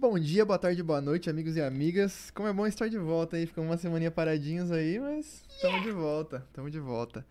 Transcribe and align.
Bom 0.00 0.16
dia, 0.16 0.44
boa 0.44 0.60
tarde, 0.60 0.80
boa 0.80 1.00
noite, 1.00 1.28
amigos 1.28 1.56
e 1.56 1.60
amigas. 1.60 2.30
Como 2.30 2.46
é 2.46 2.52
bom 2.52 2.64
estar 2.68 2.88
de 2.88 2.96
volta 2.96 3.36
aí, 3.36 3.46
ficamos 3.46 3.68
uma 3.68 3.76
semaninha 3.76 4.12
paradinhos 4.12 4.70
aí, 4.70 5.00
mas 5.00 5.42
estamos 5.50 5.82
de 5.82 5.90
volta, 5.90 6.44
estamos 6.46 6.70
de 6.70 6.78
volta. 6.78 7.26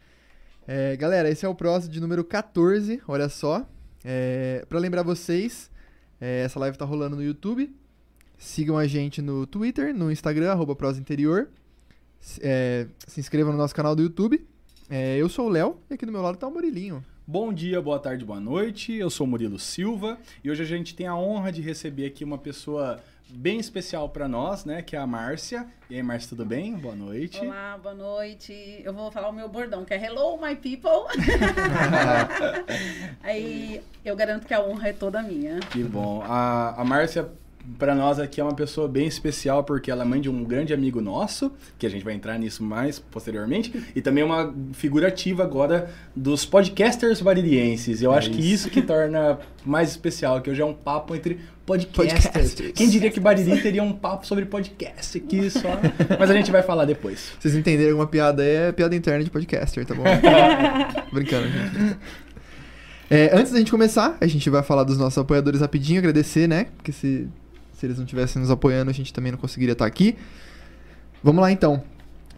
É, 0.68 0.94
galera, 0.98 1.30
esse 1.30 1.46
é 1.46 1.48
o 1.48 1.56
próximo 1.56 1.94
de 1.94 2.02
número 2.02 2.26
14, 2.26 3.02
olha 3.08 3.30
só. 3.30 3.66
É, 4.04 4.66
para 4.68 4.80
lembrar 4.80 5.02
vocês, 5.02 5.72
é, 6.20 6.42
essa 6.42 6.60
live 6.60 6.78
tá 6.78 6.84
rolando 6.84 7.16
no 7.16 7.24
YouTube. 7.24 7.74
Sigam 8.38 8.78
a 8.78 8.86
gente 8.86 9.22
no 9.22 9.48
Twitter, 9.48 9.96
no 9.96 10.12
Instagram, 10.12 10.52
arroba 10.52 10.76
Interior. 11.00 11.48
É, 12.42 12.86
se 13.08 13.22
inscrevam 13.22 13.54
no 13.54 13.58
nosso 13.58 13.74
canal 13.74 13.96
do 13.96 14.02
YouTube. 14.02 14.46
É, 14.90 15.16
eu 15.16 15.30
sou 15.30 15.48
o 15.48 15.50
Léo 15.50 15.80
e 15.90 15.94
aqui 15.94 16.06
do 16.06 16.12
meu 16.12 16.22
lado 16.22 16.38
tá 16.38 16.46
o 16.46 16.52
Murilinho. 16.52 17.02
Bom 17.30 17.52
dia, 17.52 17.82
boa 17.82 18.00
tarde, 18.00 18.24
boa 18.24 18.40
noite. 18.40 18.94
Eu 18.94 19.10
sou 19.10 19.28
Murilo 19.28 19.60
Silva 19.60 20.18
e 20.42 20.50
hoje 20.50 20.64
a 20.64 20.66
gente 20.66 20.96
tem 20.96 21.08
a 21.08 21.16
honra 21.18 21.52
de 21.52 21.62
receber 21.62 22.06
aqui 22.06 22.24
uma 22.24 22.38
pessoa 22.38 23.02
bem 23.28 23.60
especial 23.60 24.08
para 24.08 24.30
nós, 24.30 24.64
né? 24.64 24.82
Que 24.82 24.96
é 24.96 25.00
a 25.00 25.06
Márcia. 25.06 25.68
E 25.90 25.96
aí, 25.96 26.02
Márcia, 26.02 26.30
tudo 26.30 26.46
bem? 26.46 26.76
Boa 26.76 26.96
noite. 26.96 27.46
Olá, 27.46 27.78
boa 27.84 27.94
noite. 27.94 28.82
Eu 28.82 28.94
vou 28.94 29.12
falar 29.12 29.28
o 29.28 29.34
meu 29.34 29.50
bordão, 29.50 29.84
que 29.84 29.94
é 29.94 30.02
Hello, 30.02 30.40
my 30.42 30.56
people. 30.56 31.04
aí 33.22 33.84
eu 34.06 34.16
garanto 34.16 34.48
que 34.48 34.54
a 34.54 34.64
honra 34.64 34.88
é 34.88 34.94
toda 34.94 35.22
minha. 35.22 35.60
Que 35.60 35.84
bom. 35.84 36.24
A, 36.24 36.82
a 36.82 36.86
Márcia 36.86 37.30
para 37.78 37.94
nós 37.94 38.20
aqui 38.20 38.40
é 38.40 38.44
uma 38.44 38.54
pessoa 38.54 38.88
bem 38.88 39.08
especial 39.08 39.64
porque 39.64 39.92
ela 39.92 40.04
é 40.04 40.06
mãe 40.06 40.22
de 40.22 40.30
um 40.30 40.44
grande 40.44 40.74
amigo 40.74 41.02
nosso, 41.02 41.52
que 41.78 41.86
a 41.86 41.90
gente 41.90 42.04
vai 42.04 42.14
entrar 42.14 42.38
nisso 42.38 42.64
mais 42.64 43.00
posteriormente, 43.00 43.74
e 43.96 44.02
também 44.02 44.24
uma 44.24 44.54
figura 44.74 45.08
ativa 45.08 45.44
agora 45.44 45.90
dos 46.16 46.46
podcasters 46.46 47.22
baririenses. 47.22 48.02
Eu 48.02 48.14
é 48.14 48.18
acho 48.18 48.30
isso. 48.30 48.40
que 48.40 48.54
isso 48.54 48.70
que 48.70 48.82
torna 48.82 49.40
mais 49.66 49.90
especial, 49.90 50.42
que 50.42 50.50
hoje 50.50 50.62
é 50.62 50.66
um 50.66 50.74
papo 50.74 51.16
entre 51.16 51.40
podcasters. 51.66 52.24
podcasters. 52.24 52.72
Quem 52.74 52.90
diria 52.90 53.12
que 53.12 53.20
Bariri 53.20 53.62
teria 53.62 53.84
um 53.84 53.92
papo 53.92 54.26
sobre 54.26 54.46
podcast 54.46 55.18
aqui 55.18 55.50
só? 55.50 55.80
Mas 56.18 56.30
a 56.30 56.34
gente 56.34 56.50
vai 56.50 56.64
falar 56.64 56.86
depois. 56.86 57.34
Vocês 57.38 57.54
entenderem 57.54 57.92
alguma 57.92 58.08
piada 58.08 58.44
é 58.44 58.72
piada 58.72 58.96
interna 58.96 59.24
de 59.24 59.30
podcaster, 59.30 59.86
tá 59.86 59.94
bom? 59.94 60.04
Brincando, 61.12 61.48
gente. 61.50 61.98
É, 63.10 63.38
antes 63.38 63.52
da 63.52 63.58
gente 63.58 63.72
começar, 63.72 64.18
a 64.20 64.28
gente 64.28 64.50
vai 64.50 64.64
falar 64.64 64.84
dos 64.84 64.98
nossos 64.98 65.18
apoiadores 65.18 65.62
rapidinho, 65.62 66.00
agradecer, 66.00 66.48
né? 66.48 66.68
Porque 66.78 66.92
se 66.92 67.28
se 67.78 67.86
eles 67.86 67.98
não 67.98 68.06
estivessem 68.06 68.42
nos 68.42 68.50
apoiando, 68.50 68.90
a 68.90 68.94
gente 68.94 69.14
também 69.14 69.32
não 69.32 69.38
conseguiria 69.38 69.74
estar 69.74 69.86
aqui. 69.86 70.18
Vamos 71.24 71.42
lá 71.42 71.52
então. 71.52 71.84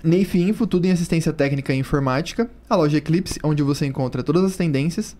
Neif 0.03 0.37
Info, 0.37 0.67
tudo 0.67 0.85
em 0.85 0.91
assistência 0.91 1.31
técnica 1.31 1.73
e 1.73 1.77
informática. 1.77 2.49
A 2.69 2.75
loja 2.75 2.97
Eclipse, 2.97 3.39
onde 3.41 3.63
você 3.63 3.85
encontra 3.85 4.21
todas 4.21 4.43
as 4.43 4.57
tendências. 4.57 5.15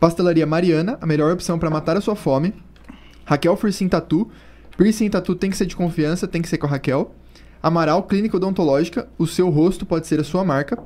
Pastelaria 0.00 0.44
Mariana, 0.44 0.98
a 1.00 1.06
melhor 1.06 1.32
opção 1.32 1.60
para 1.60 1.70
matar 1.70 1.96
a 1.96 2.00
sua 2.00 2.16
fome. 2.16 2.52
Raquel 3.24 3.56
Fursim 3.56 3.88
Tatu. 3.88 4.28
Piercing 4.76 5.10
Tatu 5.10 5.36
tem 5.36 5.48
que 5.48 5.56
ser 5.56 5.66
de 5.66 5.76
confiança, 5.76 6.26
tem 6.26 6.42
que 6.42 6.48
ser 6.48 6.58
com 6.58 6.66
a 6.66 6.70
Raquel. 6.70 7.14
Amaral 7.62 8.02
Clínica 8.02 8.36
Odontológica, 8.36 9.08
o 9.16 9.28
seu 9.28 9.48
rosto 9.48 9.86
pode 9.86 10.08
ser 10.08 10.18
a 10.18 10.24
sua 10.24 10.42
marca. 10.44 10.76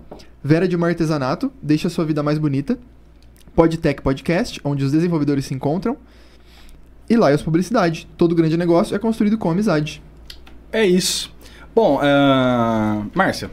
Vera 0.45 0.69
de 0.69 0.77
Mar 0.77 0.91
Artesanato, 0.91 1.51
deixa 1.63 1.89
a 1.89 1.91
sua 1.91 2.05
vida 2.05 2.23
mais 2.23 2.37
bonita. 2.37 2.79
Podtech 3.55 4.03
Podcast, 4.03 4.61
onde 4.63 4.85
os 4.85 4.93
desenvolvedores 4.93 5.47
se 5.47 5.55
encontram. 5.55 5.97
E 7.09 7.17
Laios 7.17 7.43
Publicidade. 7.43 8.09
Todo 8.17 8.35
grande 8.35 8.57
negócio 8.57 8.95
é 8.95 8.99
construído 8.99 9.39
com 9.39 9.51
amizade. 9.51 10.03
É 10.73 10.85
isso. 10.85 11.35
Bom, 11.75 11.99
uh, 11.99 13.11
Márcia, 13.15 13.51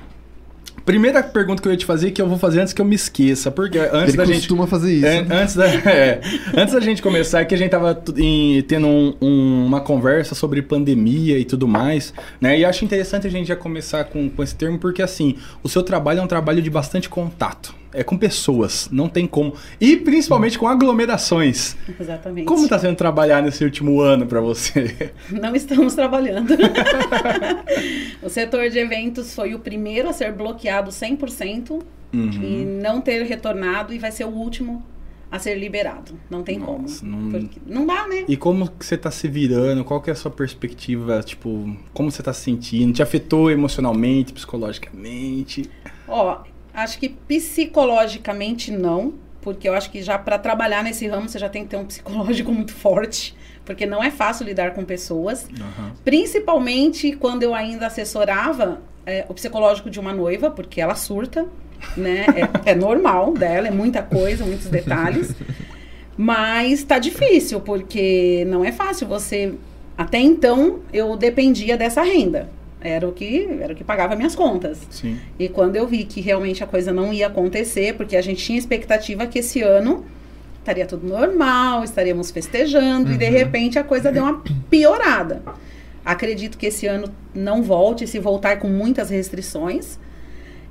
primeira 0.85 1.21
pergunta 1.21 1.61
que 1.61 1.67
eu 1.67 1.71
ia 1.71 1.77
te 1.77 1.85
fazer 1.85 2.11
que 2.11 2.21
eu 2.21 2.27
vou 2.27 2.37
fazer 2.37 2.61
antes 2.61 2.73
que 2.73 2.81
eu 2.81 2.85
me 2.85 2.95
esqueça, 2.95 3.51
porque 3.51 3.77
antes 3.77 4.09
Ele 4.09 4.17
da 4.17 4.25
gente 4.25 4.39
costuma 4.39 4.65
fazer 4.65 4.93
isso. 4.93 5.05
É, 5.05 5.19
antes, 5.29 5.55
da, 5.55 5.67
é, 5.89 6.21
antes 6.55 6.73
da 6.73 6.79
gente 6.79 7.01
começar, 7.01 7.43
que 7.45 7.53
a 7.53 7.57
gente 7.57 7.71
tava 7.71 8.01
em, 8.17 8.61
tendo 8.63 8.87
um, 8.87 9.15
um, 9.21 9.65
uma 9.65 9.81
conversa 9.81 10.35
sobre 10.35 10.61
pandemia 10.61 11.37
e 11.37 11.45
tudo 11.45 11.67
mais, 11.67 12.13
né? 12.39 12.57
E 12.57 12.65
acho 12.65 12.83
interessante 12.85 13.27
a 13.27 13.29
gente 13.29 13.47
já 13.47 13.55
começar 13.55 14.05
com, 14.05 14.29
com 14.29 14.41
esse 14.41 14.55
termo, 14.55 14.79
porque 14.79 15.01
assim, 15.01 15.35
o 15.61 15.69
seu 15.69 15.83
trabalho 15.83 16.19
é 16.19 16.23
um 16.23 16.27
trabalho 16.27 16.61
de 16.61 16.69
bastante 16.69 17.09
contato 17.09 17.82
é 17.93 18.03
com 18.03 18.17
pessoas, 18.17 18.89
não 18.91 19.07
tem 19.07 19.27
como. 19.27 19.53
E 19.79 19.95
principalmente 19.97 20.57
com 20.57 20.67
aglomerações. 20.67 21.75
Exatamente. 21.99 22.45
Como 22.45 22.63
está 22.63 22.79
sendo 22.79 22.95
trabalhar 22.95 23.41
nesse 23.41 23.63
último 23.63 24.01
ano 24.01 24.25
para 24.25 24.41
você? 24.41 25.11
Não 25.29 25.55
estamos 25.55 25.93
trabalhando. 25.93 26.53
o 28.21 28.29
setor 28.29 28.69
de 28.69 28.79
eventos 28.79 29.33
foi 29.33 29.53
o 29.53 29.59
primeiro 29.59 30.09
a 30.09 30.13
ser 30.13 30.31
bloqueado 30.33 30.89
100% 30.89 31.81
uhum. 32.13 32.29
e 32.31 32.65
não 32.81 33.01
ter 33.01 33.23
retornado 33.23 33.93
e 33.93 33.99
vai 33.99 34.11
ser 34.11 34.25
o 34.25 34.29
último 34.29 34.83
a 35.31 35.39
ser 35.39 35.55
liberado. 35.55 36.13
Não 36.29 36.43
tem 36.43 36.59
Nossa, 36.59 37.03
como. 37.03 37.31
Não... 37.31 37.49
não 37.65 37.85
dá, 37.87 38.07
né? 38.07 38.23
E 38.27 38.37
como 38.37 38.69
que 38.69 38.85
você 38.85 38.93
está 38.95 39.09
se 39.09 39.27
virando? 39.27 39.83
Qual 39.83 39.99
que 39.99 40.11
é 40.11 40.13
a 40.13 40.15
sua 40.15 40.29
perspectiva? 40.29 41.21
Tipo, 41.23 41.75
como 41.91 42.11
você 42.11 42.21
está 42.21 42.31
se 42.31 42.41
sentindo? 42.41 42.93
Te 42.93 43.01
afetou 43.01 43.49
emocionalmente, 43.49 44.31
psicologicamente? 44.31 45.69
Ó, 46.07 46.43
Acho 46.73 46.97
que 46.97 47.09
psicologicamente 47.09 48.71
não, 48.71 49.13
porque 49.41 49.69
eu 49.69 49.73
acho 49.73 49.91
que 49.91 50.01
já 50.01 50.17
para 50.17 50.39
trabalhar 50.39 50.83
nesse 50.83 51.07
ramo 51.07 51.29
você 51.29 51.37
já 51.37 51.49
tem 51.49 51.63
que 51.63 51.69
ter 51.69 51.77
um 51.77 51.85
psicológico 51.85 52.49
muito 52.53 52.73
forte, 52.73 53.35
porque 53.63 53.85
não 53.85 54.03
é 54.03 54.09
fácil 54.09 54.45
lidar 54.45 54.73
com 54.73 54.83
pessoas. 54.83 55.43
Uhum. 55.43 55.91
Principalmente 56.03 57.13
quando 57.13 57.43
eu 57.43 57.53
ainda 57.53 57.87
assessorava 57.87 58.81
é, 59.05 59.25
o 59.29 59.33
psicológico 59.33 59.89
de 59.89 59.99
uma 59.99 60.13
noiva, 60.13 60.49
porque 60.49 60.81
ela 60.81 60.95
surta, 60.95 61.45
né? 61.95 62.25
É, 62.65 62.71
é 62.71 62.75
normal 62.75 63.33
dela, 63.33 63.67
é 63.67 63.71
muita 63.71 64.01
coisa, 64.01 64.45
muitos 64.45 64.67
detalhes. 64.67 65.35
Mas 66.17 66.83
tá 66.83 66.99
difícil, 66.99 67.59
porque 67.61 68.45
não 68.47 68.63
é 68.63 68.71
fácil 68.71 69.07
você. 69.07 69.53
Até 69.97 70.19
então 70.19 70.79
eu 70.91 71.15
dependia 71.15 71.77
dessa 71.77 72.01
renda. 72.01 72.49
Era 72.83 73.07
o 73.07 73.13
que 73.13 73.47
era 73.61 73.71
o 73.71 73.75
que 73.75 73.83
pagava 73.83 74.15
minhas 74.15 74.35
contas. 74.35 74.79
Sim. 74.89 75.17
E 75.39 75.47
quando 75.47 75.77
eu 75.77 75.87
vi 75.87 76.03
que 76.03 76.19
realmente 76.19 76.63
a 76.63 76.67
coisa 76.67 76.91
não 76.91 77.13
ia 77.13 77.27
acontecer, 77.27 77.95
porque 77.95 78.15
a 78.17 78.21
gente 78.21 78.43
tinha 78.43 78.59
expectativa 78.59 79.25
que 79.25 79.39
esse 79.39 79.61
ano 79.61 80.05
estaria 80.59 80.85
tudo 80.85 81.07
normal, 81.07 81.83
estaríamos 81.83 82.29
festejando 82.29 83.09
uhum. 83.09 83.15
e 83.15 83.17
de 83.17 83.25
uhum. 83.25 83.31
repente 83.31 83.79
a 83.79 83.83
coisa 83.83 84.11
deu 84.11 84.23
uma 84.23 84.43
piorada. 84.69 85.41
Acredito 86.03 86.57
que 86.57 86.65
esse 86.65 86.85
ano 86.85 87.09
não 87.33 87.63
volte, 87.63 88.05
se 88.05 88.19
voltar 88.19 88.59
com 88.59 88.67
muitas 88.67 89.09
restrições. 89.09 89.97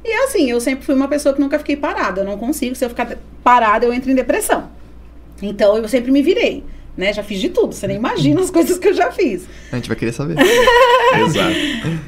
E 0.05 0.13
assim, 0.25 0.51
eu 0.51 0.61
sempre 0.61 0.85
fui 0.85 0.95
uma 0.95 1.09
pessoa 1.09 1.35
que 1.35 1.41
nunca 1.41 1.59
fiquei 1.59 1.77
parada. 1.77 2.21
Eu 2.21 2.25
não 2.27 2.37
consigo, 2.37 2.75
se 2.75 2.85
eu 2.85 2.91
ficar 2.91 3.17
parada, 3.43 3.87
eu 3.87 3.93
entro 3.93 4.11
em 4.11 4.15
depressão. 4.15 4.71
Então 5.41 5.79
eu 5.79 5.89
sempre 5.89 6.11
me 6.11 6.23
virei 6.23 6.63
né? 6.97 7.13
Já 7.13 7.23
fiz 7.23 7.41
de 7.41 7.49
tudo, 7.49 7.75
você 7.75 7.87
nem 7.87 7.97
imagina 7.97 8.41
as 8.41 8.51
coisas 8.51 8.79
que 8.79 8.89
eu 8.89 8.95
já 8.95 9.11
fiz. 9.11 9.47
A 9.71 9.77
gente 9.77 9.89
vai 9.89 9.97
querer 9.97 10.13
saber. 10.13 10.37
Exato. 11.27 11.55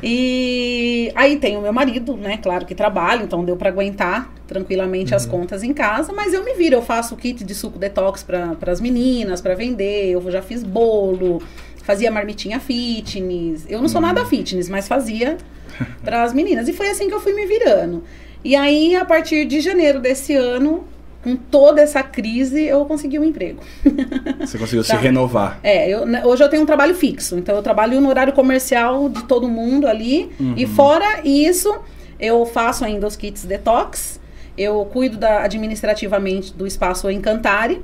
E 0.03 1.11
aí 1.15 1.39
tem 1.39 1.56
o 1.56 1.62
meu 1.62 1.72
marido, 1.72 2.17
né? 2.17 2.39
Claro 2.39 2.67
que 2.67 2.75
trabalha, 2.75 3.23
então 3.23 3.44
deu 3.44 3.56
para 3.56 3.71
aguentar 3.71 4.33
tranquilamente 4.47 5.12
uhum. 5.12 5.17
as 5.17 5.27
contas 5.27 5.62
em 5.62 5.73
casa, 5.73 6.12
mas 6.12 6.34
eu 6.34 6.44
me 6.44 6.55
viro, 6.55 6.77
eu 6.77 6.83
faço 6.83 7.17
kit 7.17 7.43
de 7.44 7.55
suco 7.55 7.78
detox 7.78 8.23
para 8.23 8.56
as 8.67 8.81
meninas, 8.81 9.41
para 9.41 9.55
vender, 9.55 10.11
eu 10.11 10.31
já 10.31 10.43
fiz 10.43 10.62
bolo, 10.62 11.43
fazia 11.83 12.11
marmitinha 12.11 12.61
fitness. 12.61 13.65
Eu 13.69 13.81
não 13.81 13.89
sou 13.89 14.00
uhum. 14.00 14.09
nada 14.09 14.25
fitness, 14.27 14.69
mas 14.69 14.87
fazia 14.87 15.39
para 16.03 16.23
as 16.23 16.33
meninas. 16.33 16.69
E 16.69 16.73
foi 16.73 16.89
assim 16.89 17.09
que 17.09 17.15
eu 17.15 17.21
fui 17.21 17.33
me 17.33 17.47
virando. 17.47 18.05
E 18.44 18.55
aí, 18.55 18.94
a 18.94 19.06
partir 19.06 19.47
de 19.47 19.61
janeiro 19.61 20.00
desse 20.00 20.34
ano, 20.34 20.84
com 21.25 21.35
toda 21.35 21.81
essa 21.81 22.03
crise, 22.03 22.62
eu 22.62 22.85
consegui 22.85 23.19
um 23.19 23.25
emprego. 23.25 23.61
Você 24.39 24.59
conseguiu 24.59 24.85
tá. 24.85 24.95
se 24.95 25.03
renovar. 25.03 25.59
É, 25.62 25.89
eu, 25.89 26.05
né, 26.05 26.23
hoje 26.25 26.45
eu 26.45 26.49
tenho 26.51 26.62
um 26.62 26.67
trabalho 26.67 26.95
fixo, 26.95 27.39
então 27.39 27.57
eu 27.57 27.62
trabalho 27.62 27.99
no 27.99 28.11
horário 28.11 28.35
comercial 28.35 29.09
de 29.09 29.25
todo 29.25 29.49
mundo 29.49 29.87
ali. 29.87 30.31
Uhum. 30.39 30.53
E 30.55 30.67
fora 30.67 31.23
isso, 31.25 31.75
eu 32.21 32.45
faço 32.45 32.85
ainda 32.85 33.07
os 33.07 33.17
kits 33.17 33.47
detox, 33.47 34.21
eu 34.57 34.85
cuido 34.93 35.17
da, 35.17 35.43
administrativamente 35.43 36.53
do 36.53 36.67
espaço 36.67 37.11
Encantare 37.11 37.83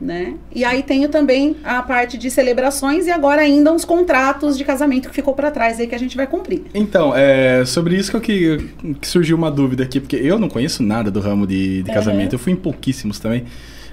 né? 0.00 0.34
E 0.54 0.64
aí 0.64 0.82
tenho 0.82 1.08
também 1.08 1.56
a 1.64 1.82
parte 1.82 2.16
de 2.16 2.30
celebrações 2.30 3.06
e 3.06 3.10
agora 3.10 3.42
ainda 3.42 3.72
uns 3.72 3.84
contratos 3.84 4.56
de 4.56 4.64
casamento 4.64 5.08
que 5.08 5.14
ficou 5.14 5.34
para 5.34 5.50
trás 5.50 5.80
aí 5.80 5.86
que 5.86 5.94
a 5.94 5.98
gente 5.98 6.16
vai 6.16 6.26
cumprir. 6.26 6.62
Então, 6.72 7.12
é 7.14 7.64
sobre 7.64 7.96
isso 7.96 8.10
que, 8.10 8.16
eu, 8.16 8.20
que, 8.20 8.94
que 9.00 9.08
surgiu 9.08 9.36
uma 9.36 9.50
dúvida 9.50 9.82
aqui, 9.82 10.00
porque 10.00 10.16
eu 10.16 10.38
não 10.38 10.48
conheço 10.48 10.82
nada 10.82 11.10
do 11.10 11.20
ramo 11.20 11.46
de, 11.46 11.82
de 11.82 11.92
casamento, 11.92 12.34
eu 12.34 12.38
fui 12.38 12.52
em 12.52 12.56
pouquíssimos 12.56 13.18
também. 13.18 13.44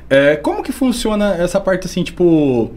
É, 0.09 0.35
como 0.35 0.61
que 0.61 0.71
funciona 0.71 1.35
essa 1.35 1.59
parte 1.59 1.87
assim, 1.87 2.03
tipo 2.03 2.71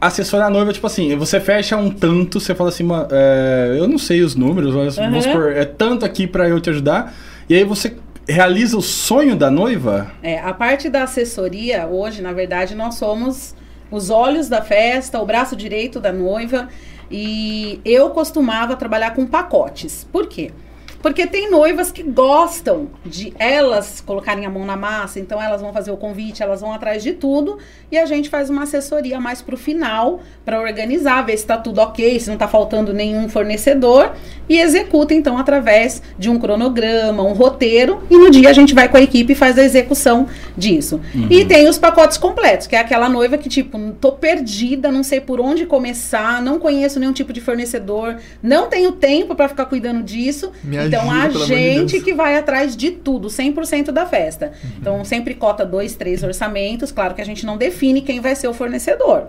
assessorar 0.00 0.46
a 0.46 0.50
noiva, 0.50 0.72
tipo 0.72 0.86
assim, 0.86 1.16
você 1.16 1.40
fecha 1.40 1.76
um 1.76 1.90
tanto, 1.90 2.38
você 2.38 2.54
fala 2.54 2.68
assim, 2.68 2.86
é, 3.10 3.76
eu 3.78 3.88
não 3.88 3.98
sei 3.98 4.22
os 4.22 4.36
números, 4.36 4.72
mas 4.74 4.96
uhum. 4.96 5.10
vamos 5.10 5.24
supor, 5.24 5.52
é 5.52 5.64
tanto 5.64 6.04
aqui 6.04 6.26
para 6.26 6.48
eu 6.48 6.60
te 6.60 6.70
ajudar, 6.70 7.12
e 7.48 7.54
aí 7.56 7.64
você 7.64 7.96
realiza 8.28 8.76
o 8.76 8.82
sonho 8.82 9.34
da 9.34 9.50
noiva? 9.50 10.12
É, 10.22 10.38
a 10.38 10.52
parte 10.52 10.88
da 10.90 11.04
assessoria, 11.04 11.86
hoje, 11.86 12.20
na 12.20 12.32
verdade, 12.32 12.74
nós 12.74 12.96
somos 12.96 13.54
os 13.90 14.10
olhos 14.10 14.48
da 14.48 14.60
festa, 14.60 15.18
o 15.18 15.26
braço 15.26 15.56
direito 15.56 15.98
da 15.98 16.12
noiva. 16.12 16.68
E 17.10 17.80
eu 17.84 18.10
costumava 18.10 18.76
trabalhar 18.76 19.14
com 19.14 19.26
pacotes. 19.26 20.06
Por 20.12 20.26
quê? 20.26 20.52
Porque 21.00 21.26
tem 21.26 21.50
noivas 21.50 21.92
que 21.92 22.02
gostam 22.02 22.88
de 23.04 23.32
elas 23.38 24.00
colocarem 24.00 24.44
a 24.44 24.50
mão 24.50 24.64
na 24.64 24.76
massa, 24.76 25.20
então 25.20 25.40
elas 25.40 25.60
vão 25.60 25.72
fazer 25.72 25.90
o 25.90 25.96
convite, 25.96 26.42
elas 26.42 26.60
vão 26.60 26.72
atrás 26.72 27.02
de 27.02 27.12
tudo 27.12 27.58
e 27.90 27.96
a 27.96 28.04
gente 28.04 28.28
faz 28.28 28.50
uma 28.50 28.64
assessoria 28.64 29.20
mais 29.20 29.40
pro 29.40 29.56
final 29.56 30.20
para 30.44 30.60
organizar, 30.60 31.22
ver 31.22 31.36
se 31.36 31.46
tá 31.46 31.56
tudo 31.56 31.80
ok, 31.80 32.18
se 32.18 32.28
não 32.28 32.36
tá 32.36 32.48
faltando 32.48 32.92
nenhum 32.92 33.28
fornecedor 33.28 34.12
e 34.48 34.58
executa 34.58 35.14
então 35.14 35.38
através 35.38 36.02
de 36.18 36.28
um 36.28 36.38
cronograma, 36.38 37.22
um 37.22 37.32
roteiro 37.32 38.02
e 38.10 38.16
no 38.16 38.30
dia 38.30 38.50
a 38.50 38.52
gente 38.52 38.74
vai 38.74 38.88
com 38.88 38.96
a 38.96 39.02
equipe 39.02 39.32
e 39.32 39.36
faz 39.36 39.56
a 39.58 39.62
execução 39.62 40.26
disso. 40.56 41.00
E 41.30 41.44
tem 41.44 41.68
os 41.68 41.78
pacotes 41.78 42.18
completos, 42.18 42.66
que 42.66 42.74
é 42.74 42.80
aquela 42.80 43.08
noiva 43.08 43.38
que 43.38 43.48
tipo, 43.48 43.78
tô 44.00 44.12
perdida, 44.12 44.90
não 44.90 45.04
sei 45.04 45.20
por 45.20 45.40
onde 45.40 45.64
começar, 45.64 46.42
não 46.42 46.58
conheço 46.58 46.98
nenhum 46.98 47.12
tipo 47.12 47.32
de 47.32 47.40
fornecedor, 47.40 48.16
não 48.42 48.66
tenho 48.66 48.92
tempo 48.92 49.34
para 49.36 49.48
ficar 49.48 49.66
cuidando 49.66 50.02
disso. 50.02 50.50
Me 50.64 50.88
então 50.88 50.97
ajuda, 51.00 51.22
a 51.22 51.28
de 51.28 51.44
gente 51.46 51.92
Deus. 51.92 52.04
que 52.04 52.14
vai 52.14 52.36
atrás 52.36 52.76
de 52.76 52.90
tudo, 52.90 53.28
100% 53.28 53.90
da 53.90 54.06
festa. 54.06 54.52
Então 54.78 55.04
sempre 55.04 55.34
cota 55.34 55.64
dois, 55.64 55.94
três 55.96 56.22
orçamentos, 56.22 56.92
claro 56.92 57.14
que 57.14 57.20
a 57.20 57.24
gente 57.24 57.44
não 57.44 57.56
define 57.56 58.00
quem 58.00 58.20
vai 58.20 58.34
ser 58.34 58.48
o 58.48 58.54
fornecedor. 58.54 59.28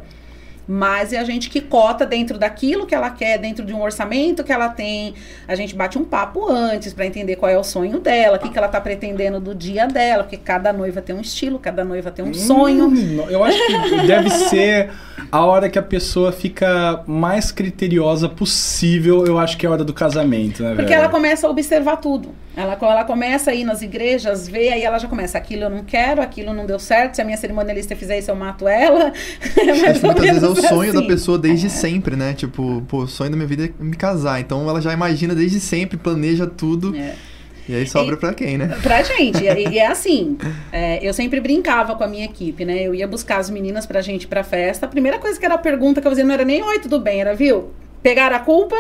Mas 0.72 1.12
é 1.12 1.18
a 1.18 1.24
gente 1.24 1.50
que 1.50 1.62
cota 1.62 2.06
dentro 2.06 2.38
daquilo 2.38 2.86
que 2.86 2.94
ela 2.94 3.10
quer, 3.10 3.40
dentro 3.40 3.66
de 3.66 3.74
um 3.74 3.82
orçamento 3.82 4.44
que 4.44 4.52
ela 4.52 4.70
tem. 4.70 5.16
A 5.48 5.56
gente 5.56 5.76
bate 5.76 5.98
um 5.98 6.06
papo 6.06 6.48
antes 6.48 6.94
para 6.94 7.08
entender 7.08 7.38
qual 7.38 7.52
é 7.52 7.58
o 7.58 7.64
sonho 7.64 8.00
dela, 8.00 8.38
o 8.38 8.40
que, 8.40 8.50
que 8.50 8.58
ela 8.58 8.68
tá 8.68 8.80
pretendendo 8.80 9.40
do 9.40 9.56
dia 9.56 9.88
dela, 9.88 10.22
porque 10.24 10.38
cada 10.38 10.72
noiva 10.72 11.02
tem 11.02 11.16
um 11.16 11.22
estilo, 11.22 11.58
cada 11.58 11.84
noiva 11.84 12.12
tem 12.12 12.24
um 12.24 12.36
sonho. 12.36 12.86
Hum, 12.86 13.26
eu 13.32 13.44
acho 13.44 13.58
que 13.66 14.06
deve 14.06 14.30
ser 14.30 14.92
a 15.32 15.44
hora 15.44 15.70
que 15.70 15.80
a 15.80 15.82
pessoa 15.82 16.32
fica 16.32 17.04
mais 17.08 17.52
criteriosa 17.52 18.30
possível. 18.30 19.26
Eu 19.26 19.40
acho 19.40 19.58
que 19.58 19.66
é 19.66 19.70
a 19.70 19.72
hora 19.72 19.84
do 19.84 19.94
casamento, 19.94 20.62
né, 20.62 20.76
Porque 20.76 20.84
velho? 20.84 21.00
ela 21.00 21.10
começa 21.10 21.48
a 21.48 21.50
observar 21.50 21.98
tudo. 21.98 22.30
Ela, 22.56 22.78
ela 22.82 23.06
começa 23.06 23.52
a 23.52 23.54
ir 23.54 23.64
nas 23.64 23.82
igrejas, 23.82 24.48
ver, 24.48 24.74
aí 24.74 24.84
ela 24.84 25.00
já 25.00 25.08
começa, 25.08 25.38
aquilo 25.38 25.64
eu 25.64 25.70
não 25.70 25.84
quero, 25.84 26.22
aquilo 26.22 26.54
não 26.54 26.66
deu 26.66 26.78
certo, 26.78 27.16
se 27.16 27.22
a 27.22 27.26
minha 27.26 27.38
cerimonialista 27.38 27.96
fizer 27.96 28.20
isso, 28.20 28.30
eu 28.30 28.36
mato 28.36 28.68
ela. 28.68 29.14
É 29.60 29.74
mais 29.82 30.04
ou 30.04 30.14
vezes 30.14 30.44
é 30.44 30.48
menos 30.48 30.59
sonho 30.62 30.94
da 30.94 31.00
assim. 31.00 31.08
pessoa 31.08 31.38
desde 31.38 31.70
sempre, 31.70 32.16
né? 32.16 32.34
Tipo, 32.34 32.84
pô, 32.88 33.00
o 33.04 33.08
sonho 33.08 33.30
da 33.32 33.36
minha 33.38 33.48
vida 33.48 33.66
é 33.66 33.72
me 33.84 33.96
casar. 33.96 34.40
Então 34.40 34.68
ela 34.70 34.82
já 34.82 34.92
imagina 34.94 35.34
desde 35.36 35.60
sempre, 35.60 35.98
planeja 35.98 36.46
tudo. 36.48 36.96
É. 36.96 37.16
E 37.68 37.76
aí 37.76 37.86
sobra 37.88 38.16
E- 38.16 38.18
pra 38.18 38.34
quem, 38.34 38.58
né? 38.58 38.76
Pra 38.82 39.04
gente, 39.04 39.44
e, 39.44 39.48
e 39.70 39.78
é 39.78 39.86
assim, 39.88 40.38
é, 40.72 41.08
eu 41.08 41.14
sempre 41.14 41.40
brincava 41.40 41.94
com 41.96 42.04
a 42.04 42.08
minha 42.08 42.26
equipe, 42.26 42.66
né? 42.66 42.82
Eu 42.82 42.96
ia 42.96 43.08
buscar 43.08 43.38
as 43.38 43.50
meninas 43.50 43.86
pra 43.86 44.02
gente 44.02 44.24
ir 44.24 44.28
pra 44.28 44.44
festa. 44.44 44.88
A 44.88 44.90
primeira 44.90 45.20
coisa 45.20 45.40
que 45.40 45.46
era 45.46 45.54
a 45.54 45.58
pergunta 45.60 46.02
que 46.02 46.08
eu 46.08 46.12
fazia 46.12 46.24
não 46.26 46.34
era 46.34 46.44
nem 46.44 46.64
oi, 46.64 46.80
tudo 46.80 47.00
bem, 47.00 47.22
era, 47.22 47.36
viu? 47.36 47.70
Pegaram 48.02 48.36
a 48.38 48.40
culpa? 48.40 48.76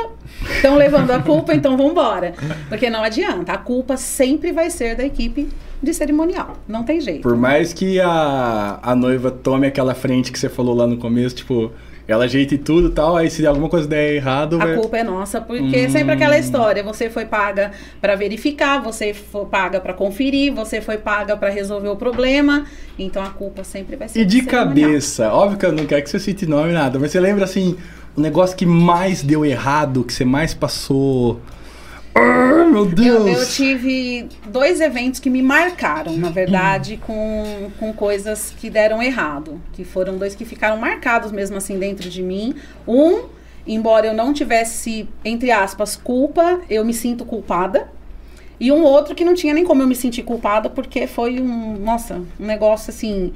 Estão 0.49 0.75
levando 0.77 1.11
a 1.11 1.19
culpa, 1.19 1.53
então 1.53 1.75
vambora. 1.75 2.33
Porque 2.69 2.89
não 2.89 3.03
adianta, 3.03 3.51
a 3.53 3.57
culpa 3.57 3.97
sempre 3.97 4.51
vai 4.51 4.69
ser 4.69 4.95
da 4.95 5.03
equipe 5.05 5.49
de 5.83 5.93
cerimonial. 5.93 6.55
Não 6.67 6.83
tem 6.83 7.01
jeito. 7.01 7.21
Por 7.21 7.35
mais 7.35 7.73
que 7.73 7.99
a, 7.99 8.79
a 8.81 8.95
noiva 8.95 9.29
tome 9.31 9.67
aquela 9.67 9.93
frente 9.93 10.31
que 10.31 10.39
você 10.39 10.47
falou 10.49 10.73
lá 10.75 10.87
no 10.87 10.97
começo, 10.97 11.35
tipo, 11.35 11.71
ela 12.07 12.23
ajeite 12.25 12.57
tudo 12.57 12.87
e 12.87 12.91
tal, 12.91 13.15
aí 13.17 13.29
se 13.29 13.45
alguma 13.45 13.69
coisa 13.69 13.87
der 13.87 14.15
errado, 14.15 14.55
A 14.61 14.65
vai... 14.65 14.75
culpa 14.75 14.97
é 14.97 15.03
nossa, 15.03 15.39
porque 15.41 15.85
Hum. 15.85 15.89
sempre 15.89 16.13
aquela 16.13 16.37
história, 16.37 16.81
você 16.81 17.09
foi 17.09 17.25
paga 17.25 17.71
pra 18.01 18.15
verificar, 18.15 18.81
você 18.81 19.13
foi 19.13 19.45
paga 19.45 19.79
pra 19.81 19.93
conferir, 19.93 20.53
você 20.53 20.79
foi 20.81 20.97
paga 20.97 21.35
pra 21.37 21.49
resolver 21.49 21.89
o 21.89 21.95
problema, 21.95 22.65
então 22.97 23.21
a 23.21 23.29
culpa 23.29 23.63
sempre 23.63 23.95
vai 23.95 24.07
ser 24.07 24.21
E 24.21 24.25
de 24.25 24.41
cerimonial. 24.41 24.65
cabeça, 24.65 25.31
óbvio 25.33 25.59
que 25.59 25.65
eu 25.65 25.71
não 25.73 25.85
quero 25.85 26.01
que 26.03 26.09
você 26.09 26.19
cite 26.19 26.45
nome 26.45 26.71
nada, 26.73 26.97
mas 26.97 27.11
você 27.11 27.19
lembra 27.19 27.43
assim, 27.45 27.77
o 28.19 28.21
negócio 28.21 28.55
que 28.55 28.65
mais 28.65 29.23
deu 29.23 29.45
errado, 29.45 30.03
que 30.03 30.13
você 30.13 30.25
mais 30.25 30.53
passou. 30.53 31.39
Ah, 32.13 32.65
meu 32.69 32.85
Eu, 32.85 32.85
Deus! 32.85 33.27
eu 33.27 33.47
tive 33.47 34.27
dois 34.47 34.81
eventos 34.81 35.21
que 35.21 35.29
me 35.29 35.41
marcaram, 35.41 36.17
na 36.17 36.29
verdade, 36.29 36.97
com, 36.97 37.71
com 37.79 37.93
coisas 37.93 38.53
que 38.59 38.69
deram 38.69 39.01
errado. 39.01 39.61
Que 39.71 39.85
foram 39.85 40.17
dois 40.17 40.35
que 40.35 40.43
ficaram 40.43 40.77
marcados 40.77 41.31
mesmo 41.31 41.55
assim 41.55 41.79
dentro 41.79 42.09
de 42.09 42.21
mim. 42.21 42.55
Um, 42.85 43.21
embora 43.65 44.07
eu 44.07 44.13
não 44.13 44.33
tivesse, 44.33 45.07
entre 45.23 45.49
aspas, 45.49 45.95
culpa, 45.95 46.59
eu 46.69 46.83
me 46.83 46.93
sinto 46.93 47.23
culpada. 47.23 47.87
E 48.59 48.69
um 48.69 48.83
outro 48.83 49.15
que 49.15 49.23
não 49.23 49.33
tinha 49.33 49.53
nem 49.53 49.63
como 49.63 49.81
eu 49.81 49.87
me 49.87 49.95
sentir 49.95 50.23
culpada, 50.23 50.69
porque 50.69 51.07
foi 51.07 51.39
um, 51.39 51.77
nossa, 51.79 52.21
um 52.37 52.45
negócio 52.45 52.91
assim. 52.91 53.31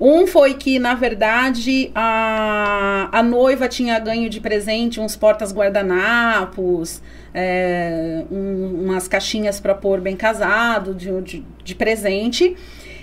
Um 0.00 0.26
foi 0.26 0.54
que, 0.54 0.78
na 0.78 0.94
verdade, 0.94 1.90
a, 1.94 3.08
a 3.12 3.22
noiva 3.22 3.68
tinha 3.68 3.98
ganho 3.98 4.28
de 4.28 4.40
presente 4.40 5.00
uns 5.00 5.14
portas-guardanapos, 5.16 7.00
é, 7.32 8.24
um- 8.30 8.82
umas 8.84 9.06
caixinhas 9.08 9.60
para 9.60 9.74
pôr 9.74 10.00
bem 10.00 10.16
casado 10.16 10.94
de, 10.94 11.20
de, 11.22 11.44
de 11.62 11.74
presente. 11.74 12.56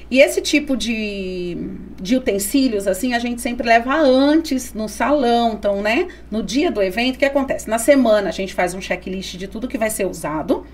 E 0.10 0.20
esse 0.20 0.42
tipo 0.42 0.76
de, 0.76 1.58
de 2.02 2.18
utensílios, 2.18 2.86
assim, 2.86 3.14
a 3.14 3.20
gente 3.20 3.40
sempre 3.42 3.66
leva 3.66 3.96
antes 3.96 4.74
no 4.74 4.90
salão. 4.90 5.54
Então, 5.54 5.82
né, 5.82 6.10
no 6.30 6.44
dia 6.44 6.70
do 6.70 6.82
evento, 6.84 7.16
o 7.16 7.20
que 7.20 7.24
acontece? 7.26 7.70
Na 7.70 7.78
semana, 7.80 8.28
a 8.28 8.32
gente 8.34 8.54
faz 8.54 8.74
um 8.74 8.82
checklist 8.82 9.38
de 9.38 9.48
tudo 9.48 9.70
que 9.70 9.78
vai 9.78 9.90
ser 9.90 10.06
usado. 10.06 10.66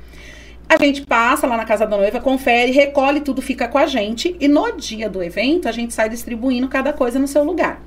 A 0.70 0.76
gente 0.78 1.06
passa 1.06 1.48
lá 1.48 1.56
na 1.56 1.64
casa 1.64 1.86
da 1.86 1.96
noiva, 1.96 2.20
confere, 2.20 2.72
recolhe 2.72 3.22
tudo, 3.22 3.42
fica 3.42 3.70
com 3.70 3.78
a 3.78 3.86
gente. 3.86 4.36
E 4.38 4.50
no 4.50 4.74
dia 4.74 5.10
do 5.10 5.24
evento, 5.24 5.70
a 5.70 5.72
gente 5.72 5.94
sai 5.94 6.10
distribuindo 6.10 6.68
cada 6.68 6.92
coisa 6.92 7.18
no 7.18 7.28
seu 7.28 7.44
lugar. 7.44 7.82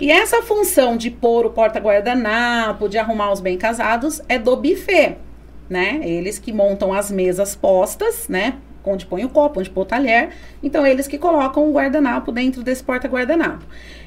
E 0.00 0.10
essa 0.10 0.40
função 0.42 0.96
de 0.96 1.10
pôr 1.10 1.46
o 1.46 1.50
porta-guardanapo, 1.50 2.88
de 2.88 2.96
arrumar 2.96 3.32
os 3.32 3.40
bem 3.40 3.58
casados, 3.58 4.20
é 4.28 4.38
do 4.38 4.54
buffet, 4.54 5.16
né? 5.68 6.00
Eles 6.04 6.38
que 6.38 6.52
montam 6.52 6.92
as 6.92 7.10
mesas 7.10 7.56
postas, 7.56 8.28
né? 8.28 8.54
Onde 8.84 9.04
põe 9.04 9.24
o 9.24 9.28
copo, 9.28 9.58
onde 9.58 9.68
põe 9.68 9.82
o 9.82 9.86
talher. 9.86 10.28
Então, 10.62 10.86
eles 10.86 11.08
que 11.08 11.18
colocam 11.18 11.68
o 11.68 11.72
guardanapo 11.72 12.30
dentro 12.30 12.62
desse 12.62 12.84
porta-guardanapo. 12.84 13.64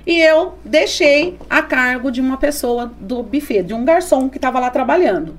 E 0.07 0.21
eu 0.21 0.53
deixei 0.63 1.37
a 1.49 1.61
cargo 1.61 2.09
de 2.09 2.21
uma 2.21 2.37
pessoa 2.37 2.93
do 2.97 3.21
buffet, 3.21 3.63
de 3.63 3.73
um 3.73 3.83
garçom 3.83 4.29
que 4.29 4.37
estava 4.37 4.57
lá 4.57 4.69
trabalhando. 4.69 5.35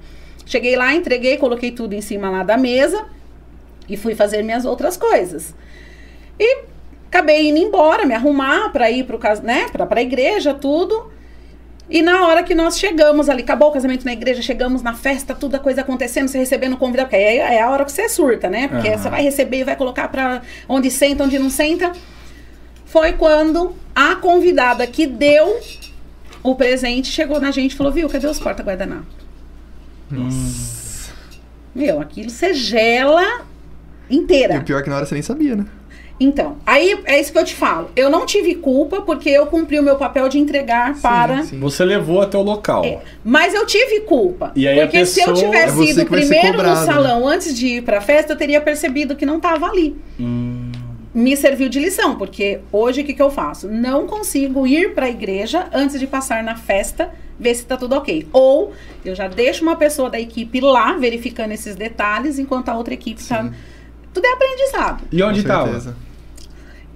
Cheguei 0.50 0.74
lá, 0.74 0.92
entreguei, 0.92 1.36
coloquei 1.36 1.70
tudo 1.70 1.92
em 1.94 2.00
cima 2.00 2.28
lá 2.28 2.42
da 2.42 2.56
mesa 2.56 3.06
e 3.88 3.96
fui 3.96 4.16
fazer 4.16 4.42
minhas 4.42 4.64
outras 4.64 4.96
coisas. 4.96 5.54
E 6.36 6.64
acabei 7.06 7.50
indo 7.50 7.58
embora, 7.58 8.04
me 8.04 8.14
arrumar 8.14 8.70
para 8.72 8.90
ir 8.90 9.04
para 9.04 9.16
cas- 9.16 9.40
né, 9.40 9.68
pra, 9.70 9.86
pra 9.86 10.02
igreja, 10.02 10.52
tudo. 10.52 11.08
E 11.88 12.02
na 12.02 12.26
hora 12.26 12.42
que 12.42 12.52
nós 12.52 12.76
chegamos 12.80 13.28
ali, 13.28 13.44
acabou 13.44 13.68
o 13.68 13.72
casamento 13.72 14.04
na 14.04 14.12
igreja, 14.12 14.42
chegamos 14.42 14.82
na 14.82 14.92
festa, 14.92 15.36
tudo 15.36 15.54
a 15.54 15.60
coisa 15.60 15.82
acontecendo, 15.82 16.26
você 16.26 16.38
recebendo 16.38 16.76
convidado, 16.76 17.08
porque 17.10 17.22
aí 17.24 17.38
é 17.38 17.62
a 17.62 17.70
hora 17.70 17.84
que 17.84 17.92
você 17.92 18.08
surta, 18.08 18.50
né? 18.50 18.66
Porque 18.66 18.88
Aham. 18.88 18.98
você 18.98 19.08
vai 19.08 19.22
receber 19.22 19.58
e 19.58 19.64
vai 19.64 19.76
colocar 19.76 20.08
para 20.08 20.42
onde 20.68 20.90
senta, 20.90 21.22
onde 21.22 21.38
não 21.38 21.48
senta. 21.48 21.92
Foi 22.86 23.12
quando 23.12 23.72
a 23.94 24.16
convidada 24.16 24.84
que 24.84 25.06
deu 25.06 25.60
o 26.42 26.56
presente 26.56 27.06
chegou 27.06 27.40
na 27.40 27.52
gente 27.52 27.74
e 27.74 27.76
falou: 27.76 27.92
Viu, 27.92 28.08
cadê 28.08 28.26
os 28.26 28.40
porta-guardanapo? 28.40 29.29
Meu, 31.74 32.00
aquilo 32.00 32.30
você 32.30 32.52
gela 32.52 33.42
inteira. 34.10 34.54
E 34.54 34.58
o 34.58 34.64
pior 34.64 34.80
é 34.80 34.82
que 34.82 34.90
na 34.90 34.96
hora 34.96 35.06
você 35.06 35.14
nem 35.14 35.22
sabia, 35.22 35.54
né? 35.54 35.66
Então, 36.22 36.56
aí 36.66 37.00
é 37.06 37.18
isso 37.18 37.32
que 37.32 37.38
eu 37.38 37.44
te 37.44 37.54
falo. 37.54 37.90
Eu 37.96 38.10
não 38.10 38.26
tive 38.26 38.54
culpa 38.56 39.00
porque 39.00 39.30
eu 39.30 39.46
cumpri 39.46 39.78
o 39.78 39.82
meu 39.82 39.96
papel 39.96 40.28
de 40.28 40.38
entregar 40.38 41.00
para. 41.00 41.44
sim. 41.44 41.58
Você 41.60 41.82
levou 41.82 42.20
até 42.20 42.36
o 42.36 42.42
local. 42.42 42.84
É, 42.84 42.98
mas 43.24 43.54
eu 43.54 43.64
tive 43.64 44.00
culpa. 44.00 44.52
E 44.54 44.68
aí 44.68 44.78
a 44.80 44.84
porque 44.86 45.06
se 45.06 45.20
eu 45.22 45.28
pessoa- 45.32 45.46
É 45.46 45.48
tivesse 45.66 45.76
você 45.78 45.90
ido 46.02 46.06
primeiro 46.06 46.48
no 46.48 46.52
cobrado, 46.56 46.80
né? 46.80 46.86
salão 46.92 47.26
antes 47.26 47.56
de 47.56 47.66
ir 47.68 47.82
pra 47.84 48.02
festa, 48.02 48.34
eu 48.34 48.36
teria 48.36 48.60
percebido 48.60 49.16
que 49.16 49.24
não 49.24 49.38
estava 49.38 49.66
ali. 49.66 49.96
Hum, 50.18 50.59
Me 51.12 51.36
serviu 51.36 51.68
de 51.68 51.80
lição, 51.80 52.16
porque 52.16 52.60
hoje 52.70 53.00
o 53.00 53.04
que, 53.04 53.14
que 53.14 53.22
eu 53.22 53.30
faço? 53.30 53.68
Não 53.68 54.06
consigo 54.06 54.66
ir 54.66 54.94
pra 54.94 55.08
igreja 55.08 55.68
antes 55.72 55.98
de 55.98 56.06
passar 56.06 56.44
na 56.44 56.54
festa, 56.54 57.10
ver 57.38 57.54
se 57.54 57.64
tá 57.64 57.76
tudo 57.76 57.96
ok. 57.96 58.28
Ou 58.32 58.72
eu 59.04 59.14
já 59.14 59.26
deixo 59.26 59.62
uma 59.62 59.74
pessoa 59.74 60.08
da 60.08 60.20
equipe 60.20 60.60
lá 60.60 60.92
verificando 60.92 61.50
esses 61.50 61.74
detalhes, 61.74 62.38
enquanto 62.38 62.68
a 62.68 62.76
outra 62.76 62.94
equipe 62.94 63.22
tá. 63.24 63.42
Sim. 63.42 63.52
Tudo 64.14 64.24
é 64.24 64.32
aprendizado. 64.32 65.04
E 65.10 65.22
onde 65.22 65.42
Com 65.42 65.48
tava? 65.48 65.64
certeza. 65.66 65.96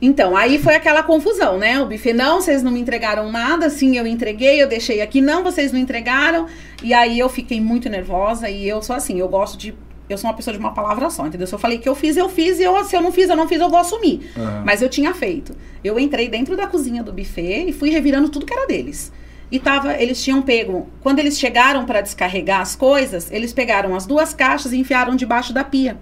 Então, 0.03 0.37
aí 0.37 0.59
foi 0.59 0.75
aquela 0.75 1.03
confusão, 1.03 1.57
né? 1.57 1.81
O 1.81 1.87
buffet, 1.87 2.13
não, 2.13 2.41
vocês 2.41 2.63
não 2.63 2.71
me 2.71 2.81
entregaram 2.81 3.33
nada, 3.33 3.71
sim, 3.71 3.97
eu 3.97 4.07
entreguei, 4.07 4.63
eu 4.63 4.69
deixei 4.69 5.01
aqui, 5.01 5.21
não, 5.21 5.43
vocês 5.43 5.73
não 5.73 5.79
entregaram. 5.81 6.47
E 6.83 6.93
aí 6.93 7.19
eu 7.19 7.29
fiquei 7.29 7.61
muito 7.61 7.89
nervosa 7.89 8.51
e 8.51 8.69
eu 8.69 8.83
sou 8.83 8.95
assim, 8.95 9.19
eu 9.19 9.29
gosto 9.29 9.57
de. 9.57 9.75
Eu 10.09 10.19
sou 10.19 10.29
uma 10.29 10.37
pessoa 10.37 10.53
de 10.53 10.61
uma 10.61 10.73
palavra 10.73 11.09
só, 11.11 11.27
entendeu? 11.27 11.47
Se 11.47 11.55
eu 11.55 11.59
falei 11.59 11.79
que 11.79 11.89
eu 11.89 11.95
fiz, 11.95 12.17
eu 12.17 12.29
fiz, 12.29 12.59
e 12.59 12.63
eu, 12.63 12.85
se 12.85 12.95
eu 12.95 13.01
não 13.01 13.11
fiz, 13.11 13.29
eu 13.31 13.37
não 13.37 13.49
fiz, 13.49 13.61
eu 13.61 13.71
vou 13.71 13.79
assumir. 13.79 14.31
Aham. 14.37 14.63
Mas 14.67 14.83
eu 14.83 14.89
tinha 14.89 15.15
feito. 15.15 15.55
Eu 15.83 15.99
entrei 15.99 16.29
dentro 16.29 16.57
da 16.57 16.67
cozinha 16.67 17.03
do 17.03 17.13
buffet 17.13 17.67
e 17.69 17.73
fui 17.73 17.89
revirando 17.91 18.29
tudo 18.29 18.45
que 18.45 18.53
era 18.53 18.67
deles. 18.67 19.11
E 19.51 19.59
tava, 19.59 19.95
eles 19.95 20.23
tinham 20.23 20.43
pego. 20.43 20.89
Quando 21.01 21.19
eles 21.21 21.39
chegaram 21.39 21.85
para 21.87 22.01
descarregar 22.01 22.61
as 22.61 22.75
coisas, 22.77 23.31
eles 23.31 23.53
pegaram 23.53 23.95
as 23.95 24.05
duas 24.05 24.35
caixas 24.35 24.73
e 24.73 24.79
enfiaram 24.79 25.15
debaixo 25.17 25.53
da 25.53 25.63
pia. 25.65 25.97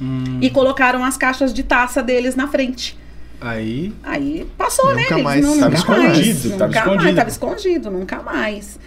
Hum, 0.00 0.38
E 0.42 0.50
colocaram 0.50 1.02
as 1.04 1.16
caixas 1.16 1.54
de 1.54 1.62
taça 1.62 2.02
deles 2.02 2.34
na 2.36 2.48
frente. 2.48 2.98
aí. 3.40 3.92
Aí 4.02 4.46
passou, 4.58 4.86
Nunca 4.90 4.96
né? 5.00 5.06
Eles 5.10 5.22
mais. 5.22 5.44
não- 5.44 5.58
Tava 5.58 5.64
nunca 5.76 5.78
escondido, 5.78 6.08
mais, 6.08 6.42
tava 6.42 6.66
nunca 6.66 6.78
escondido. 6.78 7.04
Mais, 7.04 7.16
tava 7.16 7.28
escondido, 7.30 7.90
nunca 7.90 8.22
mais. 8.22 8.78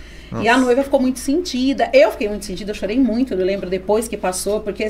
E 0.41 0.47
a 0.47 0.57
noiva 0.57 0.83
ficou 0.83 0.99
muito 0.99 1.19
sentida. 1.19 1.89
Eu 1.93 2.11
fiquei 2.11 2.29
muito 2.29 2.45
sentida, 2.45 2.71
eu 2.71 2.75
chorei 2.75 2.99
muito, 2.99 3.33
eu 3.33 3.45
lembro 3.45 3.69
depois 3.69 4.07
que 4.07 4.17
passou, 4.17 4.61
porque 4.61 4.87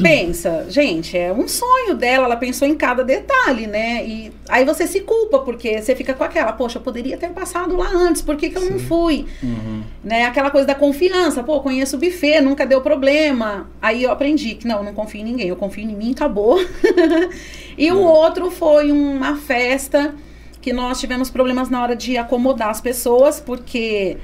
pensa, 0.00 0.66
gente, 0.68 1.16
é 1.16 1.32
um 1.32 1.46
sonho 1.46 1.94
dela, 1.94 2.24
ela 2.24 2.36
pensou 2.36 2.66
em 2.66 2.74
cada 2.74 3.04
detalhe, 3.04 3.66
né? 3.66 4.04
E 4.04 4.32
aí 4.48 4.64
você 4.64 4.86
se 4.86 5.00
culpa, 5.00 5.40
porque 5.40 5.80
você 5.80 5.94
fica 5.94 6.14
com 6.14 6.24
aquela, 6.24 6.52
poxa, 6.52 6.78
eu 6.78 6.82
poderia 6.82 7.16
ter 7.16 7.30
passado 7.30 7.76
lá 7.76 7.90
antes, 7.92 8.22
por 8.22 8.36
que, 8.36 8.50
que 8.50 8.58
eu 8.58 8.70
não 8.70 8.78
fui? 8.78 9.26
Uhum. 9.42 9.82
Né? 10.02 10.24
Aquela 10.24 10.50
coisa 10.50 10.66
da 10.66 10.74
confiança, 10.74 11.42
pô, 11.42 11.60
conheço 11.60 11.96
o 11.96 11.98
buffet, 11.98 12.40
nunca 12.40 12.66
deu 12.66 12.80
problema. 12.80 13.68
Aí 13.80 14.02
eu 14.02 14.10
aprendi 14.10 14.54
que 14.54 14.66
não, 14.66 14.78
eu 14.78 14.84
não 14.84 14.94
confio 14.94 15.20
em 15.20 15.24
ninguém, 15.24 15.48
eu 15.48 15.56
confio 15.56 15.84
em 15.84 15.94
mim, 15.94 16.12
acabou. 16.12 16.58
e 17.76 17.90
o 17.92 17.98
outro 17.98 18.50
foi 18.50 18.90
uma 18.90 19.36
festa 19.36 20.14
que 20.60 20.72
nós 20.72 21.00
tivemos 21.00 21.30
problemas 21.30 21.70
na 21.70 21.82
hora 21.82 21.96
de 21.96 22.18
acomodar 22.18 22.68
as 22.68 22.80
pessoas, 22.80 23.40
porque 23.40 24.18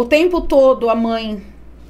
o 0.00 0.04
tempo 0.04 0.40
todo 0.40 0.88
a 0.90 0.94
mãe 0.94 1.42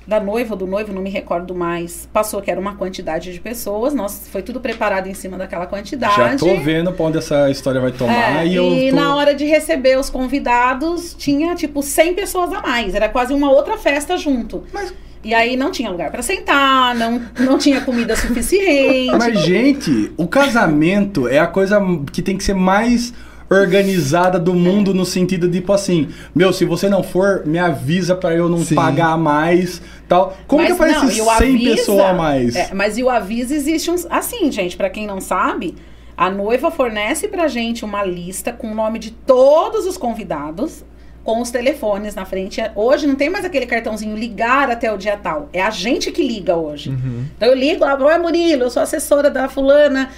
da 0.07 0.19
noiva 0.19 0.57
do 0.57 0.67
noivo, 0.67 0.93
não 0.93 1.03
me 1.03 1.11
recordo 1.11 1.55
mais, 1.55 2.09
passou 2.13 2.43
que 2.43 2.51
era 2.51 2.59
uma 2.59 2.75
quantidade 2.75 3.33
de 3.33 3.41
pessoas, 3.41 3.95
nós 3.95 4.27
foi 4.33 4.43
tudo 4.43 4.59
preparado 4.59 5.07
em 5.07 5.15
cima 5.15 5.39
daquela 5.39 5.67
quantidade. 5.67 6.17
Já 6.17 6.37
tô 6.37 6.57
vendo 6.57 6.91
pra 6.93 7.07
onde 7.07 7.19
essa 7.19 7.49
história 7.49 7.81
vai 7.81 7.93
tomar 7.93 8.43
É, 8.45 8.47
e 8.47 8.89
e 8.89 8.91
tô... 8.91 8.97
na 8.97 9.15
hora 9.15 9.33
de 9.35 9.45
receber 9.45 9.97
os 9.99 10.11
convidados, 10.11 11.15
tinha 11.15 11.55
tipo 11.55 11.81
100 11.81 12.15
pessoas 12.15 12.53
a 12.53 12.61
mais, 12.61 12.95
era 12.97 13.09
quase 13.09 13.33
uma 13.33 13.53
outra 13.53 13.77
festa 13.77 14.17
junto. 14.17 14.65
Mas- 14.73 14.93
E 15.23 15.33
aí 15.35 15.55
não 15.55 15.71
tinha 15.71 15.91
lugar 15.91 16.11
pra 16.11 16.23
sentar, 16.23 16.95
não, 16.97 17.21
não 17.39 17.59
tinha 17.59 17.83
comida 17.83 18.17
suficiente. 18.17 19.15
Mas, 19.17 19.39
gente, 19.45 20.11
o 20.17 20.27
casamento 20.27 21.29
é 21.29 21.39
a 21.39 21.47
coisa 21.47 21.79
que 22.11 22.23
tem 22.23 22.37
que 22.39 22.43
ser 22.43 22.55
mais 22.55 23.13
organizada 23.51 24.39
do 24.39 24.55
mundo 24.55 24.95
no 24.95 25.05
sentido 25.05 25.49
de, 25.49 25.59
tipo 25.61 25.73
assim, 25.73 26.09
meu, 26.35 26.53
se 26.53 26.65
você 26.65 26.89
não 26.89 27.03
for, 27.03 27.43
me 27.45 27.59
avisa 27.59 28.15
pra 28.15 28.35
eu 28.35 28.49
não 28.49 28.59
Sim. 28.65 28.75
pagar 28.77 29.19
mais, 29.19 29.83
tal. 30.09 30.37
Como 30.47 30.63
que 30.65 30.69
Mas 30.73 30.81
aparece 30.81 31.01
não, 31.07 31.11
e 31.13 31.21
o 31.21 31.25
100 31.37 31.55
avisa- 31.57 31.77
pessoas 31.77 32.01
a 32.01 32.13
mais? 32.13 32.55
É, 32.57 32.71
mas 32.73 32.97
e 32.97 33.03
o 33.03 33.11
aviso 33.11 33.53
existe 33.53 33.91
uns. 33.91 34.07
Assim, 34.09 34.51
gente, 34.53 34.77
pra 34.77 34.89
quem 34.89 35.07
não 35.07 35.21
sabe, 35.21 35.75
a 36.17 36.31
noiva 36.31 36.71
fornece 36.71 37.27
pra 37.29 37.49
gente 37.49 37.85
uma 37.85 38.05
lista 38.05 38.53
com 38.53 38.71
o 38.71 38.75
nome 38.75 38.99
de 38.99 39.11
todos 39.11 39.85
os 39.87 39.97
convidados. 39.97 40.85
Com 41.23 41.43
os 41.43 41.51
telefones 41.51 42.15
na 42.15 42.25
frente. 42.25 42.63
Hoje 42.75 43.07
não 43.07 43.15
tem 43.15 43.29
mais 43.29 43.45
aquele 43.45 43.67
cartãozinho 43.67 44.17
ligar 44.17 44.71
até 44.71 44.91
o 44.91 44.97
dia 44.97 45.19
tal. 45.19 45.51
É 45.53 45.61
a 45.61 45.69
gente 45.69 46.11
que 46.11 46.27
liga 46.27 46.57
hoje. 46.57 46.91
Então 47.37 47.47
eu 47.47 47.55
ligo, 47.55 47.85
ah, 47.85 47.95
oi 48.01 48.17
Murilo, 48.19 48.63
eu 48.63 48.71
sou 48.71 48.83
assessora 48.83 49.31
da 49.31 49.47
fulana. 49.47 50.09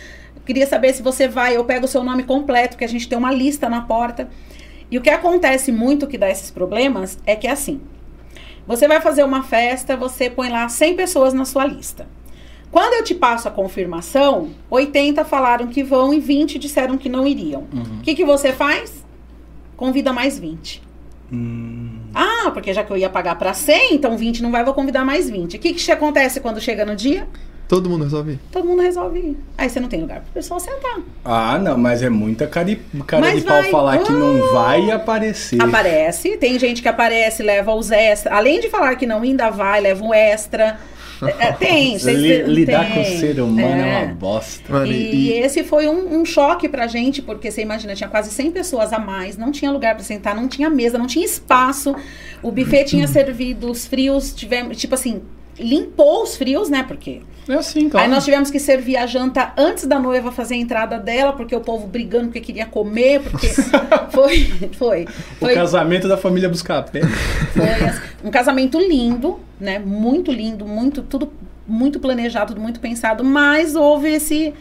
Queria 0.44 0.66
saber 0.66 0.92
se 0.92 1.02
você 1.02 1.28
vai. 1.28 1.56
Eu 1.56 1.64
pego 1.64 1.84
o 1.84 1.88
seu 1.88 2.02
nome 2.02 2.24
completo, 2.24 2.70
porque 2.70 2.84
a 2.84 2.88
gente 2.88 3.08
tem 3.08 3.16
uma 3.16 3.32
lista 3.32 3.68
na 3.68 3.82
porta. 3.82 4.28
E 4.90 4.98
o 4.98 5.00
que 5.00 5.10
acontece 5.10 5.72
muito 5.72 6.06
que 6.06 6.18
dá 6.18 6.28
esses 6.30 6.50
problemas 6.50 7.18
é 7.26 7.34
que 7.36 7.46
é 7.46 7.50
assim. 7.50 7.80
Você 8.66 8.86
vai 8.86 9.00
fazer 9.00 9.24
uma 9.24 9.42
festa, 9.42 9.96
você 9.96 10.30
põe 10.30 10.48
lá 10.48 10.68
100 10.68 10.96
pessoas 10.96 11.34
na 11.34 11.44
sua 11.44 11.64
lista. 11.64 12.06
Quando 12.70 12.94
eu 12.94 13.04
te 13.04 13.14
passo 13.14 13.48
a 13.48 13.50
confirmação, 13.50 14.50
80 14.70 15.24
falaram 15.24 15.66
que 15.66 15.82
vão 15.82 16.14
e 16.14 16.20
20 16.20 16.58
disseram 16.58 16.96
que 16.96 17.08
não 17.08 17.26
iriam. 17.26 17.66
O 17.98 18.02
que, 18.02 18.14
que 18.14 18.24
você 18.24 18.52
faz? 18.52 19.04
Convida 19.76 20.12
mais 20.12 20.38
20. 20.38 20.82
Hum, 21.32 21.98
Ah, 22.14 22.50
porque 22.52 22.72
já 22.72 22.84
que 22.84 22.90
eu 22.92 22.96
ia 22.96 23.08
pagar 23.08 23.36
para 23.36 23.52
100, 23.54 23.94
então 23.94 24.16
20 24.16 24.42
não 24.42 24.50
vai, 24.50 24.64
vou 24.64 24.74
convidar 24.74 25.04
mais 25.04 25.28
20. 25.28 25.56
O 25.56 25.58
que, 25.60 25.72
que 25.72 25.90
acontece 25.92 26.40
quando 26.40 26.60
chega 26.60 26.84
no 26.84 26.94
dia? 26.94 27.26
Todo 27.72 27.88
mundo 27.88 28.04
resolve 28.04 28.32
ir. 28.32 28.38
Todo 28.52 28.66
mundo 28.68 28.82
resolve 28.82 29.18
ir. 29.18 29.36
Aí 29.56 29.70
você 29.70 29.80
não 29.80 29.88
tem 29.88 29.98
lugar 30.02 30.20
pro 30.20 30.30
pessoal 30.34 30.60
sentar. 30.60 31.00
Ah, 31.24 31.58
não, 31.58 31.78
mas 31.78 32.02
é 32.02 32.10
muita 32.10 32.46
cara 32.46 32.66
de, 32.66 32.76
cara 33.06 33.22
Mas 33.22 33.40
de 33.40 33.46
pau 33.46 33.62
vai. 33.62 33.70
falar 33.70 33.98
que 34.00 34.12
não 34.12 34.44
Ah. 34.44 34.52
vai 34.52 34.90
aparecer. 34.90 35.58
Aparece, 35.62 36.36
tem 36.36 36.58
gente 36.58 36.82
que 36.82 36.88
aparece, 36.88 37.42
leva 37.42 37.72
os 37.74 37.90
extras. 37.90 38.34
Além 38.34 38.60
de 38.60 38.68
falar 38.68 38.94
que 38.96 39.06
não 39.06 39.22
ainda 39.22 39.48
vai, 39.48 39.80
leva 39.80 40.04
um 40.04 40.12
extra. 40.12 40.78
É, 41.22 41.46
é, 41.48 41.52
tem, 41.52 41.96
vocês- 41.98 42.18
Li- 42.18 42.42
lidar 42.42 42.84
tem. 42.84 42.92
com 42.92 43.00
o 43.00 43.04
ser 43.18 43.40
humano 43.40 43.66
é, 43.82 44.02
É. 44.02 44.04
uma 44.04 44.14
bosta. 44.16 44.70
Mano, 44.70 44.86
E, 44.92 45.30
e, 45.30 45.32
esse 45.38 45.64
foi 45.64 45.88
um, 45.88 46.20
um 46.20 46.26
choque 46.26 46.68
pra 46.68 46.86
gente, 46.86 47.22
porque 47.22 47.50
você 47.50 47.62
imagina, 47.62 47.94
tinha 47.94 48.10
quase 48.10 48.30
100 48.32 48.50
pessoas 48.50 48.92
a 48.92 48.98
mais, 48.98 49.38
não 49.38 49.50
tinha 49.50 49.70
lugar 49.70 49.94
pra 49.94 50.04
sentar, 50.04 50.36
não 50.36 50.46
tinha 50.46 50.68
mesa, 50.68 50.98
não 50.98 51.06
tinha 51.06 51.24
espaço. 51.24 51.96
O 52.42 52.50
buffet 52.52 52.84
tinha 52.90 53.08
servido 53.08 53.70
os 53.70 53.86
frios, 53.86 54.34
tivemos, 54.34 54.76
tipo 54.76 54.94
assim, 54.94 55.22
limpou 55.58 56.22
os 56.22 56.36
frios, 56.36 56.68
né? 56.68 56.82
Porque. 56.82 57.20
É 57.48 57.54
assim, 57.54 57.88
claro. 57.88 58.06
Aí 58.06 58.10
nós 58.10 58.24
tivemos 58.24 58.50
que 58.50 58.60
servir 58.60 58.96
a 58.96 59.04
janta 59.04 59.52
antes 59.56 59.84
da 59.84 59.98
noiva 59.98 60.30
fazer 60.30 60.54
a 60.54 60.58
entrada 60.58 60.98
dela, 60.98 61.32
porque 61.32 61.54
o 61.56 61.60
povo 61.60 61.88
brigando 61.88 62.26
porque 62.26 62.40
queria 62.40 62.66
comer, 62.66 63.20
porque 63.20 63.48
foi, 64.12 64.44
foi, 64.78 65.04
O 65.04 65.08
foi, 65.40 65.54
casamento 65.54 66.06
da 66.06 66.16
família 66.16 66.48
Buscapé. 66.48 67.00
foi 67.52 67.68
assim, 67.68 68.00
um 68.24 68.30
casamento 68.30 68.78
lindo, 68.78 69.40
né? 69.58 69.80
Muito 69.80 70.30
lindo, 70.30 70.64
muito 70.66 71.02
tudo 71.02 71.32
muito 71.66 71.98
planejado, 71.98 72.54
tudo 72.54 72.60
muito 72.60 72.80
pensado, 72.80 73.24
mas 73.24 73.74
houve 73.74 74.08
esse 74.08 74.52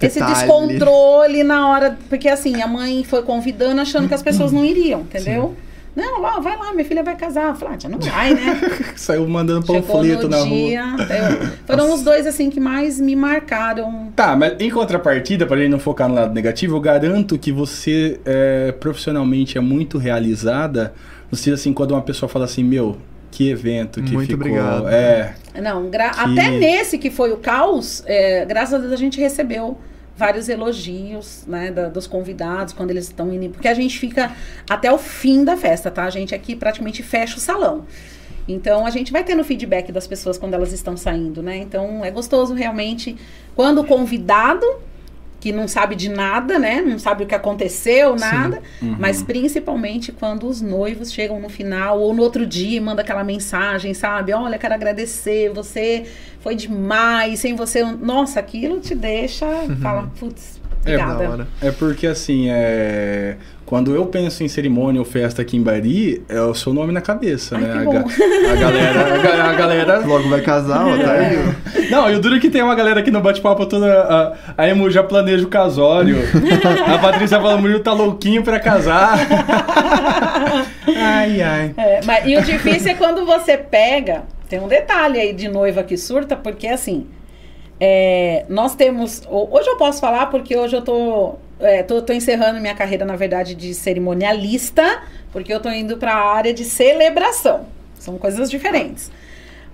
esse 0.00 0.18
Detalhe. 0.18 0.34
descontrole 0.34 1.42
na 1.44 1.68
hora, 1.68 1.98
porque 2.08 2.28
assim, 2.28 2.62
a 2.62 2.66
mãe 2.66 3.04
foi 3.04 3.22
convidando 3.22 3.80
achando 3.80 4.08
que 4.08 4.14
as 4.14 4.22
pessoas 4.22 4.50
não 4.50 4.64
iriam, 4.64 5.00
entendeu? 5.02 5.56
Não, 5.98 6.20
lá, 6.20 6.38
vai 6.38 6.56
lá, 6.56 6.72
minha 6.72 6.84
filha 6.84 7.02
vai 7.02 7.16
casar. 7.16 7.48
Eu 7.48 7.54
falei, 7.56 7.74
ah, 7.74 7.78
já 7.80 7.88
não 7.88 7.98
vai, 7.98 8.32
né? 8.34 8.60
Saiu 8.94 9.26
mandando 9.28 9.66
Chegou 9.66 9.82
panfleto 9.82 10.28
no 10.28 10.28
na 10.28 10.44
dia. 10.44 10.84
rua. 10.84 11.02
eu- 11.02 11.48
foram 11.66 11.92
os 11.92 12.02
dois 12.02 12.26
assim 12.26 12.48
que 12.50 12.60
mais 12.60 13.00
me 13.00 13.16
marcaram. 13.16 14.12
Tá, 14.14 14.36
mas 14.36 14.54
em 14.60 14.70
contrapartida, 14.70 15.44
pra 15.46 15.56
gente 15.56 15.70
não 15.70 15.78
focar 15.80 16.08
no 16.08 16.14
lado 16.14 16.32
negativo, 16.32 16.76
eu 16.76 16.80
garanto 16.80 17.36
que 17.38 17.50
você 17.50 18.20
é, 18.24 18.72
profissionalmente 18.72 19.58
é 19.58 19.60
muito 19.60 19.98
realizada. 19.98 20.94
Sentido 21.32 21.54
assim, 21.54 21.72
quando 21.72 21.90
uma 21.92 22.00
pessoa 22.02 22.28
fala 22.28 22.44
assim, 22.46 22.62
meu, 22.64 22.96
que 23.30 23.50
evento 23.50 24.00
que 24.02 24.12
Muito 24.12 24.30
ficou. 24.30 24.46
obrigado. 24.46 24.88
É. 24.88 25.34
Não, 25.60 25.90
gra- 25.90 26.10
Que- 26.10 26.20
até 26.20 26.50
nesse 26.50 26.96
que 26.96 27.10
foi 27.10 27.32
o 27.32 27.36
caos, 27.36 28.02
é, 28.06 28.44
graças 28.46 28.74
a 28.74 28.78
Deus 28.78 28.92
a 28.92 28.96
gente 28.96 29.20
recebeu 29.20 29.76
vários 30.18 30.48
elogios, 30.48 31.44
né, 31.46 31.70
da- 31.70 31.88
dos 31.88 32.06
convidados 32.06 32.74
quando 32.74 32.90
eles 32.90 33.04
estão 33.04 33.32
indo, 33.32 33.50
porque 33.50 33.68
a 33.68 33.74
gente 33.74 33.98
fica 33.98 34.34
até 34.68 34.92
o 34.92 34.98
fim 34.98 35.44
da 35.44 35.56
festa, 35.56 35.90
tá? 35.90 36.02
A 36.04 36.10
gente 36.10 36.34
aqui 36.34 36.56
praticamente 36.56 37.02
fecha 37.02 37.36
o 37.36 37.40
salão. 37.40 37.86
Então 38.48 38.84
a 38.84 38.90
gente 38.90 39.12
vai 39.12 39.22
tendo 39.22 39.44
feedback 39.44 39.92
das 39.92 40.06
pessoas 40.06 40.36
quando 40.36 40.54
elas 40.54 40.72
estão 40.72 40.96
saindo, 40.96 41.42
né? 41.42 41.58
Então 41.58 42.04
é 42.04 42.10
gostoso 42.10 42.52
realmente 42.54 43.16
quando 43.54 43.80
o 43.82 43.84
convidado 43.84 44.66
que 45.40 45.52
não 45.52 45.68
sabe 45.68 45.94
de 45.94 46.08
nada, 46.08 46.58
né? 46.58 46.80
Não 46.80 46.98
sabe 46.98 47.22
o 47.22 47.26
que 47.26 47.34
aconteceu, 47.34 48.16
nada. 48.16 48.60
Uhum. 48.82 48.96
Mas 48.98 49.22
principalmente 49.22 50.10
quando 50.10 50.48
os 50.48 50.60
noivos 50.60 51.12
chegam 51.12 51.40
no 51.40 51.48
final 51.48 52.00
ou 52.00 52.12
no 52.12 52.22
outro 52.22 52.44
dia 52.44 52.76
e 52.76 52.80
manda 52.80 53.02
aquela 53.02 53.22
mensagem, 53.22 53.94
sabe? 53.94 54.32
Olha, 54.32 54.58
quero 54.58 54.74
agradecer, 54.74 55.50
você 55.54 56.04
foi 56.40 56.54
demais, 56.56 57.38
sem 57.38 57.54
você. 57.54 57.82
Nossa, 57.84 58.40
aquilo 58.40 58.80
te 58.80 58.94
deixa. 58.94 59.46
Fala, 59.80 60.10
putz, 60.18 60.60
É, 60.84 60.96
da 60.96 61.04
obrigada. 61.04 61.30
hora. 61.30 61.48
É 61.62 61.70
porque 61.70 62.06
assim, 62.08 62.48
é. 62.50 63.36
Quando 63.68 63.94
eu 63.94 64.06
penso 64.06 64.42
em 64.42 64.48
cerimônia 64.48 64.98
ou 64.98 65.04
festa 65.04 65.42
aqui 65.42 65.54
em 65.54 65.62
Bari, 65.62 66.22
é 66.26 66.40
o 66.40 66.54
seu 66.54 66.72
nome 66.72 66.90
na 66.90 67.02
cabeça, 67.02 67.54
Ai, 67.54 67.60
né? 67.62 67.72
que 67.72 67.78
A, 67.78 67.84
bom. 67.84 67.92
ga- 67.92 68.04
a 68.52 68.56
galera. 68.56 69.14
A, 69.14 69.18
ga- 69.18 69.44
a 69.44 69.52
galera. 69.52 69.98
Logo 70.08 70.26
vai 70.30 70.40
casar, 70.40 70.86
ó, 70.86 70.96
tá 70.96 71.12
aí. 71.12 71.36
ó. 71.36 71.78
Não, 71.94 72.10
e 72.10 72.16
o 72.16 72.20
duro 72.20 72.36
é 72.36 72.40
que 72.40 72.48
tem 72.48 72.62
uma 72.62 72.74
galera 72.74 73.00
aqui 73.00 73.10
no 73.10 73.20
bate-papo 73.20 73.66
toda. 73.66 73.86
A, 74.56 74.62
a 74.62 74.68
Emu 74.68 74.90
já 74.90 75.02
planeja 75.02 75.44
o 75.44 75.48
casório. 75.48 76.16
a 76.94 76.98
Patrícia 76.98 77.38
fala, 77.38 77.56
o 77.56 77.60
Murilo 77.60 77.80
tá 77.80 77.92
louquinho 77.92 78.42
pra 78.42 78.58
casar. 78.58 79.18
ai, 80.96 81.42
ai. 81.42 81.74
É, 81.76 82.00
mas, 82.04 82.26
e 82.26 82.36
o 82.36 82.42
difícil 82.42 82.92
é 82.92 82.94
quando 82.94 83.24
você 83.24 83.56
pega. 83.56 84.22
Tem 84.48 84.58
um 84.60 84.68
detalhe 84.68 85.20
aí 85.20 85.32
de 85.34 85.46
noiva 85.48 85.82
que 85.82 85.96
surta, 85.98 86.34
porque 86.36 86.66
assim. 86.66 87.06
é, 87.78 88.44
nós 88.48 88.74
temos. 88.74 89.22
ho- 89.28 89.48
Hoje 89.50 89.68
eu 89.68 89.76
posso 89.76 90.00
falar 90.00 90.26
porque 90.30 90.56
hoje 90.56 90.74
eu 90.76 90.82
tô, 90.82 91.34
é, 91.60 91.82
tô, 91.82 92.00
tô 92.02 92.12
encerrando 92.12 92.60
minha 92.60 92.74
carreira, 92.74 93.04
na 93.04 93.16
verdade, 93.16 93.54
de 93.54 93.74
cerimonialista, 93.74 95.02
porque 95.32 95.52
eu 95.52 95.60
tô 95.60 95.68
indo 95.70 95.96
para 95.96 96.14
a 96.14 96.34
área 96.34 96.54
de 96.54 96.64
celebração. 96.64 97.66
São 97.98 98.16
coisas 98.16 98.50
diferentes. 98.50 99.10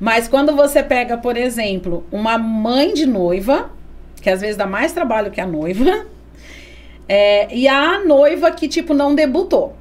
Mas 0.00 0.26
quando 0.26 0.55
você 0.55 0.83
pega, 0.83 1.17
por 1.17 1.37
exemplo, 1.37 2.05
uma 2.11 2.37
mãe 2.38 2.93
de 2.95 3.07
noiva, 3.07 3.71
que 4.21 4.31
às 4.31 4.41
vezes 4.41 4.57
dá 4.57 4.67
mais 4.67 4.93
trabalho 4.93 5.31
que 5.31 5.41
a 5.41 5.47
noiva, 5.47 6.07
é, 7.09 7.55
e 7.55 7.69
a 7.69 8.03
noiva 8.05 8.50
que, 8.50 8.67
tipo, 8.67 8.95
não 8.95 9.14
debutou. 9.14 9.76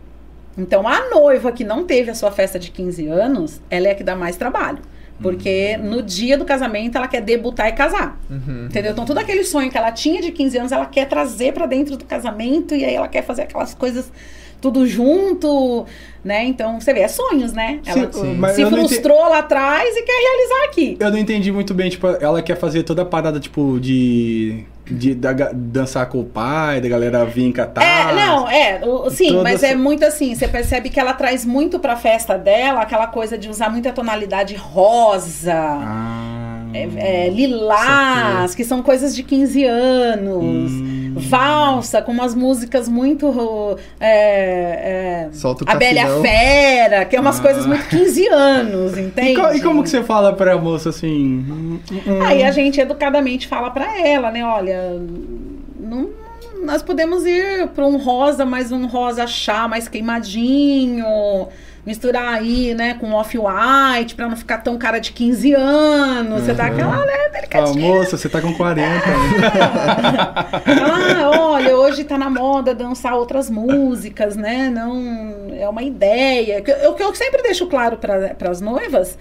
Então, 0.58 0.88
a 0.88 1.10
noiva 1.10 1.52
que 1.52 1.64
não 1.64 1.84
teve 1.86 2.12
a 2.12 2.16
sua 2.16 2.32
festa 2.32 2.60
de 2.60 2.70
15 2.70 3.08
anos, 3.08 3.62
ela 3.70 3.88
é 3.88 3.92
a 3.92 3.96
que 3.96 4.04
dá 4.04 4.16
mais 4.16 4.36
trabalho. 4.36 4.80
Porque 5.22 5.78
no 5.78 6.02
dia 6.02 6.38
do 6.38 6.44
casamento 6.44 6.98
ela 6.98 7.08
quer 7.08 7.22
debutar 7.22 7.68
e 7.70 7.72
casar. 7.74 8.20
Uhum. 8.30 8.66
Entendeu? 8.66 8.92
Então, 8.92 9.06
todo 9.06 9.18
aquele 9.18 9.44
sonho 9.44 9.70
que 9.72 9.78
ela 9.78 9.92
tinha 9.92 10.22
de 10.22 10.32
15 10.32 10.58
anos, 10.58 10.72
ela 10.72 10.86
quer 10.86 11.08
trazer 11.08 11.54
pra 11.54 11.66
dentro 11.66 11.96
do 11.96 12.04
casamento 12.04 12.76
e 12.76 12.84
aí 12.84 12.96
ela 12.96 13.08
quer 13.08 13.24
fazer 13.24 13.44
aquelas 13.44 13.74
coisas 13.74 14.12
tudo 14.60 14.88
junto, 14.88 15.86
né? 16.24 16.46
Então, 16.46 16.80
você 16.80 16.94
vê, 16.94 17.02
é 17.02 17.08
sonhos, 17.10 17.52
né? 17.52 17.82
Ela 17.86 18.12
Sim, 18.12 18.36
mas 18.36 18.56
se 18.56 18.62
eu 18.62 18.72
não 18.72 18.80
ente- 18.80 18.90
frustrou 18.94 19.20
lá 19.30 19.40
atrás 19.40 19.94
e 19.96 20.02
quer 20.04 20.14
realizar 20.14 20.66
aqui. 20.70 20.98
Eu 21.00 21.12
não 21.12 21.18
entendi 21.18 21.52
muito 21.52 21.74
bem, 21.74 21.90
tipo, 21.90 22.08
ela 22.08 22.42
quer 22.42 22.56
fazer 22.58 22.84
toda 22.84 23.02
a 23.02 23.06
parada, 23.06 23.40
tipo, 23.42 23.78
de 23.80 24.64
de, 24.86 25.16
da, 25.16 25.32
dançar 25.54 26.08
com 26.08 26.20
o 26.20 26.26
pai, 26.26 26.82
da 26.82 26.90
galera 26.90 27.24
vir 27.26 27.52
catar. 27.54 27.84
É, 27.84 28.16
não, 28.16 28.50
é, 28.50 28.82
sim, 29.10 29.28
Toda 29.30 29.44
mas 29.44 29.64
essa- 29.64 29.68
é 29.74 29.76
muito 29.76 30.04
assim, 30.06 30.36
você 30.36 30.48
percebe 30.48 30.90
que 30.90 31.00
ela 31.00 31.14
traz 31.14 31.46
muito 31.46 31.80
pra 31.80 31.96
festa 31.96 32.38
dela, 32.38 32.82
aquela 32.82 33.08
coisa 33.08 33.38
de 33.38 33.50
usar 33.50 33.70
muita 33.70 33.92
tonalidade 33.94 34.56
rosa, 34.56 35.54
Ah, 35.54 36.43
é, 36.74 37.26
é, 37.26 37.30
lilás, 37.30 38.56
que 38.56 38.64
são 38.64 38.82
coisas 38.82 39.16
de 39.16 39.24
15 39.24 39.64
anos. 39.66 40.72
Hum. 40.72 41.14
Valsa, 41.16 42.02
com 42.02 42.12
umas 42.12 42.34
músicas 42.34 42.90
muito. 42.90 43.78
É, 44.00 45.28
é, 45.28 45.34
Solta 45.34 45.64
o 45.64 45.70
a 45.70 45.76
Bela. 45.76 46.22
Fera, 46.24 47.06
que 47.06 47.16
é 47.16 47.20
umas 47.20 47.40
Ah. 47.40 47.44
coisas 47.44 47.66
muito 47.68 47.86
15 47.88 48.28
anos, 48.30 48.98
entende? 48.98 49.32
E, 49.34 49.36
co- 49.36 49.54
e 49.54 49.62
como 49.62 49.84
que 49.84 49.90
você 49.90 50.02
fala 50.04 50.34
pra 50.34 50.58
moça 50.58 50.90
assim? 50.90 51.46
hum, 51.48 51.80
hum, 51.92 52.22
Aí 52.24 52.44
a 52.44 52.52
gente 52.52 52.82
educadamente 52.82 53.48
fala 53.48 53.70
pra 53.70 54.00
ela, 54.06 54.32
né? 54.32 54.44
Olha, 54.44 55.00
não, 55.80 56.10
nós 56.66 56.82
podemos 56.82 57.26
ir 57.26 57.68
pra 57.76 57.86
um 57.86 57.98
rosa, 57.98 58.44
mas 58.44 58.72
um 58.72 58.88
rosa 58.88 59.28
chá 59.28 59.68
mais 59.68 59.88
queimadinho. 59.88 61.06
Misturar 61.86 62.36
aí, 62.36 62.74
né, 62.74 62.94
com 62.94 63.12
off-white, 63.12 64.16
pra 64.16 64.30
não 64.30 64.38
ficar 64.38 64.60
tão 64.60 64.78
cara 64.78 65.00
de 65.00 65.12
15 65.12 65.54
anos. 65.54 66.44
Você 66.44 66.54
dá 66.54 66.68
aquela, 66.68 67.06
né, 67.06 67.14
Ah, 67.26 67.30
delicadinha. 67.34 67.88
moça, 67.94 68.18
você 68.18 68.30
tá 68.30 68.40
com 68.40 68.54
40. 68.54 69.06
né? 69.06 69.14
Ah, 70.66 71.30
olha, 71.40 71.76
hoje 71.76 72.04
tá 72.06 72.18
na 72.18 72.30
moda 72.30 72.74
dançar 72.74 73.14
outras 73.16 73.50
músicas, 73.50 74.36
né? 74.38 74.70
Não 74.74 75.48
é 75.60 75.68
uma 75.68 75.84
ideia. 75.84 76.64
O 76.90 76.94
que 76.94 77.04
eu 77.04 77.14
sempre 77.16 77.42
deixo 77.44 77.68
claro 77.68 77.98
para 77.98 78.50
as 78.50 78.62
noivas 78.62 79.18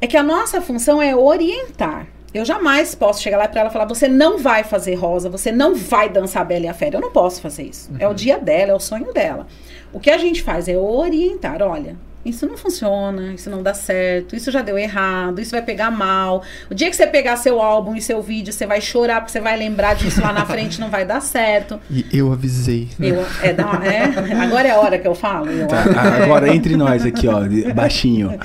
é 0.00 0.06
que 0.06 0.16
a 0.16 0.22
nossa 0.22 0.60
função 0.60 1.02
é 1.02 1.14
orientar. 1.16 2.06
Eu 2.32 2.44
jamais 2.44 2.94
posso 2.94 3.20
chegar 3.22 3.38
lá 3.38 3.48
para 3.48 3.60
ela 3.60 3.70
e 3.70 3.72
falar: 3.72 3.86
você 3.86 4.06
não 4.06 4.38
vai 4.38 4.62
fazer 4.62 4.94
rosa, 4.94 5.28
você 5.28 5.50
não 5.50 5.74
vai 5.74 6.08
dançar 6.08 6.44
Bela 6.44 6.66
e 6.66 6.68
a 6.68 6.74
Fera. 6.74 6.96
Eu 6.96 7.00
não 7.00 7.10
posso 7.10 7.40
fazer 7.40 7.64
isso. 7.64 7.90
É 7.98 8.06
o 8.06 8.14
dia 8.14 8.38
dela, 8.38 8.72
é 8.72 8.74
o 8.74 8.80
sonho 8.80 9.12
dela. 9.12 9.46
O 9.92 9.98
que 9.98 10.10
a 10.10 10.18
gente 10.18 10.42
faz 10.42 10.68
é 10.68 10.78
orientar: 10.78 11.60
olha. 11.62 11.96
Isso 12.22 12.46
não 12.46 12.54
funciona, 12.56 13.32
isso 13.32 13.48
não 13.48 13.62
dá 13.62 13.72
certo, 13.72 14.36
isso 14.36 14.50
já 14.50 14.60
deu 14.60 14.78
errado, 14.78 15.40
isso 15.40 15.52
vai 15.52 15.62
pegar 15.62 15.90
mal. 15.90 16.42
O 16.70 16.74
dia 16.74 16.90
que 16.90 16.94
você 16.96 17.06
pegar 17.06 17.36
seu 17.36 17.62
álbum 17.62 17.94
e 17.96 18.02
seu 18.02 18.20
vídeo, 18.20 18.52
você 18.52 18.66
vai 18.66 18.78
chorar 18.80 19.20
porque 19.22 19.32
você 19.32 19.40
vai 19.40 19.56
lembrar 19.56 19.94
disso 19.94 20.20
lá 20.20 20.30
na 20.30 20.44
frente, 20.44 20.78
não 20.78 20.90
vai 20.90 21.06
dar 21.06 21.22
certo. 21.22 21.80
E 21.90 22.04
eu 22.12 22.30
avisei. 22.30 22.88
Eu, 23.00 23.24
é, 23.42 23.48
é? 23.48 24.34
agora 24.42 24.68
é 24.68 24.70
a 24.72 24.78
hora 24.80 24.98
que 24.98 25.08
eu 25.08 25.14
falo. 25.14 25.50
eu- 25.50 25.66
Tá, 25.66 25.82
agora, 26.22 26.54
entre 26.54 26.76
nós 26.76 27.06
aqui, 27.06 27.26
ó, 27.26 27.40
baixinho. 27.74 28.38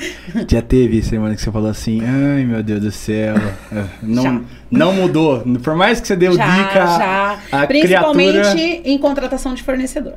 Já 0.48 0.62
teve 0.62 1.02
semana 1.04 1.36
que 1.36 1.42
você 1.42 1.52
falou 1.52 1.70
assim, 1.70 2.02
ai 2.02 2.46
meu 2.46 2.64
Deus 2.64 2.80
do 2.82 2.92
céu. 2.92 3.36
é, 3.74 3.84
Não, 4.02 4.24
Já. 4.24 4.42
não 4.72 4.94
mudou. 4.94 5.44
Por 5.62 5.76
mais 5.76 6.00
que 6.00 6.08
você 6.08 6.16
deu 6.16 6.34
já, 6.34 6.46
dica, 6.46 6.86
já. 6.88 7.40
a 7.52 7.68
Principalmente 7.68 8.32
criatura... 8.32 8.82
em 8.90 8.98
contratação 8.98 9.54
de 9.54 9.64
fornecedor. 9.64 10.14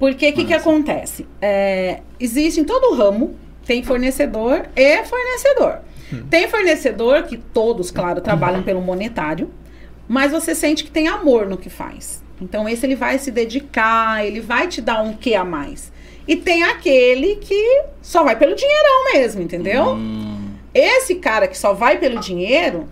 Porque 0.00 0.30
o 0.30 0.32
que, 0.32 0.44
que 0.46 0.54
acontece? 0.54 1.26
É, 1.40 2.00
existe 2.18 2.58
em 2.58 2.64
todo 2.64 2.94
ramo, 2.96 3.36
tem 3.64 3.84
fornecedor 3.84 4.66
e 4.74 5.04
fornecedor. 5.04 5.78
Tem 6.28 6.48
fornecedor 6.48 7.22
que 7.24 7.36
todos, 7.36 7.92
claro, 7.92 8.20
trabalham 8.20 8.62
pelo 8.64 8.80
monetário, 8.80 9.48
mas 10.08 10.32
você 10.32 10.56
sente 10.56 10.82
que 10.82 10.90
tem 10.90 11.06
amor 11.06 11.46
no 11.46 11.56
que 11.56 11.70
faz. 11.70 12.20
Então, 12.40 12.68
esse 12.68 12.84
ele 12.84 12.96
vai 12.96 13.18
se 13.18 13.30
dedicar, 13.30 14.26
ele 14.26 14.40
vai 14.40 14.66
te 14.66 14.80
dar 14.80 15.02
um 15.02 15.12
quê 15.12 15.34
a 15.34 15.44
mais. 15.44 15.92
E 16.26 16.34
tem 16.34 16.62
aquele 16.64 17.36
que 17.36 17.82
só 18.00 18.24
vai 18.24 18.34
pelo 18.36 18.54
dinheirão 18.56 19.12
mesmo, 19.12 19.42
entendeu? 19.42 19.90
Hum, 19.90 20.54
Esse 20.72 21.16
cara 21.16 21.46
que 21.46 21.56
só 21.58 21.74
vai 21.74 21.98
pelo 21.98 22.18
dinheiro, 22.18 22.88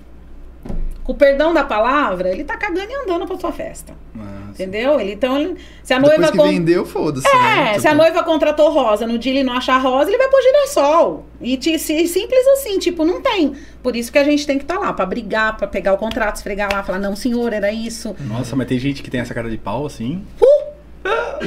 com 1.02 1.12
o 1.12 1.16
perdão 1.16 1.54
da 1.54 1.64
palavra, 1.64 2.28
ele 2.30 2.44
tá 2.44 2.56
cagando 2.56 2.90
e 2.90 2.94
andando 2.94 3.26
pra 3.26 3.38
sua 3.38 3.50
festa. 3.50 3.94
massa. 4.14 4.37
Entendeu? 4.58 4.98
Ele, 5.00 5.12
então, 5.12 5.38
ele- 5.38 5.56
se 5.84 5.94
a 5.94 5.98
Depois 5.98 6.18
noiva. 6.18 6.32
que 6.32 6.38
con- 6.38 6.48
vendeu, 6.48 6.84
foda-se. 6.84 7.28
É, 7.28 7.32
né? 7.32 7.78
se 7.78 7.86
a 7.86 7.90
Tipo, 7.92 8.02
noiva 8.02 8.22
contratou 8.24 8.70
rosa, 8.70 9.06
no 9.06 9.18
dia 9.18 9.32
ele 9.32 9.44
não 9.44 9.52
achar 9.52 9.78
rosa, 9.78 10.10
ele 10.10 10.18
vai 10.18 10.28
pôr 10.28 10.42
girassol. 10.42 11.26
E 11.40 11.56
si- 11.78 12.08
simples 12.08 12.46
assim, 12.54 12.78
tipo, 12.78 13.04
não 13.04 13.20
tem. 13.22 13.52
Por 13.82 13.94
isso 13.94 14.10
que 14.10 14.18
a 14.18 14.24
gente 14.24 14.44
tem 14.46 14.58
que 14.58 14.64
estar 14.64 14.78
lá, 14.78 14.92
pra 14.92 15.06
brigar, 15.06 15.56
pra 15.56 15.66
pegar 15.68 15.92
o 15.92 15.96
contrato, 15.96 16.36
esfregar 16.36 16.68
lá, 16.72 16.82
falar, 16.82 16.98
não, 16.98 17.14
senhor, 17.14 17.52
era 17.52 17.70
isso. 17.72 18.16
Nossa, 18.20 18.56
mas 18.56 18.66
tem 18.66 18.78
gente 18.78 19.02
que 19.02 19.10
tem 19.10 19.20
essa 19.20 19.32
cara 19.32 19.48
de 19.48 19.56
pau 19.58 19.86
assim. 19.86 20.24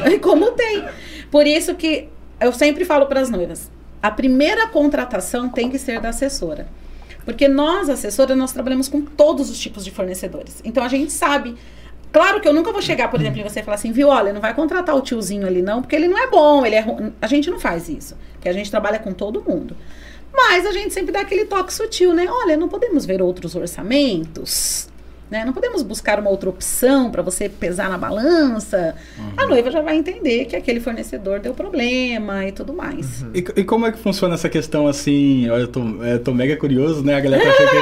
E 0.05 0.17
como 0.19 0.51
tem. 0.51 0.83
Por 1.29 1.45
isso 1.45 1.75
que 1.75 2.07
eu 2.39 2.51
sempre 2.53 2.85
falo 2.85 3.05
para 3.07 3.19
as 3.19 3.29
noivas: 3.29 3.69
a 4.01 4.09
primeira 4.11 4.67
contratação 4.67 5.49
tem 5.49 5.69
que 5.69 5.77
ser 5.77 5.99
da 5.99 6.09
assessora. 6.09 6.67
Porque 7.23 7.47
nós, 7.47 7.87
assessora, 7.87 8.35
nós 8.35 8.51
trabalhamos 8.51 8.87
com 8.87 9.01
todos 9.01 9.49
os 9.51 9.59
tipos 9.59 9.85
de 9.85 9.91
fornecedores. 9.91 10.59
Então 10.63 10.83
a 10.83 10.87
gente 10.87 11.11
sabe. 11.11 11.55
Claro 12.11 12.41
que 12.41 12.47
eu 12.47 12.53
nunca 12.53 12.71
vou 12.71 12.81
chegar, 12.81 13.09
por 13.09 13.19
exemplo, 13.19 13.39
em 13.39 13.43
você 13.43 13.61
e 13.61 13.63
falar 13.63 13.75
assim, 13.75 13.91
viu, 13.91 14.09
olha, 14.09 14.33
não 14.33 14.41
vai 14.41 14.53
contratar 14.53 14.95
o 14.95 15.01
tiozinho 15.01 15.47
ali 15.47 15.61
não, 15.61 15.81
porque 15.81 15.95
ele 15.95 16.07
não 16.09 16.17
é 16.17 16.27
bom, 16.27 16.65
ele 16.65 16.75
é 16.75 16.81
ru-". 16.81 17.13
A 17.21 17.27
gente 17.27 17.49
não 17.49 17.59
faz 17.59 17.87
isso. 17.87 18.17
Porque 18.33 18.49
a 18.49 18.53
gente 18.53 18.69
trabalha 18.69 18.99
com 18.99 19.13
todo 19.13 19.41
mundo. 19.41 19.77
Mas 20.33 20.65
a 20.65 20.71
gente 20.71 20.93
sempre 20.93 21.11
dá 21.11 21.21
aquele 21.21 21.45
toque 21.45 21.73
sutil, 21.73 22.13
né? 22.13 22.25
Olha, 22.29 22.57
não 22.57 22.67
podemos 22.67 23.05
ver 23.05 23.21
outros 23.21 23.55
orçamentos, 23.55 24.89
né? 25.31 25.45
Não 25.45 25.53
podemos 25.53 25.81
buscar 25.81 26.19
uma 26.19 26.29
outra 26.29 26.49
opção 26.49 27.09
para 27.09 27.21
você 27.21 27.47
pesar 27.47 27.89
na 27.89 27.97
balança. 27.97 28.93
A 29.37 29.47
noiva 29.47 29.71
já 29.71 29.81
vai 29.81 29.95
entender 29.95 30.43
que 30.45 30.57
aquele 30.57 30.81
fornecedor 30.81 31.39
deu 31.39 31.53
problema 31.53 32.45
e 32.45 32.51
tudo 32.51 32.73
mais. 32.73 33.25
E, 33.33 33.39
e 33.55 33.63
como 33.63 33.87
é 33.87 33.91
que 33.93 33.97
funciona 33.97 34.33
essa 34.35 34.49
questão 34.49 34.87
assim? 34.87 35.49
Olha, 35.49 35.61
Eu 35.61 35.67
tô, 35.69 35.81
eu 36.03 36.19
tô 36.19 36.33
mega 36.33 36.57
curioso, 36.57 37.01
né? 37.03 37.15
A 37.15 37.21
galera 37.21 37.43
tá 37.43 37.49
achando 37.49 37.69
que. 37.69 37.77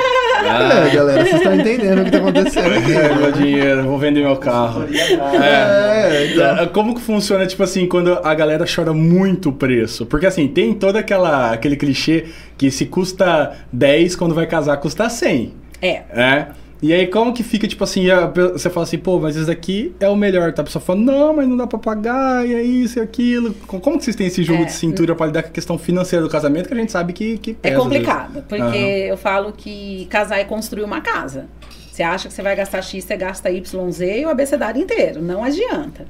É, 0.45 0.89
galera, 0.95 1.23
vocês 1.25 1.35
estão 1.37 1.55
entendendo 1.55 2.01
o 2.01 2.05
que 2.05 2.11
tá 2.11 2.17
acontecendo 2.19 2.77
aqui. 2.77 2.93
É, 2.93 3.15
meu 3.15 3.31
dinheiro, 3.31 3.83
vou 3.83 3.97
vender 3.97 4.21
meu 4.21 4.37
carro. 4.37 4.85
É, 5.41 6.31
então. 6.31 6.57
É, 6.59 6.65
Como 6.67 6.95
que 6.95 7.01
funciona, 7.01 7.45
tipo 7.45 7.61
assim, 7.63 7.87
quando 7.87 8.13
a 8.23 8.33
galera 8.33 8.65
chora 8.73 8.93
muito 8.93 9.49
o 9.49 9.53
preço? 9.53 10.05
Porque 10.05 10.25
assim, 10.25 10.47
tem 10.47 10.73
todo 10.73 10.95
aquela, 10.97 11.51
aquele 11.51 11.75
clichê 11.75 12.25
que 12.57 12.69
se 12.71 12.85
custa 12.85 13.57
10, 13.71 14.15
quando 14.15 14.33
vai 14.35 14.45
casar 14.45 14.77
custa 14.77 15.09
100. 15.09 15.53
É. 15.81 16.01
É. 16.11 16.47
E 16.81 16.93
aí, 16.93 17.07
como 17.07 17.33
que 17.33 17.43
fica, 17.43 17.67
tipo 17.67 17.83
assim, 17.83 18.09
a 18.09 18.25
você 18.27 18.69
fala 18.69 18.85
assim, 18.85 18.97
pô, 18.97 19.19
mas 19.19 19.35
esse 19.35 19.47
daqui 19.47 19.93
é 19.99 20.07
o 20.07 20.15
melhor, 20.15 20.53
tá? 20.53 20.61
A 20.61 20.65
pessoa 20.65 20.81
fala, 20.81 20.99
não, 20.99 21.33
mas 21.35 21.45
não 21.45 21.57
dá 21.57 21.67
pra 21.67 21.77
pagar, 21.77 22.47
e 22.47 22.53
é 22.53 22.61
isso 22.61 22.99
e 22.99 23.01
aquilo. 23.01 23.53
Co- 23.67 23.81
Como 23.81 23.97
que 23.97 24.05
vocês 24.05 24.15
têm 24.15 24.27
esse 24.27 24.43
jogo 24.43 24.61
É. 24.61 24.65
de 24.65 24.71
cintura 24.71 25.13
pra 25.13 25.25
lidar 25.25 25.43
com 25.43 25.49
a 25.49 25.51
questão 25.51 25.77
financeira 25.77 26.23
do 26.23 26.29
casamento, 26.31 26.67
que 26.69 26.73
a 26.73 26.77
gente 26.77 26.91
sabe 26.91 27.11
que, 27.11 27.37
que 27.37 27.51
É 27.51 27.53
pesa, 27.53 27.75
às 27.77 27.83
complicado, 27.83 28.43
porque 28.47 28.63
Aham. 28.63 28.77
eu 29.09 29.17
falo 29.17 29.51
que 29.51 30.05
casar 30.09 30.39
é 30.39 30.45
construir 30.45 30.83
uma 30.83 31.01
casa. 31.01 31.47
Você 31.91 32.01
acha 32.01 32.29
que 32.29 32.33
você 32.33 32.41
vai 32.41 32.55
gastar 32.55 32.81
X, 32.81 33.03
você 33.03 33.17
gasta 33.17 33.49
YZ 33.49 33.99
e 33.99 34.25
o 34.25 34.29
abecedário 34.29 34.81
inteiro. 34.81 35.21
Não 35.21 35.43
adianta. 35.43 36.05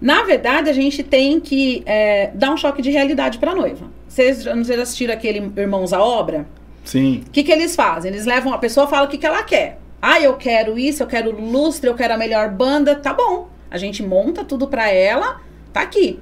Na 0.00 0.22
verdade, 0.24 0.70
a 0.70 0.72
gente 0.72 1.02
tem 1.02 1.38
que 1.38 1.82
é, 1.84 2.30
dar 2.34 2.50
um 2.50 2.56
choque 2.56 2.80
de 2.80 2.90
realidade 2.90 3.36
para 3.38 3.50
a 3.52 3.54
noiva. 3.54 3.86
Vocês 4.08 4.42
não 4.46 4.64
sei 4.64 4.76
se 4.76 4.82
assistiram 4.82 5.12
aquele 5.12 5.52
Irmãos 5.56 5.92
à 5.92 6.02
Obra? 6.02 6.46
Sim. 6.84 7.22
O 7.26 7.30
que, 7.30 7.42
que 7.42 7.52
eles 7.52 7.74
fazem? 7.76 8.10
Eles 8.12 8.26
levam 8.26 8.52
a 8.52 8.58
pessoa 8.58 8.86
fala 8.86 9.06
o 9.06 9.08
que, 9.08 9.18
que 9.18 9.26
ela 9.26 9.42
quer. 9.42 9.78
Ah, 10.00 10.20
eu 10.20 10.34
quero 10.34 10.78
isso, 10.78 11.02
eu 11.02 11.06
quero 11.06 11.30
lustre, 11.40 11.88
eu 11.88 11.94
quero 11.94 12.14
a 12.14 12.16
melhor 12.18 12.50
banda. 12.50 12.94
Tá 12.96 13.12
bom. 13.14 13.48
A 13.70 13.78
gente 13.78 14.02
monta 14.02 14.44
tudo 14.44 14.66
pra 14.66 14.90
ela. 14.90 15.40
Tá 15.72 15.80
aqui. 15.82 16.18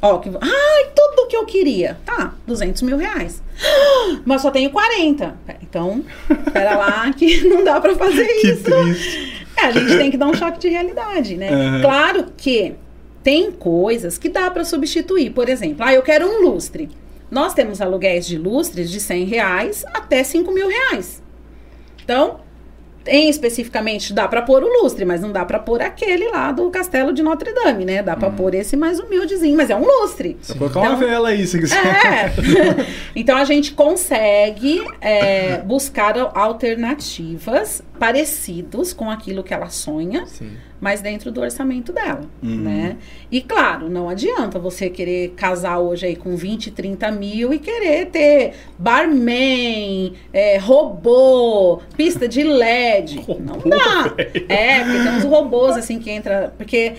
Ó, 0.00 0.18
que... 0.18 0.28
Ai, 0.28 0.90
tudo 0.94 1.28
que 1.28 1.36
eu 1.36 1.46
queria. 1.46 1.96
Tá, 2.04 2.34
200 2.46 2.82
mil 2.82 2.96
reais. 2.96 3.42
Mas 4.24 4.42
só 4.42 4.50
tenho 4.50 4.70
40. 4.70 5.34
Então, 5.62 6.04
pera 6.52 6.76
lá 6.76 7.12
que 7.16 7.42
não 7.48 7.64
dá 7.64 7.80
pra 7.80 7.94
fazer 7.94 8.26
Que 8.26 8.48
isso. 8.48 8.64
triste. 8.64 9.32
É, 9.54 9.66
a 9.66 9.70
gente 9.70 9.98
tem 9.98 10.10
que 10.10 10.16
dar 10.16 10.26
um 10.28 10.34
choque 10.34 10.58
de 10.58 10.68
realidade, 10.70 11.36
né? 11.36 11.50
Aham. 11.52 11.80
Claro 11.82 12.26
que 12.36 12.74
tem 13.22 13.52
coisas 13.52 14.16
que 14.16 14.28
dá 14.30 14.50
para 14.50 14.64
substituir. 14.64 15.30
Por 15.30 15.46
exemplo, 15.48 15.84
ah, 15.84 15.92
eu 15.92 16.02
quero 16.02 16.26
um 16.26 16.40
lustre. 16.48 16.88
Nós 17.32 17.54
temos 17.54 17.80
aluguéis 17.80 18.26
de 18.26 18.36
lustres 18.36 18.90
de 18.90 19.00
100 19.00 19.24
reais 19.24 19.84
até 19.94 20.22
5 20.22 20.52
mil 20.52 20.68
reais. 20.68 21.22
Então, 22.04 22.40
tem 23.02 23.30
especificamente, 23.30 24.12
dá 24.12 24.28
para 24.28 24.42
pôr 24.42 24.62
o 24.62 24.82
lustre, 24.82 25.06
mas 25.06 25.22
não 25.22 25.32
dá 25.32 25.42
para 25.42 25.58
pôr 25.58 25.80
aquele 25.80 26.28
lá 26.28 26.52
do 26.52 26.68
Castelo 26.70 27.10
de 27.10 27.22
Notre 27.22 27.54
Dame, 27.54 27.86
né? 27.86 28.02
Dá 28.02 28.14
para 28.14 28.28
pôr 28.28 28.54
esse 28.54 28.76
mais 28.76 29.00
humildezinho, 29.00 29.56
mas 29.56 29.70
é 29.70 29.74
um 29.74 29.82
lustre. 29.82 30.36
Vou 30.56 30.68
colocar 30.68 30.80
uma 30.80 30.96
Então- 30.98 31.08
vela 31.08 31.30
aí, 31.30 31.46
se 31.46 31.58
quiser. 31.58 31.78
É. 31.86 32.32
então 33.16 33.38
a 33.38 33.44
gente 33.44 33.72
consegue 33.72 34.84
é, 35.00 35.56
buscar 35.62 36.18
alternativas 36.34 37.82
parecidos 38.02 38.92
com 38.92 39.08
aquilo 39.08 39.44
que 39.44 39.54
ela 39.54 39.68
sonha, 39.70 40.26
Sim. 40.26 40.54
mas 40.80 41.00
dentro 41.00 41.30
do 41.30 41.40
orçamento 41.40 41.92
dela, 41.92 42.22
Uhum. 42.42 42.56
né? 42.56 42.96
E 43.30 43.40
claro, 43.40 43.88
não 43.88 44.08
adianta 44.08 44.58
você 44.58 44.90
querer 44.90 45.34
casar 45.36 45.78
hoje 45.78 46.06
aí 46.06 46.16
com 46.16 46.34
20, 46.34 46.72
30 46.72 47.12
mil 47.12 47.54
e 47.54 47.60
querer 47.60 48.06
ter 48.06 48.54
barman, 48.76 50.14
é, 50.32 50.58
robô, 50.58 51.80
pista 51.96 52.26
de 52.26 52.42
LED. 52.42 53.24
não 53.38 53.58
dá. 53.70 54.12
É, 54.48 54.80
porque 54.82 54.98
tem 55.04 55.12
uns 55.18 55.24
robôs 55.24 55.76
assim 55.76 56.00
que 56.00 56.10
entra. 56.10 56.52
Porque 56.58 56.94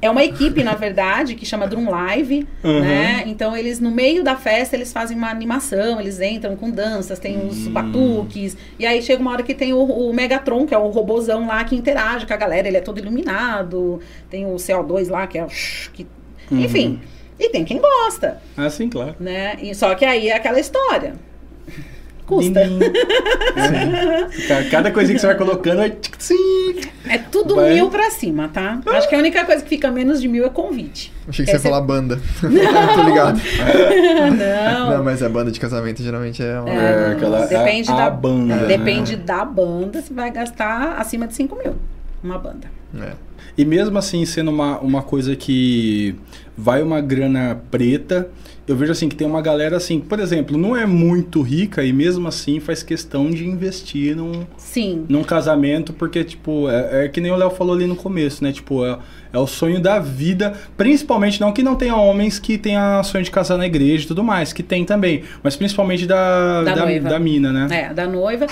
É 0.00 0.08
uma 0.08 0.22
equipe, 0.24 0.62
na 0.62 0.74
verdade, 0.74 1.34
que 1.34 1.44
chama 1.44 1.66
Drum 1.66 1.90
Live, 1.90 2.46
Uhum. 2.62 2.80
né? 2.80 3.24
Então 3.26 3.56
eles, 3.56 3.80
no 3.80 3.90
meio 3.90 4.22
da 4.22 4.36
festa, 4.36 4.76
eles 4.76 4.92
fazem 4.92 5.16
uma 5.16 5.28
animação, 5.28 6.00
eles 6.00 6.20
entram 6.20 6.54
com 6.54 6.70
danças, 6.70 7.18
tem 7.18 7.44
os 7.46 7.66
Hum. 7.66 7.72
batuques, 7.72 8.56
e 8.78 8.86
aí 8.86 9.02
chega 9.02 9.20
uma 9.20 9.32
hora 9.32 9.42
que 9.42 9.54
tem 9.54 9.72
o, 9.72 9.80
o 9.82 10.12
Megatron, 10.14 10.66
que 10.66 10.72
é 10.74 10.78
o 10.78 10.88
robozão 10.88 11.48
lá 11.48 11.64
que 11.64 11.74
interage 11.74 12.26
com 12.26 12.32
a 12.32 12.36
galera, 12.36 12.68
ele 12.68 12.76
é 12.76 12.80
todo 12.80 12.98
iluminado, 12.98 14.00
tem 14.30 14.46
o 14.46 14.54
CO2 14.54 15.08
lá, 15.10 15.26
que 15.26 15.36
é 15.38 15.44
o... 15.44 15.48
Que, 15.92 16.06
Uhum. 16.50 16.60
enfim, 16.62 17.00
e 17.38 17.50
tem 17.50 17.64
quem 17.64 17.78
gosta, 17.78 18.40
Ah, 18.56 18.70
sim, 18.70 18.88
claro. 18.88 19.14
né? 19.20 19.56
E, 19.60 19.74
só 19.74 19.94
que 19.94 20.04
aí 20.04 20.28
é 20.28 20.34
aquela 20.36 20.58
história. 20.60 21.14
Custa. 22.28 22.62
Din, 22.64 22.78
din. 22.78 22.84
É. 23.56 24.46
Ca- 24.46 24.64
Cada 24.70 24.90
coisinha 24.92 25.14
que 25.14 25.20
você 25.20 25.26
vai 25.26 25.36
colocando 25.36 25.80
sim. 26.18 26.76
É 27.08 27.16
tudo 27.16 27.54
Vai. 27.56 27.72
mil 27.74 27.88
pra 27.88 28.10
cima, 28.10 28.48
tá? 28.48 28.80
Acho 28.86 29.08
que 29.08 29.14
a 29.14 29.18
única 29.18 29.42
coisa 29.46 29.62
que 29.62 29.68
fica 29.68 29.90
menos 29.90 30.20
de 30.20 30.28
mil 30.28 30.44
é 30.44 30.50
convite. 30.50 31.10
Achei 31.26 31.44
que 31.46 31.50
Quer 31.50 31.58
você 31.58 31.58
ia 31.58 31.62
ser- 31.62 31.68
falar 31.70 31.80
banda. 31.80 32.20
Tô 32.40 33.02
ligado. 33.02 33.40
Não. 34.36 34.90
Não, 34.98 35.04
mas 35.04 35.22
a 35.22 35.28
banda 35.28 35.50
de 35.50 35.58
casamento 35.58 36.02
geralmente 36.02 36.42
é 36.42 36.60
uma... 36.60 36.70
É, 36.70 36.74
É, 37.08 37.12
aquela- 37.12 37.46
depende 37.46 37.90
a- 37.90 37.94
da 37.96 38.06
a 38.06 38.10
banda, 38.10 38.56
né? 38.56 38.66
Depende 38.66 39.16
da 39.16 39.44
banda, 39.44 40.02
você 40.02 40.12
vai 40.12 40.30
gastar 40.30 40.96
acima 40.98 41.26
de 41.26 41.34
5 41.34 41.56
mil. 41.56 41.74
Uma 42.22 42.38
banda. 42.38 42.66
É. 43.00 43.12
E 43.56 43.64
mesmo 43.64 43.96
assim, 43.98 44.24
sendo 44.24 44.50
uma, 44.50 44.78
uma 44.80 45.02
coisa 45.02 45.34
que 45.34 46.14
vai 46.56 46.82
uma 46.82 47.00
grana 47.00 47.58
preta, 47.70 48.28
eu 48.68 48.76
vejo 48.76 48.92
assim 48.92 49.08
que 49.08 49.16
tem 49.16 49.26
uma 49.26 49.40
galera 49.40 49.78
assim, 49.78 49.98
por 49.98 50.20
exemplo, 50.20 50.58
não 50.58 50.76
é 50.76 50.84
muito 50.84 51.40
rica 51.40 51.82
e 51.82 51.92
mesmo 51.92 52.28
assim 52.28 52.60
faz 52.60 52.82
questão 52.82 53.30
de 53.30 53.46
investir 53.46 54.14
num, 54.14 54.46
Sim. 54.58 55.06
num 55.08 55.24
casamento, 55.24 55.94
porque, 55.94 56.22
tipo, 56.22 56.68
é, 56.68 57.06
é 57.06 57.08
que 57.08 57.18
nem 57.18 57.32
o 57.32 57.36
Léo 57.36 57.50
falou 57.50 57.74
ali 57.74 57.86
no 57.86 57.96
começo, 57.96 58.44
né? 58.44 58.52
Tipo, 58.52 58.84
é, 58.84 58.98
é 59.32 59.38
o 59.38 59.46
sonho 59.46 59.80
da 59.80 59.98
vida, 59.98 60.52
principalmente, 60.76 61.40
não 61.40 61.50
que 61.50 61.62
não 61.62 61.74
tenha 61.76 61.96
homens 61.96 62.38
que 62.38 62.58
tenham 62.58 63.02
sonho 63.02 63.24
de 63.24 63.30
casar 63.30 63.56
na 63.56 63.66
igreja 63.66 64.04
e 64.04 64.06
tudo 64.06 64.22
mais, 64.22 64.52
que 64.52 64.62
tem 64.62 64.84
também, 64.84 65.22
mas 65.42 65.56
principalmente 65.56 66.06
da, 66.06 66.62
Da 66.62 66.74
da, 66.74 66.98
da 66.98 67.18
mina, 67.18 67.50
né? 67.50 67.68
É, 67.70 67.94
da 67.94 68.06
noiva. 68.06 68.46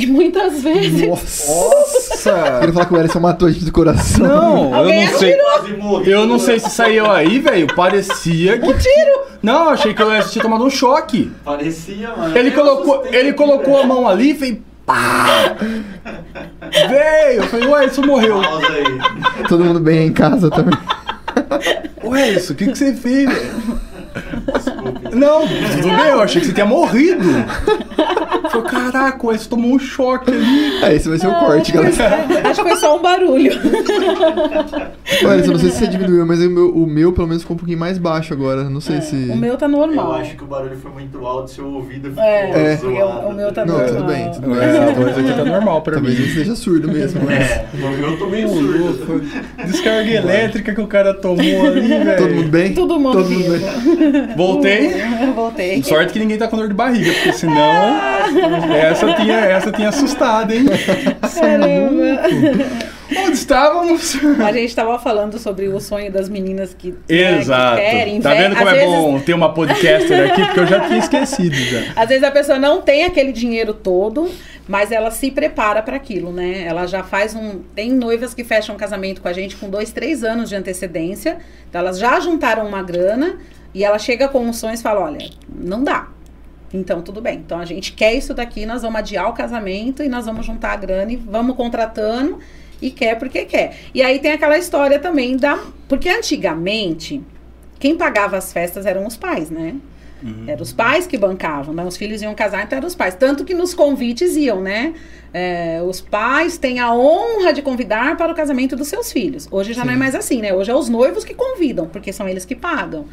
E 0.00 0.06
muitas 0.06 0.62
vezes. 0.62 1.06
Nossa! 1.06 2.32
Queria 2.60 2.72
falar 2.72 2.86
que 2.86 2.94
o 2.94 2.96
Ellison 2.96 3.20
matou 3.20 3.48
a 3.48 3.50
gente 3.50 3.64
do 3.66 3.72
coração. 3.72 4.26
Não, 4.26 4.88
eu 4.88 4.94
não 4.94 5.18
sei. 5.18 5.36
Eu 6.06 6.26
não 6.26 6.38
sei 6.38 6.58
se 6.58 6.70
saiu 6.70 7.10
aí, 7.10 7.38
velho. 7.38 7.66
Parecia 7.74 8.58
que. 8.58 8.66
Um 8.66 8.72
tiro! 8.72 9.20
Não, 9.42 9.68
achei 9.68 9.92
que 9.92 10.02
eu 10.02 10.08
tinha 10.28 10.42
tomado 10.42 10.64
um 10.64 10.70
choque. 10.70 11.30
Parecia, 11.44 12.14
mano. 12.16 12.36
Ele 12.36 12.48
Eu 12.48 12.54
colocou, 12.54 13.06
ele 13.06 13.32
colocou 13.34 13.78
a 13.78 13.86
mão 13.86 14.08
ali 14.08 14.30
e 14.30 14.34
fez. 14.34 14.58
Pá! 14.86 15.56
Veio! 16.88 17.42
Eu 17.42 17.46
falei, 17.48 17.68
ué, 17.68 17.86
isso 17.86 18.04
morreu. 18.04 18.40
Todo 19.48 19.64
mundo 19.64 19.80
bem 19.80 20.00
aí 20.00 20.06
em 20.06 20.12
casa 20.12 20.50
também. 20.50 20.76
Ué, 22.04 22.30
isso, 22.30 22.54
o 22.54 22.56
que, 22.56 22.66
que 22.66 22.74
você 22.76 22.94
fez, 22.94 23.28
velho? 23.28 23.80
Não, 25.12 25.40
tudo 25.46 25.88
bem, 25.96 26.06
eu 26.10 26.20
achei 26.20 26.40
que 26.40 26.46
você 26.46 26.52
tinha 26.52 26.66
morrido. 26.66 27.24
Eu 28.42 28.50
falei, 28.50 28.70
caraca, 28.70 29.18
você 29.26 29.48
tomou 29.48 29.72
um 29.74 29.78
choque 29.78 30.30
ali. 30.30 30.82
É, 30.82 30.94
esse 30.94 31.08
vai 31.08 31.18
ser 31.18 31.28
o 31.28 31.34
corte, 31.34 31.72
galera. 31.72 31.92
Acho 32.50 32.62
que 32.62 32.68
foi 32.68 32.76
só 32.78 32.96
um 32.96 33.02
barulho. 33.02 33.52
Ellison, 35.22 35.52
não 35.52 35.58
sei 35.58 35.70
se 35.70 35.78
você 35.78 35.86
diminuiu, 35.86 36.24
mas 36.26 36.40
o 36.40 36.50
meu, 36.50 36.70
o 36.74 36.86
meu 36.86 37.12
pelo 37.12 37.26
menos 37.28 37.42
ficou 37.42 37.54
um 37.54 37.58
pouquinho 37.58 37.78
mais 37.78 37.98
baixo 37.98 38.32
agora. 38.32 38.64
Não 38.64 38.80
sei 38.80 39.00
se... 39.00 39.30
É, 39.30 39.34
O 39.34 39.36
meu 39.36 39.56
tá 39.56 39.66
Eu 39.66 39.70
normal. 39.72 40.12
acho 40.14 40.36
que 40.36 40.42
o 40.42 40.46
barulho 40.46 40.76
foi 40.76 40.90
muito 40.90 41.24
alto, 41.24 41.50
seu 41.50 41.66
ouvido 41.66 42.08
ficou 42.10 42.22
É, 42.24 42.74
É. 42.74 42.78
o, 42.84 43.32
meu 43.32 43.52
tá 43.52 43.64
Não, 43.64 43.74
normal. 43.78 43.94
tudo 43.94 44.04
bem, 44.06 44.30
tudo 44.32 44.48
bem. 44.48 44.58
É, 44.58 45.20
aqui 45.20 45.32
tá 45.36 45.44
normal 45.44 45.82
pra 45.82 45.94
Talvez 45.94 46.18
mim. 46.18 46.24
ele 46.24 46.34
seja 46.34 46.54
surdo 46.56 46.88
mesmo, 46.88 47.20
mas... 47.24 47.38
É, 47.38 47.66
eu 48.02 48.18
tô 48.18 48.26
meio 48.26 48.48
surdo. 48.48 49.22
Descarga 49.66 50.10
elétrica 50.10 50.74
que 50.74 50.80
o 50.80 50.86
cara 50.86 51.14
tomou 51.14 51.38
ali, 51.66 51.80
velho. 51.88 52.16
Todo 52.16 52.34
mundo 52.34 52.48
bem? 52.48 52.74
Todo 52.74 52.98
mundo 53.00 53.12
Todo 53.18 53.30
mundo 53.30 53.50
bem. 53.50 54.36
Voltei. 54.36 54.79
Voltei. 55.34 55.82
Sorte 55.84 56.12
que 56.12 56.18
ninguém 56.18 56.38
tá 56.38 56.48
com 56.48 56.56
dor 56.56 56.68
de 56.68 56.74
barriga, 56.74 57.12
porque 57.12 57.32
senão 57.32 57.98
essa 58.74 59.12
tinha, 59.14 59.36
essa 59.36 59.72
tinha 59.72 59.88
assustado, 59.88 60.52
hein? 60.52 60.64
Caramba. 61.34 62.22
Onde 63.16 63.32
estávamos? 63.32 64.16
A 64.44 64.52
gente 64.52 64.74
tava 64.74 64.96
falando 64.98 65.36
sobre 65.38 65.66
o 65.66 65.80
sonho 65.80 66.12
das 66.12 66.28
meninas 66.28 66.72
que, 66.72 66.90
né, 66.90 66.96
que 67.08 67.14
Exato. 67.14 67.76
querem. 67.76 68.20
Tá 68.20 68.30
ve- 68.30 68.36
vendo 68.42 68.56
como 68.56 68.68
às 68.68 68.76
é 68.76 68.78
vezes, 68.78 68.94
bom 68.94 69.20
ter 69.20 69.34
uma 69.34 69.52
podcaster 69.52 70.30
aqui? 70.30 70.44
Porque 70.44 70.60
eu 70.60 70.66
já 70.66 70.80
tinha 70.86 70.98
esquecido 70.98 71.56
já. 71.56 71.92
Às 71.96 72.08
vezes 72.08 72.22
a 72.22 72.30
pessoa 72.30 72.58
não 72.58 72.80
tem 72.80 73.04
aquele 73.04 73.32
dinheiro 73.32 73.74
todo, 73.74 74.30
mas 74.68 74.92
ela 74.92 75.10
se 75.10 75.28
prepara 75.32 75.82
para 75.82 75.96
aquilo, 75.96 76.32
né? 76.32 76.62
Ela 76.64 76.86
já 76.86 77.02
faz 77.02 77.34
um. 77.34 77.58
Tem 77.74 77.90
noivas 77.90 78.32
que 78.32 78.44
fecham 78.44 78.76
casamento 78.76 79.20
com 79.20 79.26
a 79.26 79.32
gente 79.32 79.56
com 79.56 79.68
dois, 79.68 79.90
três 79.90 80.22
anos 80.22 80.48
de 80.48 80.54
antecedência. 80.54 81.38
Então 81.68 81.80
elas 81.80 81.98
já 81.98 82.20
juntaram 82.20 82.64
uma 82.64 82.80
grana 82.82 83.38
e 83.74 83.84
ela 83.84 83.98
chega 83.98 84.28
com 84.28 84.48
os 84.48 84.56
sonhos 84.56 84.80
e 84.80 84.82
fala: 84.82 85.00
olha, 85.00 85.30
não 85.48 85.82
dá. 85.82 86.08
Então, 86.72 87.02
tudo 87.02 87.20
bem. 87.20 87.38
Então, 87.38 87.58
a 87.58 87.64
gente 87.64 87.92
quer 87.92 88.14
isso 88.14 88.32
daqui, 88.32 88.64
nós 88.64 88.82
vamos 88.82 88.98
adiar 88.98 89.28
o 89.28 89.32
casamento 89.32 90.02
e 90.02 90.08
nós 90.08 90.26
vamos 90.26 90.46
juntar 90.46 90.72
a 90.72 90.76
grana 90.76 91.12
e 91.12 91.16
vamos 91.16 91.56
contratando 91.56 92.38
e 92.80 92.90
quer 92.90 93.18
porque 93.18 93.44
quer. 93.44 93.76
E 93.92 94.02
aí 94.02 94.18
tem 94.18 94.32
aquela 94.32 94.56
história 94.56 94.98
também 94.98 95.36
da. 95.36 95.58
Porque 95.88 96.08
antigamente, 96.08 97.22
quem 97.78 97.96
pagava 97.96 98.36
as 98.36 98.52
festas 98.52 98.86
eram 98.86 99.06
os 99.06 99.16
pais, 99.16 99.50
né? 99.50 99.76
Eram 100.46 100.62
os 100.62 100.72
pais 100.72 101.06
que 101.06 101.16
bancavam, 101.16 101.74
né? 101.74 101.84
Os 101.84 101.96
filhos 101.96 102.20
iam 102.22 102.34
casar, 102.34 102.64
então 102.64 102.76
eram 102.76 102.88
os 102.88 102.94
pais. 102.94 103.14
Tanto 103.14 103.44
que 103.44 103.54
nos 103.54 103.74
convites 103.74 104.36
iam, 104.36 104.60
né? 104.60 104.94
É, 105.32 105.80
os 105.86 106.00
pais 106.00 106.58
têm 106.58 106.80
a 106.80 106.92
honra 106.92 107.52
de 107.52 107.62
convidar 107.62 108.16
para 108.16 108.32
o 108.32 108.34
casamento 108.34 108.74
dos 108.74 108.88
seus 108.88 109.12
filhos. 109.12 109.48
Hoje 109.50 109.72
já 109.72 109.84
não 109.84 109.92
é 109.92 109.96
mais 109.96 110.14
assim, 110.14 110.40
né? 110.40 110.52
Hoje 110.52 110.70
é 110.70 110.74
os 110.74 110.88
noivos 110.88 111.24
que 111.24 111.34
convidam, 111.34 111.86
porque 111.86 112.12
são 112.12 112.28
eles 112.28 112.44
que 112.44 112.54
pagam 112.54 113.06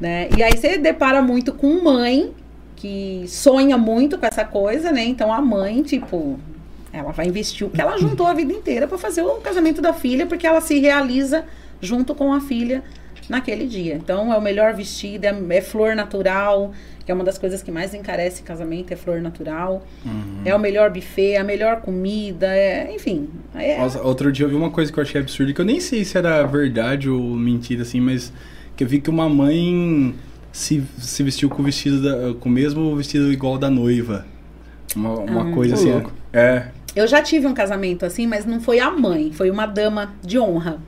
né? 0.00 0.28
E 0.36 0.42
aí 0.42 0.56
você 0.56 0.78
depara 0.78 1.22
muito 1.22 1.52
com 1.52 1.82
mãe 1.82 2.32
que 2.76 3.24
sonha 3.26 3.78
muito 3.78 4.18
com 4.18 4.26
essa 4.26 4.44
coisa, 4.44 4.90
né? 4.92 5.04
Então 5.04 5.32
a 5.32 5.40
mãe, 5.40 5.82
tipo, 5.82 6.38
ela 6.92 7.12
vai 7.12 7.26
investir 7.26 7.66
o 7.66 7.70
que 7.70 7.80
ela 7.80 7.96
juntou 7.96 8.26
a 8.26 8.34
vida 8.34 8.52
inteira 8.52 8.86
para 8.86 8.98
fazer 8.98 9.22
o 9.22 9.36
casamento 9.36 9.80
da 9.80 9.92
filha, 9.92 10.26
porque 10.26 10.46
ela 10.46 10.60
se 10.60 10.78
realiza 10.78 11.44
junto 11.80 12.14
com 12.14 12.32
a 12.32 12.40
filha 12.40 12.82
naquele 13.28 13.66
dia. 13.66 13.94
Então 13.94 14.32
é 14.32 14.36
o 14.36 14.40
melhor 14.42 14.74
vestido, 14.74 15.24
é, 15.24 15.34
é 15.50 15.60
flor 15.60 15.94
natural, 15.96 16.72
que 17.04 17.12
é 17.12 17.14
uma 17.14 17.24
das 17.24 17.36
coisas 17.38 17.62
que 17.62 17.70
mais 17.70 17.92
encarece 17.94 18.42
casamento, 18.42 18.92
é 18.92 18.96
flor 18.96 19.20
natural. 19.20 19.86
É 20.44 20.54
o 20.54 20.58
melhor 20.58 20.90
buffet, 20.90 21.36
a 21.36 21.44
melhor 21.44 21.80
comida, 21.82 22.46
é, 22.46 22.94
enfim. 22.94 23.28
É, 23.54 23.78
Nossa, 23.78 24.00
outro 24.02 24.32
dia 24.32 24.46
eu 24.46 24.50
vi 24.50 24.54
uma 24.54 24.70
coisa 24.70 24.92
que 24.92 24.98
eu 24.98 25.02
achei 25.02 25.20
absurda, 25.20 25.52
que 25.52 25.60
eu 25.60 25.64
nem 25.64 25.80
sei 25.80 26.04
se 26.04 26.16
era 26.16 26.42
verdade 26.44 27.08
ou 27.10 27.20
mentira, 27.20 27.82
assim, 27.82 28.00
mas 28.00 28.32
que 28.76 28.84
eu 28.84 28.88
vi 28.88 29.00
que 29.00 29.10
uma 29.10 29.28
mãe 29.28 30.14
se, 30.50 30.82
se 30.98 31.22
vestiu 31.22 31.48
com 31.50 31.60
o 31.62 31.64
vestido 31.64 32.02
da- 32.02 32.34
com 32.40 32.48
o 32.48 32.52
mesmo 32.52 32.94
vestido 32.96 33.32
igual 33.32 33.58
da 33.58 33.68
noiva. 33.70 34.24
Uma, 34.96 35.14
uma 35.18 35.52
coisa 35.52 35.74
Ô, 35.74 35.78
assim. 35.78 35.90
louco. 35.92 36.12
É. 36.32 36.68
Eu 36.94 37.06
já 37.08 37.20
tive 37.20 37.46
um 37.46 37.52
casamento 37.54 38.06
assim, 38.06 38.26
mas 38.26 38.46
não 38.46 38.60
foi 38.60 38.78
a 38.78 38.88
mãe, 38.90 39.32
foi 39.32 39.50
uma 39.50 39.66
dama 39.66 40.14
de 40.22 40.38
honra. 40.38 40.78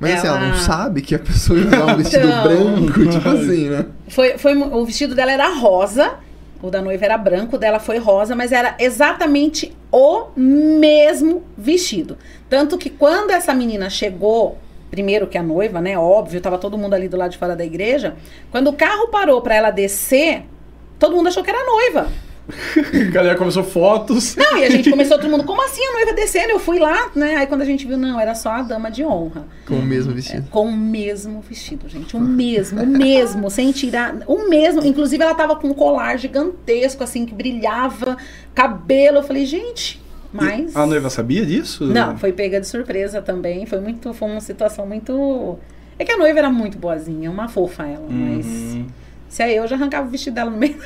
Mas 0.00 0.14
assim, 0.14 0.26
ela 0.28 0.38
não 0.38 0.46
Ela- 0.48 0.56
sabe 0.58 1.02
que 1.02 1.14
a 1.14 1.18
pessoa 1.18 1.58
ia 1.58 1.84
um 1.86 1.96
vestido 1.96 2.26
Então. 2.26 2.42
branco, 2.44 3.08
tipo 3.08 3.28
assim, 3.28 3.68
né? 3.68 3.86
Foi, 4.08 4.38
foi, 4.38 4.56
o 4.56 4.84
vestido 4.84 5.14
dela 5.14 5.32
era 5.32 5.48
rosa, 5.54 6.14
o 6.62 6.70
da 6.70 6.80
noiva 6.80 7.04
era 7.04 7.18
branco, 7.18 7.56
o 7.56 7.58
dela 7.58 7.78
foi 7.80 7.98
rosa, 7.98 8.34
mas 8.36 8.52
era 8.52 8.76
exatamente 8.78 9.76
o 9.90 10.26
mesmo 10.36 11.42
vestido. 11.56 12.16
Tanto 12.48 12.78
que 12.78 12.90
quando 12.90 13.30
essa 13.30 13.52
menina 13.54 13.90
chegou, 13.90 14.58
primeiro 14.90 15.26
que 15.26 15.36
a 15.36 15.42
noiva, 15.42 15.80
né, 15.80 15.98
óbvio, 15.98 16.40
tava 16.40 16.58
todo 16.58 16.78
mundo 16.78 16.94
ali 16.94 17.08
do 17.08 17.16
lado 17.16 17.30
de 17.32 17.38
fora 17.38 17.54
da 17.56 17.64
igreja, 17.64 18.14
quando 18.50 18.68
o 18.68 18.72
carro 18.72 19.08
parou 19.08 19.40
pra 19.40 19.54
ela 19.56 19.70
descer, 19.70 20.44
todo 20.98 21.14
mundo 21.16 21.28
achou 21.28 21.42
que 21.42 21.50
era 21.50 21.58
a 21.60 21.64
noiva. 21.66 22.08
A 22.48 23.04
galera 23.12 23.36
começou 23.36 23.62
fotos. 23.62 24.34
Não, 24.34 24.56
e 24.56 24.64
a 24.64 24.70
gente 24.70 24.88
começou 24.90 25.18
todo 25.18 25.30
mundo, 25.30 25.44
como 25.44 25.62
assim 25.62 25.84
a 25.84 25.92
noiva 25.92 26.12
descendo? 26.14 26.50
Eu 26.50 26.58
fui 26.58 26.78
lá, 26.78 27.10
né? 27.14 27.36
Aí 27.36 27.46
quando 27.46 27.62
a 27.62 27.64
gente 27.64 27.86
viu, 27.86 27.98
não, 27.98 28.18
era 28.18 28.34
só 28.34 28.50
a 28.50 28.62
dama 28.62 28.90
de 28.90 29.04
honra. 29.04 29.46
Com 29.66 29.74
o 29.74 29.82
mesmo 29.82 30.14
vestido. 30.14 30.48
Com 30.50 30.66
o 30.66 30.76
mesmo 30.76 31.40
vestido, 31.42 31.88
gente. 31.88 32.16
O 32.16 32.20
mesmo, 32.20 32.82
o 32.82 32.86
mesmo, 32.86 33.50
sem 33.50 33.70
tirar. 33.70 34.16
O 34.26 34.48
mesmo. 34.48 34.84
Inclusive, 34.84 35.22
ela 35.22 35.34
tava 35.34 35.56
com 35.56 35.68
um 35.68 35.74
colar 35.74 36.16
gigantesco, 36.16 37.04
assim, 37.04 37.26
que 37.26 37.34
brilhava, 37.34 38.16
cabelo. 38.54 39.18
Eu 39.18 39.22
falei, 39.22 39.44
gente, 39.44 40.02
mas. 40.32 40.74
A 40.74 40.86
noiva 40.86 41.10
sabia 41.10 41.44
disso? 41.44 41.84
Não, 41.84 42.16
foi 42.16 42.32
pega 42.32 42.60
de 42.60 42.66
surpresa 42.66 43.20
também. 43.20 43.66
Foi 43.66 43.80
muito. 43.80 44.12
Foi 44.14 44.28
uma 44.28 44.40
situação 44.40 44.86
muito. 44.86 45.58
É 45.98 46.04
que 46.04 46.12
a 46.12 46.16
noiva 46.16 46.38
era 46.38 46.50
muito 46.50 46.78
boazinha, 46.78 47.30
uma 47.30 47.48
fofa 47.48 47.86
ela, 47.86 48.06
mas. 48.08 48.46
Uhum. 48.46 48.86
Se 49.28 49.42
é 49.42 49.52
eu, 49.52 49.66
já 49.66 49.76
arrancava 49.76 50.08
o 50.08 50.10
vestido 50.10 50.34
dela 50.34 50.50
no 50.50 50.56
meio. 50.56 50.76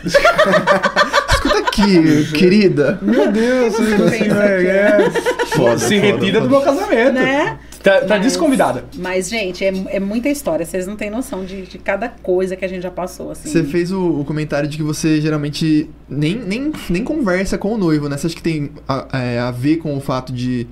Escuta 1.53 1.69
aqui, 1.69 2.33
querida. 2.33 2.99
Meu 3.03 3.31
Deus, 3.31 3.77
Pensa 3.77 4.05
assim, 4.05 4.25
que 4.25 4.31
é. 4.31 5.11
Foda, 5.55 5.79
Se 5.79 6.01
foda, 6.01 6.13
retira 6.13 6.41
do 6.41 6.49
meu 6.51 6.61
casamento. 6.61 7.13
né? 7.15 7.59
Tá, 7.83 8.01
tá 8.03 8.07
Mas- 8.11 8.23
desconvidada. 8.23 8.85
Mas, 8.97 9.29
gente, 9.29 9.65
é, 9.65 9.73
é 9.89 9.99
muita 10.01 10.29
história. 10.29 10.65
Vocês 10.65 10.87
não 10.87 10.95
têm 10.95 11.11
noção 11.11 11.45
de, 11.45 11.63
de 11.63 11.79
cada 11.79 12.09
coisa 12.09 12.55
que 12.57 12.65
a 12.65 12.69
gente 12.69 12.83
já 12.83 12.91
passou, 12.93 13.33
assim. 13.33 13.51
Você 13.51 13.65
fez 13.65 13.91
o, 13.91 14.21
o 14.21 14.25
comentário 14.25 14.69
de 14.69 14.77
que 14.77 14.83
você 14.85 15.21
geralmente 15.21 15.91
nem, 16.09 16.37
nem, 16.37 16.73
nem 16.89 17.03
conversa 17.05 17.59
com 17.59 17.75
o 17.75 17.79
noivo, 17.79 18.09
né? 18.09 18.17
Você 18.17 18.29
acha 18.29 18.37
que 18.37 18.43
tem 18.43 18.71
a, 18.89 19.09
é, 19.13 19.39
a 19.41 19.51
ver 19.51 19.79
com 19.79 19.97
o 19.97 20.01
fato 20.01 20.33
de 20.33 20.67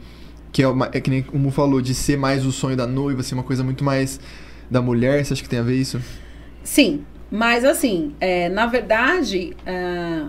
que 0.53 0.63
é, 0.63 0.69
uma, 0.69 0.89
é 0.93 1.01
que 1.01 1.11
nem 1.11 1.25
o 1.33 1.39
Mu 1.39 1.51
falou, 1.51 1.81
de 1.81 1.95
ser 1.95 2.17
mais 2.17 2.47
o 2.47 2.53
sonho 2.53 2.77
da 2.77 2.87
noiva, 2.87 3.23
ser 3.23 3.35
uma 3.35 3.43
coisa 3.45 3.63
muito 3.65 3.83
mais 3.85 4.21
da 4.71 4.81
mulher, 4.81 5.25
você 5.25 5.33
acha 5.33 5.43
que 5.43 5.49
tem 5.49 5.59
a 5.59 5.63
ver 5.63 5.75
isso? 5.77 6.01
Sim, 6.63 7.03
mas 7.31 7.65
assim, 7.65 8.13
é, 8.21 8.49
na 8.49 8.67
verdade, 8.67 9.57
ah, 9.67 10.27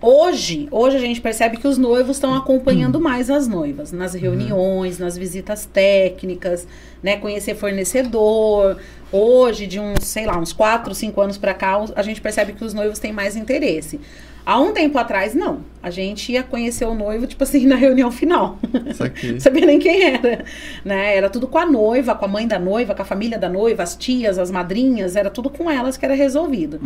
hoje, 0.00 0.68
hoje 0.70 0.96
a 0.96 1.00
gente 1.00 1.20
percebe 1.20 1.56
que 1.56 1.66
os 1.66 1.76
noivos 1.78 2.16
estão 2.16 2.34
acompanhando 2.34 3.00
mais 3.00 3.30
as 3.30 3.46
noivas 3.46 3.92
nas 3.92 4.14
reuniões, 4.14 4.98
nas 4.98 5.16
visitas 5.16 5.66
técnicas, 5.66 6.66
né, 7.02 7.16
conhecer 7.16 7.54
fornecedor. 7.54 8.78
Hoje, 9.12 9.66
de 9.66 9.80
uns, 9.80 10.04
sei 10.04 10.26
lá, 10.26 10.38
uns 10.38 10.52
4, 10.52 10.94
5 10.94 11.20
anos 11.20 11.38
pra 11.38 11.52
cá, 11.52 11.84
a 11.96 12.02
gente 12.02 12.20
percebe 12.20 12.52
que 12.52 12.64
os 12.64 12.72
noivos 12.72 12.98
têm 12.98 13.12
mais 13.12 13.36
interesse. 13.36 14.00
Há 14.44 14.58
um 14.60 14.72
tempo 14.72 14.98
atrás, 14.98 15.34
não. 15.34 15.60
A 15.82 15.90
gente 15.90 16.32
ia 16.32 16.42
conhecer 16.42 16.84
o 16.84 16.94
noivo, 16.94 17.26
tipo 17.26 17.42
assim, 17.42 17.64
na 17.68 17.76
reunião 17.76 18.10
final. 18.10 18.58
Sabia 19.38 19.66
nem 19.66 19.78
quem 19.78 20.02
era, 20.02 20.44
né? 20.84 21.16
Era 21.16 21.30
tudo 21.30 21.46
com 21.46 21.58
a 21.58 21.66
noiva, 21.66 22.14
com 22.14 22.24
a 22.24 22.28
mãe 22.28 22.46
da 22.46 22.58
noiva, 22.58 22.94
com 22.94 23.02
a 23.02 23.04
família 23.04 23.38
da 23.38 23.48
noiva, 23.48 23.82
as 23.82 23.96
tias, 23.96 24.38
as 24.38 24.50
madrinhas, 24.50 25.16
era 25.16 25.30
tudo 25.30 25.50
com 25.50 25.70
elas 25.70 25.96
que 25.96 26.04
era 26.04 26.14
resolvido. 26.14 26.80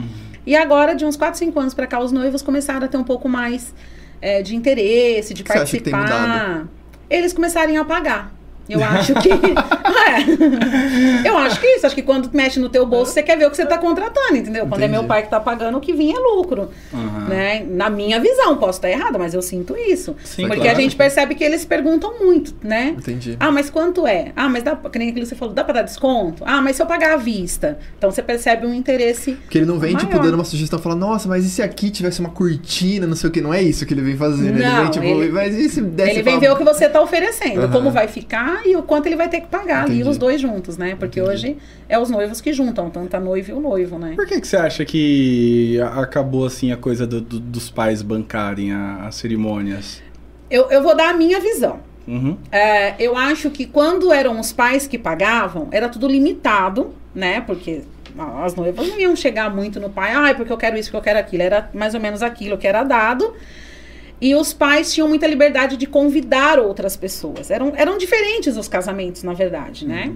E 0.47 0.55
agora, 0.55 0.95
de 0.95 1.05
uns 1.05 1.17
4, 1.17 1.38
5 1.38 1.59
anos 1.59 1.75
pra 1.75 1.87
cá, 1.87 2.01
os 2.01 2.12
noivos 2.12 2.43
começaram 2.43 2.85
a 2.87 2.88
ter 2.88 2.97
um 2.97 3.05
pouco 3.05 3.29
mais 3.29 3.75
é, 4.21 4.43
de 4.43 4.55
interesse, 4.57 5.35
de 5.35 5.43
que 5.43 5.53
participar. 5.59 6.01
Eles 7.09 7.33
começarem 7.33 7.77
a 7.77 7.85
pagar. 7.85 8.35
Eu 8.68 8.83
acho 8.83 9.12
que. 9.14 9.29
é. 9.31 11.29
Eu 11.29 11.37
acho 11.38 11.61
que 11.61 11.66
isso. 11.66 11.87
Acho 11.87 11.94
que 11.94 12.03
quando 12.03 12.31
mexe 12.33 12.59
no 12.59 12.68
teu 12.68 12.87
bolso, 12.87 13.12
você 13.12 13.22
quer 13.22 13.37
ver 13.37 13.46
o 13.46 13.50
que 13.50 13.57
você 13.57 13.66
tá 13.66 13.77
contratando, 13.79 14.37
entendeu? 14.37 14.66
Quando 14.66 14.81
é 14.83 14.85
Entendi. 14.87 14.92
meu 15.00 15.05
pai 15.05 15.22
que 15.22 15.29
tá 15.31 15.38
pagando, 15.40 15.77
o 15.79 15.81
que 15.81 15.92
vinha 15.92 16.16
é 16.16 16.18
lucro. 16.20 16.70
Aham. 16.92 17.29
Né? 17.29 17.66
Na 17.68 17.90
minha 17.90 18.18
visão, 18.20 18.57
posso 18.57 18.79
estar 18.79 18.88
errada, 18.90 19.18
mas 19.18 19.35
eu 19.35 19.42
sinto 19.42 19.77
isso. 19.77 20.16
Sim, 20.24 20.46
Porque 20.46 20.62
claro. 20.62 20.79
a 20.79 20.81
gente 20.81 20.96
percebe 20.96 21.35
que 21.35 21.44
eles 21.44 21.64
perguntam 21.64 22.18
muito, 22.18 22.55
né? 22.62 22.94
Entendi. 22.98 23.37
Ah, 23.38 23.50
mas 23.53 23.68
quanto 23.70 24.07
é? 24.07 24.33
Ah, 24.35 24.48
mas 24.48 24.62
dá, 24.62 24.74
que 24.77 24.98
nem 24.98 25.11
aquilo 25.11 25.24
que 25.24 25.29
você 25.29 25.35
falou, 25.37 25.55
dá 25.55 25.62
pra 25.64 25.74
dar 25.74 25.83
desconto? 25.83 26.42
Ah, 26.46 26.62
mas 26.62 26.77
se 26.77 26.83
eu 26.83 26.87
pagar 26.87 27.12
à 27.12 27.16
vista? 27.16 27.79
Então 27.98 28.11
você 28.11 28.22
percebe 28.22 28.66
um 28.66 28.72
interesse. 28.74 29.33
Porque 29.33 29.59
ele 29.59 29.66
não 29.66 29.79
vem, 29.79 29.94
tipo, 29.96 30.11
Maior. 30.12 30.22
dando 30.24 30.35
uma 30.35 30.44
sugestão, 30.44 30.79
falando, 30.79 31.00
nossa, 31.00 31.29
mas 31.29 31.44
e 31.44 31.50
se 31.50 31.62
aqui 31.62 31.90
tivesse 31.90 32.20
uma 32.20 32.31
cortina, 32.31 33.07
não 33.07 33.16
sei 33.16 33.29
o 33.29 33.33
que, 33.33 33.40
não 33.40 33.53
é 33.53 33.62
isso 33.62 33.85
que 33.85 33.92
ele 33.94 34.03
vem 34.03 34.16
fazer, 34.16 34.50
né? 34.50 34.59
Ele 34.61 34.64
Não, 34.68 34.83
vem, 34.83 34.90
tipo, 34.90 35.05
ele- 35.05 35.33
mas 35.33 35.55
e 35.55 35.68
se 35.68 35.81
desse 35.83 36.11
ele 36.11 36.22
vem 36.22 36.38
pra- 36.38 36.48
ver 36.48 36.53
o 36.55 36.57
que 36.57 36.64
você 36.64 36.88
tá 36.88 37.00
oferecendo, 37.03 37.61
Aham. 37.62 37.70
como 37.72 37.90
vai 37.90 38.09
ficar 38.09 38.54
e 38.64 38.77
o 38.77 38.83
quanto 38.83 39.07
ele 39.07 39.17
vai 39.17 39.29
ter 39.29 39.40
que 39.40 39.47
pagar 39.49 39.85
ali, 39.85 39.95
Entendi. 39.97 40.09
os 40.11 40.19
dois 40.19 40.40
juntos, 40.40 40.77
né? 40.77 40.97
Porque 40.99 41.21
Entendi. 41.21 41.35
hoje 41.35 41.57
é 41.88 41.99
os 41.99 42.11
noivos 42.11 42.40
que 42.40 42.53
juntam, 42.53 42.90
tanto 42.90 43.14
a 43.14 43.21
noiva 43.21 43.51
e 43.51 43.55
o 43.55 43.61
noivo, 43.61 43.99
né? 43.99 44.12
Por 44.17 44.27
que, 44.27 44.40
que 44.40 44.47
você 44.47 44.57
acha 44.57 44.85
que 44.85 45.79
acabou 45.95 46.47
assim 46.47 46.73
a 46.73 46.77
coisa 46.77 47.07
do- 47.07 47.21
do- 47.21 47.40
dos 47.40 47.71
pais 47.71 48.03
bancarem 48.03 48.73
a- 48.73 49.07
as 49.07 49.14
cerimônias? 49.17 50.03
Eu, 50.51 50.71
eu 50.71 50.83
vou 50.83 50.95
dar 50.97 51.11
a 51.11 51.12
minha 51.14 51.40
visão. 51.40 51.81
Uhum. 52.07 52.37
É, 52.53 52.95
eu 53.03 53.17
acho 53.17 53.49
que 53.51 53.64
quando 53.67 54.12
eram 54.12 54.38
os 54.38 54.53
pais 54.53 54.87
que 54.87 54.99
pagavam, 54.99 55.69
era 55.73 55.88
tudo 55.88 56.07
limitado, 56.07 56.95
né? 57.14 57.40
Porque 57.40 57.83
ah, 58.19 58.45
as 58.45 58.55
noivas 58.55 58.87
não 58.88 59.01
iam 59.01 59.17
chegar 59.17 59.53
muito 59.55 59.81
no 59.81 59.88
pai, 59.90 60.12
ai, 60.12 60.35
porque 60.35 60.53
eu 60.53 60.57
quero 60.59 60.77
isso, 60.77 60.90
porque 60.90 60.99
eu 60.99 61.03
quero 61.14 61.19
aquilo. 61.19 61.43
Era 61.43 61.71
mais 61.73 61.95
ou 61.95 62.01
menos 62.01 62.23
aquilo 62.23 62.59
que 62.59 62.67
era 62.67 62.85
dado. 62.85 63.35
E 64.20 64.35
os 64.35 64.53
pais 64.53 64.92
tinham 64.92 65.09
muita 65.09 65.27
liberdade 65.27 65.77
de 65.77 65.87
convidar 65.87 66.59
outras 66.59 66.96
pessoas. 66.96 67.50
Eram, 67.50 67.72
eram 67.77 67.98
diferentes 67.98 68.57
os 68.57 68.68
casamentos, 68.68 69.22
na 69.22 69.35
verdade, 69.35 69.87
né? 69.87 70.14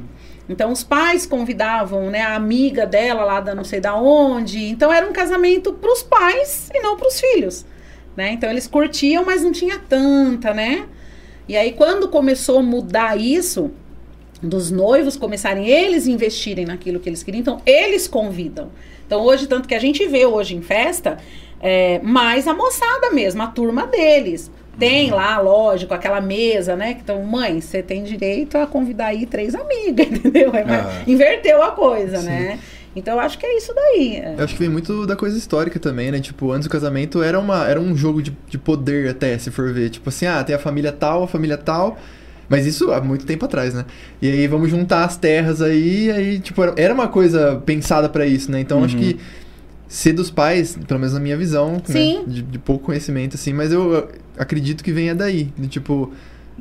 Então 0.49 0.73
os 0.73 0.83
pais 0.83 1.27
convidavam, 1.27 2.11
né, 2.11 2.23
a 2.23 2.35
amiga 2.35 2.87
dela 2.87 3.23
lá 3.25 3.41
da 3.41 3.55
não 3.55 3.65
sei 3.65 3.81
da 3.81 3.95
onde. 3.95 4.65
Então 4.65 4.93
era 4.93 5.07
um 5.07 5.13
casamento 5.13 5.73
para 5.75 5.93
os 5.93 6.03
pais 6.03 6.71
e 6.73 6.81
não 6.81 6.97
para 6.97 7.09
os 7.09 7.21
filhos, 7.21 7.67
né? 8.17 8.33
Então 8.33 8.49
eles 8.49 8.67
curtiam, 8.67 9.25
mas 9.25 9.43
não 9.43 9.53
tinha 9.53 9.79
tanta, 9.79 10.55
né? 10.55 10.87
E 11.47 11.57
aí 11.57 11.73
quando 11.73 12.09
começou 12.09 12.61
a 12.61 12.63
mudar 12.63 13.21
isso, 13.21 13.71
dos 14.43 14.71
noivos 14.71 15.17
começarem 15.17 15.69
eles 15.69 16.07
investirem 16.07 16.65
naquilo 16.65 17.01
que 17.01 17.09
eles 17.09 17.23
queriam, 17.23 17.41
então 17.41 17.61
eles 17.67 18.09
convidam. 18.09 18.71
Então 19.07 19.21
hoje 19.21 19.47
tanto 19.47 19.69
que 19.69 19.75
a 19.75 19.79
gente 19.79 20.07
vê 20.07 20.25
hoje 20.25 20.57
em 20.57 20.63
festa, 20.63 21.19
é, 21.61 22.01
mais 22.03 22.47
a 22.47 22.55
moçada 22.55 23.11
mesmo, 23.13 23.43
a 23.43 23.47
turma 23.49 23.87
deles. 23.87 24.51
Tem 24.79 25.11
lá, 25.11 25.41
lógico, 25.41 25.93
aquela 25.93 26.21
mesa, 26.21 26.77
né? 26.77 26.95
que 26.95 27.01
Então, 27.01 27.21
mãe, 27.25 27.61
você 27.61 27.83
tem 27.83 28.05
direito 28.05 28.57
a 28.57 28.65
convidar 28.65 29.07
aí 29.07 29.27
três 29.27 29.53
amigas, 29.55 30.07
entendeu? 30.13 30.55
É, 30.55 30.65
mas 30.65 30.87
Ah. 30.87 31.03
Inverteu 31.07 31.61
a 31.63 31.73
coisa, 31.73 32.19
Sim. 32.19 32.27
né? 32.27 32.59
Então, 32.95 33.15
eu 33.15 33.21
acho 33.21 33.37
que 33.39 33.45
é 33.45 33.57
isso 33.57 33.73
daí. 33.75 34.23
Eu 34.39 34.45
acho 34.45 34.55
que 34.55 34.61
vem 34.61 34.69
muito 34.69 35.05
da 35.05 35.17
coisa 35.17 35.37
histórica 35.37 35.81
também, 35.81 36.13
né? 36.13 36.21
Tipo, 36.21 36.53
antes 36.53 36.69
do 36.69 36.71
casamento 36.71 37.23
era, 37.25 37.39
uma, 37.41 37.67
era 37.69 37.81
um 37.81 37.97
jogo 37.97 38.23
de, 38.23 38.37
de 38.49 38.57
poder 38.57 39.11
até, 39.11 39.37
se 39.39 39.51
for 39.51 39.73
ver. 39.73 39.91
Tipo 39.91 40.09
assim, 40.11 40.27
ah, 40.27 40.43
tem 40.45 40.55
a 40.55 40.59
família 40.61 40.93
tal, 40.93 41.25
a 41.25 41.29
família 41.29 41.57
tal. 41.57 41.99
Mas 42.49 42.65
isso 42.65 42.93
há 42.93 43.01
muito 43.01 43.27
tempo 43.27 43.45
atrás, 43.45 43.75
né? 43.75 43.85
E 44.23 44.31
aí 44.31 44.47
vamos 44.47 44.71
juntar 44.71 45.05
as 45.05 45.17
terras 45.17 45.61
aí, 45.61 46.11
aí, 46.11 46.39
tipo, 46.39 46.63
era- 46.77 46.95
uma 46.95 47.09
coisa 47.09 47.61
pensada 47.67 48.09
pra 48.09 48.25
isso, 48.27 48.51
né? 48.51 48.61
Então 48.61 48.83
acho 48.85 48.97
Uhum. 48.97 49.03
que 49.03 49.19
ser 49.89 50.13
dos 50.13 50.31
pais, 50.31 50.79
pelo 50.87 51.01
menos 51.01 51.15
na 51.15 51.21
minha 51.21 51.37
visão, 51.37 51.81
Sim. 51.85 52.19
né? 52.19 52.25
De, 52.27 52.43
de 52.43 52.59
pouco 52.59 52.85
conhecimento, 52.87 53.35
assim, 53.37 53.53
mas 53.55 53.73
eu 53.73 54.09
acredito 54.37 54.85
que 54.85 54.93
venha 54.93 55.15
daí. 55.15 55.51
De, 55.57 55.67
tipo, 55.67 56.13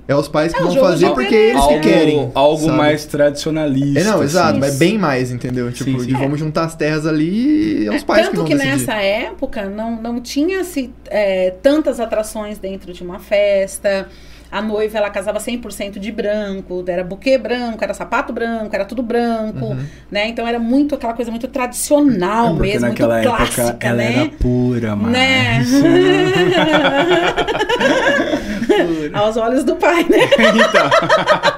é 0.08 0.16
os 0.16 0.28
pais 0.28 0.54
que 0.54 0.60
É, 0.60 0.63
vão 0.63 0.76
fazer 0.76 1.10
porque 1.10 1.36
eles 1.36 1.66
que 1.66 1.74
né? 1.76 1.80
querem. 1.82 2.32
algo 2.34 2.66
sabe? 2.66 2.78
mais 2.78 3.06
tradicionalista. 3.06 4.00
É, 4.00 4.04
não, 4.04 4.24
exato, 4.24 4.50
assim. 4.52 4.60
mas 4.60 4.78
bem 4.78 4.98
mais, 4.98 5.32
entendeu? 5.32 5.72
Tipo, 5.72 5.92
Sim, 5.92 6.00
sim. 6.00 6.06
de 6.08 6.16
É. 6.16 6.18
vamos 6.20 6.40
juntar 6.40 6.63
as 6.66 6.76
terras 6.76 7.06
ali 7.06 7.84
e 7.84 7.88
é 7.88 7.96
os 7.96 8.04
pais 8.04 8.22
Tanto 8.22 8.32
que 8.32 8.38
vão 8.38 8.46
que, 8.46 8.54
decidir. 8.56 8.72
nessa 8.88 8.94
época 9.02 9.66
não, 9.70 10.02
não 10.02 10.22
tinha 10.22 10.63
se, 10.63 10.92
é, 11.08 11.52
tantas 11.62 12.00
atrações 12.00 12.58
dentro 12.60 12.94
de 12.94 13.04
uma 13.04 13.20
festa. 13.20 14.08
A 14.52 14.62
noiva 14.62 14.98
ela 14.98 15.10
casava 15.10 15.40
100% 15.40 16.00
de 16.00 16.12
branco, 16.12 16.84
era 16.88 17.04
buquê 17.04 17.38
branco, 17.38 17.84
era 17.84 17.94
sapato 17.94 18.32
branco, 18.32 18.74
era 18.74 18.86
tudo 18.86 19.02
branco, 19.04 19.66
Uhum. 19.66 19.86
né? 20.12 20.28
Então 20.28 20.48
era 20.48 20.60
muito 20.60 20.96
aquela 20.96 21.14
coisa 21.14 21.32
muito 21.32 21.48
tradicional 21.48 22.56
É 22.56 22.60
mesmo, 22.60 22.88
muito 22.88 23.04
época 23.12 23.36
clássica, 23.38 23.88
ela 23.88 23.98
né? 23.98 24.14
era 24.22 24.30
pura, 24.40 24.96
mano. 24.96 25.12
Né? 25.12 25.64
Aos 29.14 29.38
olhos 29.38 29.64
do 29.64 29.76
pai, 29.76 30.04
né? 30.10 30.18
então. 30.56 31.57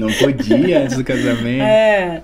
Não 0.00 0.12
podia 0.12 0.82
antes 0.82 0.96
do 0.96 1.04
casamento. 1.04 1.62
É, 1.62 2.22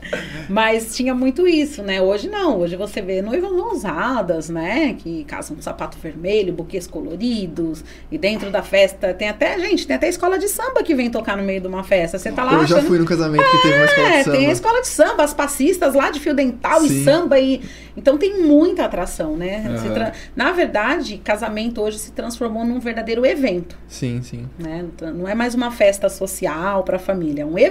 mas 0.49 0.95
tinha 0.97 1.15
muito 1.15 1.47
isso, 1.47 1.83
né? 1.83 2.01
Hoje 2.01 2.29
não, 2.29 2.59
hoje 2.59 2.77
você 2.77 3.01
vê 3.03 3.21
noivas 3.23 3.51
ousadas, 3.53 4.49
né? 4.49 4.95
Que 4.99 5.25
casam 5.25 5.57
com 5.57 5.63
sapato 5.63 5.99
vermelho, 5.99 6.53
buquês 6.53 6.87
coloridos, 6.87 7.85
e 8.11 8.19
dentro 8.19 8.51
da 8.51 8.63
festa 8.63 9.13
tem 9.15 9.29
até, 9.29 9.59
gente, 9.59 9.87
tem 9.87 9.97
até 9.97 10.09
escola 10.09 10.39
de 10.39 10.49
samba 10.49 10.83
que 10.83 10.95
vem 10.95 11.11
tocar 11.11 11.37
no 11.37 11.43
meio 11.43 11.61
de 11.61 11.67
uma 11.67 11.83
festa. 11.85 12.19
Você 12.19 12.33
tá 12.33 12.45
lá 12.45 12.55
Eu 12.55 12.67
já 12.67 12.77
achando. 12.77 12.89
fui 12.89 12.99
no 12.99 13.05
casamento 13.05 13.45
que 13.45 13.63
teve 13.63 13.75
uma 13.77 13.85
escola 13.85 14.09
É, 14.09 14.19
de 14.19 14.25
samba. 14.25 14.37
tem 14.37 14.47
a 14.47 14.53
escola 14.53 14.81
de 14.81 14.89
samba, 14.89 15.23
as 15.25 15.35
passistas 15.35 15.95
lá 15.95 16.11
de 16.11 16.21
fio 16.21 16.35
dental 16.35 16.81
Sim. 16.81 16.87
e 17.01 17.05
samba 17.05 17.39
e 17.39 17.61
então 17.97 18.19
tem 18.19 18.43
muita 18.43 18.85
atração, 18.85 19.37
né? 19.39 19.65
Aham. 19.67 19.95
tra- 19.95 20.13
Na 20.35 20.53
verdade, 20.53 21.17
casamento 21.25 21.81
hoje 21.81 21.99
se 21.99 22.13
transformou 22.13 22.63
num 22.65 22.79
verdadeiro 22.79 23.25
evento 23.25 23.77
Sim, 23.89 24.21
sim. 24.23 24.47
né? 24.59 24.85
Não 25.15 25.27
é 25.27 25.35
mais 25.35 25.55
uma 25.55 25.71
festa 25.71 26.09
social 26.11 26.83
para 26.85 26.97
a 26.97 26.99
família, 26.99 27.43
é 27.43 27.47
um 27.47 27.59
evento. 27.59 27.66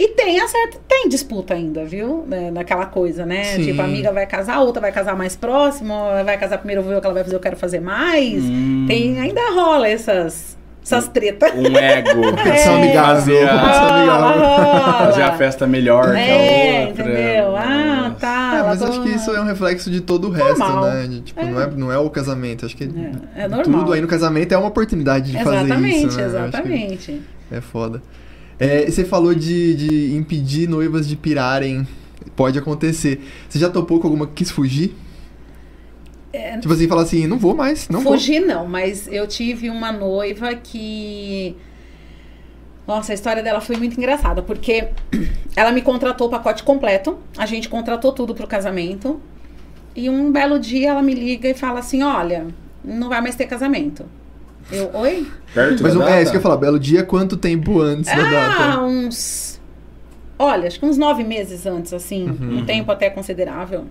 E 0.00 0.08
tem 0.08 0.38
a 0.40 0.46
certa, 0.46 0.78
tem 0.86 1.08
disputa 1.08 1.54
ainda, 1.54 1.84
viu? 1.84 2.24
Né, 2.28 2.50
Naquela 2.52 2.86
coisa, 2.86 3.26
né? 3.26 3.42
Sim. 3.56 3.64
Tipo, 3.64 3.80
a 3.82 3.84
amiga 3.84 4.12
vai 4.12 4.26
casar, 4.26 4.56
a 4.56 4.60
outra 4.60 4.80
vai 4.80 4.92
casar 4.92 5.16
mais 5.16 5.34
próximo, 5.34 5.92
vai 6.24 6.38
casar 6.38 6.58
primeiro, 6.58 6.80
eu 6.80 6.84
vou 6.84 6.92
ver 6.92 6.98
o 6.98 7.00
que 7.00 7.06
ela 7.06 7.14
vai 7.14 7.24
fazer, 7.24 7.34
eu 7.36 7.40
quero 7.40 7.56
fazer 7.56 7.80
mais. 7.80 8.44
Hum. 8.44 8.84
Tem, 8.86 9.18
ainda 9.20 9.40
rola 9.52 9.88
essas, 9.88 10.56
essas 10.84 11.08
tretas. 11.08 11.50
Um 11.52 11.76
ego. 11.76 12.22
Competição 12.22 12.74
É. 12.78 12.82
amigável. 12.84 13.16
Fazer 13.16 13.48
a- 13.48 13.58
Competição 13.58 13.88
amigável. 13.88 14.38
rola. 14.46 14.92
Fazer 15.06 15.22
a 15.22 15.32
festa 15.32 15.66
melhor 15.66 16.04
que 16.12 16.16
a 16.16 16.20
É, 16.20 16.86
outra. 16.86 17.02
entendeu? 17.04 17.56
Ah, 17.56 18.14
tá. 18.20 18.52
É, 18.54 18.62
mas 18.68 18.78
tá- 18.78 18.88
acho 18.88 19.02
que 19.02 19.08
isso 19.08 19.30
é 19.32 19.40
um 19.40 19.44
reflexo 19.46 19.90
de 19.90 20.00
todo 20.00 20.28
o 20.28 20.30
resto, 20.30 20.60
Normal. 20.60 20.84
né? 20.84 21.06
De, 21.08 21.20
tipo, 21.22 21.44
Não, 21.44 21.60
é, 21.60 21.66
não 21.72 21.92
é 21.92 21.98
o 21.98 22.08
casamento. 22.08 22.64
Acho 22.66 22.76
que 22.76 22.84
É, 23.34 23.42
é 23.42 23.48
normal. 23.48 23.80
tudo 23.80 23.92
aí 23.94 24.00
no 24.00 24.06
casamento 24.06 24.52
é 24.52 24.56
uma 24.56 24.68
oportunidade 24.68 25.32
de 25.32 25.42
fazer 25.42 25.56
Exatamente, 25.64 26.06
isso, 26.06 26.16
né? 26.18 26.22
Que 26.22 26.28
exatamente. 26.28 27.22
É 27.50 27.60
foda. 27.60 28.00
É, 28.58 28.90
você 28.90 29.04
falou 29.04 29.34
de, 29.34 29.74
de 29.74 30.16
impedir 30.16 30.68
noivas 30.68 31.08
de 31.08 31.16
pirarem. 31.16 31.86
Pode 32.34 32.58
acontecer. 32.58 33.20
Você 33.48 33.58
já 33.58 33.68
topou 33.68 34.00
com 34.00 34.06
alguma 34.06 34.26
que 34.26 34.34
quis 34.34 34.50
fugir? 34.50 34.94
Tipo 36.60 36.74
assim, 36.74 36.88
falar 36.88 37.02
assim, 37.02 37.26
não 37.26 37.38
vou 37.38 37.54
mais, 37.54 37.88
não 37.88 38.02
Fugir 38.02 38.40
não, 38.40 38.66
mas 38.66 39.08
eu 39.08 39.26
tive 39.26 39.70
uma 39.70 39.90
noiva 39.92 40.54
que. 40.54 41.56
Nossa, 42.86 43.12
a 43.12 43.14
história 43.14 43.42
dela 43.42 43.60
foi 43.60 43.76
muito 43.76 43.98
engraçada, 43.98 44.42
porque 44.42 44.88
ela 45.56 45.72
me 45.72 45.82
contratou 45.82 46.26
o 46.26 46.30
pacote 46.30 46.62
completo, 46.62 47.18
a 47.36 47.44
gente 47.44 47.68
contratou 47.68 48.12
tudo 48.12 48.34
pro 48.34 48.46
casamento. 48.46 49.20
E 49.94 50.08
um 50.08 50.30
belo 50.30 50.58
dia 50.58 50.90
ela 50.90 51.02
me 51.02 51.14
liga 51.14 51.48
e 51.48 51.54
fala 51.54 51.80
assim: 51.80 52.02
Olha, 52.02 52.46
não 52.84 53.08
vai 53.08 53.20
mais 53.20 53.34
ter 53.34 53.46
casamento. 53.46 54.04
Eu, 54.70 54.90
oi? 54.94 55.26
Perto. 55.54 55.82
Mas 55.82 55.94
da 55.94 56.00
um- 56.00 56.02
é 56.02 56.06
data? 56.06 56.22
isso 56.22 56.30
que 56.30 56.36
eu 56.36 56.40
ia 56.40 56.42
falar, 56.42 56.56
belo 56.58 56.78
dia, 56.78 57.02
quanto 57.02 57.36
tempo 57.36 57.80
antes 57.80 58.04
da 58.14 58.22
Ah, 58.22 58.30
data? 58.68 58.80
uns. 58.82 59.60
Olha, 60.38 60.68
acho 60.68 60.78
que 60.78 60.86
uns 60.86 60.96
nove 60.98 61.24
meses 61.24 61.66
antes, 61.66 61.92
assim, 61.92 62.28
Uhum. 62.30 62.58
um 62.58 62.64
tempo 62.64 62.90
até 62.92 63.10
considerável. 63.10 63.86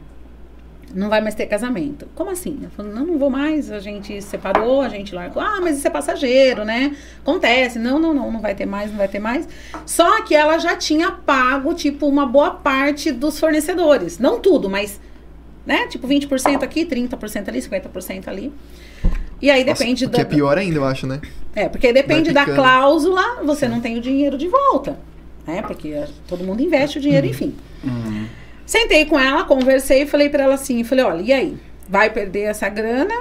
não 0.95 1.09
vai 1.09 1.19
mais 1.19 1.35
ter 1.35 1.47
casamento. 1.47 2.07
Como 2.15 2.31
assim? 2.31 2.59
Eu 2.63 2.69
falei, 2.69 2.93
não, 2.93 3.05
não 3.05 3.17
vou 3.17 3.29
mais, 3.29 3.69
a 3.69 3.77
gente 3.79 4.21
separou, 4.21 4.81
a 4.81 4.87
gente 4.87 5.13
largou. 5.13 5.43
Ah, 5.43 5.59
mas 5.61 5.77
isso 5.77 5.85
é 5.85 5.89
passageiro, 5.89 6.63
né? 6.63 6.95
Acontece. 7.21 7.77
Não, 7.77 7.99
não, 7.99 8.13
não, 8.13 8.31
não 8.31 8.39
vai 8.39 8.55
ter 8.55 8.65
mais, 8.65 8.89
não 8.89 8.97
vai 8.97 9.09
ter 9.09 9.19
mais. 9.19 9.45
Só 9.85 10.21
que 10.23 10.33
ela 10.33 10.57
já 10.57 10.77
tinha 10.77 11.11
pago, 11.11 11.73
tipo, 11.73 12.07
uma 12.07 12.25
boa 12.25 12.51
parte 12.51 13.11
dos 13.11 13.37
fornecedores. 13.37 14.17
Não 14.17 14.39
tudo, 14.39 14.69
mas, 14.69 14.97
né? 15.65 15.87
Tipo, 15.87 16.07
20% 16.07 16.63
aqui, 16.63 16.85
30% 16.85 17.49
ali, 17.49 17.61
50% 17.61 18.29
ali. 18.29 18.53
E 19.41 19.49
aí 19.51 19.63
Nossa, 19.63 19.79
depende 19.83 20.05
o 20.05 20.09
que 20.09 20.19
é 20.21 20.23
da- 20.23 20.29
pior 20.29 20.57
ainda, 20.57 20.77
eu 20.77 20.85
acho, 20.85 21.05
né? 21.07 21.21
é, 21.55 21.67
porque 21.69 21.91
depende 21.93 22.31
da 22.31 22.45
cláusula, 22.45 23.43
você 23.43 23.67
não 23.67 23.79
tem 23.81 23.97
o 23.97 24.01
dinheiro 24.01 24.37
de 24.37 24.47
volta. 24.47 24.97
Né? 25.45 25.61
Porque 25.61 26.03
todo 26.27 26.43
mundo 26.43 26.61
investe 26.61 26.97
o 26.97 27.01
dinheiro, 27.01 27.25
Uhum. 27.25 27.31
enfim. 27.31 27.55
Sentei 28.65 29.05
com 29.05 29.17
ela, 29.19 29.43
conversei 29.45 30.01
e 30.03 30.05
falei 30.05 30.29
pra 30.29 30.43
ela 30.43 30.55
assim, 30.55 30.83
falei, 30.83 31.05
olha, 31.05 31.21
e 31.21 31.31
aí? 31.33 31.57
Vai 31.87 32.09
perder 32.09 32.41
essa 32.49 32.67
grana? 32.67 33.13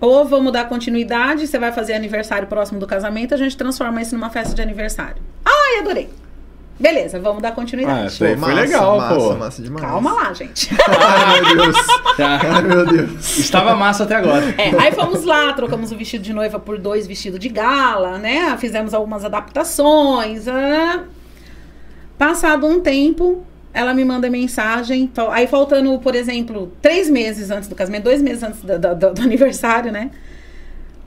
Ou 0.00 0.24
vamos 0.26 0.52
dar 0.52 0.68
continuidade, 0.68 1.46
você 1.46 1.58
vai 1.58 1.72
fazer 1.72 1.94
aniversário 1.94 2.46
próximo 2.46 2.78
do 2.78 2.86
casamento, 2.86 3.32
a 3.32 3.36
gente 3.38 3.56
transforma 3.56 4.02
isso 4.02 4.14
numa 4.14 4.28
festa 4.28 4.54
de 4.54 4.60
aniversário. 4.60 5.16
Ai, 5.44 5.78
adorei. 5.80 6.10
Beleza, 6.78 7.20
vamos 7.20 7.40
dar 7.40 7.50
Ah, 7.50 7.52
continuidade. 7.52 8.08
isso 8.08 8.24
aí 8.24 8.34
Pô, 8.34 8.40
foi 8.42 8.50
massa, 8.54 8.62
legal, 8.66 8.98
massa, 8.98 9.14
pô. 9.14 9.34
Massa 9.36 9.62
demais. 9.62 9.84
Calma 9.86 10.12
lá, 10.12 10.32
gente. 10.32 10.70
Ai, 10.88 11.40
meu 11.54 11.56
Deus. 11.72 11.86
Tá. 12.16 12.40
Ai, 12.42 12.62
meu 12.62 12.86
Deus. 12.86 13.38
Estava 13.38 13.76
massa 13.76 14.02
até 14.02 14.16
agora. 14.16 14.44
É, 14.58 14.70
aí 14.80 14.90
fomos 14.92 15.24
lá, 15.24 15.52
trocamos 15.52 15.92
o 15.92 15.96
vestido 15.96 16.22
de 16.24 16.32
noiva 16.32 16.58
por 16.58 16.78
dois 16.78 17.06
vestidos 17.06 17.38
de 17.38 17.48
gala, 17.48 18.18
né? 18.18 18.56
Fizemos 18.58 18.92
algumas 18.92 19.24
adaptações. 19.24 20.48
ah. 20.48 21.04
Passado 22.18 22.66
um 22.66 22.80
tempo, 22.80 23.44
ela 23.72 23.94
me 23.94 24.04
manda 24.04 24.28
mensagem. 24.28 25.10
Aí 25.30 25.46
faltando, 25.46 25.96
por 26.00 26.14
exemplo, 26.14 26.72
três 26.82 27.08
meses 27.08 27.50
antes 27.50 27.68
do 27.68 27.74
casamento, 27.74 28.04
dois 28.04 28.20
meses 28.22 28.42
antes 28.42 28.60
do, 28.62 28.78
do- 28.78 29.14
do 29.14 29.22
aniversário, 29.22 29.92
né? 29.92 30.10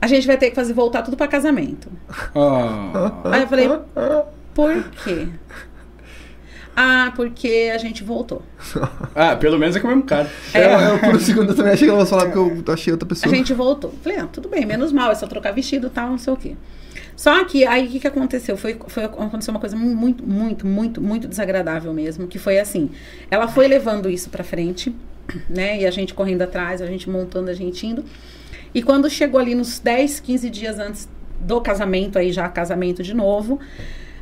A 0.00 0.06
gente 0.06 0.26
vai 0.26 0.36
ter 0.36 0.48
que 0.50 0.54
fazer 0.56 0.72
voltar 0.72 1.02
tudo 1.02 1.16
pra 1.16 1.26
casamento. 1.28 1.88
Ah. 2.34 3.12
Aí 3.24 3.42
eu 3.42 3.48
falei, 3.48 3.68
por 4.58 4.90
quê? 5.04 5.28
Ah, 6.74 7.12
porque 7.14 7.70
a 7.72 7.78
gente 7.78 8.02
voltou. 8.02 8.42
Ah, 9.14 9.36
pelo 9.36 9.56
menos 9.56 9.76
é 9.76 9.80
com 9.80 9.86
o 9.86 9.90
mesmo 9.90 10.02
cara. 10.04 10.28
É. 10.52 10.64
Eu, 10.64 10.78
eu, 10.80 10.98
por 10.98 11.14
um 11.14 11.20
segundo, 11.20 11.50
eu 11.50 11.56
também 11.56 11.72
achei 11.72 11.86
que 11.86 11.90
ela 11.90 12.00
fosse 12.00 12.10
falar 12.10 12.30
porque 12.30 12.70
eu 12.70 12.74
achei 12.74 12.92
outra 12.92 13.06
A 13.06 13.08
pessoa. 13.08 13.34
gente 13.34 13.54
voltou. 13.54 13.94
Falei, 14.02 14.18
ah, 14.18 14.28
tudo 14.32 14.48
bem, 14.48 14.66
menos 14.66 14.90
mal, 14.90 15.12
é 15.12 15.14
só 15.14 15.28
trocar 15.28 15.52
vestido 15.52 15.86
e 15.86 15.90
tal, 15.90 16.10
não 16.10 16.18
sei 16.18 16.32
o 16.32 16.36
quê. 16.36 16.56
Só 17.14 17.44
que 17.44 17.64
aí 17.64 17.86
o 17.86 17.90
que, 17.90 18.00
que 18.00 18.06
aconteceu? 18.06 18.56
Foi, 18.56 18.76
foi, 18.88 19.04
aconteceu 19.04 19.52
uma 19.52 19.60
coisa 19.60 19.76
muito, 19.76 20.26
muito, 20.26 20.66
muito, 20.66 21.00
muito 21.00 21.28
desagradável 21.28 21.92
mesmo, 21.92 22.26
que 22.26 22.38
foi 22.38 22.58
assim, 22.58 22.90
ela 23.30 23.46
foi 23.46 23.68
levando 23.68 24.10
isso 24.10 24.28
pra 24.28 24.42
frente, 24.42 24.94
né? 25.48 25.80
E 25.80 25.86
a 25.86 25.90
gente 25.90 26.14
correndo 26.14 26.42
atrás, 26.42 26.82
a 26.82 26.86
gente 26.86 27.08
montando, 27.08 27.48
a 27.48 27.54
gente 27.54 27.86
indo. 27.86 28.04
E 28.74 28.82
quando 28.82 29.08
chegou 29.08 29.40
ali 29.40 29.54
nos 29.54 29.78
10, 29.78 30.18
15 30.20 30.50
dias 30.50 30.78
antes 30.80 31.08
do 31.40 31.60
casamento, 31.60 32.18
aí 32.18 32.32
já 32.32 32.48
casamento 32.48 33.02
de 33.02 33.14
novo, 33.14 33.60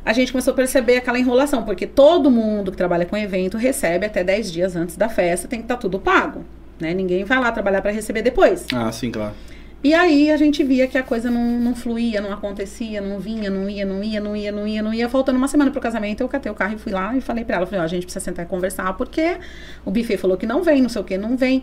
a 0.07 0.13
gente 0.13 0.31
começou 0.31 0.53
a 0.53 0.55
perceber 0.55 0.95
aquela 0.95 1.19
enrolação, 1.19 1.63
porque 1.63 1.85
todo 1.85 2.31
mundo 2.31 2.71
que 2.71 2.77
trabalha 2.77 3.05
com 3.05 3.17
evento 3.17 3.57
recebe 3.57 4.05
até 4.05 4.23
10 4.23 4.51
dias 4.53 4.73
antes 4.73 4.95
da 4.95 5.09
festa, 5.09 5.49
tem 5.49 5.59
que 5.59 5.65
estar 5.65 5.75
tudo 5.75 5.99
pago. 5.99 6.45
Né? 6.79 6.93
Ninguém 6.93 7.25
vai 7.25 7.37
lá 7.37 7.51
trabalhar 7.51 7.81
para 7.81 7.91
receber 7.91 8.21
depois. 8.21 8.65
Ah, 8.73 8.89
sim, 8.89 9.11
claro. 9.11 9.33
E 9.83 9.93
aí 9.93 10.31
a 10.31 10.37
gente 10.37 10.63
via 10.63 10.87
que 10.87 10.97
a 10.97 11.03
coisa 11.03 11.29
não, 11.29 11.43
não 11.59 11.75
fluía, 11.75 12.21
não 12.21 12.31
acontecia, 12.31 13.01
não 13.01 13.19
vinha, 13.19 13.49
não 13.49 13.69
ia, 13.69 13.85
não 13.85 14.01
ia, 14.01 14.21
não 14.21 14.35
ia, 14.35 14.51
não 14.51 14.65
ia, 14.65 14.81
não 14.81 14.93
ia. 14.93 15.09
Faltando 15.09 15.37
uma 15.37 15.47
semana 15.49 15.71
pro 15.71 15.81
casamento, 15.81 16.21
eu 16.21 16.29
catei 16.29 16.49
o 16.49 16.55
carro 16.55 16.75
e 16.75 16.77
fui 16.77 16.93
lá 16.93 17.13
e 17.15 17.19
falei 17.19 17.43
pra 17.43 17.57
ela, 17.57 17.65
falei, 17.65 17.81
ó, 17.81 17.83
a 17.83 17.87
gente 17.87 18.03
precisa 18.03 18.23
sentar 18.23 18.45
e 18.45 18.47
conversar, 18.47 18.93
porque 18.93 19.37
o 19.83 19.91
buffet 19.91 20.15
falou 20.15 20.37
que 20.37 20.45
não 20.45 20.63
vem, 20.63 20.81
não 20.81 20.89
sei 20.89 21.01
o 21.01 21.03
que, 21.03 21.17
não 21.17 21.35
vem. 21.35 21.61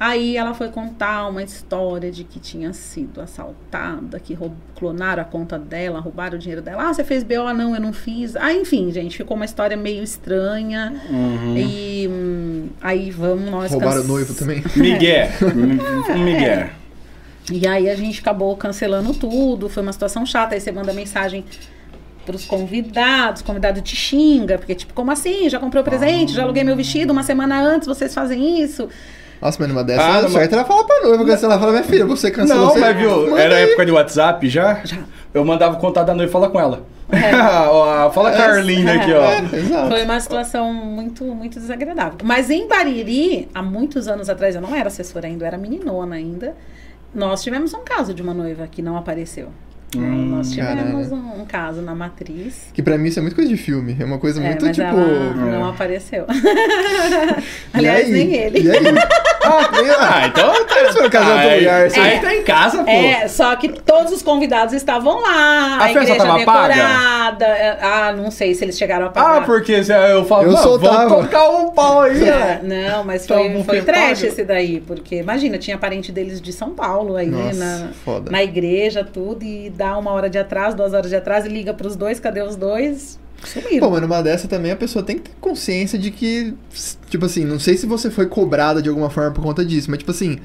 Aí 0.00 0.34
ela 0.34 0.54
foi 0.54 0.70
contar 0.70 1.28
uma 1.28 1.42
história 1.42 2.10
de 2.10 2.24
que 2.24 2.40
tinha 2.40 2.72
sido 2.72 3.20
assaltada, 3.20 4.18
que 4.18 4.34
clonaram 4.74 5.20
a 5.20 5.26
conta 5.26 5.58
dela, 5.58 6.00
roubaram 6.00 6.36
o 6.36 6.38
dinheiro 6.38 6.62
dela. 6.62 6.88
Ah, 6.88 6.94
você 6.94 7.04
fez 7.04 7.22
BO? 7.22 7.46
Ah, 7.46 7.52
não, 7.52 7.74
eu 7.74 7.80
não 7.82 7.92
fiz. 7.92 8.34
Ah, 8.34 8.50
enfim, 8.50 8.90
gente, 8.90 9.18
ficou 9.18 9.36
uma 9.36 9.44
história 9.44 9.76
meio 9.76 10.02
estranha. 10.02 10.98
Uhum. 11.10 11.54
E 11.54 12.08
hum, 12.08 12.68
aí 12.80 13.10
vamos 13.10 13.50
nós... 13.50 13.72
Roubaram 13.72 14.00
o 14.00 14.06
noivo 14.06 14.32
também. 14.32 14.64
Miguel. 14.74 15.28
Um 16.14 16.24
Miguel. 16.24 16.70
E 17.52 17.66
aí 17.66 17.90
a 17.90 17.94
gente 17.94 18.20
acabou 18.20 18.56
cancelando 18.56 19.12
tudo, 19.12 19.68
foi 19.68 19.82
uma 19.82 19.92
situação 19.92 20.24
chata. 20.24 20.54
Aí 20.54 20.62
você 20.62 20.72
manda 20.72 20.94
mensagem 20.94 21.44
pros 22.24 22.46
convidados, 22.46 23.42
o 23.42 23.44
convidado 23.44 23.82
te 23.82 23.94
xinga, 23.94 24.56
porque 24.56 24.74
tipo, 24.74 24.94
como 24.94 25.10
assim? 25.10 25.50
Já 25.50 25.58
comprei 25.58 25.82
o 25.82 25.84
presente, 25.84 26.32
já 26.32 26.42
aluguei 26.42 26.64
meu 26.64 26.76
vestido, 26.76 27.12
uma 27.12 27.22
semana 27.22 27.60
antes 27.60 27.86
vocês 27.86 28.14
fazem 28.14 28.62
isso. 28.62 28.88
Nossa, 29.40 29.56
mas 29.58 29.68
numa 29.68 29.82
dessa, 29.82 30.02
Ah, 30.02 30.28
certo 30.28 30.52
era 30.52 30.64
falar 30.64 30.84
pra 30.84 31.00
noiva, 31.02 31.24
cancelar. 31.24 31.58
Fala, 31.58 31.72
minha 31.72 31.84
filha, 31.84 32.04
você 32.04 32.30
cancelou. 32.30 32.66
Não, 32.66 32.72
você... 32.74 32.78
mas 32.80 32.96
viu, 32.96 33.30
Manda 33.30 33.40
era 33.42 33.54
a 33.54 33.58
aí. 33.58 33.64
época 33.64 33.86
de 33.86 33.92
WhatsApp 33.92 34.48
já? 34.48 34.80
Já. 34.84 34.98
Eu 35.32 35.44
mandava 35.44 35.76
o 35.76 35.78
contato 35.80 36.06
da 36.08 36.14
noiva 36.14 36.28
e 36.28 36.32
fala 36.32 36.48
com 36.50 36.60
ela. 36.60 36.82
É. 37.12 37.32
Fala 38.12 38.30
com 38.30 38.40
a 38.40 38.44
Arlinda 38.44 38.92
aqui, 38.92 39.12
ó. 39.12 39.24
É. 39.84 39.88
Foi 39.88 40.04
uma 40.04 40.20
situação 40.20 40.72
muito, 40.72 41.24
muito 41.24 41.58
desagradável. 41.58 42.18
Mas 42.22 42.50
em 42.50 42.68
Bariri, 42.68 43.48
há 43.52 43.60
muitos 43.62 44.06
anos 44.06 44.28
atrás, 44.28 44.54
eu 44.54 44.60
não 44.60 44.72
era 44.74 44.86
assessora 44.86 45.26
ainda, 45.26 45.42
eu 45.42 45.46
era 45.48 45.58
meninona 45.58 46.14
ainda. 46.14 46.54
Nós 47.12 47.42
tivemos 47.42 47.74
um 47.74 47.80
caso 47.84 48.14
de 48.14 48.22
uma 48.22 48.32
noiva 48.32 48.68
que 48.68 48.80
não 48.80 48.96
apareceu. 48.96 49.48
Hum, 49.96 50.36
Nós 50.36 50.50
tivemos 50.52 51.08
caralho. 51.08 51.14
um, 51.40 51.44
caso 51.44 51.82
na 51.82 51.94
matriz. 51.96 52.68
Que 52.72 52.80
pra 52.82 52.96
mim 52.96 53.08
isso 53.08 53.18
é 53.18 53.22
muito 53.22 53.34
coisa 53.34 53.50
de 53.50 53.56
filme. 53.56 53.96
É 53.98 54.04
uma 54.04 54.18
coisa 54.18 54.40
É, 54.40 54.46
muito 54.46 54.64
mas 54.64 54.76
tipo. 54.76 54.86
ela 54.88 55.34
não 55.34 55.66
É. 55.66 55.70
apareceu. 55.70 56.26
Aliás, 57.72 58.06
aí? 58.06 58.12
nem 58.12 58.34
ele. 58.34 58.60
E 58.60 58.70
aí? 58.70 58.78
ah, 59.44 59.70
Ah, 60.22 60.26
então 60.26 60.64
tá. 60.66 60.80
Eles 60.80 60.94
foram 60.94 61.10
casar 61.10 61.32
outro 61.34 61.48
aí, 61.50 61.58
lugar, 61.60 61.86
assim. 61.86 62.00
aí 62.00 62.20
tá 62.20 62.34
em 62.34 62.42
casa, 62.44 62.84
pô. 62.84 62.90
É, 62.90 63.28
só 63.28 63.54
que 63.56 63.68
todos 63.68 64.12
os 64.12 64.22
convidados 64.22 64.74
estavam 64.74 65.20
lá, 65.20 65.76
A 65.80 65.84
a, 65.84 65.88
festa 65.88 66.00
igreja 66.02 66.16
tava 66.16 66.44
paga? 66.44 66.74
decorada. 66.74 67.44
é, 67.46 67.78
Ah, 67.82 68.12
não 68.16 68.30
sei 68.30 68.54
se 68.54 68.64
eles 68.64 68.78
chegaram 68.78 69.06
a 69.06 69.10
pagar. 69.10 69.38
Ah, 69.38 69.40
porque 69.42 69.82
se 69.82 69.92
eu 69.92 70.24
falo, 70.24 70.44
Eu 70.50 70.56
soltava. 70.56 71.08
vamos 71.08 71.24
tocar 71.26 71.50
um 71.50 71.70
pau 71.70 72.02
aí, 72.02 72.22
É, 72.22 72.60
né? 72.62 72.90
não, 72.92 73.04
mas 73.04 73.24
Então, 73.24 73.38
foi, 73.38 73.48
não 73.48 73.64
foi 73.64 73.82
trash 73.82 74.22
esse 74.24 74.44
daí, 74.44 74.80
porque 74.80 75.16
imagina, 75.16 75.58
tinha 75.58 75.76
parente 75.78 76.12
deles 76.12 76.40
de 76.40 76.52
São 76.52 76.70
Paulo 76.70 77.16
aí, 77.16 77.26
Nossa, 77.26 77.54
na, 77.58 77.88
foda. 78.04 78.30
na 78.30 78.42
igreja, 78.42 79.04
tudo, 79.04 79.44
e 79.44 79.70
dá 79.80 79.96
uma 79.98 80.10
hora 80.12 80.28
de 80.30 80.38
atraso, 80.38 80.76
duas 80.76 80.92
horas 80.94 81.08
de 81.10 81.16
atraso, 81.16 81.46
e 81.46 81.50
liga 81.50 81.72
pros 81.74 81.96
dois, 81.96 82.20
cadê 82.20 82.42
os 82.42 82.54
dois? 82.56 83.18
Sumiram. 83.44 83.80
Pô, 83.80 83.90
mas 83.90 84.02
numa 84.02 84.22
dessa 84.22 84.46
também 84.46 84.70
a 84.70 84.76
pessoa 84.76 85.02
tem 85.02 85.16
que 85.16 85.22
ter 85.30 85.36
consciência 85.40 85.98
de 85.98 86.10
que, 86.10 86.54
tipo 87.08 87.24
assim, 87.24 87.44
não 87.44 87.58
sei 87.58 87.76
se 87.76 87.86
você 87.86 88.10
foi 88.10 88.26
cobrada 88.26 88.82
de 88.82 88.88
alguma 88.90 89.08
forma 89.08 89.30
por 89.30 89.42
conta 89.42 89.64
disso, 89.64 89.90
mas 89.90 89.98
tipo 89.98 90.10
assim, 90.10 90.38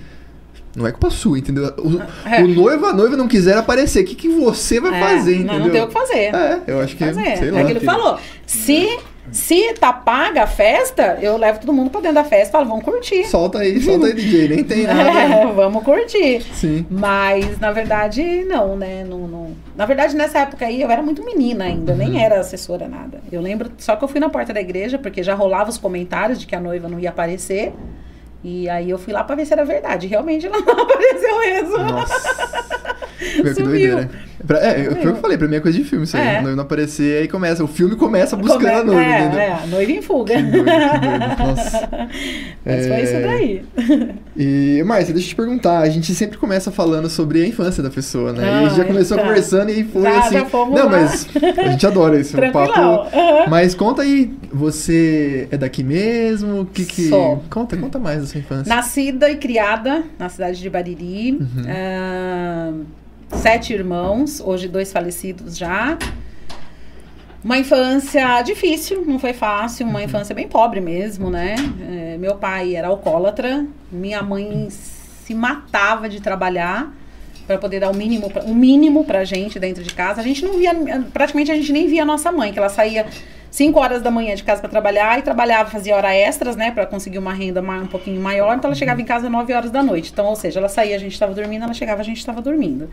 não 0.75 0.87
é 0.87 0.91
culpa 0.91 1.09
sua, 1.09 1.37
entendeu? 1.37 1.65
O, 1.77 2.01
É. 2.29 2.41
o 2.41 2.47
noivo, 2.47 2.85
a 2.85 2.93
noiva 2.93 3.17
não 3.17 3.27
quiser 3.27 3.57
aparecer, 3.57 4.03
o 4.03 4.05
que, 4.05 4.15
que 4.15 4.29
você 4.29 4.79
vai 4.79 4.95
É, 4.97 4.99
fazer, 5.17 5.35
não, 5.39 5.55
entendeu? 5.55 5.59
não 5.59 5.69
tem 5.71 5.81
o 5.83 5.87
que 5.87 5.93
fazer. 5.93 6.33
É, 6.33 6.61
eu 6.67 6.79
acho 6.79 6.95
que, 6.95 7.03
fazer. 7.05 7.37
sei 7.37 7.49
é 7.49 7.51
lá. 7.51 7.59
aquilo 7.61 7.79
que 7.81 7.85
falou. 7.85 8.17
Se, 8.47 8.97
se 9.31 9.73
tá 9.73 9.91
paga 9.91 10.43
a 10.43 10.47
festa, 10.47 11.17
eu 11.21 11.37
levo 11.37 11.59
todo 11.59 11.73
mundo 11.73 11.89
pra 11.89 12.01
dentro 12.01 12.15
da 12.15 12.23
festa 12.23 12.49
e 12.49 12.51
falo, 12.51 12.65
vamos 12.69 12.83
curtir. 12.85 13.25
Solta 13.25 13.59
aí, 13.59 13.81
solta 13.81 14.07
aí, 14.07 14.13
DJ, 14.15 14.47
nem 14.49 14.63
tem 14.63 14.83
nada. 14.87 15.01
É, 15.11 15.45
vamos 15.45 15.83
curtir. 15.83 16.41
Sim. 16.53 16.85
Mas, 16.89 17.59
na 17.59 17.71
verdade, 17.71 18.43
não, 18.45 18.75
né? 18.77 19.03
Não, 19.07 19.27
não. 19.27 19.55
Na 19.75 19.85
verdade, 19.85 20.15
nessa 20.15 20.39
época 20.39 20.65
aí, 20.65 20.81
eu 20.81 20.89
era 20.89 21.01
muito 21.01 21.23
menina 21.23 21.65
ainda, 21.65 21.91
Uhum. 21.91 21.97
nem 21.97 22.23
era 22.23 22.39
assessora, 22.39 22.87
nada. 22.87 23.19
Eu 23.31 23.41
lembro, 23.41 23.71
só 23.77 23.95
que 23.95 24.03
eu 24.03 24.07
fui 24.07 24.19
na 24.19 24.29
porta 24.29 24.53
da 24.53 24.61
igreja, 24.61 24.97
porque 24.97 25.21
já 25.23 25.33
rolava 25.35 25.69
os 25.69 25.77
comentários 25.77 26.39
de 26.39 26.45
que 26.47 26.55
a 26.55 26.59
noiva 26.59 26.87
não 26.87 26.99
ia 26.99 27.09
aparecer. 27.09 27.73
E 28.43 28.69
aí 28.69 28.89
eu 28.91 28.99
fui 28.99 29.11
lá 29.11 29.23
pra 29.23 29.35
ver 29.35 29.45
se 29.45 29.53
era 29.53 29.65
verdade. 29.65 30.05
Realmente 30.05 30.45
ela 30.45 30.59
não 30.61 30.83
apareceu 30.83 31.39
mesmo. 31.39 31.77
Nossa. 31.79 32.94
Que 33.17 33.63
doideira. 33.63 34.09
Pra, 34.45 34.59
é, 34.59 34.83
foi 34.83 34.93
o 34.93 34.97
que 34.97 35.07
eu 35.07 35.15
falei, 35.15 35.37
pra 35.37 35.47
mim 35.47 35.55
é 35.55 35.59
coisa 35.59 35.77
de 35.77 35.83
filme 35.85 36.03
isso 36.03 36.15
aí. 36.17 36.27
É. 36.27 36.41
Noivo 36.41 36.55
não 36.57 36.63
aparecer, 36.63 37.21
aí 37.21 37.27
começa. 37.27 37.63
O 37.63 37.67
filme 37.67 37.95
começa 37.95 38.35
buscando 38.35 38.59
Come- 38.61 38.69
a 38.73 38.83
noiva, 38.83 39.01
é, 39.01 39.19
entendeu? 39.21 39.39
É, 39.39 39.51
a 39.53 39.67
noiva 39.67 39.91
em 39.91 40.01
fuga. 40.01 40.35
Que 40.35 40.41
doido, 40.43 40.65
que 40.65 41.07
doido. 41.07 41.37
Nossa. 41.39 41.89
Mas 42.65 42.87
foi 42.87 42.95
É, 42.95 43.03
isso 43.03 43.13
daí. 43.21 44.15
E, 44.37 44.83
Márcia, 44.85 45.13
deixa 45.13 45.27
eu 45.27 45.29
te 45.29 45.35
perguntar. 45.35 45.79
A 45.79 45.89
gente 45.89 46.13
sempre 46.13 46.37
começa 46.37 46.69
falando 46.71 47.09
sobre 47.09 47.41
a 47.43 47.47
infância 47.47 47.81
da 47.81 47.89
pessoa, 47.89 48.33
né? 48.33 48.43
e 48.43 48.49
a 48.49 48.59
gente 48.63 48.73
Ah, 48.73 48.75
já 48.75 48.85
começou 48.85 49.17
tá. 49.17 49.23
conversando 49.23 49.71
e 49.71 49.83
foi 49.85 50.01
Já- 50.03 50.19
assim. 50.19 50.33
já 50.33 50.45
fomos 50.45 50.75
não, 50.79 50.85
lá. 50.85 50.91
mas 50.91 51.27
a 51.57 51.69
gente 51.71 51.87
adora 51.87 52.19
isso, 52.19 52.39
é 52.39 52.49
um 52.49 52.51
papo. 52.51 52.79
Aham. 52.79 53.45
Mas 53.49 53.73
conta 53.73 54.01
aí, 54.01 54.31
você 54.53 55.47
é 55.49 55.57
daqui 55.57 55.83
mesmo? 55.83 56.61
O 56.61 56.65
que 56.65 56.85
que. 56.85 57.09
Sou. 57.09 57.43
Conta, 57.49 57.77
conta 57.77 57.97
mais 57.97 58.19
da 58.21 58.27
sua 58.27 58.39
infância. 58.39 58.69
Nascida 58.73 59.29
e 59.31 59.37
criada 59.37 60.03
na 60.19 60.27
cidade 60.29 60.59
de 60.61 60.69
Bariri. 60.69 61.31
Uhum. 61.39 61.63
Ah, 61.67 62.71
sete 63.29 63.73
irmãos, 63.73 64.39
hoje 64.39 64.67
dois 64.67 64.91
falecidos 64.91 65.57
já. 65.57 65.97
Uma 67.43 67.57
infância 67.59 68.41
difícil, 68.41 69.03
não 69.05 69.19
foi 69.19 69.33
fácil, 69.33 69.85
Uhum. 69.85 69.91
uma 69.91 70.03
infância 70.03 70.33
bem 70.33 70.47
pobre 70.47 70.81
mesmo, 70.81 71.29
né? 71.29 71.55
É, 71.89 72.17
meu 72.17 72.35
pai 72.35 72.75
era 72.75 72.87
alcoólatra, 72.87 73.65
minha 73.91 74.23
mãe 74.23 74.67
se 74.69 75.33
matava 75.35 76.09
de 76.09 76.19
trabalhar 76.21 76.91
para 77.45 77.59
poder 77.59 77.79
dar 77.79 77.91
o 77.91 77.95
mínimo, 77.95 78.31
o 78.45 78.55
mínimo 78.55 79.05
pra 79.05 79.23
gente 79.23 79.59
dentro 79.59 79.83
de 79.83 79.93
casa. 79.93 80.21
A 80.21 80.23
gente 80.23 80.43
não 80.43 80.57
via, 80.57 80.73
praticamente 81.13 81.51
a 81.51 81.55
gente 81.55 81.71
nem 81.71 81.87
via 81.87 82.01
a 82.01 82.05
nossa 82.05 82.31
mãe, 82.31 82.51
que 82.51 82.57
ela 82.57 82.69
saía 82.69 83.05
5 83.55 83.79
horas 83.79 84.01
da 84.01 84.11
manhã 84.11 84.35
de 84.35 84.43
casa 84.43 84.59
para 84.59 84.69
trabalhar 84.69 85.17
e 85.17 85.21
trabalhava, 85.21 85.69
fazia 85.69 85.95
hora 85.95 86.13
extras, 86.13 86.57
né, 86.57 86.71
para 86.71 86.85
conseguir 86.85 87.19
uma 87.19 87.31
renda 87.33 87.61
um 87.61 87.87
pouquinho 87.87 88.19
maior. 88.21 88.53
Então 88.57 88.67
ela 88.67 88.75
chegava 88.75 89.01
em 89.01 89.05
casa 89.05 89.29
9 89.29 89.53
horas 89.53 89.71
da 89.71 89.81
noite. 89.81 90.11
Então, 90.11 90.25
ou 90.25 90.35
seja, 90.35 90.59
ela 90.59 90.67
saía, 90.67 90.93
a 90.95 90.99
gente 90.99 91.13
estava 91.13 91.33
dormindo, 91.33 91.63
ela 91.63 91.73
chegava, 91.73 92.01
a 92.01 92.03
gente 92.03 92.17
estava 92.17 92.41
dormindo. 92.41 92.89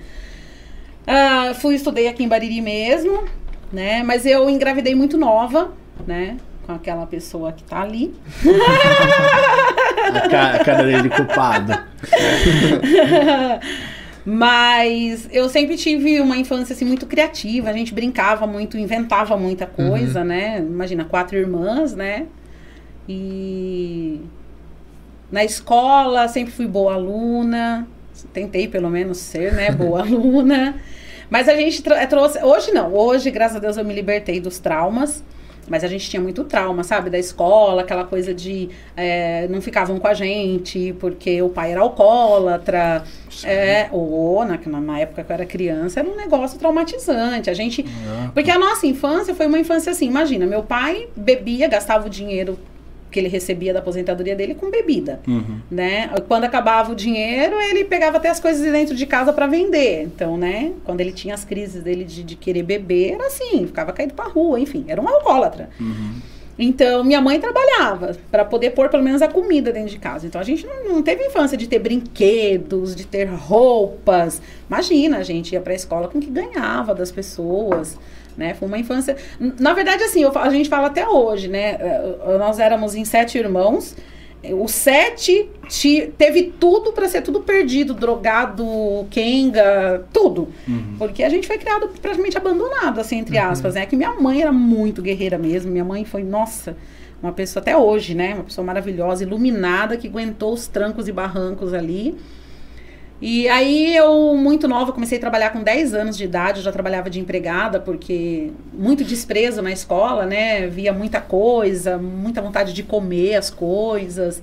Ah, 1.04 1.52
fui 1.60 1.74
estudei 1.74 2.06
aqui 2.06 2.22
em 2.22 2.28
Bariri 2.28 2.60
mesmo, 2.60 3.24
né? 3.72 4.04
Mas 4.04 4.24
eu 4.24 4.48
engravidei 4.48 4.94
muito 4.94 5.18
nova, 5.18 5.72
né? 6.06 6.36
Com 6.64 6.74
aquela 6.74 7.06
pessoa 7.06 7.50
que 7.52 7.64
tá 7.64 7.80
ali. 7.82 8.14
A 10.14 10.28
ca- 10.28 10.52
a 10.52 10.64
cara 10.64 10.82
dele 10.84 11.02
de 11.02 11.10
culpado. 11.10 11.72
Mas 14.24 15.28
eu 15.32 15.48
sempre 15.48 15.76
tive 15.76 16.20
uma 16.20 16.36
infância 16.36 16.74
assim 16.74 16.84
muito 16.84 17.06
criativa, 17.06 17.70
a 17.70 17.72
gente 17.72 17.92
brincava 17.92 18.46
muito, 18.46 18.78
inventava 18.78 19.36
muita 19.36 19.66
coisa, 19.66 20.22
né? 20.22 20.58
Imagina, 20.58 21.04
quatro 21.04 21.36
irmãs, 21.36 21.94
né? 21.94 22.26
E 23.08 24.20
na 25.30 25.44
escola 25.44 26.28
sempre 26.28 26.52
fui 26.52 26.66
boa 26.66 26.94
aluna, 26.94 27.86
tentei 28.32 28.68
pelo 28.68 28.90
menos 28.90 29.18
ser, 29.18 29.52
né, 29.54 29.70
boa 29.72 30.02
aluna. 30.06 30.76
Mas 31.28 31.48
a 31.48 31.56
gente 31.56 31.82
tra- 31.82 32.06
trouxe, 32.06 32.38
hoje 32.44 32.70
não, 32.72 32.94
hoje 32.94 33.30
graças 33.30 33.56
a 33.56 33.60
Deus 33.60 33.76
eu 33.76 33.84
me 33.84 33.94
libertei 33.94 34.38
dos 34.38 34.58
traumas. 34.58 35.24
Mas 35.68 35.84
a 35.84 35.88
gente 35.88 36.10
tinha 36.10 36.20
muito 36.20 36.44
trauma, 36.44 36.82
sabe? 36.82 37.08
Da 37.08 37.18
escola, 37.18 37.82
aquela 37.82 38.04
coisa 38.04 38.34
de 38.34 38.68
é, 38.96 39.46
não 39.48 39.60
ficavam 39.60 39.98
com 39.98 40.06
a 40.06 40.14
gente 40.14 40.94
porque 40.98 41.40
o 41.40 41.48
pai 41.48 41.72
era 41.72 41.80
alcoólatra. 41.80 43.04
É, 43.44 43.88
ou 43.90 44.44
na, 44.44 44.58
na 44.80 44.98
época 44.98 45.24
que 45.24 45.32
eu 45.32 45.34
era 45.34 45.46
criança, 45.46 46.00
era 46.00 46.08
um 46.08 46.16
negócio 46.16 46.58
traumatizante. 46.58 47.48
A 47.48 47.54
gente. 47.54 47.84
Porque 48.34 48.50
a 48.50 48.58
nossa 48.58 48.86
infância 48.86 49.34
foi 49.34 49.46
uma 49.46 49.58
infância 49.58 49.92
assim, 49.92 50.06
imagina, 50.06 50.46
meu 50.46 50.62
pai 50.62 51.08
bebia, 51.16 51.68
gastava 51.68 52.06
o 52.06 52.10
dinheiro 52.10 52.58
que 53.12 53.20
ele 53.20 53.28
recebia 53.28 53.72
da 53.72 53.78
aposentadoria 53.78 54.34
dele 54.34 54.54
com 54.54 54.70
bebida, 54.70 55.20
Uhum. 55.28 55.60
né? 55.70 56.10
Quando 56.26 56.44
acabava 56.44 56.90
o 56.90 56.94
dinheiro, 56.96 57.54
ele 57.60 57.84
pegava 57.84 58.16
até 58.16 58.28
as 58.30 58.40
coisas 58.40 58.64
de 58.64 58.72
dentro 58.72 58.96
de 58.96 59.06
casa 59.06 59.32
para 59.32 59.46
vender. 59.46 60.02
Então, 60.02 60.36
né? 60.36 60.72
Quando 60.84 61.00
ele 61.00 61.12
tinha 61.12 61.34
as 61.34 61.44
crises 61.44 61.82
dele 61.82 62.02
de, 62.04 62.22
de 62.24 62.34
querer 62.34 62.62
beber, 62.64 63.12
era 63.12 63.26
assim, 63.26 63.66
ficava 63.66 63.92
caído 63.92 64.14
pra 64.14 64.24
rua, 64.24 64.58
enfim, 64.58 64.84
era 64.88 65.00
um 65.00 65.06
alcoólatra. 65.08 65.68
Então, 66.58 67.02
minha 67.02 67.20
mãe 67.20 67.40
trabalhava 67.40 68.14
para 68.30 68.44
poder 68.44 68.70
pôr 68.70 68.88
pelo 68.90 69.02
menos 69.02 69.22
a 69.22 69.28
comida 69.28 69.72
dentro 69.72 69.88
de 69.90 69.98
casa. 69.98 70.26
Então, 70.26 70.40
a 70.40 70.44
gente 70.44 70.66
não, 70.66 70.84
não 70.96 71.02
teve 71.02 71.24
infância 71.24 71.56
de 71.56 71.66
ter 71.66 71.78
brinquedos, 71.78 72.94
de 72.94 73.06
ter 73.06 73.24
roupas. 73.24 74.40
Imagina, 74.68 75.18
a 75.18 75.22
gente 75.22 75.52
ia 75.52 75.60
pra 75.60 75.74
escola 75.74 76.08
com 76.08 76.18
o 76.18 76.20
que 76.20 76.30
ganhava 76.30 76.94
das 76.94 77.10
pessoas. 77.10 77.98
Né? 78.36 78.54
Foi 78.54 78.66
uma 78.68 78.78
infância. 78.78 79.16
Na 79.60 79.72
verdade, 79.74 80.02
assim, 80.04 80.22
eu 80.22 80.36
a 80.36 80.50
gente 80.50 80.68
fala 80.68 80.86
até 80.88 81.06
hoje, 81.08 81.48
né? 81.48 81.76
Eh, 81.80 82.36
Nós 82.38 82.58
éramos 82.58 82.94
em 82.94 83.04
sete 83.04 83.38
irmãos. 83.38 83.94
O 84.58 84.66
sete 84.66 85.48
teve 86.18 86.52
tudo 86.58 86.92
para 86.92 87.08
ser 87.08 87.22
tudo 87.22 87.40
perdido, 87.42 87.94
drogado, 87.94 89.06
kenga, 89.08 90.04
tudo. 90.12 90.48
Porque 90.98 91.22
a 91.22 91.28
gente 91.28 91.46
foi 91.46 91.58
criado 91.58 91.88
praticamente 92.00 92.36
abandonado, 92.36 93.00
assim, 93.00 93.18
entre 93.18 93.38
aspas, 93.38 93.74
né? 93.74 93.86
Que 93.86 93.94
minha 93.94 94.12
mãe 94.14 94.42
era 94.42 94.50
muito 94.50 95.00
guerreira 95.00 95.38
mesmo. 95.38 95.70
Minha 95.70 95.84
mãe 95.84 96.04
foi, 96.04 96.24
nossa, 96.24 96.76
uma 97.22 97.30
pessoa 97.32 97.60
até 97.60 97.76
hoje, 97.76 98.16
né? 98.16 98.34
Uma 98.34 98.42
pessoa 98.42 98.64
maravilhosa, 98.64 99.22
iluminada, 99.22 99.96
que 99.96 100.08
aguentou 100.08 100.52
os 100.52 100.66
trancos 100.66 101.06
e 101.06 101.12
barrancos 101.12 101.72
ali. 101.72 102.18
E 103.24 103.48
aí 103.48 103.96
eu, 103.96 104.34
muito 104.36 104.66
nova, 104.66 104.92
comecei 104.92 105.16
a 105.16 105.20
trabalhar 105.20 105.50
com 105.50 105.62
10 105.62 105.94
anos 105.94 106.16
de 106.16 106.24
idade, 106.24 106.60
já 106.60 106.72
trabalhava 106.72 107.08
de 107.08 107.20
empregada, 107.20 107.78
porque 107.78 108.50
muito 108.72 109.04
desprezo 109.04 109.62
na 109.62 109.70
escola, 109.70 110.26
né? 110.26 110.66
Via 110.66 110.92
muita 110.92 111.20
coisa, 111.20 111.96
muita 111.96 112.42
vontade 112.42 112.72
de 112.72 112.82
comer 112.82 113.36
as 113.36 113.48
coisas. 113.48 114.42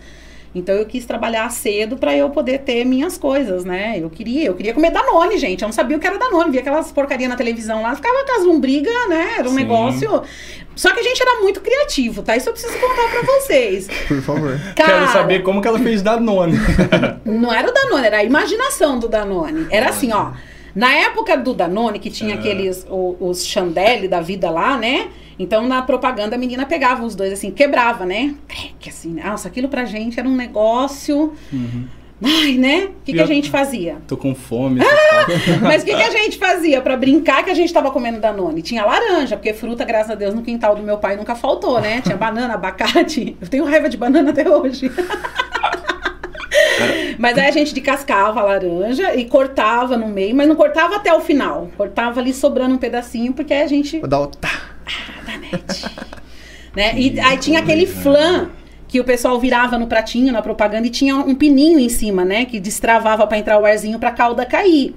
Então 0.53 0.73
eu 0.73 0.85
quis 0.85 1.05
trabalhar 1.05 1.49
cedo 1.51 1.95
para 1.95 2.15
eu 2.15 2.29
poder 2.31 2.59
ter 2.59 2.83
minhas 2.83 3.17
coisas, 3.17 3.63
né? 3.63 3.99
Eu 3.99 4.09
queria, 4.09 4.45
eu 4.45 4.55
queria 4.55 4.73
comer 4.73 4.89
Danone, 4.91 5.37
gente. 5.37 5.61
Eu 5.61 5.67
não 5.67 5.73
sabia 5.73 5.95
o 5.95 5.99
que 5.99 6.07
era 6.07 6.17
Danone, 6.17 6.49
via 6.51 6.61
aquelas 6.61 6.91
porcaria 6.91 7.29
na 7.29 7.35
televisão 7.35 7.81
lá, 7.83 7.95
ficava 7.95 8.25
com 8.25 8.31
as 8.39 8.45
lombrigas, 8.45 8.93
né? 9.09 9.35
Era 9.37 9.47
um 9.47 9.51
Sim. 9.51 9.57
negócio. 9.57 10.23
Só 10.75 10.91
que 10.93 10.99
a 11.01 11.03
gente 11.03 11.21
era 11.21 11.39
muito 11.41 11.61
criativo, 11.61 12.23
tá? 12.23 12.35
Isso 12.35 12.49
eu 12.49 12.53
preciso 12.53 12.73
contar 12.79 13.09
para 13.11 13.21
vocês. 13.21 13.87
Por 14.07 14.21
favor. 14.21 14.59
Cara, 14.75 14.99
Quero 14.99 15.11
saber 15.11 15.43
como 15.43 15.61
que 15.61 15.67
ela 15.67 15.77
fez 15.79 16.01
Danone. 16.01 16.57
não 17.25 17.53
era 17.53 17.69
o 17.69 17.73
Danone, 17.73 18.07
era 18.07 18.17
a 18.17 18.23
imaginação 18.23 18.97
do 18.97 19.07
Danone. 19.07 19.67
Era 19.69 19.89
assim, 19.89 20.11
ó. 20.13 20.31
Na 20.73 20.93
época 20.93 21.35
do 21.35 21.53
Danone, 21.53 21.99
que 21.99 22.09
tinha 22.09 22.35
aqueles, 22.35 22.85
o- 22.89 23.17
os 23.19 23.45
chandelle 23.45 24.07
da 24.07 24.21
vida 24.21 24.49
lá, 24.49 24.77
né? 24.77 25.09
Então, 25.39 25.65
na 25.67 25.81
propaganda, 25.81 26.35
a 26.35 26.39
menina 26.39 26.65
pegava 26.65 27.03
os 27.03 27.15
dois, 27.15 27.31
assim, 27.31 27.49
quebrava, 27.49 28.05
né? 28.05 28.35
Que 28.77 28.89
assim, 28.89 29.13
nossa, 29.13 29.47
aquilo 29.47 29.69
pra 29.69 29.85
gente 29.85 30.19
era 30.19 30.27
um 30.27 30.35
negócio... 30.35 31.33
Ai, 32.21 32.57
né? 32.57 32.85
O 32.85 33.03
que, 33.05 33.13
que 33.13 33.21
a 33.21 33.25
gente 33.25 33.49
fazia? 33.49 33.97
Tô 34.05 34.17
com 34.17 34.35
fome. 34.35 34.81
assim, 34.81 35.59
Mas 35.63 35.83
o 35.83 35.85
que, 35.85 35.95
que 35.95 36.03
a 36.03 36.09
gente 36.09 36.37
fazia 36.37 36.81
pra 36.81 36.97
brincar 36.97 37.43
que 37.45 37.49
a 37.49 37.53
gente 37.53 37.71
tava 37.71 37.91
comendo 37.91 38.19
Danone? 38.19 38.61
Tinha 38.61 38.83
laranja, 38.85 39.37
porque 39.37 39.53
fruta, 39.53 39.85
graças 39.85 40.11
a 40.11 40.15
Deus, 40.15 40.33
no 40.33 40.41
quintal 40.41 40.75
do 40.75 40.83
meu 40.83 40.97
pai 40.97 41.15
nunca 41.15 41.33
faltou, 41.33 41.79
né? 41.79 42.01
Tinha 42.01 42.17
banana, 42.19 42.55
abacate. 42.55 43.37
Eu 43.39 43.47
tenho 43.47 43.63
raiva 43.63 43.87
de 43.87 43.95
banana 43.95 44.31
até 44.31 44.49
hoje. 44.49 44.91
Mas 47.17 47.37
aí 47.37 47.47
a 47.47 47.51
gente 47.51 47.73
descascava 47.73 48.39
a 48.39 48.43
laranja 48.43 49.15
e 49.15 49.25
cortava 49.25 49.97
no 49.97 50.07
meio, 50.07 50.35
mas 50.35 50.47
não 50.47 50.55
cortava 50.55 50.97
até 50.97 51.13
o 51.13 51.21
final. 51.21 51.69
Cortava 51.77 52.19
ali 52.19 52.33
sobrando 52.33 52.75
um 52.75 52.77
pedacinho, 52.77 53.33
porque 53.33 53.53
a 53.53 53.67
gente 53.67 53.99
Vou 53.99 54.09
dar 54.09 54.21
o 54.21 54.27
tá. 54.27 54.68
Danete. 55.25 55.85
né? 56.75 56.99
E 56.99 57.19
aí 57.19 57.37
tinha 57.37 57.59
aquele 57.59 57.85
flan 57.85 58.49
que 58.87 58.99
o 58.99 59.03
pessoal 59.03 59.39
virava 59.39 59.77
no 59.77 59.87
pratinho, 59.87 60.33
na 60.33 60.41
propaganda, 60.41 60.87
e 60.87 60.89
tinha 60.89 61.15
um 61.15 61.35
pininho 61.35 61.79
em 61.79 61.89
cima, 61.89 62.25
né? 62.25 62.45
Que 62.45 62.59
destravava 62.59 63.25
pra 63.27 63.37
entrar 63.37 63.59
o 63.59 63.65
arzinho 63.65 63.99
pra 63.99 64.11
calda 64.11 64.45
cair. 64.45 64.95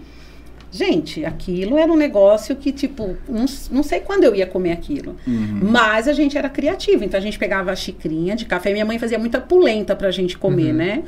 Gente, 0.72 1.22
aquilo 1.22 1.76
era 1.76 1.92
um 1.92 1.96
negócio 1.96 2.56
que, 2.56 2.72
tipo, 2.72 3.14
não, 3.28 3.44
não 3.70 3.82
sei 3.82 4.00
quando 4.00 4.24
eu 4.24 4.34
ia 4.34 4.46
comer 4.46 4.72
aquilo. 4.72 5.14
Mas 5.70 6.08
a 6.08 6.14
gente 6.14 6.38
era 6.38 6.48
criativo. 6.48 7.04
Então 7.04 7.20
a 7.20 7.22
gente 7.22 7.38
pegava 7.38 7.70
a 7.70 7.76
xicrinha 7.76 8.34
de 8.34 8.46
café. 8.46 8.72
Minha 8.72 8.86
mãe 8.86 8.98
fazia 8.98 9.18
muita 9.18 9.38
polenta 9.38 9.94
pra 9.94 10.10
gente 10.10 10.38
comer, 10.38 10.72
né? 10.72 11.02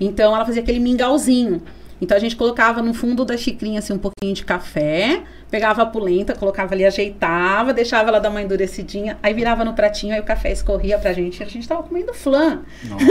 Então 0.00 0.34
ela 0.34 0.46
fazia 0.46 0.62
aquele 0.62 0.80
mingauzinho. 0.80 1.60
Então 2.00 2.16
a 2.16 2.20
gente 2.20 2.34
colocava 2.34 2.80
no 2.80 2.94
fundo 2.94 3.22
da 3.24 3.36
xicrinha 3.36 3.80
assim 3.80 3.92
um 3.92 3.98
pouquinho 3.98 4.34
de 4.34 4.44
café, 4.44 5.22
pegava 5.52 5.82
a 5.82 5.86
polenta, 5.86 6.34
colocava 6.34 6.74
ali, 6.74 6.82
ajeitava, 6.82 7.74
deixava 7.74 8.08
ela 8.08 8.18
dar 8.18 8.30
uma 8.30 8.40
endurecidinha, 8.40 9.18
aí 9.22 9.34
virava 9.34 9.62
no 9.66 9.74
pratinho, 9.74 10.14
aí 10.14 10.20
o 10.20 10.22
café 10.24 10.50
escorria 10.50 10.98
pra 10.98 11.12
gente, 11.12 11.40
e 11.40 11.42
a 11.42 11.46
gente 11.46 11.68
tava 11.68 11.82
comendo 11.82 12.14
flan. 12.14 12.62
Nossa, 12.82 13.04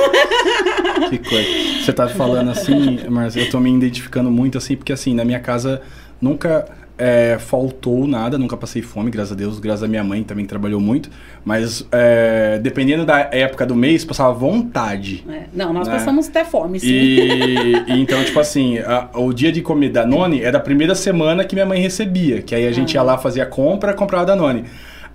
que 1.07 1.19
coisa. 1.19 1.83
Você 1.85 1.93
tá 1.93 2.09
falando 2.09 2.49
assim, 2.49 2.99
mas 3.09 3.35
eu 3.35 3.47
tô 3.47 3.59
me 3.59 3.71
identificando 3.71 4.31
muito 4.31 4.57
assim, 4.57 4.75
porque 4.75 4.91
assim, 4.91 5.13
na 5.13 5.23
minha 5.23 5.39
casa 5.39 5.83
nunca 6.19 6.67
é, 6.97 7.37
faltou 7.39 8.05
nada, 8.07 8.37
nunca 8.37 8.55
passei 8.55 8.81
fome, 8.81 9.09
graças 9.09 9.31
a 9.31 9.35
Deus, 9.35 9.59
graças 9.59 9.83
a 9.83 9.87
minha 9.87 10.03
mãe 10.03 10.23
também 10.23 10.45
que 10.45 10.49
trabalhou 10.49 10.79
muito, 10.79 11.09
mas 11.43 11.85
é, 11.91 12.59
dependendo 12.61 13.05
da 13.05 13.19
época 13.31 13.65
do 13.65 13.75
mês, 13.75 14.05
passava 14.05 14.31
vontade. 14.33 15.23
né? 15.25 15.45
Não, 15.53 15.73
nós 15.73 15.87
É. 15.87 15.91
passamos 15.91 16.27
até 16.27 16.43
fome, 16.45 16.79
sim. 16.79 16.87
E, 16.87 17.73
e 17.91 17.99
então, 18.01 18.23
tipo 18.23 18.39
assim, 18.39 18.77
a- 18.79 19.09
o 19.15 19.33
dia 19.33 19.51
de 19.51 19.61
comer 19.61 19.89
Danone 19.89 20.41
era 20.41 20.57
a 20.57 20.61
primeira 20.61 20.93
semana 20.95 21.43
que 21.43 21.55
minha 21.55 21.65
mãe 21.65 21.79
recebia. 21.81 22.41
Que 22.41 22.53
aí 22.53 22.67
a 22.67 22.71
gente 22.71 22.93
ia 22.93 23.01
lá, 23.01 23.17
fazia 23.17 23.45
compra, 23.45 23.93
comprava 23.93 24.25
Danone. 24.25 24.65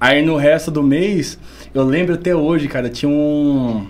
Aí 0.00 0.22
no 0.22 0.36
resto 0.36 0.70
do 0.70 0.82
mês, 0.82 1.38
eu 1.72 1.82
lembro 1.84 2.14
até 2.14 2.34
hoje, 2.34 2.68
cara, 2.68 2.88
tinha 2.90 3.08
um, 3.08 3.86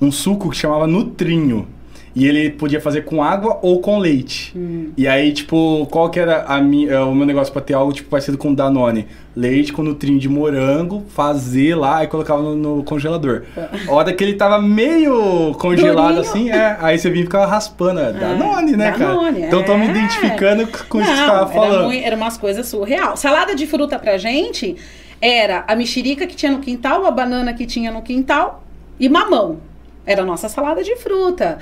um 0.00 0.10
suco 0.12 0.48
que 0.50 0.56
chamava 0.56 0.86
Nutrinho. 0.86 1.66
E 2.14 2.26
ele 2.26 2.50
podia 2.50 2.80
fazer 2.80 3.02
com 3.04 3.22
água 3.22 3.58
ou 3.62 3.80
com 3.80 3.96
leite. 3.98 4.52
E 4.96 5.06
aí, 5.06 5.32
tipo, 5.32 5.86
qual 5.90 6.10
que 6.10 6.18
era 6.18 6.42
a 6.42 6.60
minha, 6.60 7.04
o 7.04 7.14
meu 7.14 7.24
negócio 7.24 7.52
pra 7.52 7.62
ter 7.62 7.74
algo 7.74 7.92
tipo 7.92 8.08
parecido 8.10 8.36
com 8.36 8.52
Danone? 8.52 9.06
Leite 9.36 9.72
com 9.72 9.80
nutrinho 9.84 10.18
de 10.18 10.28
morango, 10.28 11.04
fazer 11.10 11.76
lá 11.76 12.02
e 12.02 12.08
colocava 12.08 12.42
no, 12.42 12.56
no 12.56 12.82
congelador. 12.82 13.44
A 13.86 13.92
hora 13.92 14.12
que 14.12 14.24
ele 14.24 14.34
tava 14.34 14.60
meio 14.60 15.54
congelado 15.54 16.18
assim, 16.18 16.50
é, 16.50 16.76
aí 16.80 16.98
você 16.98 17.08
vinha 17.10 17.22
e 17.22 17.26
ficava 17.26 17.46
raspando. 17.46 18.00
É, 18.00 18.12
Danone, 18.12 18.72
né, 18.76 18.90
Danone, 18.98 19.32
cara? 19.34 19.46
Então 19.46 19.60
eu 19.60 19.64
tô 19.66 19.76
me 19.78 19.86
é. 19.86 19.90
identificando 19.90 20.66
com 20.88 21.00
isso 21.00 21.10
que 21.10 21.16
você 21.16 21.26
tava 21.26 21.38
era, 21.38 21.46
falando. 21.46 21.84
mui- 21.84 22.02
era 22.02 22.16
umas 22.16 22.36
coisas 22.36 22.66
surreal. 22.66 23.16
Salada 23.16 23.54
de 23.54 23.68
fruta 23.68 23.98
pra 24.00 24.18
gente 24.18 24.74
era 25.20 25.62
a 25.68 25.76
mexerica 25.76 26.26
que 26.26 26.34
tinha 26.34 26.50
no 26.50 26.58
quintal, 26.58 27.06
a 27.06 27.10
banana 27.12 27.54
que 27.54 27.66
tinha 27.66 27.92
no 27.92 28.02
quintal 28.02 28.64
e 28.98 29.08
mamão. 29.08 29.58
Era 30.04 30.22
a 30.22 30.24
nossa 30.24 30.48
salada 30.48 30.82
de 30.82 30.96
fruta. 30.96 31.58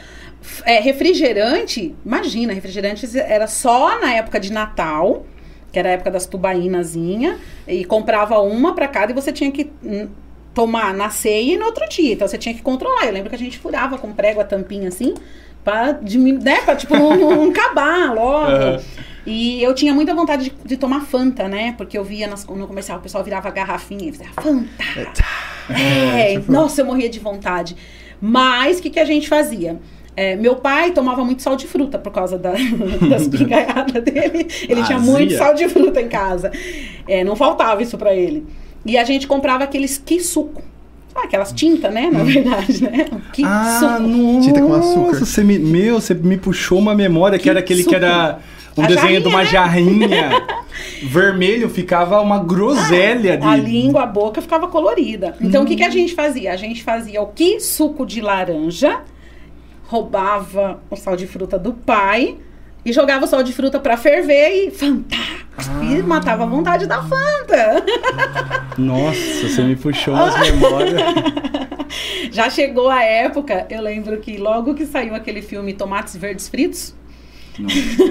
É, 0.64 0.80
refrigerante, 0.80 1.94
imagina, 2.04 2.52
refrigerante 2.52 3.06
era 3.18 3.46
só 3.46 4.00
na 4.00 4.14
época 4.14 4.38
de 4.38 4.52
Natal, 4.52 5.26
que 5.72 5.78
era 5.78 5.88
a 5.88 5.92
época 5.92 6.10
das 6.10 6.26
tubaínazinha, 6.26 7.38
e 7.66 7.84
comprava 7.84 8.38
uma 8.40 8.74
pra 8.74 8.88
cada 8.88 9.12
e 9.12 9.14
você 9.14 9.32
tinha 9.32 9.50
que 9.50 9.70
hum, 9.82 10.08
tomar 10.54 10.94
na 10.94 11.10
ceia 11.10 11.54
e 11.54 11.56
no 11.58 11.66
outro 11.66 11.86
dia. 11.88 12.12
Então 12.14 12.26
você 12.26 12.38
tinha 12.38 12.54
que 12.54 12.62
controlar. 12.62 13.04
Eu 13.06 13.12
lembro 13.12 13.28
que 13.28 13.34
a 13.36 13.38
gente 13.38 13.58
furava 13.58 13.98
com 13.98 14.12
prego 14.12 14.40
a 14.40 14.44
tampinha 14.44 14.88
assim, 14.88 15.14
pra, 15.64 15.92
dimi- 15.92 16.32
né, 16.32 16.60
pra 16.62 16.74
tipo 16.76 16.96
não, 16.96 17.16
não 17.16 17.50
acabar 17.50 18.14
logo. 18.14 18.46
Aham. 18.50 18.80
E 19.26 19.62
eu 19.62 19.74
tinha 19.74 19.92
muita 19.92 20.14
vontade 20.14 20.44
de, 20.44 20.56
de 20.64 20.76
tomar 20.78 21.02
Fanta, 21.02 21.46
né? 21.48 21.74
Porque 21.76 21.98
eu 21.98 22.04
via 22.04 22.26
nas- 22.26 22.46
no 22.46 22.66
comercial, 22.66 22.98
o 22.98 23.02
pessoal 23.02 23.22
virava 23.22 23.50
garrafinha 23.50 24.08
e 24.08 24.10
dizia, 24.10 24.28
Fanta! 24.40 24.84
É, 25.68 26.38
nossa, 26.48 26.80
eu 26.80 26.86
morria 26.86 27.10
de 27.10 27.18
vontade. 27.18 27.76
Mas 28.20 28.78
o 28.78 28.82
que, 28.82 28.88
que 28.90 28.98
a 28.98 29.04
gente 29.04 29.28
fazia? 29.28 29.78
É, 30.20 30.34
meu 30.34 30.56
pai 30.56 30.90
tomava 30.90 31.24
muito 31.24 31.42
sal 31.42 31.54
de 31.54 31.68
fruta 31.68 31.96
por 31.96 32.10
causa 32.10 32.36
da, 32.36 32.50
das 33.08 33.28
pingaiadas 33.30 34.02
dele. 34.02 34.48
Ele 34.68 34.82
tinha 34.82 34.98
Azia. 34.98 35.12
muito 35.12 35.34
sal 35.36 35.54
de 35.54 35.68
fruta 35.68 36.00
em 36.00 36.08
casa. 36.08 36.50
É, 37.06 37.22
não 37.22 37.36
faltava 37.36 37.80
isso 37.80 37.96
pra 37.96 38.12
ele. 38.12 38.44
E 38.84 38.98
a 38.98 39.04
gente 39.04 39.28
comprava 39.28 39.62
aqueles 39.62 40.02
suco. 40.22 40.60
Ah, 41.14 41.22
aquelas 41.22 41.52
tintas, 41.52 41.94
né? 41.94 42.10
Na 42.12 42.24
verdade, 42.24 42.82
né? 42.82 43.06
Que 43.32 43.44
Ah, 43.44 43.78
suco. 43.78 44.08
nossa, 44.08 44.40
Tinta 44.40 44.60
com 44.60 44.74
açúcar. 44.74 45.24
Você 45.24 45.44
me, 45.44 45.56
meu, 45.56 46.00
você 46.00 46.14
me 46.14 46.36
puxou 46.36 46.80
uma 46.80 46.96
memória 46.96 47.38
que, 47.38 47.48
era 47.48 47.60
aquele 47.60 47.84
que 47.84 47.94
era 47.94 48.40
um 48.76 48.82
A 48.82 48.86
desenho 48.88 49.20
de 49.20 49.28
uma 49.28 49.44
jarrinha, 49.44 50.08
jarrinha. 50.08 50.46
Vermelho 51.04 51.68
ficava 51.68 52.20
uma 52.20 52.40
groselha 52.40 53.36
de. 53.36 53.46
A 53.46 53.54
língua, 53.54 54.02
a 54.02 54.06
boca 54.06 54.42
ficava 54.42 54.66
colorida. 54.66 55.36
Então, 55.40 55.62
o 55.62 55.66
que, 55.66 55.76
que 55.76 55.84
a 55.84 55.90
gente 55.90 56.12
fazia? 56.12 56.52
A 56.52 56.56
gente 56.56 56.82
fazia 56.82 57.22
o 57.22 57.26
que? 57.28 57.60
Suco 57.60 58.04
de 58.04 58.20
laranja, 58.20 59.00
roubava 59.88 60.80
o 60.90 60.96
sal 60.96 61.16
de 61.16 61.26
fruta 61.26 61.58
do 61.58 61.72
pai 61.72 62.36
e 62.84 62.92
jogava 62.92 63.24
o 63.24 63.28
sal 63.28 63.42
de 63.42 63.54
fruta 63.54 63.80
pra 63.80 63.96
ferver 63.96 64.66
e 64.66 64.70
Fanta! 64.70 65.16
E 65.82 66.02
matava 66.02 66.44
a 66.44 66.46
vontade 66.46 66.86
da 66.86 67.02
Fanta. 67.02 67.84
Nossa, 68.78 69.48
você 69.48 69.62
me 69.62 69.74
puxou 69.74 70.12
umas 70.14 70.38
memórias. 70.40 71.00
Já 72.30 72.50
chegou 72.50 72.88
a 72.90 73.02
época, 73.02 73.66
eu 73.70 73.80
lembro 73.82 74.18
que 74.18 74.36
logo 74.36 74.74
que 74.74 74.84
saiu 74.86 75.14
aquele 75.14 75.40
filme 75.40 75.72
Tomates 75.72 76.14
Verdes 76.16 76.48
Fritos, 76.48 76.94
Não, 77.58 77.68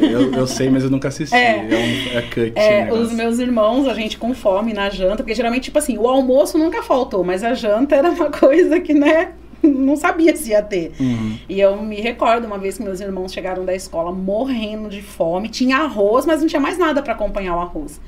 eu, 0.09 0.33
eu 0.33 0.47
sei, 0.47 0.69
mas 0.69 0.83
eu 0.83 0.89
nunca 0.89 1.07
assisti. 1.09 1.33
É, 1.35 1.57
É. 1.59 1.77
um, 1.77 2.17
é 2.17 2.21
cut. 2.23 2.53
É, 2.55 2.83
negócio. 2.85 3.03
os 3.03 3.11
meus 3.13 3.37
irmãos, 3.39 3.87
a 3.87 3.93
gente 3.93 4.17
com 4.17 4.33
fome 4.33 4.73
na 4.73 4.89
janta, 4.89 5.17
porque 5.17 5.35
geralmente, 5.35 5.65
tipo 5.65 5.77
assim, 5.77 5.95
o 5.97 6.07
almoço 6.07 6.57
nunca 6.57 6.81
faltou, 6.81 7.23
mas 7.23 7.43
a 7.43 7.53
janta 7.53 7.95
era 7.95 8.09
uma 8.09 8.29
coisa 8.31 8.79
que, 8.81 8.93
né, 8.95 9.29
não 9.63 9.95
sabia 9.95 10.35
se 10.35 10.51
ia 10.51 10.61
ter. 10.61 10.91
Uhum. 10.99 11.37
E 11.47 11.59
eu 11.59 11.81
me 11.81 11.99
recordo 12.01 12.45
uma 12.45 12.57
vez 12.57 12.77
que 12.77 12.83
meus 12.83 12.99
irmãos 12.99 13.31
chegaram 13.31 13.65
da 13.65 13.73
escola 13.73 14.11
morrendo 14.11 14.89
de 14.89 15.01
fome, 15.01 15.49
tinha 15.49 15.77
arroz, 15.77 16.25
mas 16.25 16.41
não 16.41 16.47
tinha 16.47 16.59
mais 16.59 16.77
nada 16.77 17.01
para 17.01 17.13
acompanhar 17.13 17.55
o 17.55 17.59
arroz. 17.59 17.99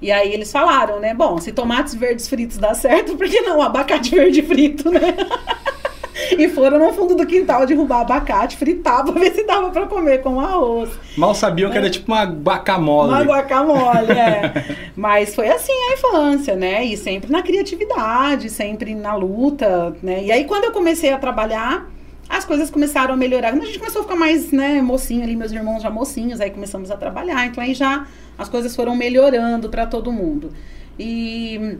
E 0.00 0.10
aí 0.12 0.32
eles 0.32 0.52
falaram, 0.52 1.00
né, 1.00 1.14
bom, 1.14 1.38
se 1.38 1.52
tomates 1.52 1.94
verdes 1.94 2.28
fritos 2.28 2.58
dá 2.58 2.74
certo, 2.74 3.16
por 3.16 3.28
que 3.28 3.40
não 3.40 3.62
abacate 3.62 4.10
verde 4.14 4.42
frito, 4.42 4.90
né? 4.90 5.00
E 6.38 6.48
foram 6.48 6.78
no 6.78 6.92
fundo 6.92 7.14
do 7.14 7.26
quintal 7.26 7.66
derrubar 7.66 8.00
abacate, 8.00 8.56
fritar 8.56 9.04
pra 9.04 9.12
ver 9.12 9.32
se 9.32 9.44
dava 9.44 9.70
pra 9.70 9.86
comer 9.86 10.22
com 10.22 10.40
arroz. 10.40 10.90
Mal 11.16 11.34
sabiam 11.34 11.70
que 11.70 11.78
era 11.78 11.90
tipo 11.90 12.10
uma 12.10 12.24
guacamole. 12.24 13.08
Uma 13.08 13.22
guacamole, 13.22 14.12
é. 14.12 14.76
Mas 14.96 15.34
foi 15.34 15.48
assim 15.48 15.72
a 15.72 15.94
infância, 15.94 16.54
né? 16.54 16.84
E 16.84 16.96
sempre 16.96 17.30
na 17.30 17.42
criatividade, 17.42 18.48
sempre 18.50 18.94
na 18.94 19.14
luta, 19.14 19.94
né? 20.02 20.24
E 20.24 20.32
aí 20.32 20.44
quando 20.44 20.64
eu 20.64 20.72
comecei 20.72 21.12
a 21.12 21.18
trabalhar, 21.18 21.88
as 22.28 22.44
coisas 22.44 22.70
começaram 22.70 23.14
a 23.14 23.16
melhorar. 23.16 23.50
Quando 23.52 23.62
a 23.62 23.66
gente 23.66 23.78
começou 23.78 24.00
a 24.00 24.04
ficar 24.04 24.16
mais, 24.16 24.50
né, 24.50 24.80
mocinho 24.80 25.22
ali, 25.22 25.36
meus 25.36 25.52
irmãos 25.52 25.82
já 25.82 25.90
mocinhos, 25.90 26.40
aí 26.40 26.50
começamos 26.50 26.90
a 26.90 26.96
trabalhar. 26.96 27.46
Então 27.46 27.62
aí 27.62 27.74
já 27.74 28.06
as 28.38 28.48
coisas 28.48 28.74
foram 28.74 28.96
melhorando 28.96 29.68
para 29.68 29.86
todo 29.86 30.10
mundo. 30.12 30.50
E 30.98 31.78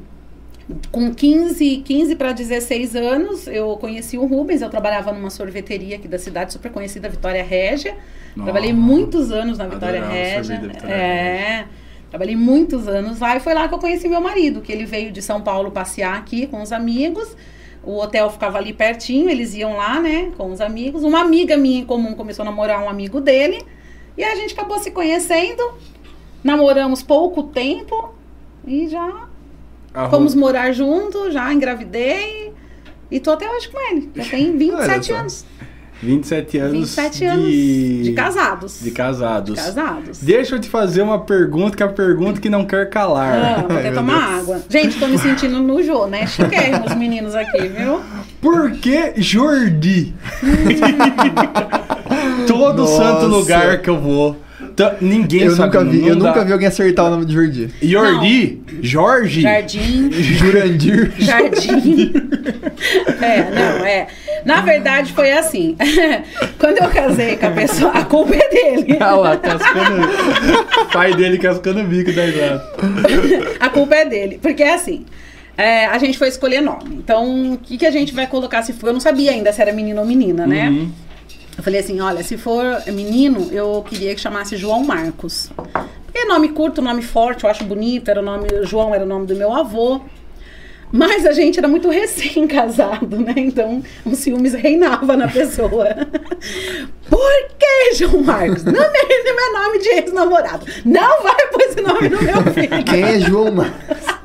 com 0.90 1.14
15, 1.14 1.78
15 1.78 2.16
para 2.16 2.32
16 2.32 2.96
anos, 2.96 3.46
eu 3.46 3.76
conheci 3.76 4.16
o 4.16 4.24
Rubens, 4.24 4.62
eu 4.62 4.70
trabalhava 4.70 5.12
numa 5.12 5.28
sorveteria 5.30 5.96
aqui 5.96 6.08
da 6.08 6.18
cidade, 6.18 6.52
super 6.52 6.72
conhecida, 6.72 7.08
Vitória 7.08 7.42
Régia. 7.42 7.96
Nossa. 8.34 8.50
Trabalhei 8.50 8.72
muitos 8.72 9.30
anos 9.30 9.58
na 9.58 9.66
Vitória 9.66 10.04
Régia. 10.04 10.58
Vitória 10.58 10.94
É. 10.94 11.66
Trabalhei 12.08 12.36
muitos 12.36 12.86
anos 12.88 13.18
lá 13.18 13.36
e 13.36 13.40
foi 13.40 13.54
lá 13.54 13.68
que 13.68 13.74
eu 13.74 13.78
conheci 13.78 14.08
meu 14.08 14.20
marido, 14.20 14.60
que 14.60 14.72
ele 14.72 14.86
veio 14.86 15.10
de 15.12 15.20
São 15.20 15.40
Paulo 15.40 15.70
passear 15.70 16.16
aqui 16.16 16.46
com 16.46 16.62
os 16.62 16.72
amigos. 16.72 17.36
O 17.82 17.98
hotel 17.98 18.30
ficava 18.30 18.56
ali 18.56 18.72
pertinho, 18.72 19.28
eles 19.28 19.54
iam 19.54 19.76
lá, 19.76 20.00
né, 20.00 20.32
com 20.36 20.50
os 20.50 20.60
amigos. 20.60 21.02
Uma 21.02 21.20
amiga 21.20 21.56
minha 21.56 21.80
em 21.80 21.84
comum 21.84 22.14
começou 22.14 22.42
a 22.42 22.46
namorar 22.46 22.82
um 22.82 22.88
amigo 22.88 23.20
dele. 23.20 23.62
E 24.16 24.24
a 24.24 24.34
gente 24.36 24.54
acabou 24.54 24.78
se 24.78 24.90
conhecendo. 24.90 25.74
Namoramos 26.42 27.02
pouco 27.02 27.42
tempo 27.42 28.14
e 28.66 28.88
já 28.88 29.28
Arroz. 29.94 30.10
fomos 30.10 30.34
morar 30.34 30.72
junto, 30.72 31.30
já 31.30 31.52
engravidei. 31.54 32.52
E 33.10 33.20
tô 33.20 33.30
até 33.30 33.48
hoje 33.48 33.68
com 33.68 33.78
ele. 33.90 34.10
Já 34.16 34.24
tem 34.28 34.48
Olha 34.50 34.58
27 34.58 35.06
só. 35.06 35.14
anos. 35.14 35.46
27 36.02 36.58
anos. 36.58 36.72
27 36.72 37.18
de... 37.18 37.24
anos 37.24 38.04
de 38.04 38.12
casados. 38.12 38.80
De 38.82 38.90
casados. 38.90 39.54
Casados. 39.54 40.18
Deixa 40.18 40.56
eu 40.56 40.60
te 40.60 40.68
fazer 40.68 41.02
uma 41.02 41.20
pergunta, 41.20 41.76
que 41.76 41.82
é 41.82 41.86
a 41.86 41.88
pergunta 41.88 42.40
que 42.40 42.50
não 42.50 42.64
quer 42.66 42.90
calar. 42.90 43.62
vou 43.66 43.78
até 43.78 43.92
tomar 43.92 44.28
Deus. 44.28 44.40
água. 44.42 44.62
Gente, 44.68 44.98
tô 44.98 45.06
me 45.06 45.16
sentindo 45.16 45.60
no 45.60 45.82
Jô, 45.82 46.06
né? 46.06 46.26
Chiquérrimo 46.26 46.84
os 46.86 46.94
meninos 46.96 47.34
aqui, 47.34 47.68
viu? 47.68 48.00
Por 48.40 48.72
que 48.72 49.14
Jordi? 49.16 50.14
Todo 52.46 52.82
Nossa. 52.82 52.96
santo 52.96 53.26
lugar 53.26 53.80
que 53.80 53.88
eu 53.88 53.98
vou. 54.00 54.36
Tá- 54.76 54.96
Ninguém 55.00 55.42
Eu 55.42 55.56
sabe. 55.56 55.76
nunca 55.76 55.90
vi, 55.90 55.98
não 56.00 56.08
eu 56.08 56.16
dá. 56.16 56.28
nunca 56.28 56.44
vi 56.44 56.52
alguém 56.52 56.68
acertar 56.68 57.06
o 57.06 57.10
nome 57.10 57.24
de 57.24 57.32
Jordi. 57.34 57.70
Jordi? 57.82 58.58
Jorge? 58.82 59.40
Jardim. 59.42 60.10
Jurandir. 60.12 61.12
Jardim. 61.18 62.12
É, 63.20 63.50
não, 63.50 63.86
é. 63.86 64.06
Na 64.44 64.60
verdade, 64.60 65.12
foi 65.12 65.32
assim. 65.32 65.76
Quando 66.58 66.78
eu 66.78 66.88
casei 66.90 67.36
com 67.36 67.46
a 67.46 67.50
pessoa, 67.50 67.90
a 67.92 68.04
culpa 68.04 68.34
é 68.34 68.48
dele. 68.48 68.96
Ah 69.00 69.14
lá, 69.14 69.36
cascando. 69.36 70.08
pai 70.92 71.14
dele 71.14 71.38
cascando 71.38 71.80
o 71.80 71.84
bico 71.84 72.12
da 72.12 72.26
exato. 72.26 72.66
A 73.60 73.68
culpa 73.70 73.94
é 73.94 74.04
dele. 74.04 74.38
Porque 74.42 74.62
é 74.62 74.74
assim. 74.74 75.04
é, 75.56 75.86
a 75.86 75.96
gente 75.98 76.18
foi 76.18 76.28
escolher 76.28 76.60
nome. 76.60 76.96
Então, 77.02 77.54
o 77.54 77.58
que, 77.58 77.78
que 77.78 77.86
a 77.86 77.90
gente 77.90 78.12
vai 78.14 78.26
colocar 78.26 78.62
se 78.62 78.72
for? 78.72 78.88
Eu 78.88 78.92
não 78.94 79.00
sabia 79.00 79.30
ainda 79.30 79.52
se 79.52 79.62
era 79.62 79.72
menino 79.72 80.00
ou 80.00 80.06
menina, 80.06 80.46
né? 80.46 80.68
Uhum. 80.68 80.90
Eu 81.56 81.62
falei 81.62 81.80
assim: 81.80 82.00
olha, 82.00 82.22
se 82.22 82.36
for 82.36 82.64
menino, 82.86 83.48
eu 83.52 83.84
queria 83.88 84.14
que 84.14 84.20
chamasse 84.20 84.56
João 84.56 84.84
Marcos. 84.84 85.50
Porque 86.04 86.18
é 86.18 86.24
nome 86.24 86.48
curto, 86.50 86.82
nome 86.82 87.02
forte, 87.02 87.44
eu 87.44 87.50
acho 87.50 87.64
bonito. 87.64 88.10
Era 88.10 88.20
o 88.20 88.24
nome, 88.24 88.46
João 88.62 88.94
era 88.94 89.04
o 89.04 89.08
nome 89.08 89.26
do 89.26 89.34
meu 89.34 89.52
avô. 89.52 90.00
Mas 90.92 91.26
a 91.26 91.32
gente 91.32 91.58
era 91.58 91.66
muito 91.66 91.88
recém-casado, 91.90 93.18
né? 93.18 93.34
Então, 93.36 93.82
os 94.04 94.18
ciúmes 94.18 94.54
reinava 94.54 95.16
na 95.16 95.26
pessoa. 95.26 95.88
Por 97.10 97.48
que, 97.58 97.94
João 97.96 98.22
Marcos? 98.22 98.62
Não 98.62 98.80
é 98.80 98.92
meu 98.92 99.52
nome 99.52 99.78
de 99.78 99.88
ex-namorado. 99.88 100.66
Não 100.84 101.22
vai 101.22 101.46
pôr 101.48 101.62
esse 101.62 101.80
nome 101.80 102.08
no 102.08 102.22
meu 102.22 102.42
filho. 102.52 102.84
Quem 102.86 103.02
é 103.02 103.20
João 103.20 103.50
Marcos? 103.52 104.23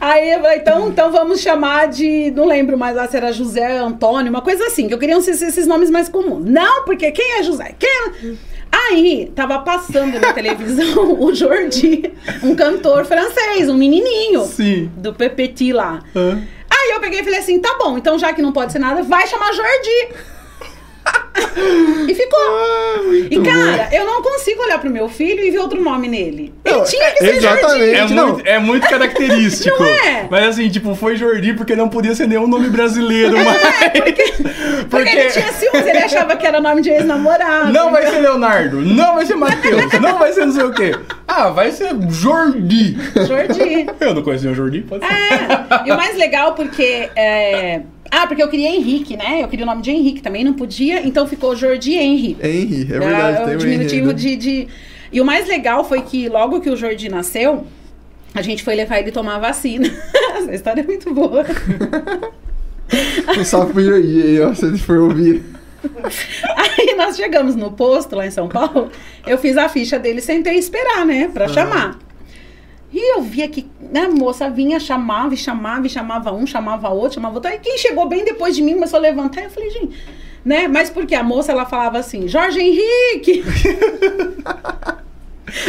Aí 0.00 0.30
eu 0.30 0.40
falei, 0.40 0.58
então, 0.58 0.88
então 0.88 1.12
vamos 1.12 1.40
chamar 1.40 1.88
de. 1.88 2.30
Não 2.30 2.46
lembro 2.46 2.78
mais 2.78 2.96
lá 2.96 3.06
se 3.08 3.16
era 3.16 3.32
José 3.32 3.78
Antônio, 3.78 4.30
uma 4.30 4.42
coisa 4.42 4.66
assim, 4.66 4.86
que 4.86 4.94
eu 4.94 4.98
queria 4.98 5.16
esses, 5.16 5.42
esses 5.42 5.66
nomes 5.66 5.90
mais 5.90 6.08
comuns. 6.08 6.44
Não, 6.44 6.84
porque 6.84 7.10
quem 7.10 7.38
é 7.38 7.42
José? 7.42 7.74
Quem 7.78 7.88
é... 7.88 8.58
Aí 8.70 9.32
tava 9.34 9.58
passando 9.60 10.20
na 10.20 10.32
televisão 10.32 11.14
o 11.18 11.34
Jordi, 11.34 12.12
um 12.42 12.54
cantor 12.54 13.04
francês, 13.06 13.68
um 13.68 13.74
menininho 13.74 14.44
Sim. 14.44 14.90
do 14.96 15.12
PPT 15.14 15.72
lá. 15.72 16.00
Hã? 16.14 16.42
Aí 16.70 16.90
eu 16.94 17.00
peguei 17.00 17.20
e 17.20 17.24
falei 17.24 17.38
assim: 17.40 17.58
tá 17.58 17.76
bom, 17.78 17.96
então 17.96 18.18
já 18.18 18.32
que 18.32 18.42
não 18.42 18.52
pode 18.52 18.72
ser 18.72 18.78
nada, 18.78 19.02
vai 19.02 19.26
chamar 19.26 19.52
Jordi. 19.52 20.14
E 22.08 22.14
ficou. 22.14 22.38
Ah, 22.40 22.96
E 23.30 23.38
bom. 23.38 23.44
cara, 23.44 23.88
eu 23.92 24.04
não 24.04 24.22
consigo 24.22 24.62
olhar 24.62 24.78
pro 24.78 24.90
meu 24.90 25.08
filho 25.08 25.44
e 25.44 25.50
ver 25.50 25.58
outro 25.58 25.82
nome 25.82 26.08
nele. 26.08 26.52
Ele 26.64 26.76
Não, 26.76 26.84
tinha 26.84 27.10
que 27.12 27.18
ser 27.18 27.34
exatamente. 27.36 27.96
Jordi. 27.96 28.12
É 28.12 28.14
não. 28.14 28.28
muito, 28.32 28.46
é 28.48 28.58
muito 28.58 28.88
característico. 28.88 29.82
Não 29.82 29.86
é? 29.88 30.28
Mas 30.30 30.46
assim, 30.48 30.68
tipo, 30.68 30.94
foi 30.94 31.16
Jordi 31.16 31.54
porque 31.54 31.74
não 31.76 31.88
podia 31.88 32.14
ser 32.14 32.26
nenhum 32.28 32.46
nome 32.46 32.68
brasileiro. 32.70 33.36
mas... 33.44 33.58
É, 33.62 34.84
Porque 34.88 35.08
ele 35.08 35.30
tinha 35.30 35.52
ciúmes, 35.52 35.86
ele 35.86 35.98
achava 35.98 36.36
que 36.36 36.46
era 36.46 36.60
nome 36.60 36.80
de 36.82 36.90
ex-namorado. 36.90 37.72
Não 37.72 37.90
vai 37.90 38.06
ser 38.06 38.20
Leonardo, 38.20 38.80
não 38.80 39.14
vai 39.16 39.26
ser 39.26 39.34
Matheus, 39.34 39.92
não 40.00 40.18
vai 40.18 40.32
ser 40.32 40.46
não 40.46 40.52
sei 40.52 40.62
o 40.64 40.72
quê. 40.72 40.92
Ah, 41.26 41.50
vai 41.50 41.70
ser 41.72 41.90
Jordi. 42.10 42.96
Jordi. 43.26 43.86
Eu 44.00 44.14
não 44.14 44.22
conhecia 44.22 44.50
o 44.50 44.54
Jordi, 44.54 44.80
pode 44.82 45.04
ser. 45.06 45.12
É, 45.12 45.86
e 45.86 45.92
o 45.92 45.96
mais 45.96 46.16
legal 46.16 46.54
porque. 46.54 47.10
é, 47.14 47.82
Ah, 48.10 48.26
porque 48.26 48.42
eu 48.42 48.48
queria 48.48 48.68
Henrique, 48.70 49.16
né? 49.16 49.42
Eu 49.42 49.48
queria 49.48 49.64
o 49.64 49.68
nome 49.68 49.82
de 49.82 49.90
Henrique 49.90 50.20
também, 50.22 50.44
não 50.44 50.54
podia, 50.54 51.06
então 51.06 51.26
ficou 51.26 51.54
Jordi 51.54 51.94
Henry. 51.94 52.36
Henry, 52.42 52.82
é 52.82 52.98
verdade, 52.98 53.42
É, 53.42 53.44
tem 53.44 53.54
o 53.54 53.58
diminutivo 53.58 54.10
Henry. 54.10 54.14
de, 54.14 54.36
de. 54.36 54.68
E 55.12 55.20
o 55.20 55.24
mais 55.24 55.46
legal 55.48 55.84
foi 55.84 56.02
que 56.02 56.28
logo 56.28 56.60
que 56.60 56.70
o 56.70 56.76
Jordi 56.76 57.08
nasceu, 57.08 57.66
a 58.34 58.42
gente 58.42 58.62
foi 58.62 58.74
levar 58.74 58.98
ele 59.00 59.10
tomar 59.12 59.38
vacina. 59.38 59.88
Essa 60.36 60.54
história 60.54 60.80
é 60.80 60.84
muito 60.84 61.12
boa. 61.12 61.44
Um 63.38 63.44
salve 63.44 63.72
pro 63.72 63.82
Jordi 63.84 64.22
aí, 64.22 64.40
ó, 64.40 64.54
se 64.54 64.64
ele 64.66 64.78
for 64.78 64.98
ouvir. 64.98 65.42
Aí 66.56 66.94
nós 66.96 67.16
chegamos 67.16 67.54
no 67.54 67.70
posto 67.72 68.16
lá 68.16 68.26
em 68.26 68.30
São 68.30 68.48
Paulo, 68.48 68.90
eu 69.26 69.38
fiz 69.38 69.56
a 69.56 69.68
ficha 69.68 69.98
dele, 69.98 70.20
sentei 70.20 70.54
esperar, 70.58 71.04
né, 71.06 71.30
pra 71.32 71.46
chamar. 71.48 71.98
E 72.98 73.16
eu 73.16 73.22
via 73.22 73.48
que 73.48 73.64
né, 73.80 74.06
a 74.06 74.10
moça 74.10 74.50
vinha, 74.50 74.80
chamava 74.80 75.32
e 75.32 75.36
chamava, 75.36 75.86
e 75.86 75.88
chamava 75.88 76.32
um, 76.32 76.44
chamava 76.44 76.88
outro, 76.88 77.14
chamava 77.14 77.36
outro. 77.36 77.48
Aí 77.48 77.60
quem 77.60 77.78
chegou 77.78 78.08
bem 78.08 78.24
depois 78.24 78.56
de 78.56 78.62
mim 78.62 78.74
começou 78.74 78.98
a 78.98 79.02
levantar. 79.02 79.44
Eu 79.44 79.50
falei, 79.50 79.70
gente, 79.70 79.96
né? 80.44 80.66
Mas 80.66 80.90
porque 80.90 81.14
a 81.14 81.22
moça 81.22 81.52
ela 81.52 81.64
falava 81.64 81.96
assim, 81.96 82.26
Jorge 82.26 82.58
Henrique! 82.58 83.44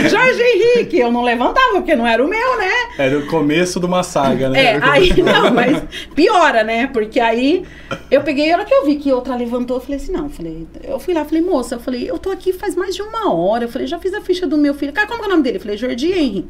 Jorge 0.10 0.42
Henrique! 0.42 0.98
Eu 0.98 1.12
não 1.12 1.22
levantava, 1.22 1.74
porque 1.74 1.96
não 1.96 2.08
era 2.08 2.26
o 2.26 2.28
meu, 2.28 2.58
né? 2.58 2.72
Era 2.98 3.20
o 3.20 3.28
começo 3.28 3.80
de 3.80 3.86
uma 3.86 4.02
saga, 4.02 4.50
né? 4.50 4.74
É, 4.74 4.80
aí 4.82 5.14
não, 5.22 5.54
mas 5.54 5.84
piora, 6.16 6.64
né? 6.64 6.88
Porque 6.88 7.20
aí 7.20 7.64
eu 8.10 8.24
peguei, 8.24 8.52
a 8.52 8.56
hora 8.56 8.66
que 8.66 8.74
eu 8.74 8.86
vi 8.86 8.96
que 8.96 9.14
outra 9.14 9.36
levantou, 9.36 9.78
eu 9.78 9.82
falei 9.82 9.98
assim, 9.98 10.12
não, 10.12 10.24
eu 10.24 10.32
falei, 10.32 10.68
eu 10.84 11.00
fui 11.00 11.14
lá, 11.14 11.24
falei, 11.24 11.44
moça, 11.44 11.76
eu 11.76 11.80
falei, 11.80 12.10
eu 12.10 12.18
tô 12.18 12.32
aqui 12.32 12.52
faz 12.52 12.76
mais 12.76 12.96
de 12.96 13.04
uma 13.04 13.32
hora, 13.32 13.66
eu 13.66 13.70
falei, 13.70 13.86
já 13.86 14.00
fiz 14.00 14.16
a 14.16 14.22
ficha 14.22 14.48
do 14.48 14.58
meu 14.58 14.74
filho. 14.74 14.92
Cara, 14.92 15.08
como 15.08 15.24
é 15.24 15.28
o 15.28 15.30
nome 15.30 15.44
dele? 15.44 15.58
Eu 15.58 15.62
falei, 15.62 15.78
Jordi 15.78 16.12
Henry. 16.12 16.48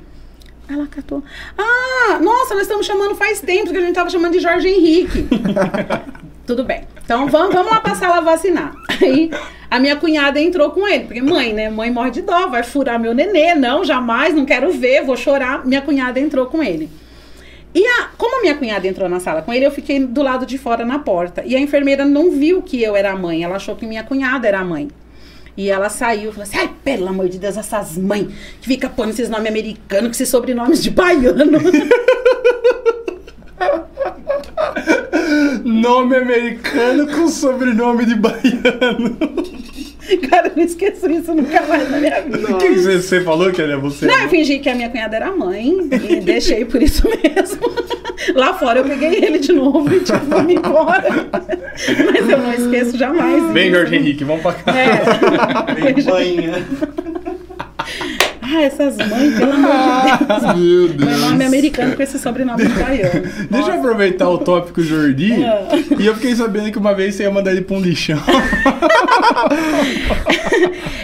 Ela 0.69 0.87
catou. 0.87 1.23
Ah, 1.57 2.19
nossa, 2.21 2.53
nós 2.53 2.63
estamos 2.63 2.85
chamando 2.85 3.15
faz 3.15 3.41
tempo 3.41 3.71
que 3.71 3.77
a 3.77 3.81
gente 3.81 3.95
tava 3.95 4.09
chamando 4.09 4.33
de 4.33 4.39
Jorge 4.39 4.67
Henrique. 4.67 5.27
Tudo 6.45 6.63
bem. 6.63 6.83
Então 7.03 7.27
vamos, 7.27 7.53
vamos 7.53 7.71
lá 7.71 7.79
passar 7.79 8.05
ela 8.05 8.21
vacinar. 8.21 8.73
Aí 9.01 9.31
a 9.69 9.79
minha 9.79 9.95
cunhada 9.95 10.39
entrou 10.39 10.69
com 10.69 10.87
ele, 10.87 11.05
porque 11.05 11.21
mãe, 11.21 11.53
né? 11.53 11.69
Mãe 11.69 11.91
morre 11.91 12.11
de 12.11 12.21
dó, 12.21 12.47
vai 12.47 12.63
furar 12.63 12.99
meu 12.99 13.15
nenê. 13.15 13.55
Não, 13.55 13.83
jamais, 13.83 14.33
não 14.33 14.45
quero 14.45 14.71
ver, 14.71 15.03
vou 15.03 15.17
chorar. 15.17 15.65
Minha 15.65 15.81
cunhada 15.81 16.19
entrou 16.19 16.45
com 16.45 16.61
ele. 16.61 16.89
E 17.73 17.85
a, 17.85 18.09
como 18.17 18.39
a 18.39 18.41
minha 18.41 18.55
cunhada 18.55 18.87
entrou 18.87 19.07
na 19.07 19.19
sala 19.19 19.41
com 19.41 19.53
ele, 19.53 19.65
eu 19.65 19.71
fiquei 19.71 19.99
do 19.99 20.23
lado 20.23 20.45
de 20.45 20.57
fora 20.57 20.85
na 20.85 20.99
porta. 20.99 21.43
E 21.45 21.55
a 21.55 21.59
enfermeira 21.59 22.03
não 22.05 22.31
viu 22.31 22.61
que 22.61 22.81
eu 22.81 22.95
era 22.95 23.11
a 23.11 23.15
mãe, 23.15 23.43
ela 23.43 23.57
achou 23.57 23.75
que 23.75 23.85
minha 23.85 24.03
cunhada 24.03 24.47
era 24.47 24.59
a 24.59 24.65
mãe. 24.65 24.87
E 25.59 25.69
ela 25.69 25.89
saiu 25.89 26.29
e 26.29 26.31
falou 26.31 26.43
assim: 26.43 26.57
ai, 26.57 26.73
pelo 26.85 27.09
amor 27.09 27.27
de 27.27 27.37
Deus, 27.37 27.57
essas 27.57 27.97
mães 27.97 28.27
que 28.61 28.67
ficam 28.69 28.89
pondo 28.91 29.09
esses 29.09 29.27
nomes 29.27 29.49
americanos, 29.49 30.05
com 30.07 30.11
esses 30.11 30.29
sobrenomes 30.29 30.81
de 30.81 30.89
baiano. 30.89 31.59
Nome 35.65 36.15
americano 36.15 37.07
com 37.13 37.27
sobrenome 37.27 38.05
de 38.05 38.15
baiano. 38.15 39.17
Cara, 40.29 40.47
eu 40.47 40.53
não 40.55 40.63
esqueço 40.63 41.09
isso 41.09 41.33
nunca 41.33 41.61
mais 41.63 41.89
na 41.89 41.97
minha 41.97 42.21
vida. 42.21 42.55
O 42.55 42.57
que 42.57 42.69
você, 42.69 43.21
falou 43.21 43.51
que 43.51 43.61
era 43.61 43.77
você? 43.77 44.05
Não, 44.05 44.17
eu 44.17 44.29
fingi 44.29 44.59
que 44.59 44.69
a 44.69 44.75
minha 44.75 44.89
cunhada 44.89 45.15
era 45.15 45.27
a 45.27 45.35
mãe 45.35 45.77
e 46.09 46.15
deixei 46.21 46.65
por 46.65 46.81
isso 46.81 47.07
mesmo. 47.07 47.69
Lá 48.35 48.53
fora 48.53 48.79
eu 48.79 48.85
peguei 48.85 49.23
ele 49.23 49.39
de 49.39 49.53
novo 49.53 49.93
e 49.93 49.99
tipo, 49.99 50.19
vamos 50.25 50.53
embora. 50.53 51.29
Mas 52.11 52.29
eu 52.29 52.37
não 52.37 52.53
esqueço 52.53 52.97
jamais. 52.97 53.43
Bem, 53.51 53.67
isso. 53.67 53.77
Jorge 53.77 53.95
Henrique, 53.95 54.23
vamos 54.23 54.41
pra 54.41 54.53
cá. 54.53 54.73
É. 54.77 55.93
Bem 55.93 56.03
mãe, 56.05 56.65
Ah, 58.51 58.63
essas 58.63 58.97
mães, 58.97 59.37
pelo 59.37 59.51
amor 59.51 60.17
de 60.17 60.25
Deus. 60.25 60.41
Meu 60.55 60.87
Deus. 60.87 61.09
Meu 61.11 61.29
nome 61.29 61.43
é 61.43 61.47
americano 61.47 61.95
com 61.95 62.01
esse 62.01 62.17
sobrenome 62.17 62.65
de 62.65 62.73
baiano. 62.73 63.21
Deixa 63.49 63.69
eu 63.69 63.75
aproveitar 63.75 64.27
o 64.27 64.39
tópico 64.39 64.81
Jordi. 64.81 65.33
É. 65.33 65.67
E 65.99 66.05
eu 66.05 66.15
fiquei 66.15 66.35
sabendo 66.35 66.71
que 66.71 66.77
uma 66.77 66.95
vez 66.95 67.13
você 67.15 67.23
ia 67.23 67.31
mandar 67.31 67.51
ele 67.51 67.61
pra 67.61 67.75
um 67.75 67.81
lixão. 67.81 68.17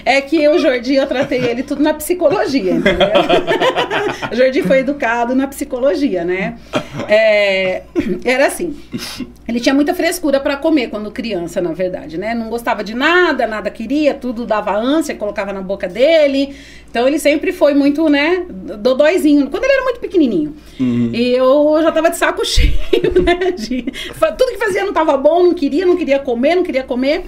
É 0.06 0.22
que 0.22 0.48
o 0.48 0.60
Jordi, 0.60 0.94
eu 0.94 1.08
tratei 1.08 1.40
ele 1.44 1.64
tudo 1.64 1.82
na 1.82 1.92
psicologia, 1.92 2.74
entendeu? 2.74 3.08
o 4.32 4.36
Jordi 4.38 4.62
foi 4.62 4.80
educado 4.80 5.34
na 5.34 5.48
psicologia, 5.48 6.24
né? 6.24 6.58
É, 7.10 7.82
era 8.24 8.46
assim, 8.46 8.78
ele 9.48 9.60
tinha 9.60 9.74
muita 9.74 9.96
frescura 9.96 10.40
pra 10.40 10.58
comer 10.58 10.90
quando 10.90 11.10
criança, 11.10 11.60
na 11.60 11.74
verdade, 11.74 12.20
né? 12.20 12.36
Não 12.36 12.50
gostava 12.50 12.84
de 12.84 12.94
nada, 12.94 13.48
nada 13.48 13.72
queria, 13.72 14.14
tudo 14.14 14.46
dava 14.46 14.76
ânsia, 14.78 15.16
colocava 15.16 15.52
na 15.52 15.62
boca 15.62 15.88
dele. 15.88 16.56
Então 16.88 17.08
ele 17.08 17.20
sempre 17.20 17.35
foi 17.54 17.74
muito, 17.74 18.08
né, 18.10 18.46
dodóizinho, 18.50 19.50
quando 19.50 19.64
ele 19.64 19.74
era 19.74 19.84
muito 19.84 20.00
pequenininho. 20.00 20.56
E 20.80 21.32
eu 21.36 21.78
já 21.82 21.92
tava 21.92 22.10
de 22.10 22.18
saco 22.18 22.44
cheio, 22.46 22.74
né? 23.24 23.52
de- 23.52 23.84
tudo 24.38 24.52
que 24.52 24.58
fazia 24.58 24.84
não 24.86 24.94
tava 24.94 25.16
bom, 25.18 25.44
não 25.44 25.54
queria, 25.54 25.86
não 25.86 25.96
queria 25.96 26.20
comer, 26.20 26.56
não 26.56 26.64
queria 26.64 26.84
comer. 26.84 27.26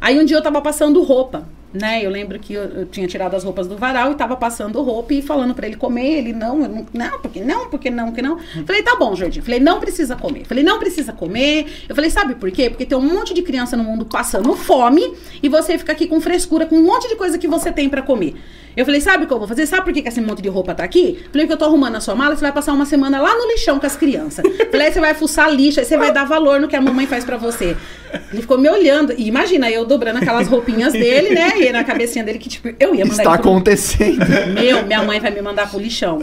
Aí 0.00 0.18
um 0.18 0.24
dia 0.24 0.36
eu 0.36 0.42
tava 0.42 0.60
passando 0.62 1.02
roupa, 1.02 1.46
né? 1.74 2.00
Eu 2.04 2.10
lembro 2.10 2.38
que 2.38 2.54
eu, 2.54 2.62
eu 2.62 2.86
tinha 2.86 3.06
tirado 3.06 3.34
as 3.36 3.44
roupas 3.44 3.68
do 3.68 3.76
varal 3.76 4.10
e 4.10 4.14
tava 4.14 4.34
passando 4.34 4.80
roupa 4.82 5.12
e 5.12 5.20
falando 5.20 5.54
pra 5.54 5.66
ele 5.66 5.76
comer. 5.76 6.18
Ele, 6.18 6.32
não, 6.32 6.56
não, 6.58 6.86
não, 6.92 7.20
porque 7.20 7.40
não, 7.40 7.68
porque 7.68 7.90
não, 7.90 8.06
porque 8.06 8.22
não. 8.22 8.38
Falei, 8.66 8.82
tá 8.82 8.96
bom, 8.98 9.14
Jardim. 9.14 9.42
Falei, 9.42 9.60
não 9.60 9.78
precisa 9.78 10.16
comer. 10.16 10.46
Falei, 10.46 10.64
não 10.64 10.78
precisa 10.78 11.12
comer. 11.12 11.66
Eu 11.86 11.94
falei, 11.94 12.10
sabe 12.10 12.34
por 12.34 12.50
quê? 12.50 12.70
Porque 12.70 12.86
tem 12.86 12.96
um 12.96 13.02
monte 13.02 13.34
de 13.34 13.42
criança 13.42 13.76
no 13.76 13.84
mundo 13.84 14.06
passando 14.06 14.54
fome 14.56 15.12
e 15.42 15.50
você 15.50 15.76
fica 15.76 15.92
aqui 15.92 16.06
com 16.06 16.18
frescura, 16.18 16.64
com 16.64 16.76
um 16.76 16.82
monte 16.84 17.06
de 17.08 17.14
coisa 17.16 17.36
que 17.36 17.46
você 17.46 17.70
tem 17.70 17.90
pra 17.90 18.00
comer. 18.00 18.34
Eu 18.76 18.84
falei, 18.84 19.00
sabe 19.00 19.24
o 19.24 19.26
que 19.26 19.32
eu 19.32 19.38
vou 19.38 19.48
fazer? 19.48 19.66
Sabe 19.66 19.84
por 19.84 19.92
que, 19.92 20.02
que 20.02 20.08
esse 20.08 20.20
monte 20.20 20.40
de 20.42 20.48
roupa 20.48 20.74
tá 20.74 20.84
aqui? 20.84 21.24
Falei 21.32 21.46
que 21.46 21.52
eu 21.52 21.56
tô 21.56 21.64
arrumando 21.64 21.96
a 21.96 22.00
sua 22.00 22.14
mala, 22.14 22.34
você 22.36 22.40
vai 22.42 22.52
passar 22.52 22.72
uma 22.72 22.86
semana 22.86 23.20
lá 23.20 23.34
no 23.34 23.46
lixão 23.48 23.78
com 23.80 23.86
as 23.86 23.96
crianças. 23.96 24.44
Falei, 24.70 24.86
aí 24.88 24.92
você 24.92 25.00
vai 25.00 25.14
fuçar 25.14 25.52
lixo, 25.52 25.80
aí 25.80 25.86
você 25.86 25.96
vai 25.96 26.12
dar 26.12 26.24
valor 26.24 26.60
no 26.60 26.68
que 26.68 26.76
a 26.76 26.80
mamãe 26.80 27.06
faz 27.06 27.24
pra 27.24 27.36
você. 27.36 27.76
Ele 28.32 28.42
ficou 28.42 28.58
me 28.58 28.68
olhando. 28.68 29.12
E 29.16 29.26
imagina, 29.28 29.70
eu 29.70 29.84
dobrando 29.84 30.18
aquelas 30.18 30.48
roupinhas 30.48 30.92
dele, 30.92 31.30
né? 31.34 31.52
E 31.60 31.70
na 31.72 31.84
cabecinha 31.84 32.24
dele 32.24 32.38
que, 32.38 32.48
tipo, 32.48 32.68
eu 32.80 32.92
ia 32.94 33.04
mandar 33.04 33.22
Está 33.22 33.38
pro- 33.38 33.50
acontecendo. 33.50 34.18
meu, 34.54 34.84
minha 34.84 35.02
mãe 35.04 35.20
vai 35.20 35.30
me 35.30 35.40
mandar 35.40 35.68
pro 35.70 35.78
lixão. 35.78 36.18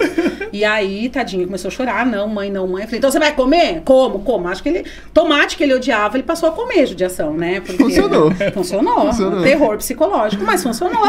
E 0.52 0.66
aí, 0.66 1.08
tadinho, 1.10 1.46
começou 1.46 1.70
a 1.70 1.72
chorar. 1.72 2.06
Não, 2.06 2.28
mãe, 2.28 2.50
não, 2.52 2.68
mãe. 2.68 2.82
Eu 2.84 2.88
falei, 2.88 2.98
então 2.98 3.10
você 3.12 3.20
vai 3.20 3.34
comer? 3.34 3.82
Como? 3.86 4.20
Como? 4.20 4.48
Acho 4.50 4.62
que 4.64 4.70
ele. 4.70 4.86
Tomate 5.14 5.56
que 5.56 5.64
ele 5.64 5.74
odiava, 5.74 6.18
ele 6.18 6.24
passou 6.24 6.50
a 6.50 6.52
comer 6.52 6.86
judiação, 6.88 7.34
né? 7.34 7.62
Porque- 7.62 7.82
Funcionou. 7.82 8.32
Funcionou. 8.54 9.06
Funcionou. 9.08 9.44
Terror 9.44 9.78
psicológico, 9.78 10.44
mas 10.44 10.62
funcionou. 10.64 11.04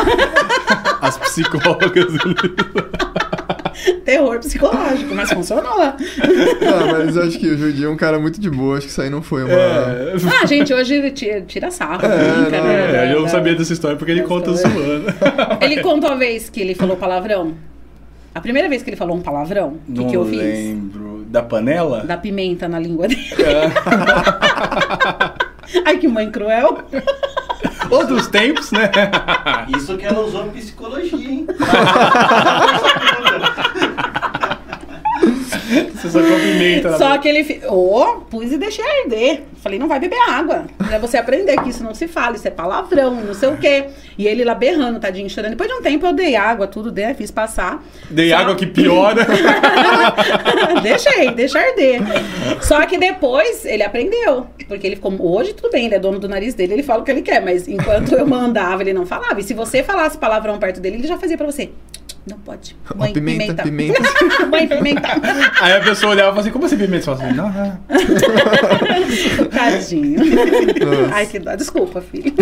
As 1.01 1.16
psicólogas. 1.30 2.06
Terror 4.04 4.38
psicológico, 4.40 5.14
mas 5.14 5.30
funcionou. 5.32 5.80
Ah, 5.80 5.94
mas 6.92 7.14
eu 7.16 7.22
acho 7.22 7.38
que 7.38 7.46
o 7.48 7.56
Jordi 7.56 7.84
é 7.84 7.88
um 7.88 7.96
cara 7.96 8.18
muito 8.18 8.40
de 8.40 8.50
boa. 8.50 8.76
Acho 8.78 8.86
que 8.86 8.92
isso 8.92 9.00
aí 9.00 9.08
não 9.10 9.22
foi 9.22 9.44
uma. 9.44 9.52
É, 9.52 10.14
Ah, 10.42 10.46
gente, 10.46 10.74
hoje 10.74 10.94
ele 10.94 11.10
tira, 11.12 11.40
tira 11.42 11.70
sarro, 11.70 12.04
É, 12.04 12.08
brinca, 12.42 12.58
não, 12.58 12.66
né? 12.66 13.08
é, 13.08 13.14
eu 13.14 13.20
não 13.20 13.28
sabia 13.28 13.54
dessa 13.54 13.72
história 13.72 13.96
porque 13.96 14.10
ele 14.10 14.22
conta 14.22 14.50
história. 14.50 14.76
zoando. 14.78 15.14
Ele 15.60 15.80
contou 15.80 16.10
a 16.10 16.16
vez 16.16 16.50
que 16.50 16.60
ele 16.60 16.74
falou 16.74 16.96
palavrão. 16.96 17.54
A 18.34 18.40
primeira 18.40 18.68
vez 18.68 18.82
que 18.82 18.90
ele 18.90 18.96
falou 18.96 19.16
um 19.16 19.20
palavrão, 19.20 19.78
o 19.88 19.92
que, 19.92 20.00
não 20.00 20.08
que 20.10 20.16
eu 20.16 20.24
fiz? 20.24 20.38
lembro. 20.38 21.24
Da 21.28 21.42
panela? 21.42 22.04
Da 22.04 22.16
pimenta 22.16 22.68
na 22.68 22.78
língua 22.78 23.06
dele. 23.08 23.20
Ai, 25.84 25.98
que 25.98 26.08
mãe 26.08 26.30
cruel. 26.30 26.78
Outros 27.91 28.28
tempos, 28.28 28.70
né? 28.70 28.91
Isso 29.76 29.97
que 29.97 30.05
ela 30.05 30.20
usou 30.20 30.47
em 30.47 30.51
psicologia, 30.51 31.30
hein? 31.30 31.47
Você 35.94 36.11
só 36.11 36.20
na 36.20 36.99
Só 36.99 37.09
boca. 37.09 37.18
que 37.18 37.28
ele. 37.28 37.44
Fi... 37.44 37.61
Ô, 37.68 38.20
pus 38.30 38.53
e 38.53 38.57
deixei 38.59 38.84
arder. 38.84 39.42
Falei, 39.62 39.78
não 39.78 39.88
vai 39.88 39.99
beber 39.99 40.18
água. 40.28 40.66
Pra 40.78 40.99
você 40.99 41.16
aprender 41.16 41.61
que 41.62 41.70
isso 41.70 41.82
não 41.82 41.92
se 41.94 42.07
fala, 42.07 42.36
isso 42.36 42.46
é 42.46 42.51
palavrão, 42.51 43.14
não 43.16 43.34
sei 43.34 43.49
o 43.49 43.57
quê. 43.57 43.86
E 44.16 44.26
ele 44.26 44.44
lá 44.44 44.55
berrando, 44.55 45.01
tadinho, 45.01 45.28
chorando. 45.28 45.51
Depois 45.51 45.68
de 45.68 45.74
um 45.76 45.82
tempo 45.82 46.07
eu 46.07 46.12
dei 46.12 46.36
água, 46.36 46.66
tudo, 46.66 46.90
dei, 46.92 47.12
fiz 47.14 47.30
passar. 47.30 47.82
Dei 48.09 48.30
Só- 48.30 48.36
água 48.36 48.55
que 48.55 48.66
piora. 48.66 49.26
Deixei, 50.82 51.30
deixa 51.32 51.59
arder. 51.59 52.01
Só 52.62 52.84
que 52.86 52.96
depois 52.99 53.64
ele 53.64 53.82
aprendeu. 53.82 54.46
Porque 54.66 54.86
ele 54.86 54.96
ficou. 54.96 55.14
Hoje 55.20 55.55
tudo 55.55 55.70
bem, 55.72 55.86
ele 55.86 55.94
é 55.94 55.99
dono 55.99 56.18
do 56.18 56.28
nariz 56.28 56.55
dele, 56.55 56.74
ele 56.74 56.82
fala 56.82 57.01
o 57.01 57.05
que 57.05 57.11
ele 57.11 57.22
quer. 57.22 57.42
Mas 57.44 57.66
enquanto 57.66 58.12
eu 58.14 58.26
mandava, 58.26 58.82
ele 58.82 58.92
não 58.92 59.07
falava. 59.07 59.40
E 59.40 59.42
se 59.42 59.55
você 59.55 59.82
falasse 59.82 60.16
palavrão 60.18 60.59
perto 60.59 60.80
dele, 60.80 60.96
ele 60.96 61.07
já 61.09 61.18
fazia 61.18 61.36
pra 61.36 61.46
você. 61.46 61.70
Não 62.28 62.38
pode. 62.38 62.76
Ó, 62.94 62.98
Mãe, 62.98 63.12
pimenta, 63.12 63.62
pimenta. 63.62 63.94
pimenta. 64.02 64.46
Mãe, 64.50 64.66
pimenta. 64.68 65.08
Aí 65.60 65.72
a 65.72 65.80
pessoa 65.80 66.12
olhava 66.12 66.28
e 66.28 66.30
falava 66.30 66.40
assim, 66.40 66.50
como 66.50 66.66
assim 66.66 66.76
pimenta? 66.76 67.04
Você 67.04 67.16
fala 67.16 67.24
assim, 67.24 67.36
não, 67.36 67.50
não. 67.50 67.78
Tadinho. 69.50 70.20
Nossa. 70.20 71.14
Ai, 71.14 71.26
que 71.26 71.38
dó. 71.38 71.54
Desculpa, 71.56 72.00
filho. 72.00 72.32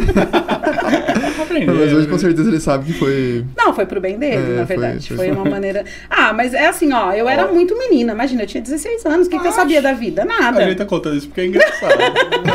Aprendeu. 1.43 1.75
Mas 1.75 1.93
hoje 1.93 2.07
com 2.09 2.19
certeza 2.19 2.49
ele 2.49 2.61
sabe 2.61 2.87
que 2.87 2.93
foi. 2.99 3.45
Não, 3.57 3.75
foi 3.75 3.87
pro 3.87 4.01
bem 4.01 4.19
dele, 4.19 4.35
É, 4.37 4.57
na 4.61 4.67
foi- 4.67 4.77
verdade. 4.77 5.09
foi- 5.09 5.17
Foi, 5.17 5.31
uma 5.31 5.45
maneira. 5.49 5.85
Ah, 6.11 6.33
mas 6.33 6.53
é 6.55 6.67
assim, 6.67 6.93
ó, 6.93 7.13
eu 7.13 7.29
era 7.29 7.47
muito 7.47 7.77
menina. 7.79 8.13
Imagina, 8.13 8.43
eu 8.43 8.47
tinha 8.47 8.63
16 8.63 9.05
anos. 9.07 9.27
O 9.27 9.31
que, 9.31 9.39
que 9.39 9.47
eu 9.47 9.53
sabia 9.53 9.81
da 9.83 9.93
vida? 9.93 10.25
Nada. 10.25 10.61
A 10.61 10.67
gente 10.69 10.79
tá 10.79 10.85
contando 10.85 11.17
isso 11.17 11.27
porque 11.29 11.41
é 11.43 11.47
engraçado. 11.47 11.95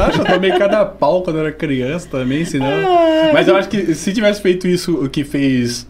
Acho, 0.07 0.21
eu 0.21 0.25
tomei 0.25 0.51
cada 0.57 0.85
pau 0.85 1.23
quando 1.23 1.37
eu 1.37 1.41
era 1.43 1.51
criança 1.51 2.07
também, 2.09 2.45
senão. 2.45 2.67
Ai. 2.67 3.33
Mas 3.33 3.47
eu 3.47 3.55
acho 3.55 3.69
que 3.69 3.93
se 3.95 4.13
tivesse 4.13 4.41
feito 4.41 4.67
isso, 4.67 4.93
o 5.03 5.09
que 5.09 5.23
fez 5.23 5.87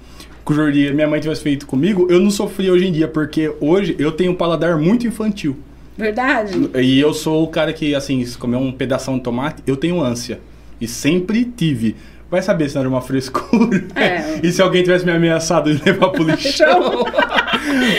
Jordi, 0.49 0.91
minha 0.93 1.07
mãe 1.07 1.19
tivesse 1.19 1.41
feito 1.41 1.65
comigo, 1.65 2.07
eu 2.09 2.19
não 2.19 2.31
sofria 2.31 2.71
hoje 2.73 2.87
em 2.87 2.91
dia, 2.91 3.07
porque 3.07 3.53
hoje 3.59 3.95
eu 3.99 4.11
tenho 4.11 4.31
um 4.31 4.35
paladar 4.35 4.77
muito 4.77 5.07
infantil. 5.07 5.57
Verdade? 5.97 6.69
E 6.75 6.99
eu 6.99 7.13
sou 7.13 7.43
o 7.43 7.47
cara 7.47 7.71
que, 7.73 7.93
assim, 7.93 8.25
se 8.25 8.37
comer 8.37 8.57
um 8.57 8.71
pedação 8.71 9.17
de 9.17 9.23
tomate, 9.23 9.61
eu 9.67 9.77
tenho 9.77 10.01
ânsia. 10.01 10.39
E 10.79 10.87
sempre 10.87 11.45
tive. 11.45 11.95
Vai 12.29 12.41
saber 12.41 12.69
se 12.69 12.75
não 12.75 12.81
era 12.81 12.89
uma 12.89 13.01
frescura. 13.01 13.85
É. 13.95 14.39
E 14.41 14.51
se 14.51 14.61
alguém 14.61 14.81
tivesse 14.81 15.05
me 15.05 15.11
ameaçado 15.11 15.73
de 15.75 15.83
levar 15.83 16.09
pro 16.09 16.23
lixão. 16.25 17.03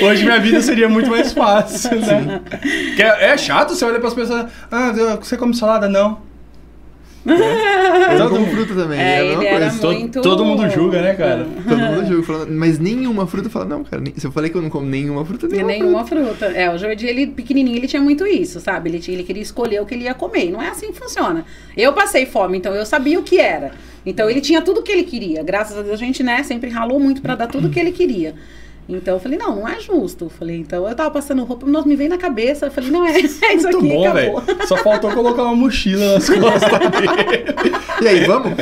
Hoje 0.03 0.25
minha 0.25 0.41
vida 0.41 0.61
seria 0.61 0.89
muito 0.89 1.09
mais 1.09 1.33
fácil, 1.33 2.01
né? 2.01 2.41
Que 2.97 3.03
é, 3.03 3.27
é 3.31 3.37
chato 3.37 3.75
você 3.75 3.85
olhar 3.85 4.01
pras 4.01 4.15
pessoas. 4.15 4.47
Ah, 4.71 4.93
você 5.21 5.37
come 5.37 5.55
salada? 5.55 5.89
Não. 5.89 6.19
Eu 7.25 8.19
Todo 8.19 8.31
como 8.31 8.41
mundo- 8.41 8.51
fruta 8.51 8.75
também. 8.75 8.99
É, 9.01 9.03
É, 9.03 9.19
a 9.19 9.25
ele 9.25 9.47
era 9.47 9.61
coisa. 9.71 9.81
To- 9.81 9.93
muito... 9.93 10.21
todo 10.23 10.45
mundo 10.45 10.69
julga, 10.71 11.01
né, 11.03 11.15
cara? 11.15 11.47
Todo 11.69 11.79
mundo 11.79 12.07
julga, 12.07 12.23
falando, 12.25 12.53
mas 12.53 12.79
nenhuma 12.79 13.27
fruta 13.27 13.49
fala, 13.49 13.65
não, 13.65 13.85
cara, 13.85 14.03
nem- 14.03 14.15
se 14.17 14.27
eu 14.27 14.33
falei 14.33 14.51
que 14.51 14.57
eu 14.57 14.63
não 14.63 14.69
como 14.71 14.87
nenhuma 14.87 15.25
fruta, 15.25 15.47
E 15.47 15.51
nenhuma, 15.51 15.73
nenhuma 15.73 16.05
fruta. 16.07 16.47
É, 16.47 16.73
o 16.75 16.77
Jordi, 16.79 17.07
ele 17.07 17.29
pequenininho, 17.29 17.77
ele 17.77 17.87
tinha 17.87 18.03
muito 18.03 18.27
isso, 18.27 18.59
sabe? 18.61 18.91
Ele, 18.91 18.99
tinha- 18.99 19.17
ele 19.17 19.25
queria 19.25 19.43
escolher 19.43 19.81
o 19.81 19.87
que 19.87 19.95
ele 19.95 20.05
ia 20.05 20.15
comer. 20.15 20.47
E 20.47 20.51
Não 20.51 20.61
é 20.61 20.69
assim 20.69 20.91
que 20.93 20.99
funciona. 20.99 21.45
Eu 21.77 21.93
passei 21.93 22.27
fome, 22.27 22.59
então 22.59 22.75
eu 22.75 22.85
sabia 22.85 23.19
o 23.19 23.23
que 23.23 23.39
era. 23.39 23.73
Então 24.05 24.29
ele 24.29 24.41
tinha 24.41 24.61
tudo 24.61 24.81
o 24.81 24.83
que 24.83 24.91
ele 24.91 25.05
queria. 25.05 25.43
Graças 25.45 25.79
a 25.79 25.83
Deus 25.83 25.95
a 25.95 25.97
gente, 25.97 26.23
né, 26.25 26.43
sempre 26.43 26.71
ralou 26.71 26.99
muito 26.99 27.23
pra 27.23 27.37
dar 27.37 27.47
tudo 27.47 27.69
o 27.69 27.71
que 27.71 27.79
ele 27.79 27.93
queria. 27.93 28.35
Então 28.89 29.15
eu 29.15 29.21
falei, 29.21 29.39
não, 29.39 29.57
não 29.57 29.69
é 29.69 29.81
justo. 29.81 30.27
Eu 30.27 30.31
falei, 30.31 30.59
então 30.59 30.89
eu 30.89 30.95
tava 30.95 31.11
passando 31.11 31.43
roupa, 31.45 31.67
nós 31.67 31.85
me 31.85 31.97
veio 31.97 32.11
na 32.11 32.19
cabeça. 32.19 32.67
Eu 32.67 32.71
falei, 32.71 32.91
não, 32.91 33.07
é, 33.07 33.13
é 33.17 33.21
isso 33.21 33.41
Muito 33.41 33.79
aqui, 33.79 33.89
bom, 33.89 34.09
acabou. 34.09 34.41
velho. 34.41 34.67
Só 34.67 34.77
faltou 34.79 35.11
colocar 35.13 35.43
uma 35.45 35.55
mochila 35.55 36.15
nas 36.15 36.29
costas 36.29 36.91
dele. 36.91 37.45
E 38.03 38.09
aí, 38.09 38.25
vamos? 38.27 38.53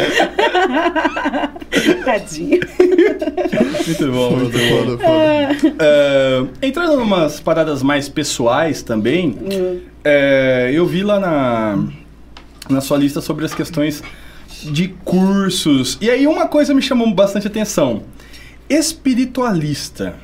Tadinho. 2.05 2.61
Muito 3.87 4.13
bom, 4.13 4.37
muito 4.37 4.99
bom. 4.99 5.75
É, 5.79 6.67
entrando 6.67 6.95
em 6.95 7.03
umas 7.03 7.41
paradas 7.41 7.83
mais 7.83 8.09
pessoais 8.09 8.83
também, 8.83 9.37
é, 10.05 10.71
eu 10.73 10.87
vi 10.87 11.03
lá 11.03 11.19
na, 11.19 11.83
na 12.69 12.81
sua 12.81 12.99
lista 12.99 13.21
sobre 13.21 13.45
as 13.45 13.55
questões 13.55 14.03
de 14.65 14.89
cursos. 15.05 15.97
E 16.01 16.11
aí 16.11 16.27
uma 16.27 16.47
coisa 16.47 16.75
me 16.75 16.83
chamou 16.83 17.13
bastante 17.15 17.47
atenção. 17.47 18.03
Espiritualista. 18.71 20.15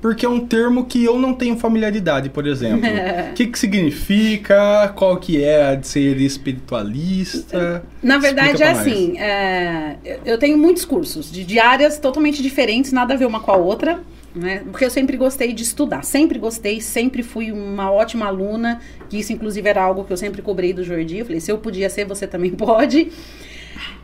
Porque 0.00 0.24
é 0.24 0.28
um 0.28 0.40
termo 0.46 0.84
que 0.84 1.02
eu 1.02 1.18
não 1.18 1.34
tenho 1.34 1.56
familiaridade, 1.56 2.28
por 2.28 2.46
exemplo. 2.46 2.88
O 3.30 3.32
que, 3.34 3.46
que 3.46 3.58
significa? 3.58 4.88
Qual 4.94 5.16
que 5.16 5.42
é 5.42 5.68
a 5.70 5.74
de 5.74 5.88
ser 5.88 6.20
espiritualista? 6.20 7.82
Na 8.02 8.18
verdade, 8.18 8.62
é 8.62 8.70
assim, 8.70 9.18
é, 9.18 9.96
eu- 10.04 10.18
eu 10.24 10.38
tenho 10.38 10.56
muitos 10.56 10.84
cursos 10.84 11.30
de, 11.32 11.42
de 11.44 11.58
áreas 11.58 11.98
totalmente 11.98 12.42
diferentes, 12.42 12.92
nada 12.92 13.14
a 13.14 13.16
ver 13.16 13.26
uma 13.26 13.40
com 13.40 13.50
a 13.50 13.56
outra, 13.56 14.00
né? 14.34 14.62
Porque 14.70 14.84
eu 14.84 14.90
sempre 14.90 15.16
gostei 15.16 15.52
de 15.52 15.62
estudar, 15.62 16.04
sempre 16.04 16.38
gostei, 16.38 16.80
sempre 16.80 17.22
fui 17.22 17.50
uma 17.50 17.90
ótima 17.90 18.26
aluna, 18.26 18.80
que 19.08 19.18
isso 19.18 19.32
inclusive 19.32 19.68
era 19.68 19.82
algo 19.82 20.04
que 20.04 20.12
eu 20.12 20.16
sempre 20.16 20.42
cobrei 20.42 20.72
do 20.74 20.84
Jordi, 20.84 21.18
eu 21.18 21.24
falei, 21.24 21.40
se 21.40 21.50
eu 21.50 21.58
podia 21.58 21.88
ser, 21.90 22.04
você 22.04 22.26
também 22.26 22.50
pode. 22.54 23.10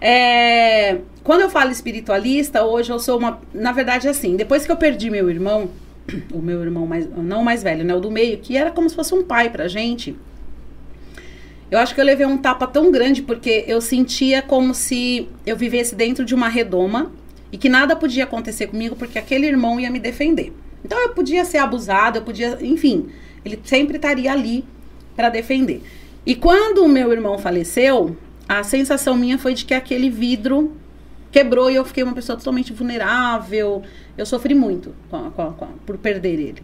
É, 0.01 0.99
quando 1.23 1.43
eu 1.43 1.51
falo 1.51 1.71
espiritualista, 1.71 2.65
hoje 2.65 2.91
eu 2.91 2.99
sou 2.99 3.19
uma. 3.19 3.41
Na 3.53 3.73
verdade, 3.73 4.09
assim, 4.09 4.37
depois 4.37 4.67
que 4.67 4.73
eu 4.73 4.77
perdi 4.77 5.11
meu 5.11 5.31
irmão, 5.31 5.71
o 6.33 6.39
meu 6.39 6.63
irmão 6.63 6.87
mais. 6.87 7.09
Não 7.09 7.43
mais 7.43 7.63
velho, 7.63 7.85
né? 7.85 7.95
O 7.95 8.01
do 8.01 8.11
meio, 8.11 8.39
que 8.39 8.57
era 8.57 8.71
como 8.71 8.89
se 8.89 8.97
fosse 8.97 9.15
um 9.15 9.23
pai 9.23 9.51
pra 9.51 9.69
gente. 9.69 10.17
Eu 11.71 11.79
acho 11.79 11.95
que 11.95 12.01
eu 12.01 12.05
levei 12.05 12.27
um 12.27 12.37
tapa 12.37 12.67
tão 12.67 12.91
grande 12.91 13.23
porque 13.23 13.65
eu 13.67 13.81
sentia 13.81 14.43
como 14.43 14.75
se 14.75 15.27
eu 15.47 15.57
vivesse 15.57 15.95
dentro 15.95 16.23
de 16.23 16.35
uma 16.35 16.47
redoma 16.47 17.11
e 17.51 17.57
que 17.57 17.67
nada 17.67 17.97
podia 17.97 18.25
acontecer 18.25 18.67
comigo 18.67 18.95
porque 18.95 19.19
aquele 19.19 19.47
irmão 19.47 19.81
ia 19.81 19.91
me 19.91 19.99
defender. 19.99 20.53
Então 20.85 21.01
eu 21.01 21.11
podia 21.11 21.47
ser 21.47 21.59
abusada, 21.59 22.19
eu 22.19 22.23
podia, 22.23 22.59
enfim, 22.61 23.09
ele 23.43 23.59
sempre 23.65 23.97
estaria 23.97 24.31
ali 24.31 24.67
para 25.17 25.31
defender. 25.31 25.83
E 26.27 26.35
quando 26.35 26.85
o 26.85 26.89
meu 26.89 27.11
irmão 27.11 27.39
faleceu, 27.39 28.17
a 28.49 28.63
sensação 28.63 29.17
minha 29.17 29.39
foi 29.39 29.55
de 29.55 29.65
que 29.65 29.75
aquele 29.75 30.11
vidro 30.11 30.77
quebrou 31.31 31.71
e 31.71 31.77
eu 31.77 31.85
fiquei 31.85 32.03
uma 32.03 32.13
pessoa 32.15 32.37
totalmente 32.37 32.73
vulnerável. 32.73 33.83
Eu 34.17 34.27
sofri 34.27 34.55
muito 34.55 34.95
com 35.11 35.31
com 35.31 35.53
com 35.53 35.67
por 35.87 35.97
perder 35.99 36.39
ele. 36.39 36.63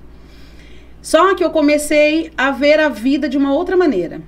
Só 1.00 1.34
que 1.34 1.42
eu 1.42 1.50
comecei 1.50 2.30
a 2.36 2.50
ver 2.50 2.80
a 2.80 2.88
vida 2.88 3.28
de 3.28 3.38
uma 3.38 3.54
outra 3.54 3.76
maneira. 3.76 4.20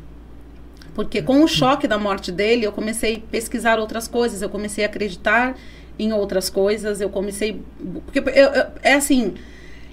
Porque 0.95 1.21
com 1.23 1.43
o 1.43 1.49
choque 1.49 1.87
da 1.87 1.99
morte 1.99 2.33
dele, 2.33 2.67
eu 2.67 2.73
comecei 2.73 3.17
a 3.17 3.31
pesquisar 3.31 3.79
outras 3.79 4.09
coisas, 4.09 4.43
eu 4.43 4.49
comecei 4.49 4.85
a 4.85 4.87
acreditar 4.87 5.57
em 5.99 6.13
outras 6.13 6.49
coisas, 6.49 7.01
eu 7.01 7.11
comecei. 7.11 7.61
Porque 8.05 8.19
eu- 8.21 8.25
eu- 8.29 8.67
é 8.83 8.95
assim, 8.95 9.35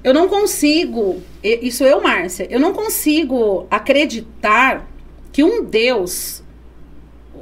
eu 0.03 0.13
não 0.13 0.27
consigo. 0.29 1.21
Isso 1.43 1.83
eu, 1.83 2.01
Márcia, 2.01 2.47
eu 2.49 2.59
não 2.59 2.73
consigo 2.73 3.67
acreditar 3.69 4.87
que 5.31 5.43
um 5.43 5.63
Deus 5.63 6.43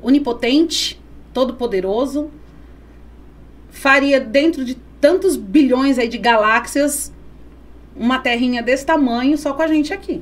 onipotente, 0.05 1.01
todo-poderoso, 1.33 2.29
faria 3.71 4.19
dentro 4.19 4.63
de 4.63 4.75
tantos 5.01 5.35
bilhões 5.35 5.97
aí 5.99 6.07
de 6.07 6.17
galáxias 6.17 7.11
uma 7.95 8.19
terrinha 8.19 8.61
desse 8.61 8.85
tamanho 8.85 9.37
só 9.37 9.53
com 9.53 9.61
a 9.61 9.67
gente 9.67 9.93
aqui. 9.93 10.21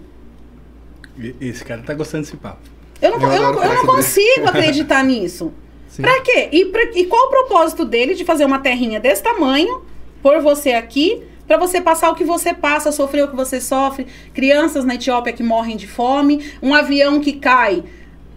Esse 1.40 1.64
cara 1.64 1.82
tá 1.84 1.94
gostando 1.94 2.24
desse 2.24 2.38
papo. 2.38 2.62
Eu 3.02 3.12
não, 3.12 3.22
Eu 3.22 3.34
eu 3.34 3.54
não, 3.54 3.64
eu 3.64 3.76
não 3.76 3.86
consigo 3.86 4.48
acreditar 4.48 5.04
nisso. 5.04 5.52
Sim. 5.88 6.02
Pra 6.02 6.22
quê? 6.22 6.50
E, 6.52 6.66
pra- 6.66 6.92
e 6.96 7.06
qual 7.06 7.28
o 7.28 7.30
propósito 7.30 7.86
dele 7.86 8.16
de 8.16 8.26
fazer 8.26 8.46
uma 8.46 8.60
terrinha 8.60 9.00
desse 9.00 9.22
tamanho, 9.22 9.84
por 10.22 10.42
você 10.42 10.72
aqui, 10.74 11.22
pra 11.48 11.58
você 11.58 11.80
passar 11.82 12.10
o 12.10 12.16
que 12.16 12.24
você 12.24 12.54
passa, 12.54 12.92
sofrer 12.92 13.24
o 13.26 13.28
que 13.28 13.36
você 13.36 13.60
sofre, 13.62 14.08
crianças 14.34 14.86
na 14.86 14.96
Etiópia 14.96 15.34
que 15.34 15.44
morrem 15.44 15.78
de 15.78 15.86
fome, 15.88 16.44
um 16.62 16.74
avião 16.74 17.20
que 17.20 17.34
cai, 17.34 17.84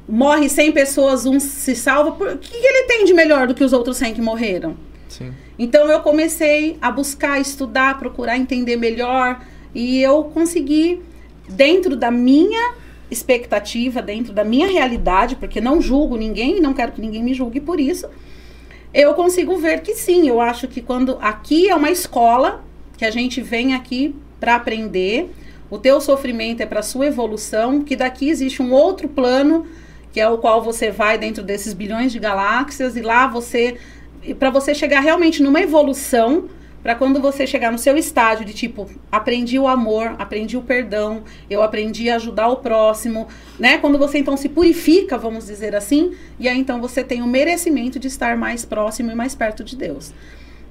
morre 0.09 0.48
100 0.48 0.72
pessoas, 0.72 1.26
um 1.26 1.38
se 1.40 1.74
salva. 1.74 2.12
Por- 2.12 2.28
O 2.34 2.38
que, 2.38 2.54
ele 2.57 2.84
tem 2.86 3.04
de 3.04 3.12
melhor 3.14 3.46
do 3.46 3.54
que 3.54 3.64
os 3.64 3.72
outros 3.72 3.96
100 3.96 4.14
que 4.14 4.20
morreram? 4.22 4.76
Sim. 5.09 5.32
Então 5.59 5.88
eu 5.88 6.00
comecei 6.00 6.76
a 6.80 6.90
buscar, 6.90 7.40
estudar, 7.40 7.98
procurar 7.98 8.36
entender 8.36 8.76
melhor 8.76 9.40
e 9.74 10.00
eu 10.02 10.24
consegui 10.24 11.02
dentro 11.48 11.96
da 11.96 12.11
minha 12.11 12.74
expectativa, 13.11 14.02
dentro 14.02 14.32
da 14.32 14.44
minha 14.44 14.66
realidade, 14.66 15.36
porque 15.36 15.61
não 15.61 15.80
julgo 15.80 16.16
ninguém 16.16 16.59
e 16.59 16.61
não 16.61 16.74
quero 16.74 16.92
que 16.92 17.00
ninguém 17.00 17.22
me 17.22 17.32
julgue 17.34 17.61
por 17.61 17.78
isso. 17.80 18.07
Eu 18.92 19.14
consigo 19.14 19.57
ver 19.57 19.80
que 19.82 19.94
sim, 19.94 20.28
eu 20.28 20.40
acho 20.40 20.66
que 20.68 20.80
quando 20.80 21.16
aqui 21.20 21.68
é 21.68 21.74
uma 21.74 21.90
escola 21.90 22.64
que 22.96 23.04
a 23.04 23.11
gente 23.11 23.40
vem 23.40 23.74
aqui 23.74 24.14
para 24.40 24.57
aprender, 24.57 25.30
o 25.70 25.78
teu 25.78 26.00
sofrimento 26.00 26.61
é 26.62 26.66
para 26.66 26.82
sua 26.82 27.07
evolução, 27.07 27.82
que 27.82 27.94
daqui 27.96 28.28
existe 28.28 28.61
um 28.62 28.72
outro 28.72 29.09
plano 29.09 29.66
que 30.16 30.20
é 30.20 30.26
o 30.26 30.38
qual 30.38 30.62
você 30.62 30.90
vai 30.90 31.18
dentro 31.18 31.42
desses 31.42 31.74
bilhões 31.74 32.10
de 32.10 32.18
galáxias 32.18 32.96
e 32.96 33.02
lá 33.02 33.26
você 33.26 33.76
para 34.38 34.48
você 34.48 34.74
chegar 34.74 35.00
realmente 35.00 35.42
numa 35.42 35.60
evolução, 35.60 36.48
para 36.82 36.94
quando 36.94 37.20
você 37.20 37.46
chegar 37.46 37.70
no 37.70 37.76
seu 37.76 37.98
estágio 37.98 38.42
de 38.42 38.54
tipo, 38.54 38.88
aprendi 39.12 39.58
o 39.58 39.68
amor, 39.68 40.16
aprendi 40.18 40.56
o 40.56 40.62
perdão, 40.62 41.22
eu 41.50 41.62
aprendi 41.62 42.08
a 42.08 42.16
ajudar 42.16 42.48
o 42.48 42.56
próximo, 42.56 43.28
né? 43.58 43.76
Quando 43.76 43.98
você 43.98 44.16
então 44.16 44.38
se 44.38 44.48
purifica, 44.48 45.18
vamos 45.18 45.48
dizer 45.48 45.76
assim, 45.76 46.12
e 46.40 46.48
aí 46.48 46.58
então 46.58 46.80
você 46.80 47.04
tem 47.04 47.20
o 47.20 47.26
merecimento 47.26 47.98
de 47.98 48.08
estar 48.08 48.38
mais 48.38 48.64
próximo 48.64 49.10
e 49.10 49.14
mais 49.14 49.34
perto 49.34 49.62
de 49.62 49.76
Deus. 49.76 50.14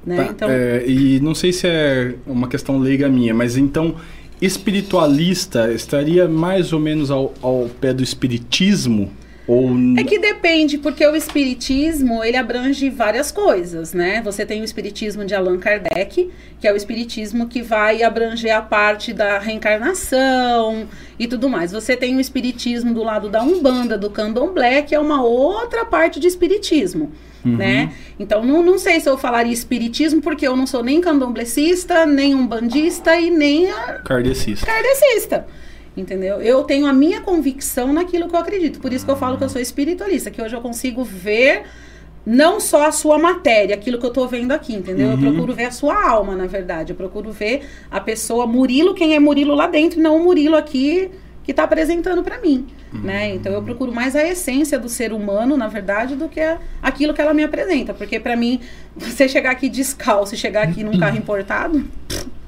Né? 0.03 0.15
Tá, 0.23 0.31
então, 0.31 0.49
é, 0.49 0.83
e 0.87 1.19
não 1.19 1.35
sei 1.35 1.53
se 1.53 1.67
é 1.67 2.15
uma 2.25 2.47
questão 2.47 2.79
leiga 2.79 3.07
minha, 3.07 3.35
mas 3.35 3.57
então 3.57 3.93
espiritualista 4.41 5.71
estaria 5.71 6.27
mais 6.27 6.73
ou 6.73 6.79
menos 6.79 7.11
ao, 7.11 7.31
ao 7.43 7.69
pé 7.79 7.93
do 7.93 8.01
espiritismo? 8.01 9.11
Ou 9.47 9.69
É 9.95 10.03
que 10.03 10.17
depende, 10.17 10.77
porque 10.79 11.05
o 11.05 11.15
espiritismo, 11.15 12.23
ele 12.23 12.35
abrange 12.35 12.89
várias 12.89 13.31
coisas, 13.31 13.93
né? 13.93 14.21
Você 14.23 14.43
tem 14.45 14.61
o 14.61 14.63
espiritismo 14.63 15.23
de 15.23 15.35
Allan 15.35 15.59
Kardec, 15.59 16.31
que 16.59 16.67
é 16.67 16.73
o 16.73 16.75
espiritismo 16.75 17.47
que 17.47 17.61
vai 17.61 18.01
abranger 18.01 18.55
a 18.55 18.61
parte 18.61 19.13
da 19.13 19.37
reencarnação 19.37 20.87
e 21.19 21.27
tudo 21.27 21.47
mais. 21.49 21.71
Você 21.71 21.95
tem 21.95 22.15
o 22.15 22.19
espiritismo 22.19 22.93
do 22.93 23.03
lado 23.03 23.29
da 23.29 23.43
Umbanda, 23.43 23.97
do 23.97 24.09
Candomblé, 24.09 24.81
que 24.81 24.95
é 24.95 24.99
uma 24.99 25.21
outra 25.23 25.85
parte 25.85 26.19
de 26.19 26.27
espiritismo, 26.27 27.11
né? 27.43 27.93
Então, 28.19 28.43
não, 28.43 28.63
não 28.63 28.79
sei 28.79 28.99
se 28.99 29.07
eu 29.07 29.17
falaria 29.17 29.53
espiritismo, 29.53 30.21
porque 30.21 30.47
eu 30.47 30.55
não 30.55 30.65
sou 30.65 30.83
nem 30.83 30.99
candomblecista, 30.99 32.05
nem 32.05 32.33
umbandista 32.33 33.15
e 33.15 33.29
nem 33.29 33.69
a- 33.69 34.01
kardecista? 34.03 34.65
kardecista. 34.65 35.45
Entendeu? 35.97 36.41
Eu 36.41 36.63
tenho 36.63 36.85
a 36.87 36.93
minha 36.93 37.21
convicção 37.21 37.93
naquilo 37.93 38.27
que 38.27 38.35
eu 38.35 38.39
acredito. 38.39 38.79
Por 38.79 38.91
isso 38.91 39.05
que 39.05 39.11
eu 39.11 39.15
falo 39.15 39.37
que 39.37 39.43
eu 39.43 39.49
sou 39.49 39.61
espiritualista, 39.61 40.29
que 40.29 40.41
hoje 40.41 40.53
eu 40.55 40.61
consigo 40.61 41.03
ver 41.03 41.63
não 42.25 42.59
só 42.59 42.87
a 42.87 42.91
sua 42.91 43.17
matéria, 43.19 43.75
aquilo 43.75 43.99
que 43.99 44.05
eu 44.05 44.09
tô 44.11 44.27
vendo 44.27 44.51
aqui, 44.51 44.73
entendeu? 44.73 45.11
Eu 45.11 45.17
procuro 45.17 45.53
ver 45.53 45.65
a 45.65 45.71
sua 45.71 46.09
alma, 46.09 46.35
na 46.35 46.47
verdade. 46.47 46.91
Eu 46.91 46.95
procuro 46.95 47.31
ver 47.31 47.61
a 47.89 47.99
pessoa 48.01 48.47
Murilo, 48.47 48.93
quem 48.95 49.15
é 49.15 49.19
Murilo 49.19 49.53
lá 49.55 49.67
dentro, 49.67 49.99
e 49.99 50.01
não 50.03 50.17
o 50.17 50.23
Murilo 50.23 50.55
aqui 50.55 51.11
que 51.43 51.53
tá 51.53 51.63
apresentando 51.65 52.23
para 52.23 52.39
mim, 52.39 52.65
né? 52.91 53.29
Então 53.35 53.53
eu 53.53 53.61
procuro 53.61 53.93
mais 53.93 54.15
a 54.15 54.23
essência 54.27 54.79
do 54.79 54.89
ser 54.89 55.13
humano, 55.13 55.55
na 55.55 55.67
verdade, 55.67 56.15
do 56.15 56.27
que 56.27 56.39
a- 56.39 56.57
aquilo 56.81 57.13
que 57.13 57.21
ela 57.21 57.35
me 57.35 57.43
apresenta, 57.43 57.93
porque 57.93 58.19
para 58.19 58.35
mim 58.35 58.59
você 58.97 59.29
chegar 59.29 59.51
aqui 59.51 59.69
descalço 59.69 60.33
e 60.33 60.37
chegar 60.39 60.63
aqui 60.63 60.83
num 60.83 60.97
carro 60.97 61.15
importado, 61.15 61.85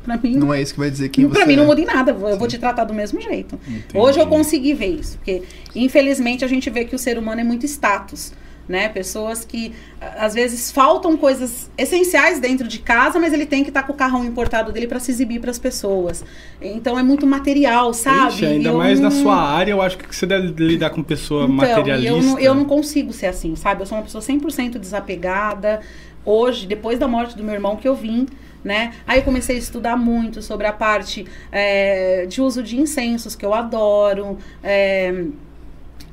para 0.07 0.17
mim 0.29 0.35
Não 0.37 0.53
é 0.53 0.61
isso 0.61 0.73
que 0.73 0.79
vai 0.79 0.89
dizer 0.89 1.09
quem 1.09 1.27
pra 1.27 1.41
você 1.41 1.45
mim 1.45 1.55
não 1.57 1.63
é. 1.63 1.67
muda 1.67 1.81
em 1.81 1.85
nada, 1.85 2.11
eu 2.11 2.37
vou 2.37 2.47
te 2.47 2.57
tratar 2.57 2.85
do 2.85 2.93
mesmo 2.93 3.19
jeito. 3.21 3.59
Hoje 3.93 4.19
eu 4.19 4.25
consegui 4.27 4.73
ver 4.73 4.87
isso, 4.99 5.17
porque 5.17 5.43
infelizmente 5.75 6.45
a 6.45 6.47
gente 6.47 6.69
vê 6.69 6.85
que 6.85 6.95
o 6.95 6.99
ser 6.99 7.17
humano 7.17 7.41
é 7.41 7.43
muito 7.43 7.65
status. 7.65 8.31
né? 8.69 8.89
Pessoas 8.89 9.45
que 9.45 9.71
às 10.19 10.33
vezes 10.33 10.73
faltam 10.73 11.15
coisas 11.15 11.71
essenciais 11.77 12.37
dentro 12.41 12.67
de 12.67 12.79
casa, 12.79 13.17
mas 13.17 13.31
ele 13.31 13.45
tem 13.45 13.63
que 13.63 13.69
estar 13.69 13.83
com 13.83 13.93
o 13.93 13.95
carrão 13.95 14.25
importado 14.25 14.73
dele 14.73 14.87
para 14.87 14.99
se 14.99 15.09
exibir 15.09 15.39
para 15.39 15.49
as 15.49 15.57
pessoas. 15.57 16.21
Então 16.61 16.99
é 16.99 17.01
muito 17.01 17.25
material, 17.25 17.93
sabe? 17.93 18.33
Ixi, 18.33 18.45
ainda 18.45 18.67
Eu 18.69 18.77
mais 18.77 18.99
na 18.99 19.09
não- 19.09 19.21
sua 19.23 19.37
área, 19.41 19.71
eu 19.71 19.81
acho 19.81 19.97
que 19.97 20.13
você 20.13 20.25
deve 20.25 20.47
lidar 20.61 20.89
com 20.89 21.01
pessoa 21.01 21.43
então, 21.45 21.55
materialista. 21.55 22.09
eu 22.13 22.21
não, 22.21 22.39
eu 22.39 22.53
não 22.53 22.65
consigo 22.65 23.13
ser 23.13 23.27
assim, 23.27 23.55
sabe? 23.55 23.83
Eu 23.83 23.85
sou 23.85 23.97
uma 23.97 24.03
pessoa 24.03 24.21
100% 24.21 24.77
desapegada. 24.77 25.79
Hoje, 26.25 26.67
depois 26.67 26.99
da 26.99 27.07
morte 27.07 27.37
do 27.37 27.43
meu 27.45 27.53
irmão, 27.53 27.77
que 27.77 27.87
eu 27.87 27.95
vim, 27.95 28.25
né? 28.67 28.93
Aí 29.07 29.19
eu 29.19 29.23
comecei 29.23 29.55
a 29.55 29.59
estudar 29.59 29.95
muito 29.95 30.41
sobre 30.41 30.67
a 30.67 30.73
parte 30.73 31.25
é, 31.51 32.25
de 32.25 32.41
uso 32.41 32.61
de 32.61 32.77
incensos, 32.77 33.35
que 33.35 33.45
eu 33.45 33.53
adoro. 33.53 34.37
É, 34.61 35.25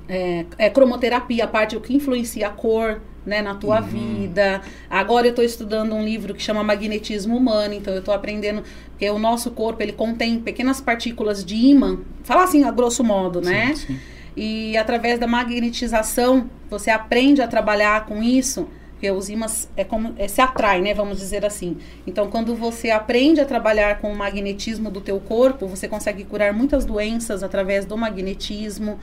é, 0.09 0.45
é, 0.59 0.71
cromoterapia, 0.71 1.45
a 1.45 1.49
parte 1.49 1.77
o 1.77 1.81
que 1.81 1.95
influencia 1.95 2.47
a 2.47 2.51
cor 2.51 3.01
né, 3.27 3.43
na 3.43 3.55
tua 3.55 3.81
vida. 3.81 4.61
Agora 4.89 5.27
eu 5.27 5.31
estou 5.31 5.45
estudando 5.45 5.95
um 5.95 6.05
livro 6.05 6.35
que 6.35 6.43
chama 6.43 6.63
Magnetismo 6.63 7.37
Humano, 7.37 7.75
então 7.75 7.93
eu 7.93 8.01
estou 8.01 8.15
aprendendo 8.15 8.63
que 8.99 9.09
o 9.11 9.19
nosso 9.19 9.51
corpo 9.51 9.83
ele 9.83 9.93
contém 9.93 10.39
pequenas 10.39 10.81
partículas 10.81 11.45
de 11.45 11.57
ímã, 11.57 12.01
falar 12.23 12.45
assim 12.45 12.65
a 12.65 12.71
grosso 12.71 13.03
modo, 13.03 13.41
né? 13.41 13.75
Sim, 13.75 13.87
sim. 13.87 14.01
E 14.37 14.77
através 14.77 15.19
da 15.19 15.27
magnetização, 15.27 16.51
você 16.69 16.91
aprende 16.91 17.41
a 17.41 17.49
trabalhar 17.49 18.05
com 18.05 18.23
isso, 18.23 18.69
porque 19.05 19.11
os 19.11 19.29
ímãs 19.29 19.69
é 19.77 19.85
como 19.85 20.15
é, 20.17 20.27
se 20.27 20.41
atrai, 20.41 20.81
né, 20.81 20.95
vamos 20.95 21.19
dizer 21.19 21.45
assim. 21.45 21.77
Então, 22.07 22.31
quando 22.31 22.55
você 22.55 22.91
aprende 22.91 23.39
a 23.39 23.45
trabalhar 23.45 24.01
com 24.01 24.11
o 24.11 24.17
magnetismo 24.17 24.91
do 24.91 24.99
teu 24.99 25.21
corpo, 25.21 25.67
você 25.67 25.87
consegue 25.87 26.25
curar 26.25 26.55
muitas 26.55 26.87
doenças 26.87 27.43
através 27.43 27.85
do 27.85 27.99
magnetismo. 27.99 28.99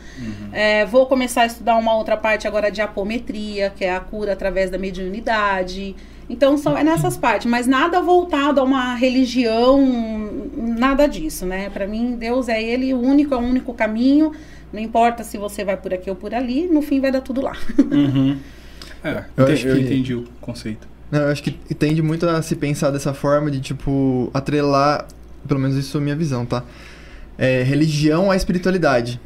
É, 0.52 0.86
vou 0.86 1.06
começar 1.06 1.44
a 1.44 1.46
estudar 1.46 1.76
uma 1.76 1.96
outra 1.96 2.18
parte 2.18 2.48
agora 2.48 2.72
de 2.72 2.82
apometria, 2.82 3.70
que 3.70 3.86
é 3.86 3.94
a 3.94 4.00
cura 4.00 4.34
através 4.34 4.72
da 4.72 4.78
mediunidade. 4.80 5.96
Então, 6.28 6.58
são, 6.58 6.76
é 6.76 6.84
nessas 6.84 7.16
partes, 7.16 7.46
mas 7.46 7.68
nada 7.68 8.02
voltado 8.02 8.60
a 8.60 8.64
uma 8.64 8.96
religião, 8.96 9.86
nada 10.58 11.06
disso, 11.06 11.46
né? 11.46 11.70
Para 11.70 11.86
mim, 11.86 12.16
Deus 12.16 12.50
é 12.50 12.60
Ele, 12.60 12.92
o 12.92 13.00
único, 13.00 13.36
é 13.36 13.38
o 13.38 13.42
único 13.42 13.72
caminho. 13.72 14.32
Não 14.74 14.80
importa 14.80 15.24
se 15.24 15.38
você 15.38 15.64
vai 15.64 15.78
por 15.78 15.94
aqui 15.94 16.10
ou 16.10 16.16
por 16.16 16.34
ali, 16.34 16.66
no 16.66 16.82
fim 16.82 17.00
vai 17.00 17.12
dar 17.12 17.22
tudo 17.22 17.42
lá. 17.42 17.54
Uhum. 17.78 18.40
É, 19.04 19.24
Eu 19.36 19.46
acho 19.48 19.68
eu 19.68 19.76
que- 19.76 19.82
entendi 19.82 20.14
o 20.16 20.26
conceito. 20.40 20.88
Não, 21.12 21.20
eu 21.22 21.28
acho 21.30 21.44
que 21.44 21.52
tende 21.76 22.02
muito 22.02 22.28
a 22.28 22.42
se 22.42 22.56
pensar 22.56 22.90
dessa 22.92 23.14
forma 23.14 23.52
de, 23.52 23.60
tipo, 23.60 24.30
atrelar, 24.34 25.06
pelo 25.48 25.60
menos 25.60 25.76
isso 25.76 25.98
é 25.98 26.00
a 26.00 26.04
minha 26.04 26.16
visão, 26.16 26.46
tá? 26.46 26.64
É, 27.38 27.64
religião 27.64 28.32
à 28.32 28.36
espiritualidade. 28.36 29.20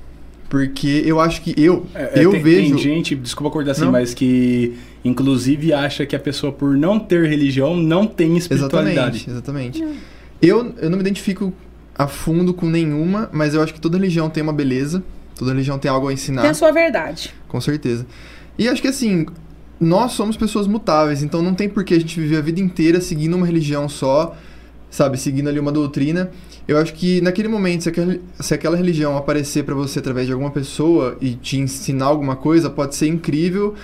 Porque 0.50 1.04
eu 1.06 1.20
acho 1.20 1.42
que 1.42 1.54
eu, 1.62 1.86
É, 1.94 2.22
é, 2.22 2.26
eu 2.26 2.32
tem, 2.32 2.42
vejo... 2.42 2.70
tem 2.76 2.78
gente, 2.78 3.16
desculpa 3.16 3.52
cortar 3.52 3.72
assim, 3.72 3.82
Não. 3.86 3.92
mas 3.92 4.14
que 4.14 4.78
inclusive 5.04 5.74
acha 5.74 6.06
que 6.06 6.16
a 6.16 6.20
pessoa, 6.20 6.52
por 6.54 6.76
não 6.78 6.98
ter 7.00 7.28
religião, 7.28 7.76
não 7.76 8.08
tem 8.08 8.38
espiritualidade. 8.38 9.26
Exatamente, 9.28 9.80
exatamente. 9.80 10.02
Eu, 10.42 10.74
eu 10.80 10.90
não 10.90 10.98
me 10.98 11.02
identifico 11.02 11.52
a 11.98 12.08
fundo 12.08 12.54
com 12.54 12.68
nenhuma, 12.68 13.30
mas 13.34 13.54
eu 13.54 13.62
acho 13.62 13.74
que 13.74 13.82
toda 13.82 13.98
religião 13.98 14.30
tem 14.30 14.42
uma 14.44 14.54
beleza, 14.54 15.04
toda 15.36 15.52
religião 15.52 15.78
tem 15.80 15.90
algo 15.90 16.08
a 16.08 16.14
ensinar. 16.14 16.42
Tem 16.42 16.52
a 16.52 16.56
sua 16.56 16.72
verdade. 16.72 17.34
Com 17.48 17.60
certeza. 17.60 18.06
E 18.58 18.68
acho 18.70 18.82
que 18.82 18.88
assim, 18.88 19.26
nós 19.80 20.14
somos 20.14 20.38
pessoas 20.38 20.68
mutáveis, 20.68 21.22
então 21.22 21.42
não 21.42 21.54
tem 21.54 21.68
por 21.68 21.84
que 21.84 21.94
a 21.94 22.00
gente 22.00 22.20
viver 22.20 22.38
a 22.38 22.42
vida 22.42 22.60
inteira 22.60 23.02
seguindo 23.02 23.36
uma 23.36 23.46
religião 23.46 23.90
só, 23.90 24.36
sabe, 24.90 25.18
seguindo 25.18 25.50
ali 25.50 25.60
uma 25.60 25.72
doutrina. 25.72 26.32
Eu 26.68 26.78
acho 26.78 26.94
que 26.94 27.22
naquele 27.22 27.48
momento, 27.48 27.84
se 27.84 27.90
aquela, 27.90 28.18
se 28.40 28.54
aquela 28.54 28.78
religião 28.78 29.18
aparecer 29.18 29.64
pra 29.64 29.76
você 29.76 30.00
através 30.00 30.26
de 30.26 30.34
alguma 30.34 30.52
pessoa 30.52 31.18
e 31.22 31.36
te 31.36 31.58
ensinar 31.58 32.06
alguma 32.06 32.36
coisa, 32.36 32.70
pode 32.70 32.96
ser 32.96 33.08
incrível, 33.08 33.76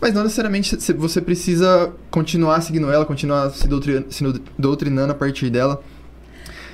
mas 0.00 0.14
não 0.14 0.22
necessariamente 0.22 0.76
você 0.96 1.20
precisa 1.20 1.92
continuar 2.10 2.60
seguindo 2.60 2.90
ela, 2.92 3.04
continuar 3.04 3.50
se, 3.50 3.66
se 4.10 4.24
doutrinando 4.56 5.12
a 5.12 5.14
partir 5.14 5.50
dela. 5.50 5.82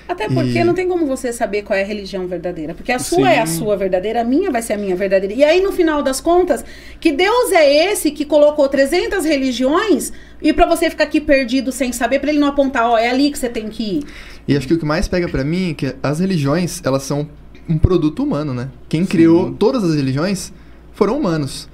Até 0.06 0.28
porque 0.28 0.58
E- 0.58 0.64
não 0.64 0.74
tem 0.74 0.86
como 0.86 1.06
você 1.06 1.32
saber 1.32 1.62
qual 1.62 1.78
é 1.78 1.82
a 1.82 1.86
religião 1.86 2.26
verdadeira. 2.26 2.74
Porque 2.74 2.92
a 2.92 2.98
sua 2.98 3.28
Sim. 3.28 3.34
é 3.34 3.40
a 3.40 3.46
sua 3.46 3.76
verdadeira, 3.76 4.20
a 4.20 4.24
minha 4.24 4.50
vai 4.50 4.60
ser 4.60 4.74
a 4.74 4.76
minha 4.78 4.94
verdadeira. 4.94 5.34
E 5.34 5.42
aí, 5.42 5.62
no 5.62 5.72
final 5.72 6.02
das 6.02 6.20
contas, 6.20 6.64
que 7.00 7.10
Deus 7.10 7.52
é 7.52 7.90
esse 7.92 8.10
que 8.10 8.24
colocou 8.24 8.68
300 8.68 9.24
religiões 9.24 10.12
e 10.42 10.52
pra 10.52 10.66
você 10.66 10.90
ficar 10.90 11.04
aqui 11.04 11.20
perdido 11.20 11.72
sem 11.72 11.90
saber, 11.92 12.18
pra 12.18 12.30
ele 12.30 12.38
não 12.38 12.48
apontar, 12.48 12.86
ó, 12.88 12.98
é 12.98 13.08
ali 13.08 13.30
que 13.30 13.38
você 13.38 13.48
tem 13.48 13.68
que 13.68 13.82
ir. 13.98 14.04
E 14.46 14.54
acho 14.56 14.66
que 14.68 14.74
o 14.74 14.78
que 14.78 14.84
mais 14.84 15.08
pega 15.08 15.26
pra 15.28 15.42
mim 15.42 15.70
é 15.70 15.74
que 15.74 15.94
as 16.02 16.20
religiões, 16.20 16.82
elas 16.84 17.02
são 17.04 17.26
um 17.66 17.78
produto 17.78 18.22
humano, 18.22 18.52
né? 18.52 18.68
Quem 18.90 19.06
criou 19.06 19.52
todas 19.52 19.82
as 19.82 19.94
religiões 19.94 20.52
foram 20.92 21.16
humanos. 21.18 21.66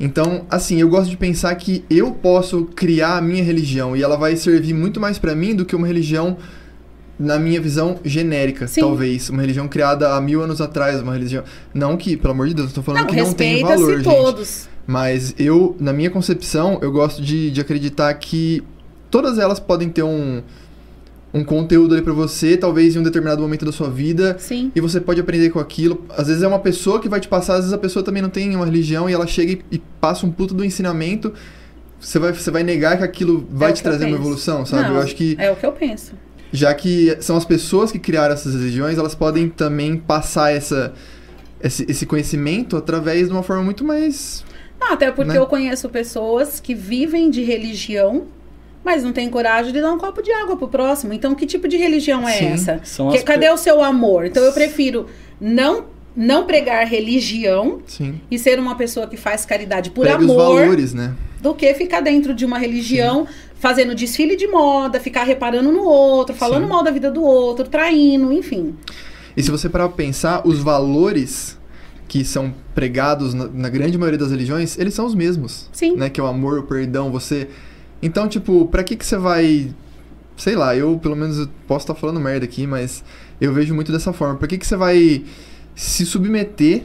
Então, 0.00 0.44
assim, 0.50 0.80
eu 0.80 0.88
gosto 0.88 1.10
de 1.10 1.16
pensar 1.16 1.54
que 1.54 1.84
eu 1.88 2.10
posso 2.10 2.64
criar 2.74 3.18
a 3.18 3.20
minha 3.20 3.44
religião 3.44 3.94
e 3.96 4.02
ela 4.02 4.16
vai 4.16 4.34
servir 4.34 4.72
muito 4.74 4.98
mais 4.98 5.18
pra 5.18 5.34
mim 5.36 5.54
do 5.54 5.64
que 5.64 5.76
uma 5.76 5.86
religião, 5.86 6.36
na 7.18 7.38
minha 7.38 7.60
visão, 7.60 7.98
genérica, 8.04 8.66
Sim. 8.66 8.80
talvez. 8.80 9.30
Uma 9.30 9.42
religião 9.42 9.68
criada 9.68 10.14
há 10.14 10.20
mil 10.20 10.42
anos 10.42 10.60
atrás, 10.60 11.00
uma 11.00 11.12
religião... 11.12 11.44
Não 11.72 11.96
que, 11.96 12.16
pelo 12.16 12.32
amor 12.32 12.48
de 12.48 12.54
Deus, 12.54 12.70
eu 12.70 12.74
tô 12.74 12.82
falando 12.82 13.02
Não, 13.02 13.06
que 13.08 13.16
não 13.16 13.32
tem 13.32 13.62
valor, 13.62 13.96
gente. 13.96 14.04
todos. 14.04 14.68
Mas 14.86 15.34
eu, 15.38 15.76
na 15.78 15.92
minha 15.92 16.10
concepção, 16.10 16.78
eu 16.82 16.92
gosto 16.92 17.22
de, 17.22 17.50
de 17.50 17.60
acreditar 17.60 18.12
que 18.14 18.62
todas 19.10 19.38
elas 19.38 19.58
podem 19.60 19.88
ter 19.88 20.02
um, 20.02 20.42
um 21.32 21.42
conteúdo 21.42 21.94
ali 21.94 22.02
pra 22.02 22.12
você, 22.12 22.56
talvez 22.56 22.94
em 22.94 22.98
um 22.98 23.02
determinado 23.02 23.40
momento 23.40 23.64
da 23.64 23.72
sua 23.72 23.88
vida, 23.88 24.36
Sim. 24.38 24.70
e 24.74 24.80
você 24.80 25.00
pode 25.00 25.20
aprender 25.20 25.50
com 25.50 25.58
aquilo. 25.58 26.04
Às 26.10 26.26
vezes 26.26 26.42
é 26.42 26.48
uma 26.48 26.58
pessoa 26.58 27.00
que 27.00 27.08
vai 27.08 27.18
te 27.20 27.28
passar, 27.28 27.54
às 27.54 27.60
vezes 27.60 27.72
a 27.72 27.78
pessoa 27.78 28.04
também 28.04 28.20
não 28.20 28.28
tem 28.28 28.54
uma 28.54 28.64
religião 28.66 29.08
e 29.08 29.12
ela 29.12 29.26
chega 29.26 29.52
e, 29.52 29.64
e 29.72 29.78
passa 30.00 30.26
um 30.26 30.30
puto 30.30 30.52
do 30.52 30.64
ensinamento. 30.64 31.32
Você 31.98 32.18
vai, 32.18 32.32
você 32.32 32.50
vai 32.50 32.62
negar 32.62 32.98
que 32.98 33.04
aquilo 33.04 33.46
vai 33.50 33.70
É 33.70 33.72
te 33.72 33.82
trazer 33.82 34.04
uma 34.04 34.16
evolução, 34.16 34.66
sabe? 34.66 34.88
Não, 34.88 34.96
eu 34.96 35.00
acho 35.00 35.16
que, 35.16 35.34
É 35.38 35.50
o 35.50 35.56
que 35.56 35.64
eu 35.64 35.72
penso. 35.72 36.12
Já 36.56 36.72
que 36.72 37.16
são 37.20 37.36
as 37.36 37.44
pessoas 37.44 37.90
que 37.90 37.98
criaram 37.98 38.32
essas 38.32 38.54
religiões, 38.54 38.96
elas 38.96 39.14
podem 39.14 39.48
também 39.48 39.96
passar 39.96 40.52
essa, 40.54 40.94
esse, 41.60 41.84
esse 41.88 42.06
conhecimento 42.06 42.76
através 42.76 43.26
de 43.26 43.32
uma 43.32 43.42
forma 43.42 43.64
muito 43.64 43.84
mais 43.84 44.44
Não, 44.80 44.92
até 44.92 45.10
porque 45.10 45.32
Né? 45.32 45.38
eu 45.38 45.46
conheço 45.46 45.88
pessoas 45.88 46.60
que 46.60 46.72
vivem 46.74 47.28
de 47.28 47.42
religião, 47.42 48.26
mas 48.84 49.02
não 49.02 49.12
têm 49.12 49.28
coragem 49.28 49.72
de 49.72 49.80
dar 49.80 49.92
um 49.92 49.98
copo 49.98 50.22
de 50.22 50.30
água 50.30 50.56
pro 50.56 50.68
próximo. 50.68 51.12
Então, 51.12 51.34
que 51.34 51.44
tipo 51.44 51.66
de 51.66 51.76
religião 51.76 52.28
é 52.28 52.38
Sim, 52.38 52.46
essa? 52.52 52.80
são 52.84 53.10
Que- 53.10 53.22
cadê 53.22 53.46
pe- 53.48 53.52
o 53.52 53.56
seu 53.56 53.82
amor? 53.82 54.24
Então, 54.26 54.42
eu 54.44 54.52
prefiro 54.52 55.06
não, 55.40 55.86
não 56.14 56.44
pregar 56.46 56.86
religião 56.86 57.80
Sim. 57.86 58.20
e 58.30 58.38
ser 58.38 58.60
uma 58.60 58.76
pessoa 58.76 59.06
que 59.08 59.16
faz 59.16 59.44
caridade 59.44 59.90
por 59.90 60.06
Pega 60.06 60.18
os 60.18 60.24
amor 60.30 60.36
valores, 60.60 60.94
né? 60.94 61.14
do 61.40 61.52
que 61.54 61.74
ficar 61.74 62.00
dentro 62.00 62.32
de 62.34 62.44
uma 62.46 62.58
religião 62.58 63.26
fazendo 63.64 63.94
desfile 63.94 64.36
de 64.36 64.46
moda, 64.46 65.00
ficar 65.00 65.24
reparando 65.24 65.72
no 65.72 65.84
outro, 65.84 66.34
falando 66.34 66.64
Sim. 66.64 66.68
mal 66.68 66.84
da 66.84 66.90
vida 66.90 67.10
do 67.10 67.22
outro, 67.22 67.66
traindo, 67.66 68.30
enfim. 68.30 68.74
E 69.34 69.42
se 69.42 69.50
você 69.50 69.70
parar 69.70 69.88
pra 69.88 69.96
pensar, 69.96 70.46
os 70.46 70.58
valores 70.58 71.58
que 72.06 72.26
são 72.26 72.52
pregados 72.74 73.32
na, 73.32 73.48
na 73.48 73.70
grande 73.70 73.96
maioria 73.96 74.18
das 74.18 74.30
religiões, 74.30 74.78
eles 74.78 74.92
são 74.92 75.06
os 75.06 75.14
mesmos. 75.14 75.70
Sim. 75.72 75.96
Né? 75.96 76.10
Que 76.10 76.20
é 76.20 76.22
o 76.22 76.26
amor, 76.26 76.58
o 76.58 76.62
perdão, 76.64 77.10
você... 77.10 77.48
Então, 78.02 78.28
tipo, 78.28 78.66
pra 78.66 78.84
que 78.84 78.96
que 78.96 79.06
você 79.06 79.16
vai... 79.16 79.74
Sei 80.36 80.54
lá, 80.54 80.76
eu 80.76 80.98
pelo 80.98 81.16
menos 81.16 81.38
eu 81.38 81.48
posso 81.66 81.84
estar 81.84 81.94
falando 81.94 82.20
merda 82.20 82.44
aqui, 82.44 82.66
mas 82.66 83.02
eu 83.40 83.50
vejo 83.50 83.74
muito 83.74 83.90
dessa 83.90 84.12
forma. 84.12 84.34
Pra 84.34 84.46
que 84.46 84.58
que 84.58 84.66
você 84.66 84.76
vai 84.76 85.24
se 85.74 86.04
submeter 86.04 86.82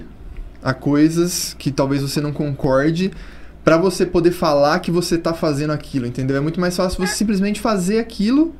a 0.63 0.73
coisas 0.73 1.57
que 1.59 1.71
talvez 1.71 2.01
você 2.01 2.21
não 2.21 2.31
concorde 2.31 3.11
pra 3.63 3.77
você 3.77 4.05
poder 4.05 4.31
falar 4.31 4.79
que 4.79 4.91
você 4.91 5.17
tá 5.17 5.33
fazendo 5.33 5.71
aquilo, 5.71 6.05
entendeu? 6.05 6.37
É 6.37 6.39
muito 6.39 6.59
mais 6.59 6.75
fácil 6.75 7.05
você 7.05 7.13
simplesmente 7.13 7.59
fazer 7.59 7.99
aquilo 7.99 8.53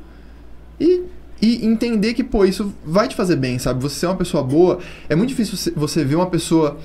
e, 0.80 1.04
e 1.42 1.66
entender 1.66 2.14
que, 2.14 2.24
pô, 2.24 2.46
isso 2.46 2.74
vai 2.86 3.08
te 3.08 3.16
fazer 3.16 3.36
bem, 3.36 3.58
sabe? 3.60 3.82
Você 3.82 4.06
é 4.06 4.10
uma 4.10 4.18
pessoa 4.18 4.44
boa. 4.44 4.80
É 5.08 5.16
muito 5.16 5.30
difícil 5.30 5.58
você, 5.58 5.72
você 5.72 6.04
ver 6.04 6.16
uma 6.16 6.30
pessoa 6.30 6.78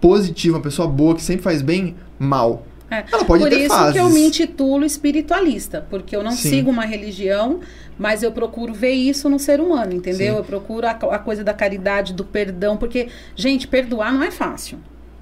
positiva, 0.00 0.56
uma 0.56 0.62
pessoa 0.62 0.88
boa 0.88 1.14
que 1.14 1.22
sempre 1.22 1.42
faz 1.42 1.62
bem, 1.62 1.94
mal. 2.18 2.66
É. 2.90 3.04
Ela 3.12 3.24
pode 3.24 3.42
Por 3.42 3.50
ter 3.50 3.60
isso 3.60 3.68
fases. 3.68 3.92
que 3.92 3.98
eu 3.98 4.08
me 4.08 4.20
intitulo 4.20 4.84
espiritualista, 4.84 5.86
porque 5.90 6.16
eu 6.16 6.22
não 6.22 6.32
Sim. 6.32 6.48
sigo 6.48 6.70
uma 6.70 6.86
religião, 6.86 7.60
mas 7.98 8.22
eu 8.22 8.32
procuro 8.32 8.72
ver 8.72 8.92
isso 8.92 9.28
no 9.28 9.38
ser 9.38 9.60
humano, 9.60 9.92
entendeu? 9.92 10.32
Sim. 10.32 10.38
Eu 10.38 10.44
procuro 10.44 10.86
a, 10.86 10.90
a 10.90 11.18
coisa 11.18 11.44
da 11.44 11.52
caridade, 11.52 12.14
do 12.14 12.24
perdão, 12.24 12.76
porque, 12.76 13.08
gente, 13.36 13.68
perdoar 13.68 14.12
não 14.12 14.22
é 14.22 14.30
fácil. 14.30 14.78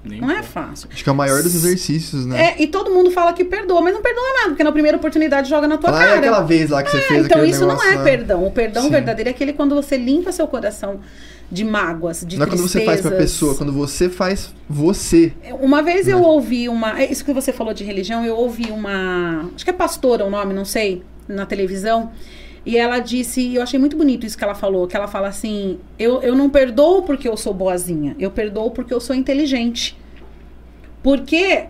Nem 0.07 0.21
Não 0.21 0.31
é 0.31 0.41
fácil. 0.43 0.89
Acho 0.91 1.03
que 1.03 1.09
é 1.09 1.11
o 1.11 1.15
maior 1.15 1.41
dos 1.43 1.53
exercícios, 1.55 2.25
né? 2.25 2.55
É, 2.57 2.61
e 2.63 2.67
todo 2.67 2.91
mundo 2.91 3.11
fala 3.11 3.33
que 3.33 3.43
perdoa, 3.43 3.81
mas 3.81 3.93
não 3.93 4.01
perdoa 4.01 4.23
nada, 4.39 4.47
porque 4.49 4.63
na 4.63 4.71
primeira 4.71 4.97
oportunidade 4.97 5.49
joga 5.49 5.67
na 5.67 5.77
tua 5.77 5.89
"Ah, 5.91 6.01
é 6.03 6.05
cara. 6.07 6.17
aquela 6.19 6.41
vez 6.41 6.69
lá 6.69 6.81
que 6.83 6.91
você 6.91 7.01
fez 7.01 7.25
Então 7.25 7.43
isso 7.45 7.61
não 7.61 7.69
negócio 7.69 7.91
é 7.91 7.95
lá." 7.95 8.03
perdão. 8.03 8.45
O 8.45 8.51
perdão 8.51 8.83
Sim. 8.83 8.89
verdadeiro 8.91 9.29
é 9.29 9.31
aquele 9.31 9.53
quando 9.53 9.75
você 9.75 9.97
limpa 9.97 10.31
seu 10.31 10.47
coração 10.47 10.99
de 11.51 11.63
mágoas, 11.63 12.25
de 12.27 12.37
Não 12.37 12.45
é 12.45 12.49
quando 12.49 12.61
você 12.61 12.81
faz 12.83 12.99
pra 13.01 13.11
pessoa, 13.11 13.55
quando 13.55 13.71
você 13.71 14.09
faz 14.09 14.53
você. 14.69 15.31
Uma 15.61 15.81
vez 15.81 16.07
eu 16.07 16.19
Né? 16.19 16.25
ouvi 16.25 16.67
uma. 16.67 16.99
é 17.01 17.09
Isso 17.11 17.23
que 17.23 17.31
você 17.33 17.53
falou 17.53 17.73
de 17.73 17.83
religião, 17.83 18.25
eu 18.25 18.35
ouvi 18.35 18.69
uma. 18.69 19.49
Acho 19.55 19.63
que 19.63 19.69
é 19.69 19.73
pastora 19.73 20.25
o 20.25 20.29
nome, 20.29 20.53
não 20.53 20.65
sei, 20.65 21.03
na 21.27 21.45
televisão. 21.45 22.11
E 22.67 22.75
ela 22.75 22.99
disse, 22.99 23.39
e 23.39 23.55
eu 23.55 23.63
achei 23.63 23.79
muito 23.79 23.95
bonito 23.95 24.25
isso 24.25 24.37
que 24.37 24.43
ela 24.43 24.53
falou, 24.53 24.85
que 24.87 24.95
ela 24.97 25.07
fala 25.07 25.29
assim: 25.29 25.79
eu, 25.97 26.21
eu 26.21 26.35
não 26.35 26.49
perdoo 26.49 27.01
porque 27.01 27.25
eu 27.25 27.37
sou 27.37 27.53
boazinha, 27.53 28.13
eu 28.19 28.29
perdoo 28.29 28.71
porque 28.71 28.93
eu 28.93 28.99
sou 28.99 29.15
inteligente. 29.15 29.97
Porque 31.01 31.67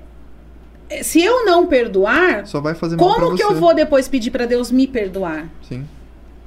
eh, 0.89 1.03
se 1.03 1.21
eu 1.21 1.45
não 1.45 1.67
perdoar, 1.67 2.47
Só 2.47 2.59
vai 2.59 2.73
fazer 2.73 2.95
mal 2.95 3.13
como 3.13 3.35
que 3.35 3.43
você. 3.43 3.53
eu 3.53 3.55
vou 3.57 3.75
depois 3.75 4.07
pedir 4.07 4.31
pra 4.31 4.47
Deus 4.47 4.71
me 4.71 4.87
perdoar? 4.87 5.47
Sim. 5.61 5.85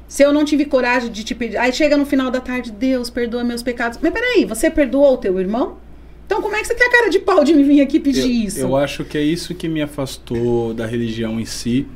Se 0.08 0.24
eu 0.24 0.32
não 0.32 0.44
tive 0.44 0.64
coragem 0.64 1.12
de 1.12 1.22
te 1.22 1.32
pedir. 1.32 1.56
Aí 1.56 1.72
chega 1.72 1.96
no 1.96 2.04
final 2.04 2.28
da 2.28 2.40
tarde, 2.40 2.72
Deus, 2.72 3.08
perdoa 3.08 3.44
meus 3.44 3.62
pecados. 3.62 4.00
Mas 4.02 4.12
peraí, 4.12 4.44
você 4.44 4.68
perdoou 4.68 5.14
o 5.14 5.16
teu 5.16 5.38
irmão? 5.38 5.76
Então 6.26 6.42
como 6.42 6.56
é 6.56 6.60
que 6.60 6.66
você 6.66 6.74
tem 6.74 6.88
a 6.88 6.90
cara 6.90 7.08
de 7.08 7.20
pau 7.20 7.44
de 7.44 7.54
me 7.54 7.62
vir 7.62 7.82
aqui 7.82 8.00
pedir 8.00 8.22
eu, 8.22 8.46
isso? 8.48 8.58
Eu 8.58 8.76
acho 8.76 9.04
que 9.04 9.16
é 9.16 9.22
isso 9.22 9.54
que 9.54 9.68
me 9.68 9.80
afastou 9.80 10.74
da 10.74 10.86
religião 10.86 11.38
em 11.38 11.44
si. 11.44 11.86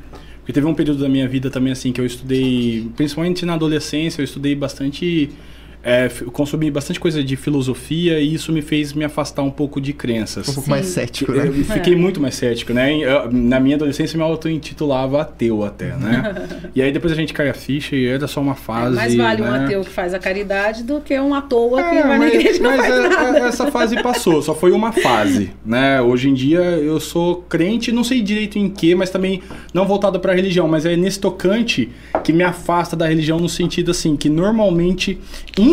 Porque 0.45 0.53
teve 0.53 0.67
um 0.67 0.75
período 0.75 1.01
da 1.01 1.09
minha 1.09 1.27
vida 1.27 1.49
também 1.49 1.73
assim 1.73 1.91
que 1.91 1.99
eu 1.99 2.05
estudei, 2.05 2.87
principalmente 2.95 3.43
na 3.47 3.55
adolescência, 3.55 4.21
eu 4.21 4.23
estudei 4.23 4.53
bastante. 4.53 5.31
É, 5.87 6.09
consumi 6.33 6.71
bastante 6.71 6.99
coisa 6.99 7.23
de 7.23 7.35
filosofia 7.35 8.19
e 8.19 8.33
isso 8.33 8.51
me 8.51 8.63
fez 8.63 8.91
me 8.91 9.05
afastar 9.05 9.43
um 9.43 9.51
pouco 9.51 9.79
de 9.79 9.93
crenças. 9.93 10.49
Um 10.49 10.53
pouco 10.53 10.65
Sim. 10.65 10.71
mais 10.71 10.87
cético, 10.87 11.31
né? 11.31 11.47
Eu 11.47 11.53
fiquei 11.63 11.93
É. 11.93 11.95
muito 11.95 12.19
mais 12.19 12.33
cético, 12.33 12.73
né? 12.73 12.91
Eu- 12.97 13.31
na 13.31 13.59
minha 13.59 13.75
adolescência, 13.75 14.17
me 14.17 14.23
auto-intitulava 14.23 15.21
ateu 15.21 15.63
até, 15.63 15.95
né? 15.95 16.47
e 16.75 16.81
aí 16.81 16.91
depois 16.91 17.13
a 17.13 17.15
gente 17.15 17.33
cai 17.33 17.49
a 17.49 17.53
ficha 17.53 17.95
e 17.95 18.07
era 18.07 18.27
só 18.27 18.41
uma 18.41 18.53
É, 18.53 18.55
fase. 18.55 18.95
mais 18.95 19.15
vale 19.15 19.41
um 19.43 19.51
né? 19.51 19.65
ateu 19.65 19.81
que 19.81 19.89
faz 19.91 20.13
a 20.15 20.19
caridade 20.19 20.83
do 20.83 21.01
que 21.01 21.19
um 21.19 21.35
à 21.35 21.41
toa 21.43 21.83
que 21.83 21.95
É, 21.97 22.01
vai 22.01 22.17
na 22.17 22.17
mas, 22.17 22.33
igreja 22.33 22.57
e 22.57 22.61
não 22.61 22.71
mas 22.75 22.81
faz 22.87 22.91
é- 23.05 23.07
nada. 23.09 23.37
é- 23.37 23.47
essa 23.47 23.67
fase 23.71 24.01
passou, 24.01 24.41
só 24.41 24.55
foi 24.55 24.71
uma 24.71 24.91
fase, 24.91 25.51
né? 25.63 26.01
Hoje 26.01 26.29
em 26.29 26.33
dia 26.33 26.59
eu 26.61 26.99
sou 26.99 27.43
crente, 27.47 27.91
não 27.91 28.03
sei 28.03 28.21
direito 28.23 28.57
em 28.57 28.69
que, 28.69 28.95
mas 28.95 29.11
também 29.11 29.41
não 29.71 29.85
voltado 29.85 30.19
pra 30.19 30.33
religião, 30.33 30.67
mas 30.67 30.83
é 30.85 30.95
nesse 30.97 31.19
tocante 31.19 31.89
que 32.23 32.33
me 32.33 32.43
afasta 32.43 32.95
da 32.95 33.05
religião 33.07 33.39
no 33.39 33.47
sentido 33.47 33.91
assim, 33.91 34.15
que 34.15 34.29
normalmente, 34.29 35.19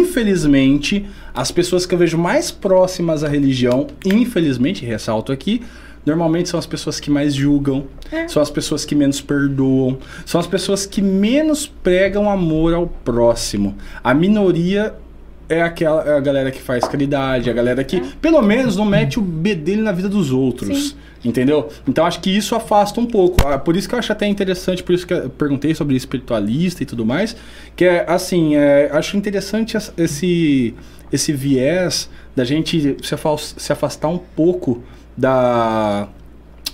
infelizmente, 0.03 1.07
as 1.35 1.51
pessoas 1.51 1.87
que 1.87 1.95
eu 1.95 1.99
vejo 1.99 2.19
mais 2.19 2.51
próximas 2.51 3.25
à 3.25 3.29
religião, 3.29 3.87
infelizmente, 4.05 4.85
ressalto 4.85 5.33
aqui, 5.33 5.63
Normalmente 6.05 6.49
são 6.49 6.59
as 6.59 6.67
pessoas 6.67 6.99
que 6.99 7.09
mais 7.09 7.33
julgam, 7.33 7.85
É. 8.11 8.27
são 8.27 8.43
as 8.43 8.51
pessoas 8.51 8.85
que 8.85 8.93
menos 8.93 9.21
perdoam, 9.21 9.99
são 10.27 10.41
as 10.41 10.49
pessoas 10.49 10.85
que 10.85 11.01
menos 11.01 11.65
pregam 11.67 12.29
amor 12.29 12.75
ao 12.75 12.89
próximo. 12.89 13.77
A 14.03 14.13
minoria 14.13 14.95
é 15.49 15.63
aquela 15.63 16.03
é 16.03 16.17
a 16.17 16.21
galera 16.21 16.51
que 16.51 16.61
faz 16.61 16.85
caridade, 16.89 17.49
a 17.49 17.53
galera 17.53 17.85
que 17.85 18.01
pelo 18.21 18.43
menos 18.43 18.77
não 18.77 18.85
mete 18.85 19.19
o 19.21 19.23
bedelho 19.23 19.85
na 19.85 19.93
vida 19.93 20.09
dos 20.09 20.33
outros. 20.33 20.89
Sim. 20.91 20.97
Entendeu? 21.25 21.69
Então 21.87 22.05
acho 22.05 22.21
que 22.21 22.31
isso 22.37 22.55
afasta 22.57 23.01
um 23.01 23.07
pouco. 23.07 23.47
Ah, 23.47 23.57
Por 23.59 23.77
isso 23.77 23.89
que 23.89 23.95
eu 23.95 23.99
acho 23.99 24.11
até 24.13 24.27
interessante, 24.27 24.83
por 24.83 24.93
isso 24.93 25.07
que 25.07 25.15
eu 25.15 25.31
perguntei 25.31 25.73
sobre 25.75 25.95
espiritualista 25.95 26.83
e 26.83 26.87
tudo 26.87 27.07
mais, 27.07 27.37
que 27.77 27.85
é 27.85 28.05
assim, 28.11 28.57
é, 28.57 28.91
acho 28.93 29.17
interessante 29.17 29.77
es- 29.77 29.93
esse 29.97 30.75
esse 31.13 31.31
viés 31.33 32.09
da 32.35 32.43
gente 32.43 32.97
se 33.03 33.73
afastar 33.73 34.09
um 34.09 34.17
pouco 34.19 34.83
da 35.17 36.09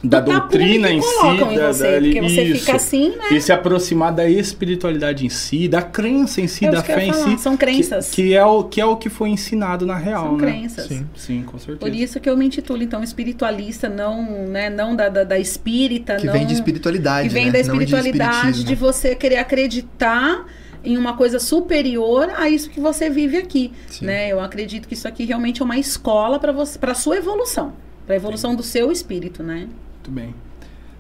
da 0.03 0.21
doutrina 0.21 0.91
em 0.91 1.03
si, 1.03 1.09
em 1.27 1.37
da, 1.57 1.73
você, 1.73 1.83
da- 1.93 2.01
porque 2.01 2.21
você 2.23 2.43
isso. 2.45 2.61
fica 2.61 2.77
assim, 2.77 3.11
né? 3.17 3.25
E 3.33 3.41
se 3.41 3.51
aproximar 3.53 4.13
da 4.13 4.29
espiritualidade 4.29 5.27
em 5.27 5.29
si, 5.29 5.67
da 5.67 5.83
crença 5.83 6.41
em 6.41 6.47
si, 6.47 6.67
É 6.67 6.71
da 6.71 6.83
fé 6.83 7.05
em 7.07 7.13
si. 7.13 7.39
são 7.39 7.57
crenças. 7.57 8.11
Que, 8.11 8.29
que 8.29 8.35
é 8.35 8.45
o, 8.45 8.65
que 8.65 8.81
é 8.81 8.85
o 8.85 8.97
que 8.97 9.09
foi 9.09 9.29
ensinado 9.31 9.85
na 9.85 9.97
real, 9.97 10.25
São 10.27 10.37
né? 10.37 10.47
crenças. 10.53 10.87
Sim. 10.87 11.07
Sim, 11.17 11.43
com 11.43 11.59
certeza. 11.59 11.79
Por 11.79 11.95
isso 11.95 12.21
que 12.21 12.29
eu 12.31 12.37
me 12.37 12.47
intitulo, 12.47 12.83
então, 12.83 13.03
espiritualista, 13.03 13.89
não, 13.89 14.23
né, 14.47 14.71
não 14.71 14.95
da, 14.95 15.09
da, 15.09 15.25
da 15.25 15.39
espírita, 15.39 16.17
Que 16.17 16.27
não... 16.27 16.33
vem 16.33 16.47
de 16.47 16.55
espiritualidade, 16.55 17.29
que 17.29 17.35
vem 17.35 17.47
né? 17.47 17.53
da 17.53 17.59
de 17.59 17.65
espiritualidade, 17.67 18.33
de, 18.43 18.49
espiritismo. 18.61 18.77
você 18.87 19.15
querer 19.15 19.39
acreditar 19.39 20.47
em 20.85 20.97
uma 20.97 21.15
coisa 21.17 21.41
superior 21.41 22.31
a 22.37 22.49
isso 22.49 22.71
que 22.71 22.79
você 22.81 23.11
vive 23.11 23.37
aqui, 23.37 23.73
Sim. 23.89 24.07
né? 24.07 24.29
Eu 24.29 24.41
acredito 24.41 24.87
que 24.87 24.95
isso 24.95 25.09
aqui 25.09 25.25
realmente 25.25 25.61
é 25.61 25.65
uma 25.65 25.77
escola 25.77 26.39
para 26.39 26.53
você, 26.53 26.79
para 26.79 26.95
sua 26.95 27.17
evolução, 27.17 27.73
para 28.07 28.15
a 28.15 28.17
evolução 28.17 28.55
do 28.55 28.63
seu 28.63 28.93
espírito, 28.93 29.43
né? 29.43 29.67
Muito 30.09 30.11
bem. 30.11 30.35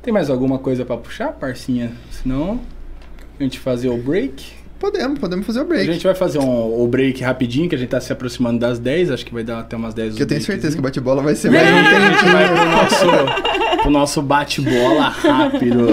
Tem 0.03 0.13
mais 0.13 0.29
alguma 0.29 0.59
coisa 0.59 0.85
pra 0.85 0.97
puxar, 0.97 1.33
parcinha? 1.33 1.93
Senão, 2.11 2.61
a 3.39 3.43
gente 3.43 3.59
fazer 3.59 3.89
o 3.89 3.97
break. 3.97 4.53
Podemos, 4.79 5.19
podemos 5.19 5.45
fazer 5.47 5.61
o 5.61 5.63
A 5.63 5.65
break. 5.65 5.93
gente 5.93 6.05
vai 6.05 6.15
fazer 6.15 6.39
um, 6.39 6.83
o 6.83 6.87
break 6.87 7.23
rapidinho, 7.23 7.69
que 7.69 7.75
a 7.75 7.79
gente 7.79 7.89
tá 7.89 8.01
se 8.01 8.13
aproximando 8.13 8.61
das 8.61 8.79
10, 8.79 9.11
acho 9.11 9.27
que 9.27 9.33
vai 9.33 9.43
dar 9.43 9.61
até 9.61 9.77
umas 9.77 9.93
10 9.95 10.15
Que 10.15 10.23
eu 10.23 10.27
tenho 10.27 10.41
o 10.41 10.45
certeza 10.45 10.77
que 10.77 10.81
o 10.81 10.83
bate-bola 10.83 11.23
vai 11.23 11.35
ser 11.35 11.51
mais 11.51 11.67
aí, 11.67 11.75
a 11.75 12.11
gente 12.11 12.25
vai 12.31 12.49
pro 12.49 12.71
nosso, 12.71 13.81
pro 13.83 13.91
nosso 13.91 14.23
bate-bola 14.23 15.09
rápido. 15.09 15.87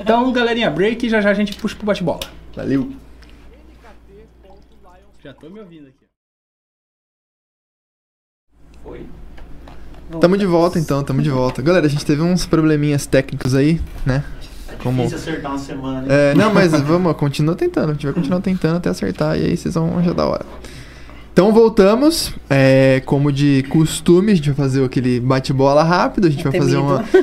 Então, 0.00 0.32
galerinha, 0.32 0.70
break 0.70 1.04
e 1.04 1.10
já 1.10 1.20
já 1.20 1.30
a 1.30 1.34
gente 1.34 1.54
puxa 1.56 1.76
pro 1.76 1.84
bate-bola. 1.84 2.20
Valeu. 2.54 2.90
Já 5.22 5.34
tô 5.34 5.50
me 5.50 5.58
ouvindo 5.58 5.88
aqui. 5.88 6.06
Foi. 10.10 10.20
Tamo 10.20 10.36
de 10.38 10.46
volta 10.46 10.78
então, 10.78 11.02
tamo 11.02 11.20
de 11.22 11.30
volta. 11.30 11.60
Galera, 11.62 11.86
a 11.86 11.88
gente 11.90 12.04
teve 12.06 12.22
uns 12.22 12.46
probleminhas 12.46 13.06
técnicos 13.06 13.54
aí, 13.54 13.80
né? 14.04 14.22
É 14.72 14.82
Como- 14.82 15.02
difícil 15.04 15.18
acertar 15.32 15.50
uma 15.52 15.58
semana. 15.58 15.98
hein? 16.00 16.06
É, 16.08 16.34
não, 16.34 16.52
mas 16.54 16.72
vamos, 16.80 17.16
continua 17.16 17.54
tentando. 17.54 17.90
A 17.90 17.92
gente 17.92 18.04
vai 18.06 18.12
continuar 18.14 18.40
tentando 18.40 18.76
até 18.76 18.88
acertar 18.90 19.36
e 19.38 19.44
aí 19.44 19.56
vocês 19.56 19.74
vão 19.74 19.98
achar 19.98 20.14
da 20.14 20.26
hora. 20.26 20.44
Então 21.32 21.52
voltamos. 21.52 22.32
É, 22.48 23.02
como 23.04 23.30
de 23.30 23.62
costume, 23.68 24.32
a 24.32 24.34
gente 24.34 24.46
vai 24.50 24.56
fazer 24.56 24.82
aquele 24.84 25.20
bate-bola 25.20 25.82
rápido. 25.82 26.26
A 26.26 26.30
gente 26.30 26.42
vai 26.44 26.52
fazer 26.58 26.76
uma. 26.78 27.04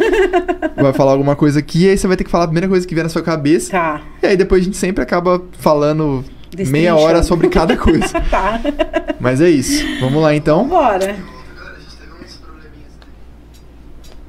Vai 0.76 0.92
falar 0.92 1.12
alguma 1.12 1.36
coisa 1.36 1.60
aqui, 1.60 1.86
e 1.86 1.90
aí 1.90 1.98
você 1.98 2.08
vai 2.08 2.18
ter 2.18 2.24
que 2.24 2.32
falar 2.32 2.46
a 2.46 2.48
primeira 2.48 2.68
coisa 2.68 2.86
que 2.86 2.94
vier 2.96 3.04
na 3.04 3.10
sua 3.10 3.22
cabeça. 3.22 3.72
Tá. 3.72 4.02
E 4.24 4.26
aí 4.26 4.36
depois 4.36 4.62
a 4.62 4.66
gente 4.66 4.76
sempre 4.76 5.04
acaba 5.04 5.40
falando 5.60 6.26
meia 6.68 6.96
hora 6.96 7.22
sobre 7.22 7.48
cada 7.48 7.78
coisa. 7.78 8.08
Tá. 8.30 8.60
Mas 9.20 9.40
é 9.40 9.50
isso. 9.50 9.86
Vamos 10.02 10.22
lá 10.22 10.36
então. 10.36 10.68
Bora. 10.68 11.16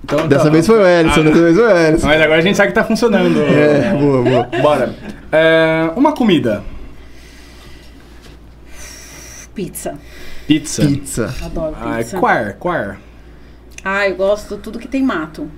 Então, 0.05 0.29
Dessa 0.29 0.45
tá, 0.45 0.51
vez 0.51 0.67
foi 0.67 0.79
o 0.79 0.87
Ellison, 0.87 1.21
Ah, 1.21 1.25
dessa 1.25 1.43
vez 1.43 1.57
foi 1.57 1.65
o 1.65 1.77
Ellison. 1.77 2.07
Mas 2.07 2.21
agora 2.21 2.39
a 2.39 2.43
gente 2.43 2.57
sabe 2.57 2.69
que 2.69 2.75
tá 2.75 2.85
funcionando. 2.85 3.41
É, 3.41 3.91
boa, 3.99 4.23
boa. 4.23 4.63
Bora. 4.63 4.95
É, 5.33 5.91
uma 5.97 6.13
comida. 6.13 6.63
Pizza. 9.55 9.95
Pizza. 10.47 10.83
Pizza. 10.87 11.35
Adoro 11.43 11.75
Ah, 11.81 11.97
pizza. 11.99 12.19
quar, 12.19 12.55
quar. 12.59 12.99
Ah, 13.85 14.07
eu 14.09 14.17
gosto 14.17 14.57
de 14.57 14.63
tudo 14.63 14.79
que 14.79 14.89
tem 14.89 15.03
mato. 15.03 15.51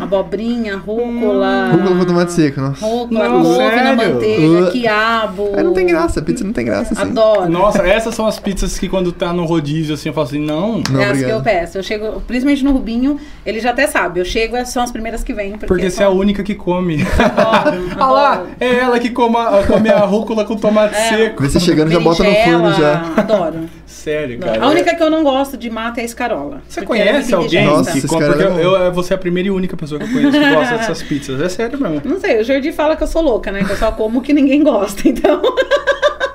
Abobrinha, 0.00 0.76
rúcula. 0.76 1.70
Rúcula 1.72 1.96
com 1.98 2.04
tomate 2.04 2.32
seco, 2.32 2.60
não. 2.60 2.72
Rúcula, 2.72 3.28
Não, 3.28 3.42
couve 3.42 3.76
na 3.76 3.92
manteiga, 3.96 4.68
Uh. 4.68 4.70
quiabo. 4.72 5.50
Aí 5.56 5.62
não 5.62 5.72
tem 5.72 5.86
graça, 5.86 6.22
pizza 6.22 6.44
não 6.44 6.52
tem 6.52 6.64
graça 6.64 6.94
assim. 6.94 7.02
Adoro. 7.10 7.50
Nossa, 7.50 7.86
essas 7.86 8.14
são 8.14 8.26
as 8.26 8.38
pizzas 8.38 8.78
que 8.78 8.88
quando 8.88 9.12
tá 9.12 9.32
no 9.32 9.44
rodízio, 9.44 9.94
assim, 9.94 10.08
eu 10.08 10.14
falo 10.14 10.26
assim, 10.26 10.38
não. 10.40 10.82
Não, 10.90 11.00
é 11.00 11.04
as 11.04 11.10
que 11.12 11.24
obrigado. 11.24 11.30
eu 11.38 11.42
peço. 11.42 11.78
Eu 11.78 11.82
chego, 11.82 12.20
principalmente 12.26 12.64
no 12.64 12.72
Rubinho, 12.72 13.18
ele 13.44 13.60
já 13.60 13.70
até 13.70 13.86
sabe. 13.86 14.20
Eu 14.20 14.24
chego, 14.24 14.56
são 14.66 14.82
as 14.82 14.90
primeiras 14.92 15.22
que 15.24 15.32
vêm. 15.32 15.52
Porque, 15.52 15.66
Porque 15.66 15.90
você 15.90 16.02
é 16.02 16.06
a 16.06 16.10
única 16.10 16.42
que 16.42 16.54
come. 16.54 17.04
Adoro, 17.18 17.86
Ah 17.98 18.06
lá, 18.10 18.42
é 18.60 18.74
ela 18.76 18.98
que 18.98 19.10
coma, 19.10 19.62
come 19.66 19.88
a 19.90 20.00
rúcula 20.00 20.44
com 20.44 20.56
tomate 20.56 20.94
É. 20.94 21.08
seco. 21.08 21.42
Vê 21.42 21.48
você 21.48 21.60
chegando 21.60 21.90
já 21.90 22.00
bota 22.00 22.22
no 22.22 22.34
forno 22.34 22.72
já. 22.74 23.12
Adoro. 23.16 23.60
Sério, 23.86 24.38
cara. 24.40 24.64
A 24.64 24.68
única 24.68 24.94
que 24.94 25.02
eu 25.02 25.08
não 25.10 25.22
gosto 25.22 25.56
de 25.56 25.70
mata 25.70 26.00
é 26.00 26.02
a 26.02 26.06
escarola. 26.06 26.60
Você 26.68 26.80
é 26.80 26.84
conhece 26.84 27.34
alguém. 27.34 27.64
Nossa, 27.66 27.92
que 27.92 28.06
Porque 28.06 28.24
é 28.24 28.46
eu, 28.64 28.76
eu- 28.76 28.92
você 28.92 29.14
é 29.14 29.16
a 29.16 29.18
primeira 29.18 29.48
e 29.48 29.50
única 29.50 29.76
pessoa 29.76 29.98
que 30.00 30.06
eu 30.06 30.12
conheço 30.12 30.32
que 30.38 30.54
gosta 30.54 30.76
dessas 30.76 31.02
pizzas. 31.02 31.40
É 31.40 31.48
sério 31.48 31.80
mesmo. 31.80 32.02
Não 32.04 32.20
sei, 32.20 32.40
o 32.40 32.44
Jordi 32.44 32.72
fala 32.72 32.96
que 32.96 33.02
eu 33.02 33.06
sou 33.06 33.22
louca, 33.22 33.50
né? 33.52 33.62
Que 33.64 33.72
eu 33.72 33.76
só 33.76 33.92
como 33.92 34.20
que 34.20 34.32
ninguém 34.32 34.62
gosta, 34.62 35.02
então. 35.08 35.40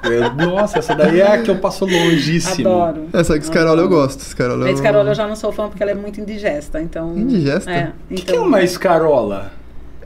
Eu- 0.04 0.34
nossa, 0.34 0.80
essa 0.80 0.95
daí 0.95 1.20
é 1.20 1.28
a 1.28 1.41
que 1.41 1.49
eu 1.52 1.58
passo 1.58 1.86
longíssimo. 1.86 2.68
Adoro. 2.70 3.08
Essa 3.14 3.38
escarola 3.38 3.82
eu 3.82 3.88
gosto. 3.89 4.20
Escarola 4.22 4.66
A 4.66 4.70
eu... 4.70 4.74
escarola 4.74 5.12
eu 5.12 5.16
já 5.16 5.28
não 5.28 5.36
sou 5.36 5.52
fã 5.52 5.68
porque 5.68 5.84
ela 5.84 5.91
é 5.91 5.95
muito 5.95 6.20
indigesta, 6.20 6.82
então... 6.82 7.16
Indigesta? 7.16 7.70
É, 7.72 7.91
O 8.10 8.16
que, 8.16 8.22
então... 8.22 8.26
que 8.26 8.36
é 8.36 8.39
uma 8.41 8.64
escarola? 8.64 9.52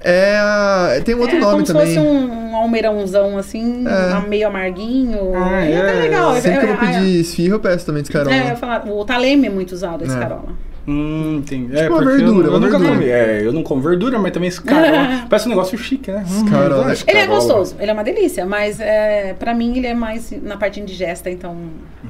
É 0.07 0.37
a... 0.37 1.01
Tem 1.03 1.15
um 1.15 1.19
outro 1.21 1.35
é 1.37 1.39
nome 1.39 1.51
como 1.53 1.63
também. 1.65 1.87
se 1.87 1.95
fosse 1.95 1.99
um, 2.07 2.51
um 2.51 2.55
almeirãozão, 2.55 3.37
assim, 3.39 3.83
É. 3.87 4.27
meio 4.29 4.47
amarguinho. 4.47 5.33
Ah, 5.35 5.65
é, 5.65 5.71
é. 5.71 5.77
até 5.81 5.93
legal. 5.93 6.35
Sempre 6.35 6.59
que 6.59 6.65
eu 6.65 6.69
é, 6.69 6.75
vou 6.75 6.87
pedir 6.87 7.19
esfirra, 7.21 7.55
eu 7.55 7.59
peço 7.59 7.85
também 7.87 8.03
de 8.03 8.09
escarola. 8.09 8.35
É, 8.35 8.51
eu 8.51 8.55
falar, 8.55 8.85
o 8.87 9.03
taleme 9.03 9.47
é 9.47 9.49
muito 9.49 9.71
usado, 9.71 10.03
a 10.03 10.05
É. 10.05 10.07
escarola. 10.07 10.49
Hum, 10.87 11.37
entendi. 11.39 11.65
Tipo 11.69 11.79
é, 11.79 11.89
uma 11.89 11.97
porque 11.97 12.11
eu- 12.13 12.17
verdura, 12.17 12.47
eu, 12.47 12.51
uma 12.51 12.59
nunca 12.59 12.77
verdura. 12.77 12.99
comi. 12.99 13.09
É, 13.09 13.41
eu 13.43 13.51
não 13.51 13.63
como 13.63 13.81
verdura, 13.81 14.19
mas 14.19 14.31
também 14.31 14.49
escarola. 14.49 15.25
Parece 15.27 15.47
um 15.47 15.49
negócio 15.49 15.75
chique, 15.79 16.11
né? 16.11 16.23
Hum, 16.29 16.45
Escarola. 16.45 16.93
então 16.93 17.03
Ele 17.07 17.17
é 17.17 17.25
gostoso, 17.25 17.75
ele 17.79 17.89
é 17.89 17.93
uma 17.95 18.03
delícia, 18.03 18.45
mas 18.45 18.79
é, 18.79 19.33
pra 19.39 19.55
mim 19.55 19.75
ele 19.79 19.87
é 19.87 19.95
mais 19.95 20.31
na 20.43 20.57
parte 20.57 20.79
indigesta, 20.79 21.27
então 21.31 21.57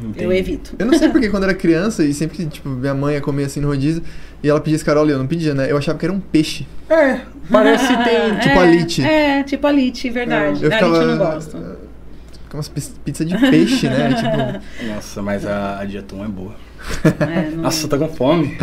eu 0.04 0.10
Entendi. 0.10 0.36
evito. 0.36 0.76
Eu 0.78 0.88
não 0.88 0.94
sei 0.98 1.08
porque 1.08 1.30
quando 1.30 1.46
era 1.46 1.54
criança 1.54 2.04
e 2.04 2.14
sempre 2.14 2.36
que, 2.36 2.46
tipo, 2.48 2.68
minha 2.68 2.94
mãe 2.94 3.14
ia 3.16 3.22
comer 3.22 3.46
assim 3.46 3.62
no 3.62 3.70
rodízio 3.70 4.04
e 4.46 4.50
ela 4.50 4.62
pedia 4.62 4.76
escarola 4.76 5.10
e 5.10 5.14
eu 5.14 5.18
não 5.18 5.26
pedia, 5.26 5.56
né? 5.56 5.72
Eu 5.72 5.76
achava 5.76 5.98
que 5.98 6.06
era 6.06 6.14
um 6.14 6.20
peixe. 6.20 6.68
É, 6.88 7.22
parece 7.52 7.88
que 7.88 8.04
tem. 8.04 8.38
tipo 8.38 8.56
é, 8.56 8.60
alite. 8.60 9.02
É, 9.04 9.44
tipo 9.44 9.66
alite, 9.66 10.08
verdade. 10.12 10.64
Eu 10.64 10.72
alite 10.72 10.86
ficava... 10.86 10.98
eu 10.98 11.08
não 11.08 11.18
gosto. 11.18 11.58
Com 12.48 12.58
umas 12.58 12.70
pis- 12.70 12.94
pizza 13.04 13.26
de 13.26 13.36
peixe, 13.40 13.90
né? 13.90 14.14
tipo... 14.14 14.38
Nossa, 14.94 15.22
mas 15.24 15.48
a, 15.48 15.80
a 15.80 15.86
diatom 15.86 16.24
é 16.24 16.28
boa. 16.28 16.54
É, 17.22 17.50
não- 17.50 17.64
Nossa, 17.64 17.88
tá 17.88 17.98
com 17.98 18.08
fome. 18.08 18.56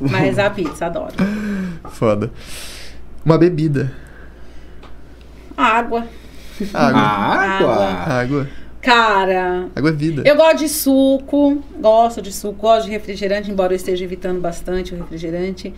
Mas 0.00 0.38
a 0.38 0.48
pizza, 0.48 0.86
adoro. 0.86 1.12
Foda. 1.90 2.30
Uma 3.22 3.36
bebida. 3.36 3.92
Água. 5.54 6.06
Água. 6.72 7.00
água. 7.00 7.84
Água. 7.84 8.48
Cara, 8.84 9.68
Água 9.74 9.90
é 9.90 9.92
vida. 9.92 10.22
eu 10.26 10.36
gosto 10.36 10.58
de 10.58 10.68
suco, 10.68 11.62
gosto 11.80 12.20
de 12.20 12.30
suco, 12.32 12.60
gosto 12.60 12.84
de 12.86 12.90
refrigerante, 12.92 13.50
embora 13.50 13.72
eu 13.72 13.76
esteja 13.76 14.04
evitando 14.04 14.40
bastante 14.40 14.94
o 14.94 14.98
refrigerante. 14.98 15.72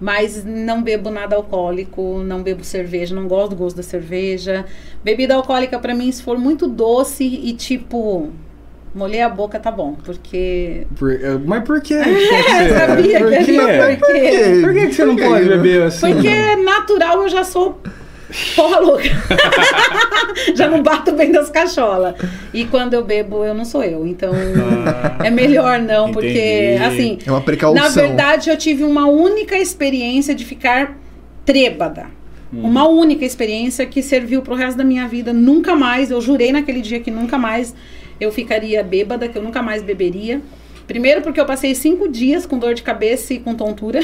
Mas 0.00 0.44
não 0.44 0.82
bebo 0.82 1.10
nada 1.10 1.36
alcoólico, 1.36 2.18
não 2.24 2.42
bebo 2.42 2.64
cerveja, 2.64 3.14
não 3.14 3.28
gosto 3.28 3.50
do 3.50 3.56
gosto 3.56 3.76
da 3.76 3.82
cerveja. 3.84 4.64
Bebida 5.04 5.34
alcoólica, 5.34 5.78
pra 5.78 5.94
mim, 5.94 6.10
se 6.10 6.22
for 6.22 6.38
muito 6.38 6.66
doce 6.66 7.24
e 7.24 7.52
tipo. 7.52 8.30
Molhei 8.94 9.22
a 9.22 9.28
boca, 9.28 9.58
tá 9.60 9.70
bom. 9.70 9.94
Porque. 10.04 10.86
Por- 10.98 11.12
eh, 11.12 11.38
mas 11.44 11.62
por 11.64 11.80
que? 11.82 11.94
É, 11.94 12.78
sabia 12.78 13.18
por 13.20 13.28
que 13.28 13.34
ele 13.36 13.44
quê? 13.44 13.96
por 13.98 14.06
quê? 14.06 14.60
Por 14.60 14.72
que, 14.74 14.86
que 14.88 14.92
você 14.94 15.04
não 15.04 15.14
Por 15.16 15.22
quê? 15.22 15.28
pode 15.30 15.48
beber 15.48 15.82
assim? 15.82 16.12
Porque 16.14 16.56
natural 16.56 17.22
eu 17.22 17.28
já 17.28 17.44
sou 17.44 17.80
porra 18.54 18.78
louca. 18.80 19.04
já 20.54 20.68
não 20.68 20.82
bato 20.82 21.12
bem 21.12 21.30
das 21.32 21.50
cacholas. 21.50 22.14
E 22.52 22.64
quando 22.64 22.94
eu 22.94 23.04
bebo, 23.04 23.44
eu 23.44 23.54
não 23.54 23.64
sou 23.64 23.82
eu. 23.84 24.06
Então 24.06 24.32
Ah, 24.86 25.24
é 25.24 25.30
melhor 25.30 25.78
não, 25.80 26.12
porque 26.12 26.28
entendi. 26.76 26.84
assim. 26.84 27.18
É 27.26 27.30
uma 27.30 27.40
precaução. 27.40 27.82
Na 27.82 27.88
verdade, 27.88 28.50
eu 28.50 28.56
tive 28.56 28.84
uma 28.84 29.06
única 29.06 29.56
experiência 29.56 30.34
de 30.34 30.44
ficar 30.44 30.96
trêbada. 31.44 32.06
Hum. 32.52 32.62
Uma 32.64 32.86
única 32.88 33.24
experiência 33.24 33.86
que 33.86 34.02
serviu 34.02 34.42
pro 34.42 34.54
resto 34.54 34.76
da 34.76 34.84
minha 34.84 35.06
vida. 35.08 35.32
Nunca 35.32 35.74
mais, 35.74 36.10
eu 36.10 36.20
jurei 36.20 36.52
naquele 36.52 36.80
dia 36.80 37.00
que 37.00 37.10
nunca 37.10 37.38
mais 37.38 37.74
eu 38.20 38.30
ficaria 38.30 38.82
bêbada, 38.82 39.28
que 39.28 39.36
eu 39.36 39.42
nunca 39.42 39.62
mais 39.62 39.82
beberia. 39.82 40.40
Primeiro 40.86 41.22
porque 41.22 41.40
eu 41.40 41.46
passei 41.46 41.74
cinco 41.74 42.08
dias 42.08 42.44
com 42.44 42.58
dor 42.58 42.74
de 42.74 42.82
cabeça 42.82 43.32
e 43.34 43.38
com 43.38 43.54
tontura. 43.54 44.00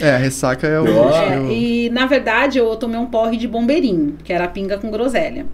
É, 0.00 0.10
a 0.10 0.16
ressaca 0.18 0.66
é 0.66 0.80
o. 0.80 0.84
Nossa. 0.84 1.18
é 1.24 1.34
É, 1.36 1.40
o- 1.40 1.50
e 1.50 1.90
na 1.90 2.06
verdade 2.06 2.58
eu 2.58 2.74
tomei 2.76 2.98
um 2.98 3.06
porre 3.06 3.36
de 3.36 3.46
bombeirinho, 3.48 4.16
que 4.24 4.32
era 4.32 4.46
pinga 4.48 4.78
com 4.78 4.90
groselha. 4.90 5.46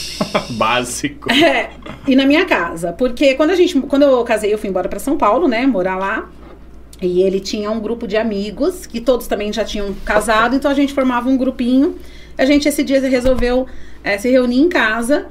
Básico. 0.50 1.30
É, 1.32 1.70
e 2.06 2.14
na 2.16 2.24
minha 2.26 2.44
casa, 2.44 2.92
porque 2.92 3.34
quando 3.34 3.50
a 3.50 3.56
gente, 3.56 3.78
quando 3.82 4.02
eu 4.02 4.22
casei, 4.24 4.52
eu 4.52 4.58
fui 4.58 4.68
embora 4.68 4.88
para 4.88 4.98
São 4.98 5.16
Paulo, 5.16 5.46
né, 5.48 5.66
morar 5.66 5.96
lá. 5.96 6.28
E 7.02 7.22
ele 7.22 7.40
tinha 7.40 7.70
um 7.70 7.80
grupo 7.80 8.06
de 8.06 8.16
amigos 8.18 8.84
que 8.84 9.00
todos 9.00 9.26
também 9.26 9.50
já 9.52 9.64
tinham 9.64 9.94
casado, 10.04 10.54
então 10.54 10.70
a 10.70 10.74
gente 10.74 10.92
formava 10.92 11.30
um 11.30 11.36
grupinho. 11.36 11.96
A 12.36 12.44
gente 12.44 12.68
esse 12.68 12.82
dia 12.84 13.00
resolveu 13.00 13.66
eh, 14.04 14.18
se 14.18 14.28
reunir 14.28 14.60
em 14.60 14.68
casa. 14.68 15.26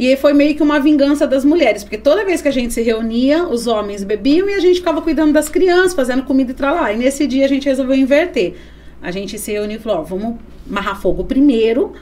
E 0.00 0.16
foi 0.16 0.32
meio 0.32 0.54
que 0.54 0.62
uma 0.62 0.80
vingança 0.80 1.26
das 1.26 1.44
mulheres, 1.44 1.84
porque 1.84 1.98
toda 1.98 2.24
vez 2.24 2.40
que 2.40 2.48
a 2.48 2.50
gente 2.50 2.72
se 2.72 2.80
reunia, 2.80 3.46
os 3.46 3.66
homens 3.66 4.02
bebiam 4.02 4.48
e 4.48 4.54
a 4.54 4.58
gente 4.58 4.76
ficava 4.76 5.02
cuidando 5.02 5.34
das 5.34 5.50
crianças, 5.50 5.92
fazendo 5.92 6.22
comida 6.22 6.52
e 6.52 6.54
tralá. 6.54 6.90
E 6.90 6.96
nesse 6.96 7.26
dia 7.26 7.44
a 7.44 7.48
gente 7.48 7.68
resolveu 7.68 7.94
inverter. 7.94 8.54
A 9.02 9.10
gente 9.10 9.38
se 9.38 9.52
reuniu 9.52 9.76
e 9.76 9.78
falou: 9.78 9.98
ó, 9.98 10.02
vamos 10.02 10.36
marrar 10.66 10.98
fogo 10.98 11.24
primeiro, 11.24 11.92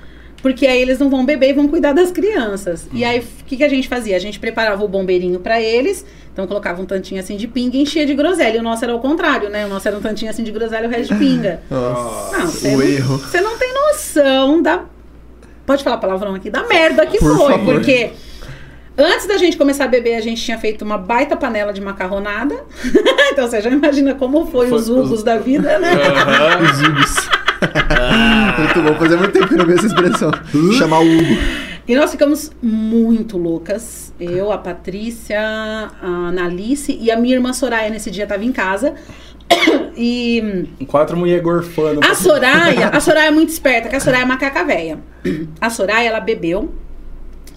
porque 0.41 0.65
aí 0.69 0.81
eles 0.81 1.01
não 1.01 1.11
vão 1.11 1.27
beber 1.27 1.51
e 1.51 1.53
vão 1.53 1.67
cuidar 1.67 1.93
das 1.93 2.13
crianças. 2.13 2.89
E 2.93 3.05
aí, 3.05 3.19
o 3.19 3.45
que, 3.45 3.57
que 3.57 3.65
a 3.65 3.69
gente 3.69 3.89
fazia? 3.89 4.15
A 4.15 4.21
gente 4.21 4.39
preparava 4.39 4.85
o 4.85 4.87
bombeirinho 4.87 5.41
pra 5.41 5.61
eles, 5.61 6.07
então 6.33 6.47
colocava 6.47 6.81
um 6.81 6.87
tantinho 6.87 7.21
assim 7.21 7.37
de 7.37 7.49
pinga 7.49 7.79
e 7.79 7.83
enchia 7.83 8.07
de 8.07 8.15
groselha. 8.15 8.59
E 8.59 8.61
o 8.61 8.63
nosso 8.63 8.85
era 8.85 8.95
o 8.95 9.01
contrário, 9.01 9.51
né? 9.51 9.67
O 9.67 9.69
nosso 9.69 9.89
era 9.89 9.99
um 9.99 10.01
tantinho 10.01 10.31
assim 10.31 10.45
de 10.45 10.53
groselha 10.53 10.85
e 10.85 10.87
o 10.87 10.91
resto 10.91 11.15
de 11.15 11.19
pinga. 11.19 11.63
Nossa. 11.69 12.39
Não, 12.39 12.75
o 12.75 12.79
não, 12.79 12.83
erro. 12.83 13.19
você 13.19 13.41
não 13.41 13.59
tem 13.59 13.75
noção 13.75 14.63
da. 14.63 14.85
Pode 15.69 15.85
falar 15.85 15.99
palavrão 15.99 16.35
aqui? 16.35 16.49
Da 16.49 16.67
merda 16.67 17.05
que 17.05 17.19
Por 17.19 17.37
foi. 17.37 17.53
favor. 17.53 17.75
Porque 17.75 18.11
antes 18.97 19.27
da 19.29 19.37
gente 19.37 19.55
começar 19.59 19.85
a 19.85 19.89
beber, 19.89 20.17
a 20.17 20.21
gente 20.23 20.43
tinha 20.43 20.57
feito 20.59 20.83
uma 20.83 20.97
baita 20.97 21.37
panela 21.37 21.75
de 21.75 21.81
macarronada. 21.83 22.57
então 23.31 23.47
você 23.47 23.61
já 23.61 23.69
imagina 23.69 24.15
como 24.15 24.47
foi, 24.47 24.69
Foi 24.69 24.79
os 24.79 24.87
jugos 24.87 25.11
os- 25.13 25.23
da 25.23 25.37
vida, 25.37 25.79
né? 25.79 25.91
Os 26.63 26.81
Hugos. 26.81 27.29
muito 28.59 28.83
bom. 28.83 28.99
Fazia 28.99 29.17
muito 29.19 29.33
tempo 29.33 29.47
que 29.49 29.55
eu 29.55 29.59
não 29.59 29.67
vi 29.67 29.75
essa 29.75 29.87
expressão. 29.87 30.31
Chamar 30.79 31.01
o 31.01 31.07
Hugo. 31.07 31.37
E 31.87 31.95
nós 31.97 32.11
ficamos 32.11 32.51
muito 32.63 33.37
loucas. 33.39 34.13
Eu, 34.21 34.51
a 34.53 34.59
Patrícia, 34.59 35.39
a 35.41 36.29
Analice 36.29 36.97
e 37.01 37.11
a 37.11 37.17
minha 37.19 37.35
irmã 37.35 37.53
Soraya 37.53 37.89
nesse 37.91 38.11
dia 38.11 38.25
estava 38.25 38.45
em 38.45 38.53
casa. 38.53 38.95
E 40.01 40.69
Quatro 40.87 41.17
mulheres 41.17 41.43
gorfando. 41.43 42.01
A 42.05 42.15
Soraya, 42.15 42.89
a 42.91 43.01
Soraya 43.01 43.29
é 43.29 43.31
muito 43.33 43.49
esperta, 43.49 43.89
que 43.89 43.97
a 43.97 44.01
Soraya 44.01 44.23
é 44.23 44.27
macaca 44.27 44.63
velha. 44.63 45.01
A 45.61 45.71
Soraya, 45.71 46.09
ela 46.09 46.21
bebeu. 46.21 46.73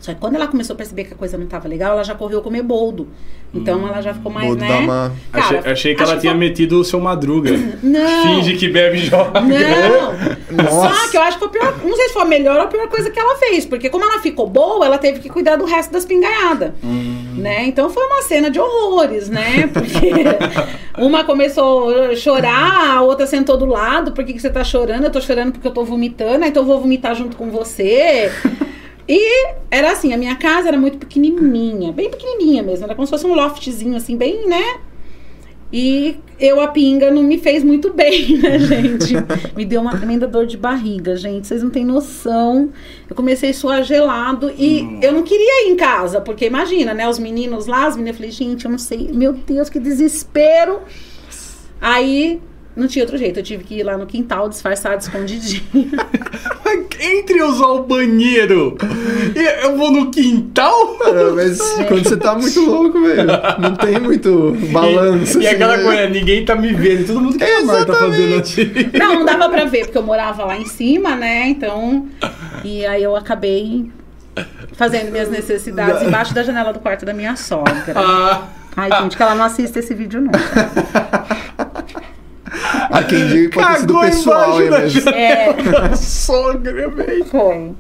Só 0.01 0.13
que 0.13 0.19
quando 0.19 0.33
ela 0.35 0.47
começou 0.47 0.73
a 0.73 0.77
perceber 0.77 1.03
que 1.05 1.13
a 1.13 1.15
coisa 1.15 1.37
não 1.37 1.45
tava 1.45 1.67
legal, 1.67 1.91
ela 1.93 2.03
já 2.03 2.15
correu 2.15 2.41
comer 2.41 2.63
boldo. 2.63 3.07
Então 3.53 3.85
ela 3.87 4.01
já 4.01 4.13
ficou 4.13 4.31
mais, 4.31 4.47
Boldo 4.47 4.61
né? 4.61 4.67
dá 4.69 4.77
uma- 4.79 5.11
Achei, 5.33 5.57
Cara, 5.57 5.71
achei 5.73 5.93
que 5.95 6.01
acho 6.01 6.11
ela 6.13 6.21
tinha 6.21 6.31
foi- 6.31 6.39
metido 6.39 6.79
o 6.79 6.83
seu 6.85 6.99
madruga. 7.01 7.51
Não. 7.83 8.23
Finge 8.23 8.55
que 8.55 8.67
bebe 8.69 8.97
e 8.97 9.05
joga. 9.05 9.41
Não. 9.41 10.63
Nossa. 10.63 10.95
Só 10.95 11.11
que 11.11 11.17
eu 11.17 11.21
acho 11.21 11.37
que 11.37 11.47
foi 11.47 11.47
a 11.49 11.51
pior. 11.71 11.79
Não 11.85 11.95
sei 11.95 12.07
se 12.07 12.13
foi 12.13 12.21
a 12.21 12.25
melhor 12.25 12.55
ou 12.55 12.63
a 12.63 12.67
pior 12.67 12.87
coisa 12.87 13.09
que 13.11 13.19
ela 13.19 13.35
fez. 13.35 13.65
Porque 13.65 13.89
como 13.89 14.05
ela 14.05 14.19
ficou 14.21 14.47
boa, 14.47 14.85
ela 14.85 14.97
teve 14.97 15.19
que 15.19 15.29
cuidar 15.29 15.57
do 15.57 15.65
resto 15.65 15.91
das 15.91 16.05
pingaiadas. 16.05 16.71
Né? 16.81 17.65
Então 17.65 17.89
foi 17.89 18.05
uma 18.05 18.21
cena 18.23 18.49
de 18.49 18.59
horrores, 18.59 19.29
né? 19.29 19.69
Porque 19.71 20.11
uma 20.97 21.23
começou 21.25 21.89
a 22.11 22.15
chorar, 22.15 22.95
a 22.97 23.01
outra 23.01 23.27
sentou 23.27 23.57
do 23.57 23.65
lado. 23.65 24.13
Por 24.13 24.23
que, 24.23 24.33
que 24.33 24.39
você 24.41 24.49
tá 24.49 24.63
chorando? 24.63 25.03
Eu 25.03 25.11
tô 25.11 25.19
chorando 25.21 25.51
porque 25.51 25.67
eu 25.67 25.71
tô 25.73 25.83
vomitando, 25.83 26.45
então 26.45 26.63
eu 26.63 26.67
vou 26.67 26.79
vomitar 26.79 27.13
junto 27.15 27.35
com 27.35 27.51
você. 27.51 28.31
E 29.14 29.55
era 29.70 29.91
assim, 29.91 30.14
a 30.14 30.18
minha 30.18 30.38
casa 30.38 30.70
era 30.70 30.78
muito 30.78 30.97
pequenininha, 30.97 31.91
bem 31.91 32.09
pequenininha 32.09 32.64
mesmo, 32.64 32.86
era 32.86 32.95
como 32.95 33.05
se 33.05 33.12
fosse 33.12 33.28
um 33.28 33.34
loftzinho 33.34 33.97
assim, 33.97 34.16
bem, 34.16 34.47
né? 34.47 34.80
E 35.74 36.18
eu, 36.39 36.62
a 36.62 36.70
pinga, 36.70 37.12
não 37.12 37.22
me 37.22 37.38
fez 37.38 37.62
muito 37.62 37.91
bem, 37.93 38.38
né, 38.38 38.57
gente? 38.57 39.14
Me 39.53 39.66
deu 39.66 39.82
uma 39.82 39.97
tremenda 39.97 40.26
dor 40.26 40.47
de 40.47 40.55
barriga, 40.55 41.18
gente. 41.18 41.45
Vocês 41.45 41.62
não 41.62 41.70
têm 41.70 41.84
noção. 41.84 42.72
Eu 43.09 43.14
comecei 43.14 43.49
a 43.49 43.53
suar 43.53 43.84
gelado 43.84 44.49
e 44.57 44.99
eu 45.01 45.12
não 45.12 45.24
queria 45.24 45.68
ir 45.68 45.74
em 45.74 45.76
casa, 45.76 46.22
porque 46.22 46.45
imagina, 46.45 46.93
né? 46.93 47.05
Os 47.09 47.20
meninos 47.20 47.68
lá, 47.68 47.88
as 47.88 47.97
meninas, 47.97 48.16
eu 48.16 48.18
falei, 48.18 48.32
gente, 48.32 48.64
eu 48.64 48.72
não 48.72 48.78
sei. 48.78 49.09
Meu 49.12 49.34
Deus, 49.34 49.70
que 49.70 49.78
desespero. 49.78 50.80
Aí, 51.82 52.41
não 52.76 52.88
tinha 52.88 53.03
outro 53.03 53.17
jeito. 53.17 53.39
Eu 53.39 53.43
tive 53.43 53.63
que 53.63 53.76
ir 53.76 53.84
lá 53.84 53.97
no 53.97 54.05
quintal, 54.05 54.47
disfarçado, 54.49 55.01
escondidinho. 55.01 55.61
Entre 57.03 57.41
usar 57.41 57.67
o 57.67 57.84
banheiro 57.84 58.78
e 59.36 59.65
eu 59.65 59.76
vou 59.76 59.91
no 59.91 60.11
quintal? 60.11 60.95
Cara, 60.97 61.32
mas 61.32 61.59
quando 61.88 62.03
você 62.03 62.15
tá 62.15 62.36
muito 62.36 62.61
louco, 62.61 63.01
velho, 63.01 63.28
não 63.59 63.76
tem 63.76 63.99
muito 63.99 64.55
balanço. 64.72 65.39
E, 65.39 65.43
e 65.43 65.47
assim, 65.47 65.55
aquela 65.55 65.78
né? 65.78 65.84
coisa, 65.84 66.09
ninguém 66.09 66.45
tá 66.45 66.55
me 66.55 66.72
vendo. 66.74 67.07
Todo 67.07 67.22
mundo 67.22 67.38
que 67.38 67.43
a 67.43 67.65
Marta 67.65 67.88
tá 67.88 67.93
fazendo 67.97 68.39
assim. 68.39 68.72
Não, 68.93 69.15
não 69.15 69.26
dava 69.26 69.49
pra 69.49 69.65
ver, 69.65 69.86
porque 69.86 69.97
eu 69.97 70.03
morava 70.03 70.45
lá 70.45 70.57
em 70.57 70.65
cima, 70.65 71.15
né? 71.15 71.47
Então. 71.49 72.07
E 72.63 72.86
aí 72.86 73.01
eu 73.01 73.15
acabei 73.15 73.91
fazendo 74.74 75.11
minhas 75.11 75.30
necessidades 75.30 76.03
embaixo 76.03 76.34
da 76.34 76.43
janela 76.43 76.72
do 76.72 76.80
quarto 76.80 77.05
da 77.05 77.13
minha 77.13 77.36
sogra. 77.36 77.93
Ah, 77.95 78.47
Ai, 78.76 78.89
gente, 79.01 79.17
que 79.17 79.24
ela 79.24 79.36
não 79.36 79.43
assiste 79.43 79.78
esse 79.78 79.93
vídeo 79.93 80.22
nunca. 80.22 80.39
Há 82.91 83.03
quem 83.03 83.27
diga 83.27 83.49
que 83.49 83.55
pode 83.55 83.67
ter 83.67 83.79
sido 83.79 83.93
Cagou 83.93 84.01
pessoal 84.09 84.61
embaixo 84.61 84.61
aí 84.61 84.69
da 84.69 84.79
mesmo. 84.79 85.09
É, 85.11 85.85
a 85.91 85.95
sogra, 85.97 86.89
velho. 86.89 87.25
foi. 87.25 87.71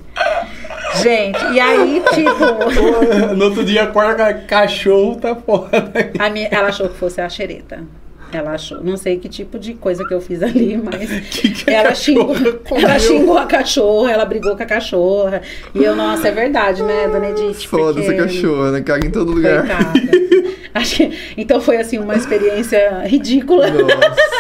Gente, 1.01 1.45
e 1.53 1.59
aí, 1.59 2.01
tipo. 2.13 3.35
No 3.35 3.45
outro 3.45 3.63
dia, 3.63 3.83
acorda 3.83 4.33
cachorro 4.33 5.15
tá 5.15 5.35
fora. 5.35 5.91
A 6.19 6.29
minha, 6.29 6.47
ela 6.51 6.67
achou 6.69 6.89
que 6.89 6.97
fosse 6.97 7.21
a 7.21 7.29
xereta. 7.29 7.79
Ela 8.33 8.51
achou. 8.51 8.81
Não 8.81 8.95
sei 8.95 9.17
que 9.17 9.27
tipo 9.27 9.59
de 9.59 9.73
coisa 9.73 10.05
que 10.05 10.13
eu 10.13 10.21
fiz 10.21 10.41
ali, 10.41 10.77
mas. 10.81 11.09
Que 11.31 11.49
que 11.49 11.69
a 11.69 11.73
ela, 11.73 11.95
xingou, 11.95 12.33
ela 12.77 12.97
xingou 12.99 13.37
a 13.37 13.45
cachorra, 13.45 14.11
ela 14.11 14.25
brigou 14.25 14.55
com 14.55 14.63
a 14.63 14.65
cachorra. 14.65 15.41
E 15.75 15.83
eu, 15.83 15.95
nossa, 15.95 16.29
é 16.29 16.31
verdade, 16.31 16.81
né, 16.83 17.09
dona 17.11 17.29
Edith? 17.29 17.65
Foda-se 17.67 18.05
Porque- 18.07 18.21
a 18.21 18.23
cachorra, 18.25 18.71
né? 18.71 18.81
Caga 18.81 19.05
em 19.07 19.11
todo 19.11 19.31
lugar. 19.31 19.65
Coitada. 19.67 20.30
Acho 20.75 20.95
que, 20.97 21.17
então 21.37 21.59
foi 21.59 21.77
assim 21.77 21.97
uma 21.99 22.15
experiência 22.15 23.03
ridícula. 23.05 23.69
Nossa. 23.69 24.21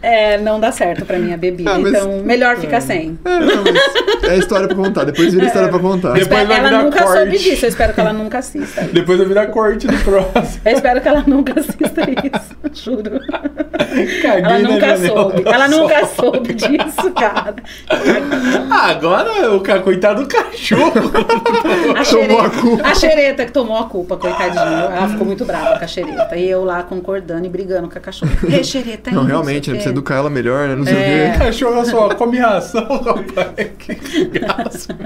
É, 0.00 0.38
não 0.38 0.58
dá 0.60 0.70
certo 0.72 1.04
pra 1.04 1.18
mim 1.18 1.32
a 1.34 1.36
bebida. 1.36 1.72
Ah, 1.72 1.78
mas- 1.78 1.92
Então, 1.92 2.22
melhor 2.24 2.56
ficar 2.56 2.80
sem. 2.80 3.18
É, 3.24 3.40
não, 3.40 3.64
mas 3.64 4.30
é 4.30 4.38
história 4.38 4.66
pra 4.68 4.76
contar. 4.76 5.04
Depois 5.04 5.34
vira 5.34 5.46
história 5.46 5.68
pra 5.68 5.78
contar. 5.78 6.12
Depois 6.12 6.48
ela 6.48 6.54
virar 6.54 6.82
nunca 6.84 7.02
corte. 7.02 7.18
soube 7.18 7.38
disso. 7.38 7.64
Eu 7.64 7.68
espero 7.68 7.92
que 7.92 8.00
ela 8.00 8.12
nunca 8.12 8.38
assista. 8.38 8.82
Depois 8.92 9.20
eu 9.20 9.26
virar 9.28 9.46
corte 9.48 9.86
do 9.88 9.96
próximo. 9.98 10.60
Eu 10.64 10.72
espero 10.72 11.00
que 11.00 11.08
ela 11.08 11.24
nunca 11.26 11.60
assista 11.60 12.00
isso. 12.24 12.56
Juro. 12.84 13.20
Caguei 14.22 14.40
Ela 14.44 14.58
na 14.60 14.68
nunca 14.68 14.96
soube. 14.96 15.42
Ela 15.44 15.68
nunca 15.68 16.06
soube 16.06 16.54
disso, 16.54 17.10
cara. 17.18 17.56
Ah, 18.70 18.86
agora 18.90 19.52
o 19.52 19.62
coitado 19.82 20.22
do 20.22 20.28
cachorro. 20.28 20.92
A 20.96 21.24
Tomou 21.24 21.96
a 21.96 22.04
xereta, 22.04 22.50
culpa. 22.60 22.88
a 22.88 22.94
xereta 22.94 23.44
que 23.46 23.52
tomou 23.52 23.76
a 23.76 23.84
culpa, 23.88 24.16
coitadinha. 24.16 24.62
Ela 24.62 25.08
ficou 25.08 25.26
muito 25.26 25.44
brava 25.44 25.59
com 25.78 25.84
a 25.84 25.86
xereta. 25.86 26.36
E 26.36 26.48
eu 26.48 26.64
lá 26.64 26.82
concordando 26.82 27.46
e 27.46 27.48
brigando 27.48 27.88
com 27.88 27.98
a 27.98 28.00
cachorra. 28.00 28.32
Ei, 28.50 28.64
xereta, 28.64 29.10
Não, 29.10 29.22
aí, 29.22 29.28
realmente, 29.28 29.64
sei 29.66 29.72
né? 29.72 29.78
o 29.78 29.80
Precisa 29.80 29.90
educar 29.90 30.16
ela 30.16 30.30
melhor, 30.30 30.68
né? 30.68 30.74
Não 30.76 30.84
sei 30.84 30.94
É. 30.96 31.28
o 31.28 31.32
quê. 31.38 31.44
cachorro 31.44 31.84
só 31.84 32.14
come 32.14 32.38
ração, 32.38 32.84
rapaz. 33.02 33.70
Que 33.78 34.24
graça. 34.26 34.96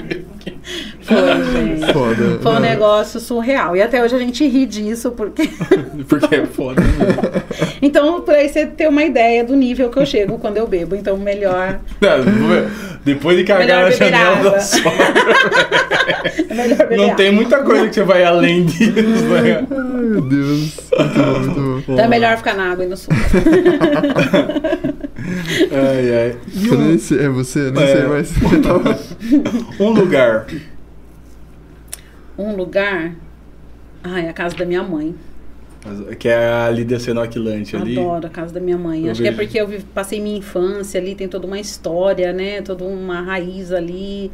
Foi, 1.03 1.17
gente. 1.53 1.93
Foda. 1.93 2.39
Foi 2.43 2.53
um 2.53 2.55
Não. 2.55 2.61
negócio 2.61 3.21
surreal. 3.21 3.77
E 3.77 3.83
até 3.83 4.03
hoje 4.03 4.15
a 4.15 4.19
gente 4.19 4.47
ri 4.47 4.65
disso, 4.67 5.11
porque. 5.13 5.49
Porque 6.09 6.35
é 6.35 6.47
foda. 6.47 6.81
mesmo. 6.83 7.23
Então, 7.81 8.21
por 8.23 8.35
aí 8.35 8.49
você 8.49 8.67
ter 8.67 8.89
uma 8.89 9.03
ideia 9.05 9.45
do 9.45 9.55
nível 9.55 9.89
que 9.91 9.99
eu 9.99 10.05
chego 10.07 10.39
quando 10.39 10.57
eu 10.57 10.67
bebo. 10.67 10.95
Então, 10.97 11.17
melhor. 11.17 11.79
Não, 12.01 12.69
Depois 13.05 13.37
de 13.37 13.45
cagar 13.45 13.67
Melhor 13.67 13.85
na 13.85 13.91
janela 13.91 14.37
água. 14.39 14.51
da 14.53 14.61
sogra, 14.61 14.93
é 16.91 16.97
não 16.97 17.15
tem 17.15 17.31
muita 17.33 17.59
coisa 17.63 17.87
que 17.89 17.95
você 17.95 18.03
vai 18.03 18.25
além 18.25 18.65
disso. 18.65 18.95
Ai, 19.35 19.65
meu 19.71 20.21
Deus. 20.23 20.44
Muito 20.45 20.83
bom, 21.15 21.39
muito 21.41 21.61
bom. 21.87 21.93
Então 21.95 22.05
é 22.05 22.09
melhor 22.09 22.37
ficar 22.37 22.55
na 22.55 22.73
água 22.73 22.85
e 22.85 22.89
no 22.89 22.97
suco. 22.97 23.15
Ai, 25.73 26.15
ai. 26.15 26.37
E 26.55 26.69
Eu 26.69 26.79
nem 26.79 26.95
um, 26.95 26.99
sei, 26.99 27.19
é 27.21 27.29
você? 27.29 27.71
Nem 27.71 27.83
É. 27.85 27.87
sei 27.97 28.03
mais. 28.05 28.31
Tava- 28.63 28.99
um 29.81 29.91
lugar. 29.91 30.47
Um 32.39 32.55
lugar. 32.57 33.13
Ai, 34.03 34.29
a 34.29 34.33
casa 34.33 34.57
da 34.57 34.65
minha 34.65 34.83
mãe. 34.83 35.15
Que 36.19 36.29
é 36.29 36.51
ali 36.53 36.85
descendo 36.85 37.21
o 37.21 37.23
Aquilante 37.23 37.77
ali. 37.77 37.99
Adoro 37.99 38.27
a 38.27 38.31
casa 38.31 38.53
da 38.55 38.61
minha 38.61 38.79
mãe. 38.79 39.05
Eu 39.05 39.13
Acho 39.13 39.23
que 39.23 39.29
é 39.29 39.31
vejo. 39.31 39.43
porque 39.43 39.61
eu 39.61 39.67
vi- 39.69 39.85
passei 39.95 40.21
minha 40.21 40.39
infância 40.39 40.99
ali, 41.01 41.15
tem 41.15 41.29
toda 41.29 41.47
uma 41.47 41.59
história, 41.61 42.33
né? 42.33 42.63
Toda 42.63 42.85
uma 42.85 43.21
raiz 43.21 43.71
ali. 43.73 44.31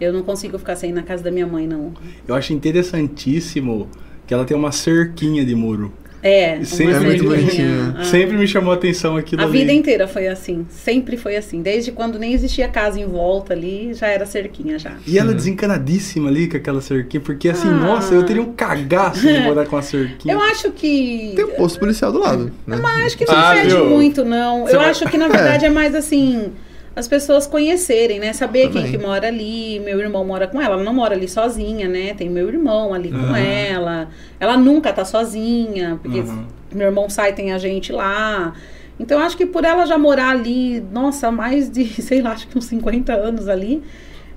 Eu 0.00 0.12
não 0.12 0.22
consigo 0.22 0.58
ficar 0.58 0.76
sem 0.76 0.90
ir 0.90 0.92
na 0.92 1.02
casa 1.02 1.22
da 1.24 1.30
minha 1.30 1.46
mãe, 1.46 1.66
não. 1.66 1.92
Eu 2.28 2.34
acho 2.34 2.52
interessantíssimo 2.52 3.88
que 4.26 4.34
ela 4.34 4.44
tem 4.44 4.56
uma 4.56 4.72
cerquinha 4.72 5.44
de 5.44 5.54
muro. 5.54 5.92
É, 6.22 6.64
Sempre 6.64 6.94
é 6.94 7.00
muito 7.00 7.22
bonitinho. 7.24 7.94
Ah. 7.96 8.02
Sempre 8.04 8.36
me 8.36 8.48
chamou 8.48 8.72
a 8.72 8.74
atenção 8.74 9.16
aquilo 9.16 9.42
A 9.42 9.44
ali. 9.44 9.58
vida 9.60 9.72
inteira 9.72 10.08
foi 10.08 10.26
assim. 10.26 10.66
Sempre 10.68 11.16
foi 11.16 11.36
assim. 11.36 11.62
Desde 11.62 11.92
quando 11.92 12.18
nem 12.18 12.32
existia 12.32 12.66
casa 12.66 12.98
em 12.98 13.06
volta 13.06 13.52
ali, 13.52 13.94
já 13.94 14.08
era 14.08 14.26
cerquinha 14.26 14.76
já. 14.76 14.94
E 15.06 15.18
ela 15.18 15.32
desencanadíssima 15.32 16.28
ali 16.28 16.48
com 16.48 16.56
aquela 16.56 16.80
cerquinha, 16.80 17.20
porque 17.20 17.48
assim, 17.48 17.68
Ah. 17.68 17.72
nossa, 17.72 18.12
eu 18.12 18.24
teria 18.24 18.42
um 18.42 18.52
cagaço 18.54 19.20
de 19.20 19.38
morar 19.40 19.66
com 19.66 19.76
a 19.76 19.82
cerquinha. 19.82 20.34
Eu 20.34 20.40
acho 20.40 20.72
que. 20.72 21.32
Tem 21.36 21.44
um 21.44 21.50
posto 21.52 21.78
policial 21.78 22.10
do 22.10 22.18
lado, 22.18 22.50
né? 22.66 22.76
Mas 22.82 23.06
acho 23.06 23.18
que 23.18 23.24
não 23.24 23.34
Ah, 23.34 23.54
fede 23.54 23.68
viu? 23.76 23.86
muito, 23.90 24.24
não. 24.24 24.64
Você 24.64 24.74
eu 24.74 24.80
vai- 24.80 24.90
acho 24.90 25.08
que, 25.08 25.16
na 25.18 25.28
verdade, 25.28 25.66
é. 25.66 25.70
mais 25.70 25.94
assim. 25.94 26.50
As 26.96 27.06
pessoas 27.06 27.46
conhecerem, 27.46 28.18
né? 28.18 28.32
Saber 28.32 28.68
Também. 28.68 28.84
quem 28.84 28.92
que 28.92 28.98
mora 28.98 29.26
ali. 29.28 29.78
Meu 29.84 30.00
irmão 30.00 30.24
mora 30.24 30.48
com 30.48 30.58
ela. 30.60 30.74
Ela 30.76 30.82
não 30.82 30.94
mora 30.94 31.14
ali 31.14 31.28
sozinha, 31.28 31.86
né? 31.88 32.14
Tem 32.14 32.28
meu 32.30 32.48
irmão 32.48 32.94
ali 32.94 33.10
com 33.10 33.18
Aham. 33.18 33.36
ela. 33.38 34.08
Ela 34.40 34.56
nunca 34.56 34.90
tá 34.94 35.04
sozinha, 35.04 35.98
porque 36.02 36.20
Uhum. 36.20 36.46
meu 36.72 36.86
irmão 36.86 37.10
sai, 37.10 37.34
tem 37.34 37.52
a 37.52 37.58
gente 37.58 37.92
lá. 37.92 38.54
Então, 38.98 39.20
acho 39.20 39.36
que 39.36 39.44
por 39.44 39.62
ela 39.62 39.84
já 39.84 39.98
morar 39.98 40.30
ali, 40.30 40.80
nossa, 40.90 41.30
mais 41.30 41.68
de, 41.70 41.84
sei 42.02 42.22
lá, 42.22 42.30
acho 42.32 42.48
que 42.48 42.56
uns 42.56 42.64
50 42.64 43.12
anos 43.12 43.46
ali. 43.46 43.82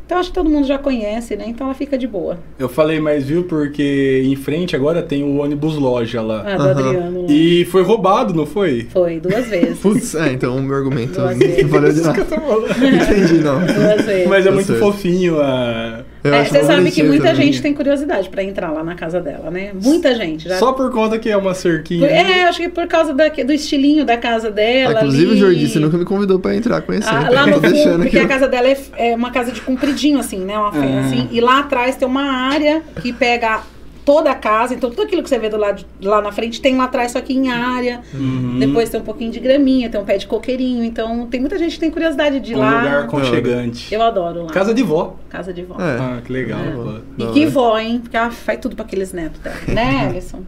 Então, 0.09 0.17
acho 0.17 0.29
que 0.29 0.33
todo 0.35 0.49
mundo 0.49 0.65
já 0.65 0.79
conhece, 0.79 1.35
né? 1.35 1.43
Então, 1.47 1.67
ela 1.67 1.75
fica 1.75 1.95
de 1.95 2.07
boa. 2.07 2.39
Eu 2.57 2.67
falei 2.67 2.99
mais, 2.99 3.25
viu, 3.25 3.43
porque 3.43 4.23
em 4.25 4.35
frente 4.35 4.75
agora 4.75 5.03
tem 5.03 5.21
o 5.23 5.37
ônibus 5.37 5.75
loja 5.75 6.19
lá. 6.19 6.41
Ah, 6.47 6.57
do 6.57 6.63
Aham. 6.63 6.71
Adriano 6.71 7.21
lá. 7.21 7.27
E 7.29 7.63
foi 7.65 7.83
roubado, 7.83 8.33
não 8.33 8.47
foi? 8.47 8.87
Foi 8.91 9.19
duas 9.19 9.45
vezes. 9.49 9.77
Putz, 9.77 10.15
é, 10.15 10.33
então 10.33 10.57
o 10.57 10.63
meu 10.63 10.75
argumento 10.75 11.13
Duas 11.13 11.37
não 11.37 11.37
vezes. 11.37 11.61
valeu 11.69 11.93
de 11.93 12.01
nada. 12.01 12.21
Entendi, 12.21 13.33
não. 13.43 13.59
Duas 13.59 14.05
vezes. 14.07 14.27
Mas 14.27 14.45
é 14.47 14.49
Tá 14.49 14.55
muito 14.55 14.65
certo. 14.65 14.79
fofinho 14.79 15.39
a. 15.39 16.01
Eu 16.23 16.33
É, 16.33 16.43
você 16.43 16.63
sabe 16.65 16.91
que 16.91 17.01
muita 17.01 17.29
também. 17.29 17.45
gente 17.45 17.61
tem 17.61 17.73
curiosidade 17.73 18.27
pra 18.29 18.43
entrar 18.43 18.71
lá 18.71 18.83
na 18.83 18.93
casa 18.95 19.21
dela, 19.21 19.49
né? 19.49 19.71
Muita 19.73 20.13
gente. 20.15 20.49
Já... 20.49 20.57
Só 20.57 20.73
por 20.73 20.91
conta 20.91 21.17
que 21.17 21.29
é 21.29 21.37
uma 21.37 21.53
cerquinha. 21.53 22.01
Por- 22.07 22.13
É, 22.13 22.43
acho 22.43 22.59
que 22.59 22.67
por 22.69 22.87
causa 22.87 23.13
da- 23.13 23.29
do 23.29 23.53
estilinho 23.53 24.03
da 24.03 24.17
casa 24.17 24.49
Ah, 24.49 24.51
dela. 24.51 24.93
inclusive, 24.99 25.31
ali. 25.31 25.39
Jordi, 25.39 25.67
você 25.69 25.79
nunca 25.79 25.97
me 25.97 26.03
convidou 26.05 26.37
pra 26.39 26.53
entrar 26.55 26.81
conhecer. 26.81 27.09
Ah, 27.09 27.29
lá 27.31 27.41
eu 27.43 27.47
no 27.47 27.53
tô 27.53 27.59
deixando 27.61 27.91
fundo, 27.93 28.03
porque 28.03 28.17
aqui. 28.17 28.25
a 28.25 28.27
casa 28.27 28.47
dela 28.49 28.67
é, 28.67 28.77
é 28.97 29.15
uma 29.15 29.31
casa 29.31 29.51
de 29.53 29.61
compridinho, 29.61 30.19
assim, 30.19 30.39
né? 30.39 30.57
Uma 30.57 30.71
feira, 30.73 30.87
Ah. 30.97 31.05
assim. 31.05 31.29
E 31.31 31.39
lá 31.39 31.59
atrás 31.59 31.95
tem 31.95 32.07
uma 32.07 32.23
área 32.49 32.81
que 33.01 33.13
pega 33.13 33.61
toda 34.09 34.31
a 34.31 34.35
casa. 34.35 34.73
Então, 34.73 34.89
tudo 34.89 35.03
aquilo 35.03 35.21
que 35.21 35.29
você 35.29 35.37
vê 35.37 35.49
do 35.49 35.57
lado 35.57 35.85
lá 36.01 36.19
na 36.19 36.31
frente 36.31 36.59
tem 36.59 36.75
lá 36.75 36.85
atrás, 36.85 37.11
só 37.11 37.21
que 37.21 37.31
em 37.31 37.51
área. 37.51 38.01
Uhum. 38.11 38.57
Depois 38.57 38.89
tem 38.89 38.99
um 38.99 39.03
pouquinho 39.03 39.31
de 39.31 39.39
graminha, 39.39 39.87
tem 39.87 40.01
um 40.01 40.03
pé 40.03 40.17
de 40.17 40.25
coqueirinho. 40.25 40.83
Então, 40.83 41.27
tem 41.27 41.39
muita 41.39 41.59
gente 41.59 41.73
que 41.73 41.79
tem 41.79 41.91
curiosidade 41.91 42.39
de 42.39 42.53
ir 42.53 42.55
um 42.55 42.59
lá. 42.59 42.81
lugar 42.81 43.03
aconchegante. 43.03 43.93
Eu 43.93 44.01
adoro 44.01 44.45
lá. 44.45 44.49
Casa 44.49 44.73
de 44.73 44.81
vó. 44.81 45.15
Casa 45.29 45.53
de 45.53 45.61
vó. 45.61 45.75
É. 45.79 45.97
Ah, 45.99 46.21
que 46.25 46.33
legal. 46.33 46.59
É. 46.59 47.23
E 47.23 47.27
que 47.33 47.45
vó, 47.45 47.77
hein? 47.77 47.99
Porque 48.01 48.17
ela 48.17 48.31
faz 48.31 48.59
tudo 48.59 48.75
pra 48.75 48.83
aqueles 48.83 49.13
netos 49.13 49.39
dela. 49.41 49.55
Né, 49.67 50.07
Alisson? 50.09 50.41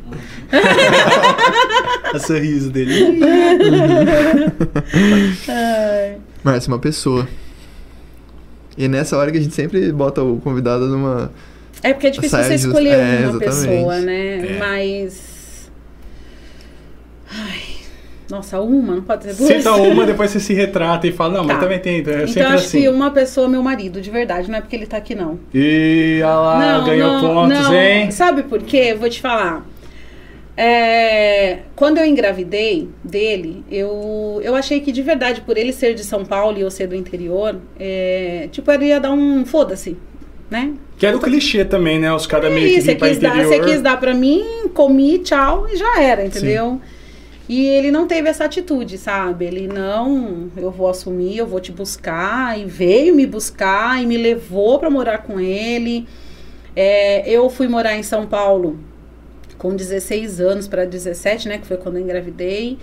O 2.15 2.17
sorriso 2.19 2.71
dele. 2.71 3.19
Ai. 5.47 6.17
Márcia, 6.43 6.71
uma 6.71 6.79
pessoa. 6.79 7.27
E 8.75 8.85
é 8.85 8.87
nessa 8.87 9.15
hora 9.17 9.31
que 9.31 9.37
a 9.37 9.41
gente 9.41 9.53
sempre 9.53 9.91
bota 9.91 10.23
o 10.23 10.41
convidado 10.41 10.87
numa. 10.87 11.31
É 11.83 11.93
porque 11.93 12.07
é 12.07 12.09
difícil 12.11 12.37
você 12.37 12.55
escolher 12.55 12.89
É, 12.93 12.95
uma 12.95 13.39
exatamente. 13.39 13.39
pessoa, 13.39 13.99
né? 13.99 14.37
É. 14.55 14.57
Mas. 14.59 15.71
Ai. 17.29 17.59
Nossa, 18.29 18.61
uma, 18.61 18.95
não 18.95 19.01
pode 19.01 19.23
ser 19.25 19.33
duas. 19.35 19.47
Cita 19.57 19.73
uma, 19.73 20.05
depois 20.05 20.31
você 20.31 20.39
se 20.39 20.53
retrata 20.53 21.05
e 21.05 21.11
fala, 21.11 21.33
não, 21.39 21.43
mas 21.43 21.55
Tá. 21.57 21.63
também 21.63 21.79
tem. 21.79 21.97
É 21.97 22.23
Então 22.23 22.47
acho 22.47 22.65
assim. 22.65 22.81
que 22.81 22.87
uma 22.89 23.11
pessoa 23.11 23.45
é 23.45 23.49
meu 23.49 23.61
marido, 23.61 23.99
de 23.99 24.09
verdade, 24.09 24.49
não 24.49 24.57
é 24.57 24.61
porque 24.61 24.75
ele 24.75 24.85
tá 24.85 24.95
aqui, 24.97 25.13
não. 25.13 25.37
E 25.53 26.21
olha 26.23 26.33
lá, 26.35 26.79
ganhou 26.85 27.19
pontos, 27.19 27.59
não. 27.59 27.73
hein? 27.75 28.09
Sabe 28.11 28.43
por 28.43 28.61
quê? 28.63 28.93
Vou 28.97 29.09
te 29.09 29.19
falar. 29.19 29.65
É, 30.55 31.59
quando 31.75 31.97
eu 31.97 32.05
engravidei 32.05 32.89
dele, 33.03 33.65
eu, 33.69 34.39
eu 34.43 34.55
achei 34.55 34.79
que 34.79 34.91
de 34.91 35.01
verdade, 35.01 35.41
por 35.41 35.57
ele 35.57 35.73
ser 35.73 35.93
de 35.93 36.03
São 36.03 36.23
Paulo 36.23 36.57
e 36.57 36.61
eu 36.61 36.69
ser 36.71 36.87
do 36.87 36.95
interior, 36.95 37.57
é, 37.79 38.47
tipo, 38.51 38.69
ele 38.71 38.85
ia 38.85 38.99
dar 38.99 39.11
um 39.11 39.45
foda-se, 39.45 39.97
né? 40.51 40.73
Que 40.97 41.05
era 41.05 41.15
o 41.15 41.19
clichê 41.21 41.63
também, 41.63 41.97
né? 41.97 42.13
Os 42.13 42.27
caras 42.27 42.51
meio 42.51 42.67
E 42.67 42.75
que 42.75 42.81
você 42.81 42.95
quis, 42.95 43.17
dar, 43.17 43.29
interior. 43.29 43.47
você 43.47 43.59
quis 43.71 43.81
dar 43.81 43.97
pra 43.97 44.13
mim, 44.13 44.43
comi, 44.73 45.19
tchau, 45.19 45.67
e 45.69 45.77
já 45.77 46.01
era, 46.01 46.25
entendeu? 46.25 46.79
E 47.47 47.65
ele 47.65 47.89
não 47.89 48.05
teve 48.05 48.29
essa 48.29 48.45
atitude, 48.45 48.97
sabe? 48.97 49.45
Ele 49.45 49.67
não, 49.67 50.49
eu 50.55 50.69
vou 50.69 50.89
assumir, 50.89 51.37
eu 51.37 51.47
vou 51.47 51.59
te 51.59 51.71
buscar, 51.71 52.59
e 52.59 52.65
veio 52.65 53.15
me 53.15 53.25
buscar 53.25 54.01
e 54.01 54.05
me 54.05 54.17
levou 54.17 54.77
pra 54.77 54.89
morar 54.89 55.19
com 55.19 55.39
ele. 55.39 56.05
É, 56.75 57.27
eu 57.29 57.49
fui 57.49 57.67
morar 57.67 57.95
em 57.95 58.03
São 58.03 58.25
Paulo 58.27 58.77
com 59.57 59.75
16 59.75 60.39
anos 60.41 60.67
para 60.67 60.85
17, 60.85 61.47
né? 61.47 61.57
Que 61.57 61.67
foi 61.67 61.77
quando 61.77 61.95
eu 61.97 62.03
engravidei. 62.03 62.77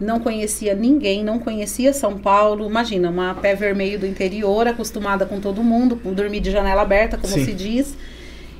Não 0.00 0.18
conhecia 0.18 0.74
ninguém, 0.74 1.22
não 1.22 1.38
conhecia 1.38 1.92
São 1.92 2.18
Paulo. 2.18 2.66
Imagina, 2.66 3.10
uma 3.10 3.34
pé 3.34 3.54
vermelho 3.54 3.98
do 3.98 4.06
interior, 4.06 4.66
acostumada 4.66 5.24
com 5.24 5.40
todo 5.40 5.62
mundo, 5.62 5.96
dormir 6.12 6.40
de 6.40 6.50
janela 6.50 6.82
aberta, 6.82 7.16
como 7.16 7.32
Sim. 7.32 7.44
se 7.44 7.52
diz. 7.52 7.96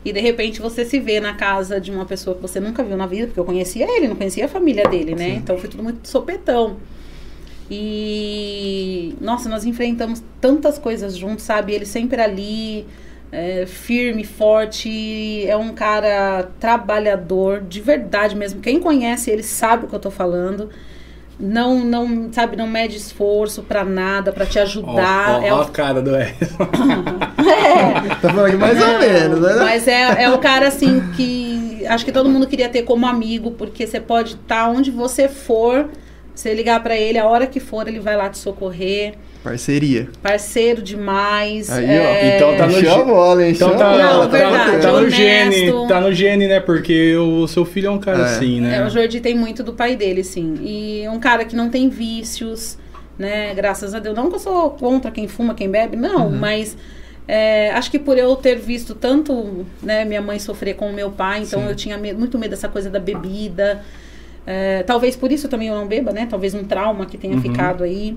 E 0.05 0.13
de 0.13 0.21
repente 0.21 0.61
você 0.61 0.85
se 0.85 1.01
vê 1.01 1.19
na 1.19 1.35
casa 1.35 1.81
de 1.81 1.91
uma 1.91 2.05
pessoa 2.05 2.37
que 2.37 2.43
você 2.43 2.61
nunca 2.61 2.85
viu 2.85 2.97
na 2.97 3.07
vida, 3.07 3.27
porque 3.27 3.41
eu 3.41 3.45
conhecia 3.45 3.87
ele, 3.97 4.07
não 4.07 4.17
conhecia 4.17 4.45
a 4.45 4.49
família 4.49 4.87
dele, 4.87 5.15
né? 5.15 5.31
Então 5.31 5.57
foi 5.57 5.69
tudo 5.69 5.83
muito 5.83 6.07
sopetão. 6.07 6.77
E 7.71 9.17
nossa, 9.21 9.49
nós 9.49 9.65
enfrentamos 9.65 10.23
tantas 10.41 10.79
coisas 10.79 11.17
juntos, 11.17 11.45
sabe? 11.45 11.73
Ele 11.73 11.87
sempre 11.87 12.21
ali, 12.21 12.87
é, 13.33 13.65
firme, 13.65 14.25
forte, 14.25 15.47
é 15.47 15.57
um 15.57 15.73
cara 15.73 16.51
trabalhador, 16.61 17.63
de 17.63 17.81
verdade 17.81 18.37
mesmo. 18.37 18.61
Quem 18.61 18.79
conhece 18.79 19.31
ele 19.31 19.43
sabe 19.43 19.87
o 19.87 19.89
que 19.89 19.95
eu 19.95 20.01
tô 20.01 20.11
falando. 20.11 20.69
Não, 21.39 21.85
não, 21.85 22.33
sabe, 22.33 22.57
não 22.57 22.67
mede 22.67 22.97
esforço 22.97 23.63
pra 23.63 23.85
nada, 23.85 24.33
pra 24.33 24.47
te 24.47 24.59
ajudar. 24.59 25.41
ó, 25.41 25.45
é 25.45 25.53
ó 25.53 25.59
o- 25.59 25.63
a 25.63 25.69
cara 25.69 26.01
do. 26.01 26.13
É. 26.17 26.33
Tá 28.21 28.29
falando 28.31 28.47
aqui 28.47 28.57
mais 28.57 28.81
ou 28.81 28.99
menos, 28.99 29.41
né? 29.41 29.55
Mas 29.59 29.89
é, 29.89 30.25
é 30.25 30.31
o 30.31 30.39
cara 30.39 30.69
assim 30.69 31.01
que 31.17 31.85
acho 31.89 32.05
que 32.05 32.13
todo 32.13 32.29
mundo 32.31 32.47
queria 32.47 32.69
ter 32.69 32.83
como 32.83 33.07
amigo, 33.07 33.51
porque 33.53 33.87
você 33.87 34.01
pode 34.01 34.35
estar 34.35 34.69
onde 34.71 34.91
você 34.91 35.29
for, 35.29 35.89
você 36.35 36.55
ligar 36.55 36.83
pra 36.83 36.97
ele 36.97 37.19
a 37.19 37.27
hora 37.27 37.47
que 37.47 37.61
for, 37.61 37.87
ele 37.87 38.01
vai 38.01 38.17
lá 38.17 38.29
te 38.31 38.39
socorrer. 38.39 39.15
Parceria. 39.45 40.09
Parceiro 40.23 40.81
demais. 40.83 41.71
Aí, 41.71 41.85
ó. 41.85 41.89
é, 41.89 42.37
Então 42.37 42.57
tá 42.57 42.67
no 42.67 42.73
gene. 42.73 43.51
Então 43.53 43.77
tá, 43.77 43.97
Não, 43.99 44.21
tá, 44.23 44.27
verdade, 44.39 44.81
tá 44.83 44.91
no 44.91 44.97
honesto. 44.99 45.17
gene, 45.17 45.89
tá 45.89 46.01
no 46.01 46.13
gene, 46.13 46.49
né? 46.49 46.61
Porque 46.61 47.15
o 47.17 47.47
seu 47.47 47.65
filho 47.67 47.89
é 47.89 47.91
um 47.91 47.99
cara 48.01 48.21
É. 48.21 48.23
assim, 48.25 48.61
né? 48.63 48.79
É, 48.79 48.87
o 48.87 48.89
Jordi 48.89 49.21
tem 49.21 49.37
muito 49.37 49.63
do 49.63 49.75
pai 49.75 49.95
dele, 49.95 50.25
sim. 50.25 50.55
E 50.63 51.07
um 51.11 51.21
cara 51.21 51.45
que 51.45 51.55
não 51.55 51.69
tem 51.69 51.91
vícios, 51.91 52.79
né? 53.19 53.53
Graças 53.55 53.95
a 53.95 53.99
Deus. 53.99 54.17
Não 54.17 54.31
que 54.31 54.37
eu 54.37 54.41
sou 54.41 54.71
contra 54.71 55.11
quem 55.11 55.29
fuma, 55.29 55.55
quem 55.55 55.69
bebe, 55.71 55.95
não, 55.97 56.29
Uhum. 56.29 56.37
mas 56.39 56.75
é, 57.29 57.71
acho 57.73 57.91
que 57.91 57.99
por 57.99 58.17
eu 58.17 58.35
ter 58.37 58.57
visto 58.57 58.95
tanto 58.95 59.67
né, 59.83 60.05
minha 60.07 60.23
mãe 60.23 60.39
sofrer 60.39 60.75
com 60.75 60.89
o 60.89 60.93
meu 60.93 61.11
pai, 61.11 61.43
então 61.43 61.61
Sim. 61.61 61.69
eu 61.69 61.75
tinha 61.75 61.99
me- 61.99 62.13
muito 62.15 62.39
medo 62.39 62.51
dessa 62.51 62.69
coisa 62.69 62.89
da 62.89 62.99
bebida. 62.99 63.83
É, 64.47 64.83
talvez 64.83 65.17
por 65.17 65.31
isso 65.33 65.49
também 65.49 65.69
eu 65.69 65.75
não 65.75 65.87
beba, 65.87 66.13
né? 66.13 66.27
Talvez 66.29 66.55
um 66.55 66.65
trauma 66.65 67.07
que 67.07 67.17
tenha 67.19 67.35
Uhum. 67.35 67.41
ficado 67.43 67.85
aí. 67.85 68.17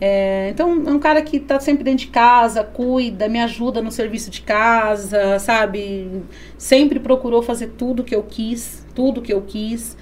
É, 0.00 0.50
então, 0.50 0.70
é 0.86 0.90
um 0.90 0.98
cara 0.98 1.22
que 1.22 1.38
tá 1.38 1.60
sempre 1.60 1.84
dentro 1.84 2.06
de 2.06 2.10
casa, 2.10 2.64
cuida, 2.64 3.28
me 3.28 3.40
ajuda 3.40 3.80
no 3.80 3.90
serviço 3.90 4.30
de 4.30 4.42
casa, 4.42 5.38
sabe? 5.38 6.22
Sempre 6.58 6.98
procurou 6.98 7.42
fazer 7.42 7.68
tudo 7.78 8.04
que 8.04 8.14
eu 8.14 8.22
quis, 8.22 8.84
tudo 8.94 9.22
que 9.22 9.32
eu 9.32 9.42
quis. 9.42 9.96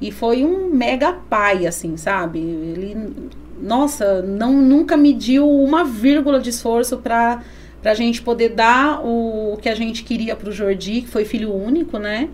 E 0.00 0.10
foi 0.10 0.44
um 0.44 0.68
mega 0.68 1.12
pai, 1.12 1.66
assim, 1.66 1.96
sabe? 1.96 2.38
Ele, 2.38 3.14
nossa, 3.60 4.20
não, 4.22 4.52
nunca 4.52 4.96
mediu 4.96 5.48
uma 5.48 5.84
vírgula 5.84 6.38
de 6.38 6.50
esforço 6.50 6.98
pra, 6.98 7.42
pra 7.80 7.94
gente 7.94 8.20
poder 8.20 8.50
dar 8.50 9.00
o, 9.04 9.54
o 9.54 9.56
que 9.56 9.68
a 9.68 9.74
gente 9.74 10.02
queria 10.02 10.36
pro 10.36 10.52
Jordi, 10.52 11.02
que 11.02 11.08
foi 11.08 11.24
filho 11.24 11.54
único, 11.54 11.98
né? 11.98 12.28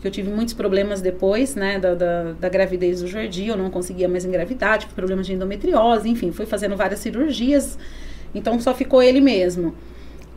Que 0.00 0.08
eu 0.08 0.10
tive 0.10 0.30
muitos 0.30 0.54
problemas 0.54 1.00
depois, 1.00 1.54
né, 1.54 1.78
da, 1.78 1.94
da, 1.94 2.32
da 2.32 2.48
gravidez 2.48 3.00
do 3.00 3.06
Jordi, 3.06 3.48
eu 3.48 3.56
não 3.56 3.70
conseguia 3.70 4.08
mais 4.08 4.24
engravidar, 4.24 4.78
tive 4.78 4.92
problemas 4.92 5.26
de 5.26 5.32
endometriose, 5.32 6.08
enfim, 6.08 6.32
fui 6.32 6.44
fazendo 6.44 6.76
várias 6.76 7.00
cirurgias, 7.00 7.78
então 8.34 8.60
só 8.60 8.74
ficou 8.74 9.02
ele 9.02 9.20
mesmo. 9.20 9.74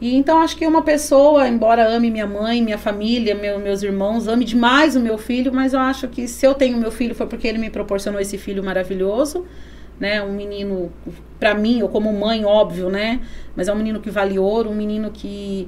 E 0.01 0.15
então 0.15 0.41
acho 0.41 0.55
que 0.55 0.65
uma 0.65 0.81
pessoa, 0.81 1.47
embora 1.47 1.85
ame 1.93 2.09
minha 2.09 2.25
mãe, 2.25 2.61
minha 2.61 2.77
família, 2.77 3.35
meu, 3.35 3.59
meus 3.59 3.83
irmãos, 3.83 4.27
ame 4.29 4.45
demais 4.45 4.95
o 4.95 4.99
meu 4.99 5.17
filho, 5.17 5.53
mas 5.53 5.73
eu 5.73 5.79
acho 5.79 6.07
que 6.07 6.25
se 6.27 6.45
eu 6.45 6.53
tenho 6.53 6.77
meu 6.77 6.91
filho 6.91 7.13
foi 7.13 7.27
porque 7.27 7.47
ele 7.47 7.57
me 7.57 7.69
proporcionou 7.69 8.19
esse 8.21 8.37
filho 8.37 8.63
maravilhoso, 8.63 9.45
né? 9.99 10.23
Um 10.23 10.31
menino 10.31 10.89
para 11.37 11.53
mim, 11.53 11.79
eu 11.79 11.89
como 11.89 12.13
mãe, 12.13 12.45
óbvio, 12.45 12.89
né? 12.89 13.19
Mas 13.57 13.67
é 13.67 13.73
um 13.73 13.75
menino 13.75 13.99
que 13.99 14.09
vale 14.09 14.39
ouro, 14.39 14.69
um 14.69 14.75
menino 14.75 15.11
que 15.11 15.67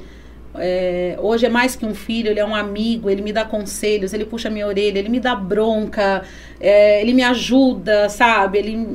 é, 0.56 1.18
hoje 1.20 1.46
é 1.46 1.50
mais 1.50 1.76
que 1.76 1.86
um 1.86 1.94
filho, 1.94 2.30
ele 2.30 2.40
é 2.40 2.46
um 2.46 2.56
amigo, 2.56 3.10
ele 3.10 3.22
me 3.22 3.32
dá 3.32 3.46
conselhos, 3.46 4.14
ele 4.14 4.26
puxa 4.26 4.50
minha 4.50 4.68
orelha, 4.68 5.00
ele 5.00 5.10
me 5.10 5.20
dá 5.20 5.36
bronca, 5.36 6.24
é, 6.60 7.02
ele 7.02 7.14
me 7.14 7.24
ajuda, 7.24 8.10
sabe? 8.10 8.58
Ele 8.58 8.88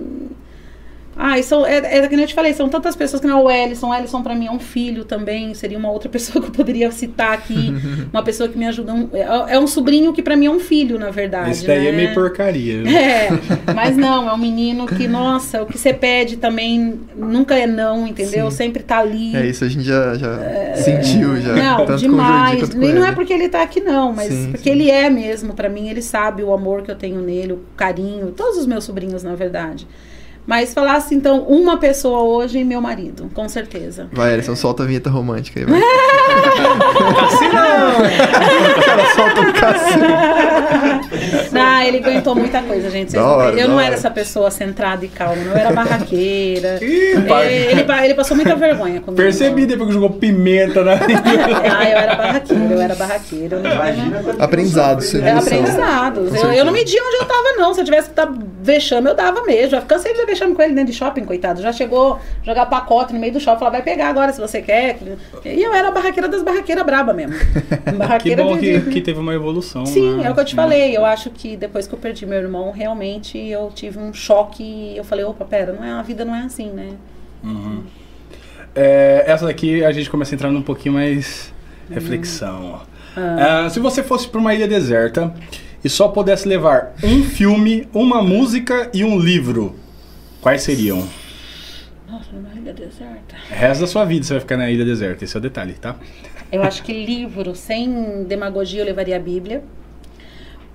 ah, 1.19 1.43
são, 1.43 1.65
é, 1.65 1.79
é 1.79 2.07
que 2.07 2.15
eu 2.15 2.27
te 2.27 2.35
falei, 2.35 2.53
são 2.53 2.69
tantas 2.69 2.95
pessoas 2.95 3.21
que 3.23 3.27
não 3.27 3.39
é 3.39 3.43
o 3.43 3.51
Ellison. 3.51 3.89
O 3.89 3.95
Ellison 3.95 4.23
pra 4.23 4.35
mim 4.35 4.47
é 4.47 4.51
um 4.51 4.59
filho 4.59 5.03
também, 5.03 5.55
seria 5.55 5.79
uma 5.79 5.91
outra 5.91 6.09
pessoa 6.11 6.43
que 6.43 6.51
eu 6.51 6.53
poderia 6.53 6.91
citar 6.91 7.33
aqui. 7.33 7.73
uma 8.13 8.23
pessoa 8.23 8.49
que 8.49 8.59
me 8.59 8.67
ajuda. 8.67 8.93
Um, 8.93 9.09
é, 9.15 9.55
é, 9.55 9.59
um 9.59 9.67
sobrinho 9.67 10.13
que 10.13 10.23
pra 10.23 10.37
mim 10.37 10.47
é 10.47 10.51
um 10.51 10.61
filho, 10.61 10.99
na 10.99 11.11
verdade. 11.11 11.53
Esse 11.53 11.67
daí 11.67 11.85
né? 11.85 11.89
é 11.89 11.93
meio 11.93 12.15
porcaria. 12.15 12.87
É, 12.87 13.29
mas 13.75 13.97
não, 13.97 14.29
é 14.29 14.33
um 14.33 14.39
menino 14.39 14.87
que, 14.87 15.09
nossa, 15.09 15.63
o 15.63 15.67
que 15.67 15.79
você 15.79 15.95
pede 15.95 16.37
também 16.37 17.01
nunca 17.17 17.55
é 17.55 17.67
não, 17.67 18.07
entendeu? 18.07 18.51
Sim. 18.51 18.57
Sempre 18.57 18.83
tá 18.83 18.99
ali. 18.99 19.35
É 19.35 19.47
isso, 19.47 19.65
a 19.65 19.69
gente 19.69 19.85
já, 19.85 20.15
já 20.15 20.77
sentiu 20.77 21.41
já. 21.41 21.55
Não, 21.55 21.87
tanto 21.87 21.99
demais. 21.99 22.61
Com 22.61 22.67
o 22.67 22.71
Jordi 22.73 22.87
E 22.87 22.93
não 22.93 23.07
é 23.07 23.13
porque 23.13 23.33
ele 23.33 23.49
tá 23.49 23.63
aqui, 23.63 23.81
não, 23.81 24.13
mas 24.13 24.29
Sim, 24.29 24.51
porque 24.51 24.71
sim. 24.71 24.77
ele 24.77 24.91
é 24.91 25.09
mesmo. 25.09 25.55
Pra 25.55 25.69
mim, 25.69 25.89
ele 25.89 26.03
sabe 26.03 26.43
o 26.43 26.53
amor 26.53 26.83
que 26.83 26.91
eu 26.91 26.97
tenho 26.97 27.23
nele, 27.23 27.55
o 27.55 27.61
carinho. 27.75 28.33
Todos 28.33 28.59
os 28.59 28.67
meus 28.67 28.85
sobrinhos, 28.85 29.23
na 29.23 29.35
verdade. 29.35 29.87
Mas 30.47 30.73
falasse, 30.73 31.15
então, 31.15 31.41
uma 31.41 31.77
pessoa 31.79 32.21
hoje, 32.23 32.63
meu 32.63 32.81
marido, 32.81 33.29
com 33.35 33.49
certeza. 33.49 34.09
Vai, 34.13 34.33
Ellison, 34.35 34.55
solta 34.55 34.85
a 34.85 34.87
vinheta 34.87 35.11
romântica 35.11 35.59
aí, 35.61 35.67
vai. 35.67 35.81
Assim 37.27 37.49
não! 37.49 38.83
Cara, 38.83 39.15
solta 39.15 39.41
o 39.41 39.53
cassino. 39.53 40.07
Não, 41.53 41.83
ele 41.83 41.99
aguentou 41.99 42.35
muita 42.35 42.63
coisa, 42.63 42.91
gente. 42.91 43.11
Vocês 43.13 43.23
não 43.23 43.31
hora, 43.31 43.59
eu 43.59 43.69
não 43.69 43.77
hora. 43.77 43.87
era 43.87 43.95
essa 43.95 44.11
pessoa 44.11 44.51
centrada 44.51 45.05
e 45.05 45.09
calma, 45.09 45.37
não. 45.37 45.53
Eu 45.53 45.57
era 45.57 45.73
barraqueira. 45.73 46.79
Ih, 46.85 47.21
pai. 47.29 47.47
É, 47.47 47.73
ele, 47.73 47.93
ele 48.05 48.15
passou 48.15 48.37
muita 48.37 48.55
vergonha 48.55 49.01
comigo. 49.01 49.15
Percebi 49.21 49.67
depois 49.67 49.89
que 49.89 49.95
jogou 49.95 50.11
pimenta 50.11 50.85
na 50.85 50.93
Ah, 50.93 51.91
eu 51.91 51.99
era 51.99 52.15
barraqueira, 52.15 52.75
eu 52.75 52.81
era 52.81 52.95
barraqueira. 52.95 53.57
Eu 53.57 53.63
não, 53.63 53.73
Imagina 53.73 54.23
quando 54.23 54.41
Aprendizado, 54.41 55.03
você 55.03 55.19
É 55.19 55.21
viu? 55.33 55.39
aprendizado. 55.39 56.29
Eu, 56.37 56.53
eu 56.53 56.65
não 56.65 56.73
media 56.73 57.01
onde 57.03 57.17
eu 57.17 57.25
tava, 57.25 57.53
não. 57.57 57.75
Se 57.75 57.81
eu 57.81 57.85
tivesse 57.85 58.09
que 58.11 58.15
dar 58.15 58.29
vexame, 58.63 59.09
eu 59.09 59.15
dava 59.15 59.43
mesmo. 59.45 59.71
Já 59.71 59.81
cansei 59.81 60.13
de 60.13 60.19
dar 60.19 60.27
vexame 60.37 60.55
com 60.55 60.63
ele 60.63 60.75
dentro 60.75 60.93
de 60.93 60.97
shopping, 60.99 61.25
coitado. 61.25 61.61
Já 61.61 61.73
chegou 61.73 62.15
a 62.15 62.21
jogar 62.45 62.67
pacote 62.67 63.13
no 63.13 63.19
meio 63.19 63.33
do 63.33 63.41
shopping, 63.41 63.59
falar, 63.59 63.71
vai 63.71 63.83
pegar 63.83 64.09
agora 64.09 64.33
se 64.33 64.41
você 64.41 64.61
quer. 64.63 64.99
E 65.45 65.63
eu 65.63 65.73
era 65.75 65.89
a 65.89 65.91
barraqueira 65.91 66.29
das 66.29 66.43
barraqueiras 66.43 66.85
braba 66.85 67.13
mesmo. 67.13 67.35
Que 67.87 67.93
Barraqueira 67.93 68.43
bom 68.45 68.57
de- 68.59 68.81
que, 68.83 68.91
que 68.91 69.01
teve 69.01 69.19
uma 69.19 69.35
evolução. 69.35 69.87
Sim, 69.87 70.17
né? 70.17 70.27
é 70.27 70.31
o 70.31 70.35
que 70.35 70.41
eu 70.41 70.45
te 70.45 70.55
falei. 70.55 70.97
Eu 70.97 71.05
acho 71.05 71.31
que 71.31 71.57
depois 71.57 71.87
que 71.87 71.95
eu 71.95 71.99
perdi 71.99 72.27
meu 72.27 72.39
irmão, 72.39 72.71
realmente 72.73 73.39
eu 73.39 73.71
tive 73.75 73.99
um 73.99 74.13
choque. 74.13 74.63
e 74.63 74.97
Eu 74.97 75.05
falei, 75.05 75.25
opa, 75.25 75.45
pera, 75.45 75.73
não 75.73 75.85
é, 75.85 75.91
a 75.93 76.03
vida 76.03 76.25
não 76.25 76.35
é 76.35 76.43
assim, 76.43 76.71
né? 76.71 76.91
Uhum. 77.43 77.83
É, 78.75 79.25
essa 79.27 79.47
daqui 79.47 79.85
a 79.85 79.91
gente 79.93 80.11
começa 80.11 80.35
a 80.35 80.37
entrar 80.37 80.51
num 80.51 80.63
pouquinho 80.63 80.95
mais 80.95 81.53
reflexão. 81.91 82.81
Ah, 83.17 83.69
se 83.71 83.81
você 83.81 84.03
fosse 84.03 84.29
para 84.29 84.39
uma 84.41 84.55
ilha 84.55 84.69
deserta 84.69 85.33
e 85.83 85.89
só 85.89 86.09
pudesse 86.09 86.47
levar 86.47 86.93
um 87.03 87.23
filme, 87.23 87.89
uma 87.95 88.21
música 88.21 88.91
e 88.93 89.03
um 89.05 89.19
livro, 89.19 89.75
quais 90.41 90.63
seriam? 90.63 91.07
Nossa, 92.09 92.31
numa 92.33 92.55
ilha 92.55 92.73
deserta. 92.73 93.37
O 93.51 93.55
resto 93.55 93.81
da 93.81 93.87
sua 93.87 94.05
vida 94.05 94.25
você 94.25 94.35
vai 94.35 94.41
ficar 94.41 94.57
na 94.57 94.71
ilha 94.71 94.85
deserta, 94.85 95.25
esse 95.25 95.37
é 95.37 95.39
o 95.39 95.43
detalhe, 95.43 95.75
tá? 95.75 95.97
Eu 96.53 96.63
acho 96.63 96.83
que 96.85 96.93
livro, 96.93 97.55
sem 97.55 98.25
demagogia, 98.25 98.81
eu 98.81 98.87
levaria 98.87 99.17
a 99.17 99.19
Bíblia. 99.19 99.65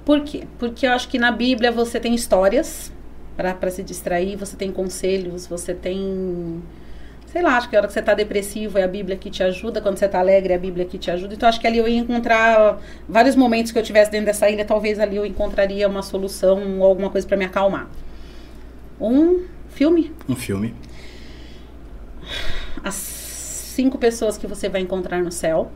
Por 0.04 0.22
quê? 0.22 0.44
Porque 0.60 0.86
eu 0.86 0.92
acho 0.92 1.08
que 1.08 1.18
na 1.18 1.32
Bíblia 1.32 1.72
você 1.72 2.00
tem 2.00 2.14
histórias 2.14 2.92
para 3.38 3.72
se 3.72 3.82
distrair, 3.82 4.36
você 4.36 4.58
tem 4.58 4.72
conselhos, 4.72 5.48
você 5.48 5.74
tem. 5.74 6.62
Sei 7.28 7.42
lá, 7.42 7.56
acho 7.56 7.70
que 7.70 7.78
a 7.78 7.80
hora 7.80 7.88
que 7.88 7.94
você 7.94 8.02
tá 8.02 8.14
depressivo 8.14 8.78
é 8.78 8.84
a 8.84 8.88
Bíblia 8.88 9.16
que 9.16 9.30
te 9.30 9.42
ajuda, 9.42 9.80
quando 9.80 9.98
você 9.98 10.08
tá 10.08 10.20
alegre 10.20 10.52
é 10.52 10.56
a 10.58 10.60
Bíblia 10.60 10.84
que 10.84 10.98
te 10.98 11.10
ajuda. 11.10 11.34
Então 11.34 11.48
acho 11.48 11.62
que 11.62 11.66
ali 11.66 11.78
eu 11.78 11.88
ia 11.88 12.00
encontrar 12.00 12.82
vários 13.08 13.38
momentos 13.38 13.72
que 13.72 13.80
eu 13.80 13.84
tivesse 13.84 14.12
dentro 14.12 14.26
dessa 14.26 14.50
ilha, 14.50 14.66
talvez 14.66 15.00
ali 15.00 15.16
eu 15.16 15.26
encontraria 15.26 15.88
uma 15.88 16.02
solução 16.02 16.80
ou 16.80 16.86
alguma 16.86 17.10
coisa 17.10 17.26
para 17.26 17.38
me 17.38 17.46
acalmar. 17.46 17.88
Um 19.02 19.46
filme, 19.70 20.12
Um 20.30 20.36
filme. 20.36 20.74
As 22.84 22.94
Cinco 22.96 23.98
Pessoas 23.98 24.38
que 24.38 24.46
Você 24.48 24.70
Vai 24.70 24.82
Encontrar 24.82 25.22
no 25.24 25.32
Céu, 25.32 25.72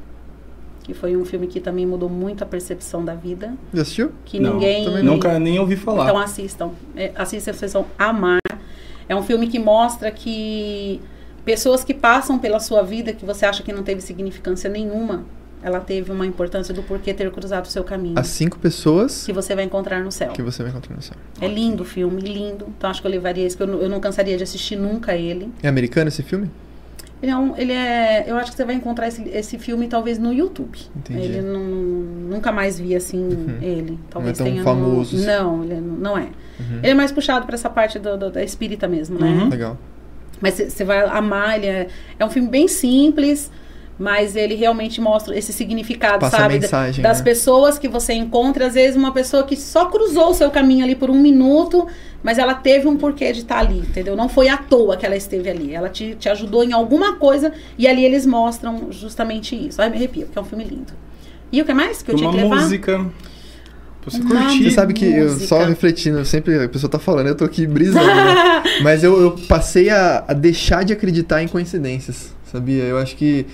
que 0.84 0.94
foi 0.94 1.16
um 1.18 1.26
filme 1.26 1.48
que 1.48 1.60
também 1.60 1.86
mudou 1.86 2.10
muito 2.10 2.44
a 2.44 2.48
percepção 2.48 3.04
da 3.04 3.16
vida, 3.16 3.54
Já 3.74 3.82
assistiu? 3.82 4.12
que 4.24 4.40
Não, 4.40 4.54
ninguém... 4.54 4.86
também 4.86 5.04
não. 5.04 5.14
Nunca 5.14 5.40
nem 5.40 5.58
ouvi 5.60 5.76
falar. 5.76 6.04
Então 6.06 6.18
assistam, 6.20 6.72
é, 6.96 7.12
assistam, 7.16 7.54
vocês 7.54 7.74
vão 7.74 7.86
amar. 7.98 8.40
É 9.10 9.16
um 9.16 9.24
filme 9.24 9.48
que 9.48 9.58
mostra 9.60 10.12
que 10.12 11.02
pessoas 11.44 11.84
que 11.84 11.94
passam 11.94 12.38
pela 12.38 12.60
sua 12.60 12.84
vida, 12.84 13.14
que 13.14 13.26
você 13.26 13.46
acha 13.46 13.64
que 13.64 13.72
não 13.74 13.84
teve 13.84 14.02
significância 14.02 14.70
nenhuma, 14.70 15.26
ela 15.66 15.80
teve 15.80 16.12
uma 16.12 16.26
importância 16.28 16.74
do 16.74 16.84
porquê 16.84 17.12
ter 17.14 17.30
cruzado 17.32 17.66
o 17.66 17.68
seu 17.68 17.84
caminho. 17.84 18.18
As 18.20 18.28
cinco 18.28 18.60
pessoas 18.60 19.26
Que 19.26 19.34
você 19.34 19.56
vai 19.56 19.64
encontrar 19.66 20.00
no 20.04 20.12
céu. 20.12 20.32
que 20.32 20.42
você 20.44 20.62
vai 20.62 20.72
encontrar 20.72 20.96
no 20.96 21.02
céu. 21.02 21.18
É 21.42 21.48
lindo 21.48 21.82
o 21.82 21.86
filme, 21.86 22.22
lindo. 22.22 22.68
Então 22.78 22.90
acho 22.90 23.02
que 23.02 23.08
eu 23.08 23.12
levaria 23.12 23.46
esse, 23.46 23.58
que 23.58 23.64
eu, 23.64 23.68
não- 23.68 23.82
eu 23.82 23.90
não 23.90 24.00
cansaria 24.00 24.38
de 24.38 24.44
assistir 24.44 24.76
nunca 24.76 25.16
ele. 25.16 25.50
É 25.64 25.68
americano 25.68 26.08
esse 26.08 26.22
filme? 26.22 26.50
Ele 27.24 27.32
é, 27.32 27.36
um, 27.38 27.58
ele 27.58 27.72
é. 27.72 28.26
Eu 28.28 28.36
acho 28.38 28.52
que 28.52 28.58
você 28.58 28.66
vai 28.66 28.76
encontrar 28.76 29.08
esse, 29.08 29.24
esse 29.30 29.58
filme 29.58 29.88
talvez 29.88 30.20
no 30.20 30.32
YouTube. 30.32 30.78
Entendi. 30.96 31.20
Ele 31.22 31.42
não, 31.42 31.64
nunca 31.64 32.52
mais 32.52 32.78
vi 32.78 32.94
assim 32.96 33.28
ele. 33.62 33.98
Talvez 34.10 34.38
tão 34.38 34.46
tenha 34.46 34.60
no- 34.60 34.64
famoso. 34.64 35.16
assim. 35.16 35.26
Não, 35.26 35.64
ele 35.64 35.76
não 35.76 35.96
não 35.96 36.18
é. 36.18 36.24
Uhum. 36.60 36.80
Ele 36.84 36.90
é 36.90 36.94
mais 36.94 37.12
puxado 37.12 37.46
para 37.46 37.56
essa 37.56 37.70
parte 37.70 37.98
do, 37.98 38.16
do- 38.18 38.30
da 38.30 38.44
espírita 38.44 38.88
mesmo, 38.88 39.18
né? 39.18 39.28
Uhum. 39.30 39.50
Legal. 39.50 39.78
Mas 40.42 40.56
você 40.56 40.84
vai 40.84 41.00
amar. 41.06 41.56
Ele 41.58 41.66
é, 41.68 41.88
é 42.20 42.26
um 42.26 42.30
filme 42.30 42.50
bem 42.50 42.68
simples, 42.68 43.50
mas 43.98 44.36
ele 44.36 44.56
realmente 44.56 45.00
mostra 45.00 45.38
esse 45.38 45.54
significado, 45.54 46.20
Passa 46.20 46.38
a 46.38 46.40
sabe? 46.42 46.60
mensagem, 46.60 47.02
das 47.02 47.20
né? 47.20 47.24
pessoas 47.24 47.80
que 47.80 47.88
você 47.88 48.14
encontra, 48.14 48.68
às 48.68 48.74
vezes 48.74 48.96
uma 48.96 49.12
pessoa 49.12 49.44
que 49.44 49.56
só 49.56 49.86
cruzou 49.86 50.32
o 50.32 50.34
seu 50.34 50.52
caminho 50.52 50.84
ali 50.84 50.96
por 50.96 51.10
um 51.10 51.20
minuto, 51.20 51.88
mas 52.22 52.38
ela 52.38 52.54
teve 52.56 52.88
um 52.88 52.98
porquê 52.98 53.32
de 53.32 53.42
estar 53.42 53.60
ali, 53.60 53.80
entendeu? 53.80 54.16
Não 54.16 54.28
foi 54.28 54.50
à 54.50 54.58
toa 54.58 54.98
que 54.98 55.06
ela 55.06 55.16
esteve 55.16 55.50
ali. 55.50 55.74
Ela 55.74 55.90
te, 55.90 56.16
te 56.16 56.28
ajudou 56.28 56.64
em 56.64 56.74
alguma 56.74 57.16
coisa 57.16 57.54
e 57.78 57.88
ali 57.88 58.04
eles 58.04 58.26
mostram 58.26 58.88
justamente 58.92 59.56
isso. 59.56 59.82
Ai, 59.82 59.90
me 59.90 59.96
arrepio, 59.96 60.26
porque 60.26 60.40
é 60.40 60.42
um 60.42 60.46
filme 60.46 60.64
lindo. 60.64 60.94
E 61.52 61.62
o 61.62 61.66
que 61.66 61.74
mais 61.74 62.02
que 62.02 62.12
eu 62.12 62.16
tinha 62.16 62.32
que 62.32 62.38
levar? 62.38 62.56
música. 62.56 63.06
Você 64.06 64.20
Uma 64.20 64.42
curtir. 64.42 64.64
Você 64.64 64.72
sabe 64.72 64.94
que 64.94 65.06
eu 65.06 65.30
só 65.40 65.64
refletindo, 65.64 66.24
sempre 66.26 66.64
a 66.64 66.70
pessoa 66.70 66.90
tá 66.90 67.00
falando, 67.00 67.28
eu 67.28 67.36
tô 67.36 67.46
aqui 67.46 67.66
brisando, 67.66 68.06
né? 68.06 68.64
Mas 68.84 69.04
eu, 69.04 69.20
eu 69.20 69.32
passei 69.48 69.90
a, 69.90 70.24
a 70.28 70.34
deixar 70.34 70.84
de 70.84 70.94
acreditar 70.94 71.42
em 71.42 71.48
coincidências, 71.48 72.34
sabia? 72.52 72.84
Eu 72.84 72.98
acho 72.98 73.16
que. 73.16 73.46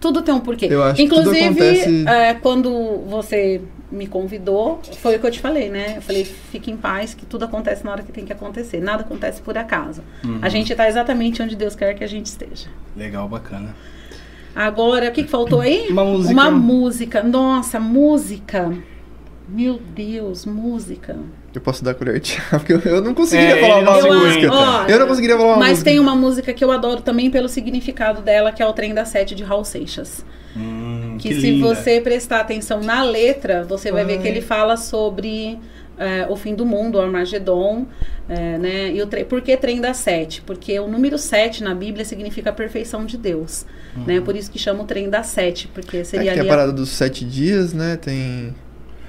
Tudo 0.00 0.22
tem 0.22 0.34
um 0.34 0.40
porquê. 0.40 0.66
Eu 0.70 0.82
acho 0.82 0.96
que 0.96 1.08
tudo 1.08 1.20
Inclusive, 1.20 1.44
acontece- 1.46 2.04
é, 2.08 2.34
quando 2.34 2.70
você 3.08 3.60
me 3.90 4.06
convidou, 4.06 4.80
foi 4.98 5.16
o 5.16 5.18
que 5.20 5.26
eu 5.26 5.30
te 5.30 5.40
falei, 5.40 5.68
né? 5.70 5.94
Eu 5.96 6.02
falei, 6.02 6.24
fique 6.24 6.70
em 6.70 6.76
paz, 6.76 7.14
que 7.14 7.24
tudo 7.26 7.44
acontece 7.44 7.84
na 7.84 7.92
hora 7.92 8.02
que 8.02 8.12
tem 8.12 8.24
que 8.24 8.32
acontecer. 8.32 8.80
Nada 8.80 9.02
acontece 9.02 9.40
por 9.42 9.56
acaso. 9.56 10.02
Uhum. 10.24 10.38
A 10.42 10.48
gente 10.48 10.74
tá 10.74 10.88
exatamente 10.88 11.42
onde 11.42 11.56
Deus 11.56 11.74
quer 11.74 11.94
que 11.94 12.04
a 12.04 12.06
gente 12.06 12.26
esteja. 12.26 12.68
Legal, 12.96 13.28
bacana. 13.28 13.74
Agora, 14.54 15.08
o 15.08 15.12
que, 15.12 15.22
que 15.24 15.30
faltou 15.30 15.60
aí? 15.60 15.88
Uma 15.88 16.04
música. 16.04 16.32
Uma 16.32 16.50
música. 16.50 17.22
Nossa, 17.22 17.80
música. 17.80 18.72
Meu 19.48 19.78
Deus, 19.94 20.46
música. 20.46 21.16
Eu 21.54 21.60
posso 21.60 21.84
dar 21.84 21.94
colher 21.94 22.18
de 22.20 22.28
chá, 22.28 22.42
porque 22.58 22.72
eu, 22.72 22.80
eu 22.80 23.02
não 23.02 23.12
conseguiria 23.12 23.56
É, 23.58 23.60
falar 23.60 23.78
uma 23.80 24.00
se 24.00 24.08
música. 24.08 24.46
eu 24.88 24.98
não 24.98 25.06
conseguiria 25.06 25.36
falar 25.36 25.48
uma 25.50 25.56
Mas 25.58 25.70
música. 25.70 25.90
tem 25.90 26.00
uma 26.00 26.14
música 26.16 26.52
que 26.54 26.64
eu 26.64 26.70
adoro 26.70 27.02
também 27.02 27.30
pelo 27.30 27.48
significado 27.48 28.22
dela, 28.22 28.52
que 28.52 28.62
é 28.62 28.66
o 28.66 28.72
Trem 28.72 28.94
da 28.94 29.04
Sete 29.04 29.34
de 29.34 29.42
Raul 29.42 29.64
Seixas. 29.64 30.24
Hum, 30.56 31.16
Que, 31.18 31.30
que 31.30 31.34
se 31.40 31.50
linda. 31.50 31.66
você 31.74 32.00
prestar 32.00 32.40
atenção 32.40 32.80
na 32.80 33.02
letra, 33.02 33.64
você 33.64 33.90
vai 33.92 34.04
ver 34.04 34.14
Ai. 34.14 34.18
que 34.22 34.28
ele 34.28 34.40
fala 34.40 34.76
sobre 34.76 35.58
é, 35.98 36.26
o 36.30 36.36
fim 36.36 36.54
do 36.54 36.64
mundo, 36.64 36.96
o 36.96 37.00
Armagedon, 37.00 37.86
é, 38.28 38.58
né? 38.58 38.92
E 38.92 39.02
o 39.02 39.06
tre- 39.06 39.24
por 39.24 39.40
que 39.42 39.56
trem 39.56 39.80
da 39.80 39.92
sete? 39.92 40.40
Porque 40.42 40.78
o 40.80 40.88
número 40.88 41.18
sete 41.18 41.62
na 41.62 41.74
Bíblia 41.74 42.04
significa 42.04 42.50
a 42.50 42.52
perfeição 42.52 43.04
de 43.04 43.16
Deus, 43.18 43.66
né? 44.06 44.20
Por 44.20 44.34
isso 44.36 44.50
que 44.50 44.58
chama 44.58 44.82
o 44.82 44.86
trem 44.86 45.10
da 45.10 45.22
sete, 45.22 45.68
porque 45.68 45.98
É 45.98 46.04
seria 46.04 46.30
a 46.30 46.34
ali 46.34 46.40
a- 46.40 46.44
parada 46.46 46.72
dos 46.72 46.88
sete 46.90 47.24
dias, 47.24 47.72
né? 47.74 47.96
Tem. 47.96 48.54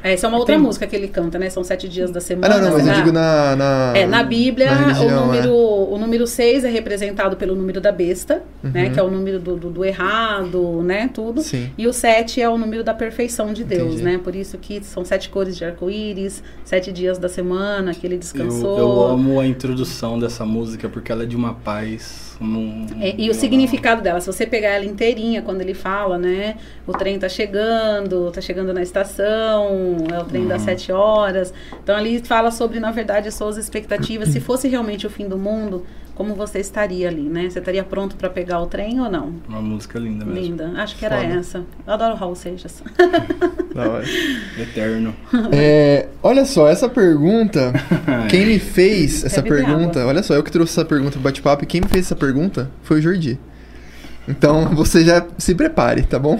Essa 0.04 0.28
é 0.28 0.30
uma 0.30 0.38
outra 0.38 0.56
Tem- 0.56 0.62
música 0.64 0.86
que 0.86 0.96
ele 0.96 1.08
canta, 1.08 1.40
né? 1.40 1.50
São 1.50 1.64
sete 1.64 1.88
dias 1.88 2.12
da 2.12 2.18
Ah, 2.18 2.22
semana. 2.22 2.56
não, 2.58 2.64
não, 2.66 2.72
mas 2.74 2.80
eu 2.82 2.86
né? 2.88 2.94
digo 3.00 3.12
na. 3.12 3.56
na 3.56 3.94
É, 3.96 4.06
na 4.06 4.22
Bíblia, 4.24 4.70
na 4.70 4.76
religião, 4.88 5.24
o, 5.24 5.26
número, 5.28 5.48
é. 5.50 5.94
o 5.96 5.98
número 5.98 6.28
6 6.28 6.64
é 6.66 6.70
representado 6.70 7.38
pelo 7.38 7.56
número 7.56 7.80
da 7.80 7.92
besta, 7.92 8.44
né? 8.62 8.86
Uhum. 8.88 8.92
Que 8.94 9.00
é 9.00 9.04
o 9.04 9.10
número 9.10 9.40
do, 9.40 9.56
do, 9.56 9.70
do 9.70 9.86
errado, 9.86 10.82
né? 10.84 11.10
Tudo. 11.14 11.42
Sim. 11.42 11.70
E 11.78 11.88
o 11.88 11.94
7 11.94 12.42
é 12.42 12.50
o 12.50 12.58
número 12.58 12.84
da 12.84 12.94
perfeição 12.94 13.54
de 13.54 13.64
Deus, 13.64 13.94
Entendi. 13.94 14.04
né? 14.04 14.20
Por 14.24 14.36
isso 14.36 14.58
que 14.58 14.84
são 14.84 15.06
sete 15.06 15.30
cores 15.30 15.56
de 15.56 15.64
arco-íris, 15.66 16.44
sete 16.66 16.92
dias 16.92 17.18
da 17.18 17.30
semana 17.30 17.94
que 17.94 18.06
ele 18.06 18.16
Eu, 18.16 18.20
descansou. 18.20 18.78
eu 18.78 19.02
amo 19.08 19.40
a 19.40 19.48
introdução 19.48 20.20
dessa 20.20 20.46
música 20.46 20.90
porque 20.90 21.12
ela 21.12 21.24
é 21.24 21.26
de 21.26 21.36
uma 21.36 21.54
paz. 21.54 22.33
Um- 22.42 22.86
É, 23.00 23.14
e 23.18 23.30
o 23.30 23.34
significado 23.34 24.02
dela, 24.02 24.20
se 24.22 24.28
você 24.28 24.46
pegar 24.46 24.70
ela 24.70 24.86
inteirinha, 24.86 25.42
quando 25.42 25.62
ele 25.62 25.74
fala, 25.74 26.18
né? 26.18 26.56
O 26.88 26.92
trem 26.94 27.18
tá 27.20 27.30
chegando, 27.30 28.32
tá 28.32 28.42
chegando 28.42 28.74
na 28.74 28.82
estação, 28.82 29.98
é 30.14 30.20
o 30.20 30.26
trem 30.26 30.48
das 30.48 30.62
Uhum. 30.62 30.66
sete 30.66 30.92
horas. 30.92 31.54
Então 31.84 31.96
ali 31.96 32.20
fala 32.20 32.52
sobre, 32.52 32.80
na 32.80 32.92
verdade, 32.92 33.28
as 33.28 33.34
suas 33.36 33.58
expectativas. 33.58 34.30
Se 34.30 34.40
fosse 34.40 34.68
realmente 34.68 35.06
o 35.06 35.10
fim 35.10 35.28
do 35.28 35.38
mundo, 35.38 35.86
como 36.16 36.36
você 36.36 36.60
estaria 36.60 37.08
ali, 37.08 37.24
né? 37.24 37.50
Você 37.50 37.60
estaria 37.60 37.84
pronto 37.84 38.16
para 38.16 38.30
pegar 38.30 38.60
o 38.62 38.68
trem 38.68 39.00
ou 39.00 39.10
não? 39.10 39.34
Uma 39.48 39.62
música 39.62 39.98
linda 39.98 40.26
mesmo. 40.26 40.40
Linda. 40.40 40.74
Acho 40.78 40.96
que 40.96 41.06
era 41.06 41.18
Foda. 41.22 41.34
essa. 41.34 41.58
Eu 41.88 41.94
adoro 41.94 42.16
Raul 42.16 42.36
Seixas. 42.36 42.84
Da 43.74 43.90
hora. 43.90 44.06
Eterno. 44.60 45.16
É, 45.52 46.08
olha 46.22 46.46
só, 46.46 46.70
essa 46.70 46.88
pergunta. 46.88 47.74
Quem 48.30 48.46
me 48.46 48.60
fez 48.60 49.24
essa 49.24 49.42
pergunta, 49.42 50.06
olha 50.06 50.22
só, 50.22 50.36
eu 50.36 50.44
que 50.44 50.52
trouxe 50.52 50.74
essa 50.74 50.86
pergunta 50.86 51.14
pro 51.14 51.22
bate-papo 51.22 51.64
e 51.64 51.68
quem 51.68 51.82
me 51.82 51.88
fez 51.88 52.06
essa 52.06 52.16
pergunta 52.16 52.70
foi 52.84 53.00
o 53.00 53.02
Jordi. 53.02 53.40
Então 54.28 54.70
você 54.76 55.04
já 55.04 55.26
se 55.38 55.56
prepare, 55.56 56.04
tá 56.04 56.20
bom? 56.20 56.40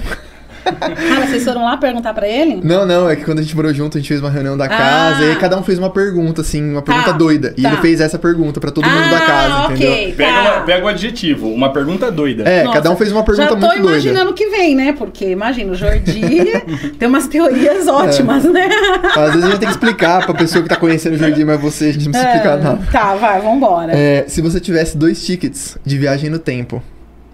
Ah, 0.66 1.26
vocês 1.28 1.44
foram 1.44 1.64
lá 1.66 1.78
perguntar 1.78 2.14
para 2.14 2.28
ele? 2.28 2.62
Não, 2.64 2.86
não, 2.86 3.10
é 3.10 3.16
que 3.16 3.24
quando 3.24 3.40
a 3.40 3.42
gente 3.42 3.56
morou 3.56 3.74
junto, 3.74 3.98
a 3.98 4.00
gente 4.02 4.08
fez 4.08 4.20
uma 4.20 4.30
reunião 4.30 4.56
da 4.58 4.68
casa 4.68 5.20
Ah. 5.20 5.24
e 5.26 5.30
aí 5.32 5.36
cada 5.36 5.58
um 5.58 5.64
fez 5.64 5.78
uma 5.80 5.90
pergunta, 5.90 6.42
assim, 6.42 6.72
uma 6.72 6.82
pergunta 6.82 7.12
Tá, 7.12 7.18
doida. 7.18 7.54
E 7.58 7.62
tá. 7.62 7.70
ele 7.70 7.78
fez 7.78 8.00
essa 8.00 8.18
pergunta 8.18 8.60
pra 8.60 8.72
todo 8.72 8.86
mundo 8.90 9.10
da 9.10 9.18
Ah, 9.18 9.22
casa, 9.22 9.74
entendeu? 9.74 9.92
ok. 9.92 10.14
Pega, 10.14 10.32
Tá. 10.34 10.42
uma- 10.42 10.62
pega 10.62 10.86
o 10.86 10.88
adjetivo, 10.88 11.48
uma 11.50 11.72
pergunta 11.74 12.12
doida. 12.12 12.44
É, 12.44 12.64
Nossa, 12.64 12.78
cada 12.78 12.92
um 12.92 12.96
fez 12.96 13.12
uma 13.12 13.24
pergunta 13.24 13.44
Já 13.50 13.50
tô 13.50 13.58
muito 13.58 13.72
doida. 13.82 13.90
imaginando 13.90 14.32
o 14.32 14.34
que 14.34 14.48
vem, 14.48 14.76
né? 14.76 14.94
Porque, 14.94 15.30
imagina, 15.30 15.72
o 15.72 15.76
Jordi 15.76 16.22
tem 16.98 17.08
umas 17.08 17.28
teorias 17.28 17.88
ótimas, 17.88 18.44
né? 18.46 18.70
Às 19.16 19.34
vezes 19.34 19.44
a 19.44 19.50
gente 19.52 19.60
tem 19.60 19.68
que 19.68 19.74
explicar 19.74 20.26
pra 20.26 20.34
pessoa 20.34 20.62
que 20.64 20.70
tá 20.70 20.76
conhecendo 20.76 21.16
o 21.16 21.18
Jordi, 21.18 21.44
mas 21.44 21.60
você, 21.60 21.86
a 21.86 21.94
gente 21.94 22.06
não 22.06 22.12
precisa 22.12 22.32
explicar 22.34 22.58
nada. 22.58 22.80
Tá, 22.92 23.16
vai, 23.16 23.42
vambora. 23.42 23.92
É, 23.94 24.26
se 24.28 24.42
você 24.42 24.60
tivesse 24.60 24.98
dois 24.98 25.24
tickets 25.26 25.78
de 25.86 25.98
viagem 25.98 26.30
no 26.30 26.40
tempo 26.40 26.82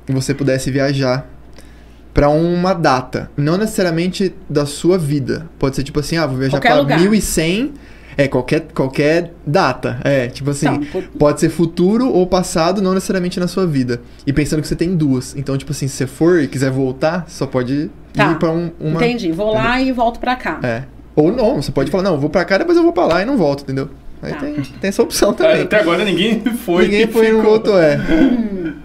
e 0.08 0.12
você 0.14 0.34
pudesse 0.34 0.72
viajar 0.72 1.26
pra 2.20 2.28
uma 2.30 2.74
data, 2.74 3.32
não 3.38 3.56
necessariamente 3.58 4.36
da 4.50 4.66
sua 4.66 4.98
vida, 4.98 5.48
pode 5.58 5.78
ser 5.78 5.84
tipo 5.84 6.02
assim, 6.02 6.18
ah, 6.18 6.28
vou 6.28 6.36
viajar 6.38 6.58
Qualquer 6.58 6.72
pra 6.74 6.80
lugar. 6.82 7.00
1100, 7.00 7.74
é 8.18 8.28
qualquer 8.28 8.68
qualquer 8.74 9.32
data, 9.48 10.02
é, 10.04 10.28
tipo 10.28 10.50
assim, 10.50 10.68
Então, 10.68 10.84
por- 10.92 11.04
pode 11.18 11.40
ser 11.40 11.48
futuro 11.48 12.10
ou 12.12 12.28
passado, 12.28 12.82
não 12.82 12.94
necessariamente 12.94 13.40
na 13.40 13.48
sua 13.48 13.66
vida. 13.66 14.02
E 14.28 14.34
pensando 14.34 14.62
que 14.62 14.68
você 14.68 14.76
tem 14.76 14.98
duas, 14.98 15.34
então 15.38 15.58
tipo 15.58 15.72
assim, 15.72 15.88
se 15.88 15.96
você 15.96 16.06
for 16.08 16.42
e 16.42 16.48
quiser 16.50 16.70
voltar, 16.72 17.24
só 17.30 17.48
pode 17.48 17.90
Tá. 18.12 18.34
ir 18.34 18.36
pra 18.38 18.52
um, 18.52 18.70
uma 18.82 18.98
Entendi. 19.06 19.32
Vou 19.32 19.54
lá 19.54 19.80
e 19.82 19.94
volto 19.94 20.20
pra 20.20 20.36
cá. 20.36 20.60
é. 20.62 20.84
Ou 21.16 21.32
não, 21.32 21.62
você 21.62 21.72
pode 21.72 21.90
falar, 21.90 22.04
não, 22.04 22.16
eu 22.16 22.20
vou 22.20 22.30
pra 22.30 22.44
cá, 22.44 22.58
depois 22.58 22.78
eu 22.78 22.84
vou 22.84 22.92
pra 22.92 23.06
lá 23.06 23.22
e 23.22 23.26
não 23.26 23.38
volto, 23.38 23.62
entendeu? 23.64 23.88
Aí 24.22 24.34
Tá. 24.34 24.40
tem, 24.40 24.56
tem 24.56 24.90
essa 24.90 25.02
opção 25.02 25.32
também. 25.34 25.62
Até 25.62 25.80
agora 25.80 26.04
ninguém 26.04 26.42
foi. 26.42 26.84
Ninguém 26.84 27.08
foi 27.08 27.30
e 27.30 27.32
não 27.32 27.42
voltou, 27.44 27.82
é. 27.82 27.98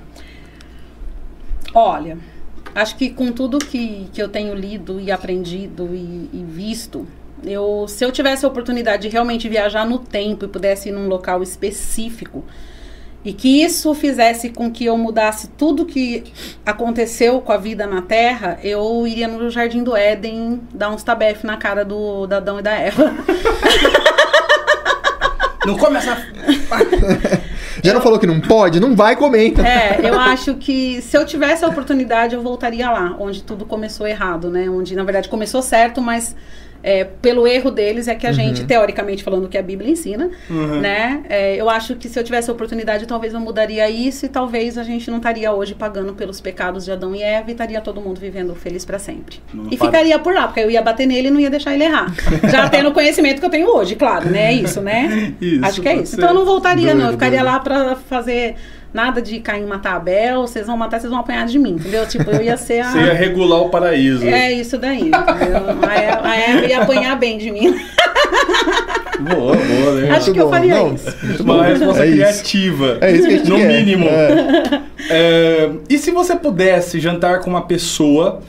Olha, 1.74 2.16
acho 2.74 2.96
que 2.96 3.10
com 3.10 3.30
tudo 3.30 3.58
que, 3.58 4.08
que 4.12 4.22
eu 4.22 4.28
tenho 4.28 4.54
lido 4.54 5.00
e 5.00 5.12
aprendido 5.12 5.90
e, 5.92 6.30
e 6.32 6.44
visto, 6.46 7.06
eu, 7.44 7.86
se 7.88 8.04
eu 8.04 8.10
tivesse 8.10 8.44
a 8.44 8.48
oportunidade 8.48 9.02
de 9.02 9.08
realmente 9.08 9.48
viajar 9.48 9.86
no 9.86 9.98
tempo 9.98 10.44
e 10.44 10.48
pudesse 10.48 10.88
ir 10.88 10.92
num 10.92 11.06
local 11.08 11.42
específico, 11.42 12.44
e 13.24 13.32
que 13.32 13.62
isso 13.62 13.94
fizesse 13.94 14.50
com 14.50 14.70
que 14.70 14.84
eu 14.84 14.98
mudasse 14.98 15.48
tudo 15.48 15.86
que 15.86 16.24
aconteceu 16.64 17.40
com 17.40 17.52
a 17.52 17.56
vida 17.56 17.86
na 17.86 18.02
Terra, 18.02 18.58
eu 18.62 19.06
iria 19.06 19.26
no 19.26 19.48
Jardim 19.48 19.82
do 19.82 19.96
Éden 19.96 20.60
dar 20.74 20.90
uns 20.90 21.02
tabef 21.02 21.44
na 21.44 21.56
cara 21.56 21.84
do, 21.84 22.24
Adão 22.30 22.58
e 22.58 22.62
da 22.62 22.72
Eva. 22.72 23.14
Não 25.64 25.78
come 25.78 25.96
essa. 25.96 26.18
Já 27.84 27.92
não 27.92 28.00
falou 28.00 28.18
que 28.18 28.26
não 28.26 28.40
pode? 28.40 28.80
Não 28.80 28.96
vai 28.96 29.14
comer. 29.14 29.52
É, 29.60 30.00
eu 30.02 30.18
acho 30.18 30.54
que 30.54 31.02
se 31.02 31.16
eu 31.16 31.26
tivesse 31.26 31.64
a 31.64 31.68
oportunidade, 31.68 32.34
eu 32.34 32.40
voltaria 32.40 32.90
lá, 32.90 33.14
onde 33.18 33.42
tudo 33.42 33.66
começou 33.66 34.06
errado, 34.06 34.50
né? 34.50 34.70
Onde, 34.70 34.96
na 34.96 35.04
verdade, 35.04 35.28
começou 35.28 35.60
certo, 35.60 36.00
mas 36.00 36.34
é, 36.86 37.02
pelo 37.02 37.46
erro 37.46 37.70
deles 37.70 38.06
é 38.08 38.14
que 38.14 38.26
a 38.26 38.32
gente, 38.32 38.64
teoricamente 38.64 39.24
falando 39.24 39.48
que 39.48 39.56
a 39.56 39.62
Bíblia 39.62 39.90
ensina, 39.90 40.30
Uhum. 40.50 40.80
né? 40.80 41.22
É, 41.30 41.56
eu 41.56 41.70
acho 41.70 41.96
que 41.96 42.10
se 42.10 42.18
eu 42.18 42.22
tivesse 42.22 42.50
a 42.50 42.52
oportunidade, 42.52 43.06
talvez 43.06 43.32
eu 43.32 43.40
mudaria 43.40 43.88
isso 43.88 44.26
e 44.26 44.28
talvez 44.28 44.76
a 44.76 44.82
gente 44.84 45.10
não 45.10 45.16
estaria 45.16 45.50
hoje 45.50 45.74
pagando 45.74 46.12
pelos 46.12 46.42
pecados 46.42 46.84
de 46.84 46.92
Adão 46.92 47.14
e 47.14 47.22
Eva 47.22 47.48
e 47.48 47.52
estaria 47.52 47.80
todo 47.80 48.02
mundo 48.02 48.20
vivendo 48.20 48.54
feliz 48.54 48.84
pra 48.84 48.98
sempre. 48.98 49.38
Não 49.54 49.64
e 49.70 49.76
para- 49.78 49.86
ficaria 49.86 50.18
por 50.18 50.34
lá, 50.34 50.46
porque 50.46 50.60
eu 50.60 50.70
ia 50.70 50.82
bater 50.82 51.06
nele 51.06 51.28
e 51.28 51.30
não 51.30 51.40
ia 51.40 51.48
deixar 51.50 51.72
ele 51.72 51.84
errar. 51.84 52.12
Já 52.50 52.68
tendo 52.68 52.90
o 52.90 52.92
conhecimento 52.92 53.40
que 53.40 53.46
eu 53.46 53.50
tenho 53.50 53.66
hoje, 53.74 53.96
claro, 53.96 54.28
né? 54.28 54.48
É 54.48 54.52
isso, 54.52 54.82
né? 54.82 55.34
Isso, 55.40 55.64
Acho 55.64 55.80
que 55.80 55.88
é 55.88 55.96
isso. 55.96 56.16
Então 56.16 56.28
eu 56.28 56.34
não 56.34 56.44
voltaria, 56.44 56.88
não. 56.92 56.92
Eu 56.92 56.98
Doido, 57.06 57.12
ficaria 57.12 57.38
doido. 57.40 57.52
lá 57.52 57.60
pra 57.60 57.96
fazer 57.96 58.56
nada 58.94 59.20
de 59.20 59.40
Caim 59.40 59.66
matar 59.66 59.96
Abel. 59.96 60.42
Vocês 60.42 60.66
vão 60.66 60.76
matar, 60.76 61.00
vocês 61.00 61.10
vão 61.10 61.20
apanhar 61.20 61.44
de 61.46 61.58
mim, 61.58 61.72
entendeu? 61.72 62.06
Tipo, 62.06 62.30
eu 62.30 62.40
ia 62.42 62.56
ser 62.56 62.80
a. 62.80 62.92
Você 62.92 62.98
ia 63.00 63.12
regular 63.12 63.60
o 63.60 63.68
paraíso. 63.68 64.24
É 64.26 64.52
isso 64.52 64.78
daí, 64.78 65.00
entendeu? 65.10 65.16
A 65.86 65.94
Eva, 65.94 66.28
a 66.28 66.36
Eva 66.36 66.66
ia 66.66 66.82
apanhar 66.82 67.18
bem 67.18 67.36
de 67.36 67.50
mim. 67.50 67.74
Boa, 69.20 69.54
boa, 69.56 69.92
né? 70.00 70.10
Acho 70.10 70.32
que 70.32 70.40
eu 70.40 70.50
faria 70.50 70.88
isso. 70.88 71.42
Uma 71.42 71.64
resposta 71.64 72.04
É 72.04 72.06
isso. 72.08 72.16
criativa. 72.16 72.98
É 73.00 73.10
isso 73.12 73.28
que 73.28 73.34
a 73.34 73.36
gente 73.38 73.48
No 73.50 73.56
quer. 73.56 73.68
mínimo. 73.68 74.06
É. 74.08 74.82
É, 75.10 75.70
e 75.88 75.98
se 75.98 76.10
você 76.10 76.34
pudesse 76.36 76.98
jantar 76.98 77.40
com 77.40 77.50
uma 77.50 77.62
pessoa, 77.62 78.42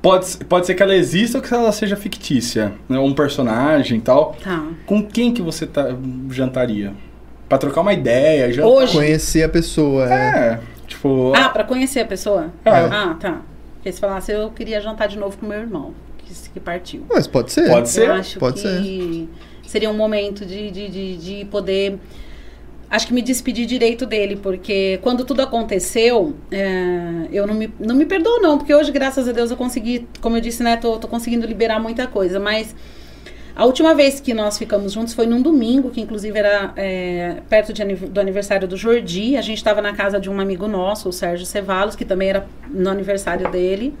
pode, 0.00 0.36
pode 0.48 0.66
ser 0.66 0.74
que 0.74 0.82
ela 0.82 0.94
exista 0.94 1.38
ou 1.38 1.42
que 1.44 1.52
ela 1.52 1.70
seja 1.72 1.96
fictícia, 1.96 2.72
né? 2.88 2.98
um 2.98 3.12
personagem 3.12 3.98
e 3.98 4.00
tal. 4.00 4.36
Tá. 4.42 4.64
Com 4.86 5.02
quem 5.02 5.32
que 5.32 5.42
você 5.42 5.66
tá- 5.66 5.94
jantaria? 6.30 6.92
Pra 7.48 7.58
trocar 7.58 7.80
uma 7.80 7.92
ideia, 7.92 8.52
jantar. 8.52 8.68
Hoje. 8.68 8.92
Conhecer 8.92 9.42
a 9.44 9.48
pessoa, 9.48 10.12
é. 10.12 10.14
É, 10.14 10.60
tipo. 10.86 11.32
Ah, 11.36 11.48
pra 11.48 11.64
conhecer 11.64 12.00
a 12.00 12.06
pessoa? 12.06 12.50
É. 12.64 12.70
Ah, 12.70 13.16
tá. 13.18 13.40
Porque 13.74 13.92
se 13.92 14.00
falasse, 14.00 14.32
eu 14.32 14.50
queria 14.50 14.80
jantar 14.80 15.06
de 15.06 15.16
novo 15.16 15.36
com 15.38 15.46
meu 15.46 15.60
irmão, 15.60 15.94
que, 16.18 16.34
que 16.50 16.58
partiu. 16.58 17.04
Mas 17.08 17.26
pode 17.26 17.52
ser. 17.52 17.68
Pode 17.68 17.88
ser. 17.88 18.08
Eu 18.08 18.14
acho 18.14 18.38
Pode 18.38 18.60
que 18.60 19.28
seria 19.66 19.90
um 19.90 19.96
momento 19.96 20.44
de, 20.44 20.70
de, 20.70 20.88
de, 20.88 21.16
de 21.16 21.44
poder. 21.44 21.98
Acho 22.90 23.08
que 23.08 23.14
me 23.14 23.22
despedir 23.22 23.66
direito 23.66 24.06
dele, 24.06 24.36
porque 24.36 24.98
quando 25.02 25.24
tudo 25.24 25.42
aconteceu, 25.42 26.36
é, 26.52 27.26
eu 27.32 27.44
não 27.46 27.54
me, 27.54 27.72
não 27.80 27.96
me 27.96 28.06
perdoo, 28.06 28.40
não, 28.40 28.58
porque 28.58 28.72
hoje, 28.72 28.92
graças 28.92 29.28
a 29.28 29.32
Deus, 29.32 29.50
eu 29.50 29.56
consegui, 29.56 30.06
como 30.20 30.36
eu 30.36 30.40
disse, 30.40 30.62
né, 30.62 30.76
tô, 30.76 30.96
tô 30.96 31.08
conseguindo 31.08 31.46
liberar 31.46 31.80
muita 31.80 32.06
coisa, 32.06 32.40
mas. 32.40 32.74
A 33.56 33.64
última 33.64 33.94
vez 33.94 34.20
que 34.20 34.34
nós 34.34 34.58
ficamos 34.58 34.92
juntos 34.92 35.14
foi 35.14 35.26
num 35.26 35.40
domingo, 35.40 35.88
que 35.88 35.98
inclusive 35.98 36.38
era 36.38 36.74
é, 36.76 37.38
perto 37.48 37.72
de 37.72 37.82
do 37.94 38.20
aniversário 38.20 38.68
do 38.68 38.76
Jordi. 38.76 39.34
A 39.34 39.40
gente 39.40 39.56
estava 39.56 39.80
na 39.80 39.94
casa 39.94 40.20
de 40.20 40.28
um 40.28 40.38
amigo 40.38 40.68
nosso, 40.68 41.08
o 41.08 41.12
Sérgio 41.12 41.46
Cevalos, 41.46 41.96
que 41.96 42.04
também 42.04 42.28
era 42.28 42.46
no 42.68 42.90
aniversário 42.90 43.50
dele. 43.50 43.94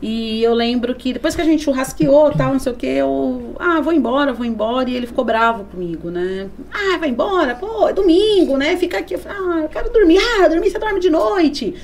E 0.00 0.40
eu 0.44 0.54
lembro 0.54 0.94
que 0.94 1.12
depois 1.12 1.34
que 1.34 1.40
a 1.40 1.44
gente 1.44 1.64
churrasqueou 1.64 2.30
tal, 2.32 2.52
não 2.52 2.60
sei 2.60 2.70
o 2.70 2.76
que, 2.76 2.86
eu. 2.86 3.56
Ah, 3.58 3.80
vou 3.80 3.92
embora, 3.92 4.32
vou 4.32 4.46
embora. 4.46 4.88
E 4.88 4.94
ele 4.94 5.08
ficou 5.08 5.24
bravo 5.24 5.64
comigo, 5.64 6.08
né? 6.08 6.46
Ah, 6.72 6.96
vai 6.96 7.08
embora, 7.08 7.56
pô, 7.56 7.88
é 7.88 7.92
domingo, 7.92 8.56
né? 8.56 8.76
Fica 8.76 8.98
aqui. 8.98 9.14
Eu 9.14 9.18
falei, 9.18 9.38
ah, 9.40 9.60
eu 9.62 9.68
quero 9.70 9.90
dormir. 9.92 10.18
Ah, 10.38 10.46
dormir 10.46 10.70
você 10.70 10.78
dorme 10.78 11.00
de 11.00 11.10
noite. 11.10 11.74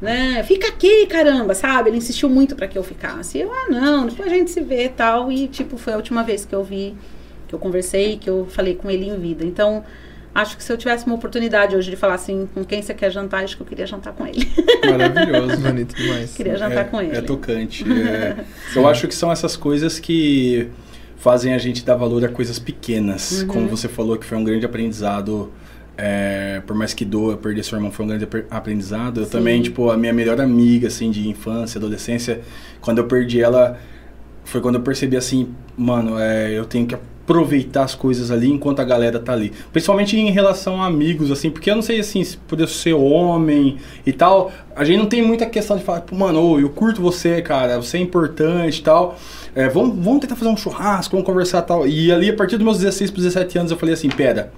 Né? 0.00 0.42
Fica 0.44 0.68
aqui, 0.68 1.06
caramba, 1.06 1.54
sabe? 1.54 1.90
Ele 1.90 1.96
insistiu 1.96 2.28
muito 2.28 2.54
para 2.54 2.68
que 2.68 2.78
eu 2.78 2.84
ficasse. 2.84 3.38
Eu, 3.38 3.50
ah, 3.52 3.66
não, 3.68 4.06
depois 4.06 4.30
a 4.30 4.34
gente 4.34 4.50
se 4.50 4.60
vê 4.60 4.84
e 4.84 4.88
tal. 4.88 5.30
E, 5.30 5.48
tipo, 5.48 5.76
foi 5.76 5.92
a 5.92 5.96
última 5.96 6.22
vez 6.22 6.44
que 6.44 6.54
eu 6.54 6.62
vi, 6.62 6.94
que 7.48 7.54
eu 7.54 7.58
conversei, 7.58 8.16
que 8.16 8.30
eu 8.30 8.46
falei 8.48 8.76
com 8.76 8.88
ele 8.88 9.08
em 9.08 9.18
vida. 9.18 9.44
Então, 9.44 9.84
acho 10.32 10.56
que 10.56 10.62
se 10.62 10.72
eu 10.72 10.76
tivesse 10.76 11.04
uma 11.04 11.16
oportunidade 11.16 11.74
hoje 11.74 11.90
de 11.90 11.96
falar 11.96 12.14
assim, 12.14 12.48
com 12.54 12.64
quem 12.64 12.80
você 12.80 12.94
quer 12.94 13.10
jantar, 13.10 13.42
acho 13.42 13.56
que 13.56 13.62
eu 13.62 13.66
queria 13.66 13.86
jantar 13.86 14.12
com 14.12 14.24
ele. 14.24 14.48
Maravilhoso. 14.88 15.56
Bonito 15.62 15.96
demais. 15.96 16.34
queria 16.34 16.56
jantar 16.56 16.82
é, 16.82 16.84
com 16.84 17.00
ele. 17.02 17.16
É 17.16 17.20
tocante. 17.20 17.84
é. 17.90 18.36
eu 18.76 18.86
acho 18.86 19.08
que 19.08 19.14
são 19.14 19.32
essas 19.32 19.56
coisas 19.56 19.98
que 19.98 20.68
fazem 21.16 21.54
a 21.54 21.58
gente 21.58 21.84
dar 21.84 21.96
valor 21.96 22.24
a 22.24 22.28
coisas 22.28 22.58
pequenas. 22.60 23.42
Uhum. 23.42 23.48
Como 23.48 23.68
você 23.68 23.88
falou, 23.88 24.16
que 24.16 24.24
foi 24.24 24.38
um 24.38 24.44
grande 24.44 24.64
aprendizado. 24.64 25.52
É, 26.00 26.62
por 26.64 26.76
mais 26.76 26.94
que 26.94 27.04
doa, 27.04 27.36
perder 27.36 27.64
seu 27.64 27.76
irmão 27.76 27.90
foi 27.90 28.04
um 28.04 28.08
grande 28.08 28.22
apre- 28.22 28.46
aprendizado. 28.48 29.20
Eu 29.20 29.24
Sim. 29.24 29.32
também, 29.32 29.60
tipo, 29.60 29.90
a 29.90 29.96
minha 29.96 30.12
melhor 30.12 30.40
amiga, 30.40 30.86
assim, 30.86 31.10
de 31.10 31.28
infância, 31.28 31.76
adolescência, 31.78 32.40
quando 32.80 32.98
eu 32.98 33.04
perdi 33.04 33.42
ela, 33.42 33.76
foi 34.44 34.60
quando 34.60 34.76
eu 34.76 34.80
percebi, 34.80 35.16
assim, 35.16 35.48
mano, 35.76 36.16
é, 36.16 36.52
eu 36.56 36.64
tenho 36.64 36.86
que 36.86 36.94
aproveitar 36.94 37.82
as 37.82 37.94
coisas 37.96 38.30
ali 38.30 38.48
enquanto 38.48 38.78
a 38.78 38.84
galera 38.84 39.18
tá 39.18 39.32
ali. 39.32 39.52
Principalmente 39.72 40.16
em 40.16 40.30
relação 40.30 40.80
a 40.80 40.86
amigos, 40.86 41.32
assim, 41.32 41.50
porque 41.50 41.68
eu 41.70 41.74
não 41.74 41.82
sei 41.82 41.98
assim, 41.98 42.22
se 42.22 42.36
poder 42.36 42.68
ser 42.68 42.94
homem 42.94 43.76
e 44.06 44.12
tal. 44.12 44.52
A 44.74 44.84
gente 44.84 44.98
não 44.98 45.06
tem 45.06 45.20
muita 45.20 45.44
questão 45.46 45.76
de 45.76 45.82
falar, 45.82 46.04
mano, 46.12 46.40
ô, 46.40 46.60
eu 46.60 46.70
curto 46.70 47.02
você, 47.02 47.42
cara, 47.42 47.76
você 47.76 47.98
é 47.98 48.00
importante 48.00 48.78
e 48.78 48.82
tal. 48.82 49.18
É, 49.54 49.68
vamos, 49.68 50.02
vamos 50.02 50.20
tentar 50.20 50.36
fazer 50.36 50.50
um 50.50 50.56
churrasco, 50.56 51.10
vamos 51.10 51.26
conversar 51.26 51.58
e 51.58 51.66
tal. 51.66 51.86
E 51.88 52.12
ali, 52.12 52.30
a 52.30 52.34
partir 52.34 52.56
dos 52.56 52.64
meus 52.64 52.78
16 52.78 53.10
para 53.10 53.22
17 53.22 53.58
anos, 53.58 53.70
eu 53.72 53.76
falei 53.76 53.94
assim, 53.94 54.08
pera, 54.08 54.50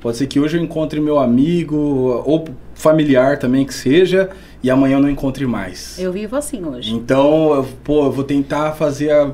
pode 0.00 0.16
ser 0.16 0.26
que 0.26 0.38
hoje 0.38 0.56
eu 0.56 0.62
encontre 0.62 1.00
meu 1.00 1.18
amigo 1.18 1.76
ou 2.24 2.44
familiar 2.74 3.38
também 3.38 3.64
que 3.64 3.74
seja, 3.74 4.30
e 4.62 4.70
amanhã 4.70 4.96
eu 4.96 5.00
não 5.00 5.08
encontre 5.08 5.46
mais. 5.46 5.98
Eu 5.98 6.12
vivo 6.12 6.36
assim 6.36 6.64
hoje. 6.64 6.92
Então, 6.92 7.54
eu, 7.54 7.68
pô, 7.84 8.06
eu 8.06 8.12
vou 8.12 8.24
tentar 8.24 8.72
fazer 8.72 9.10
a. 9.10 9.30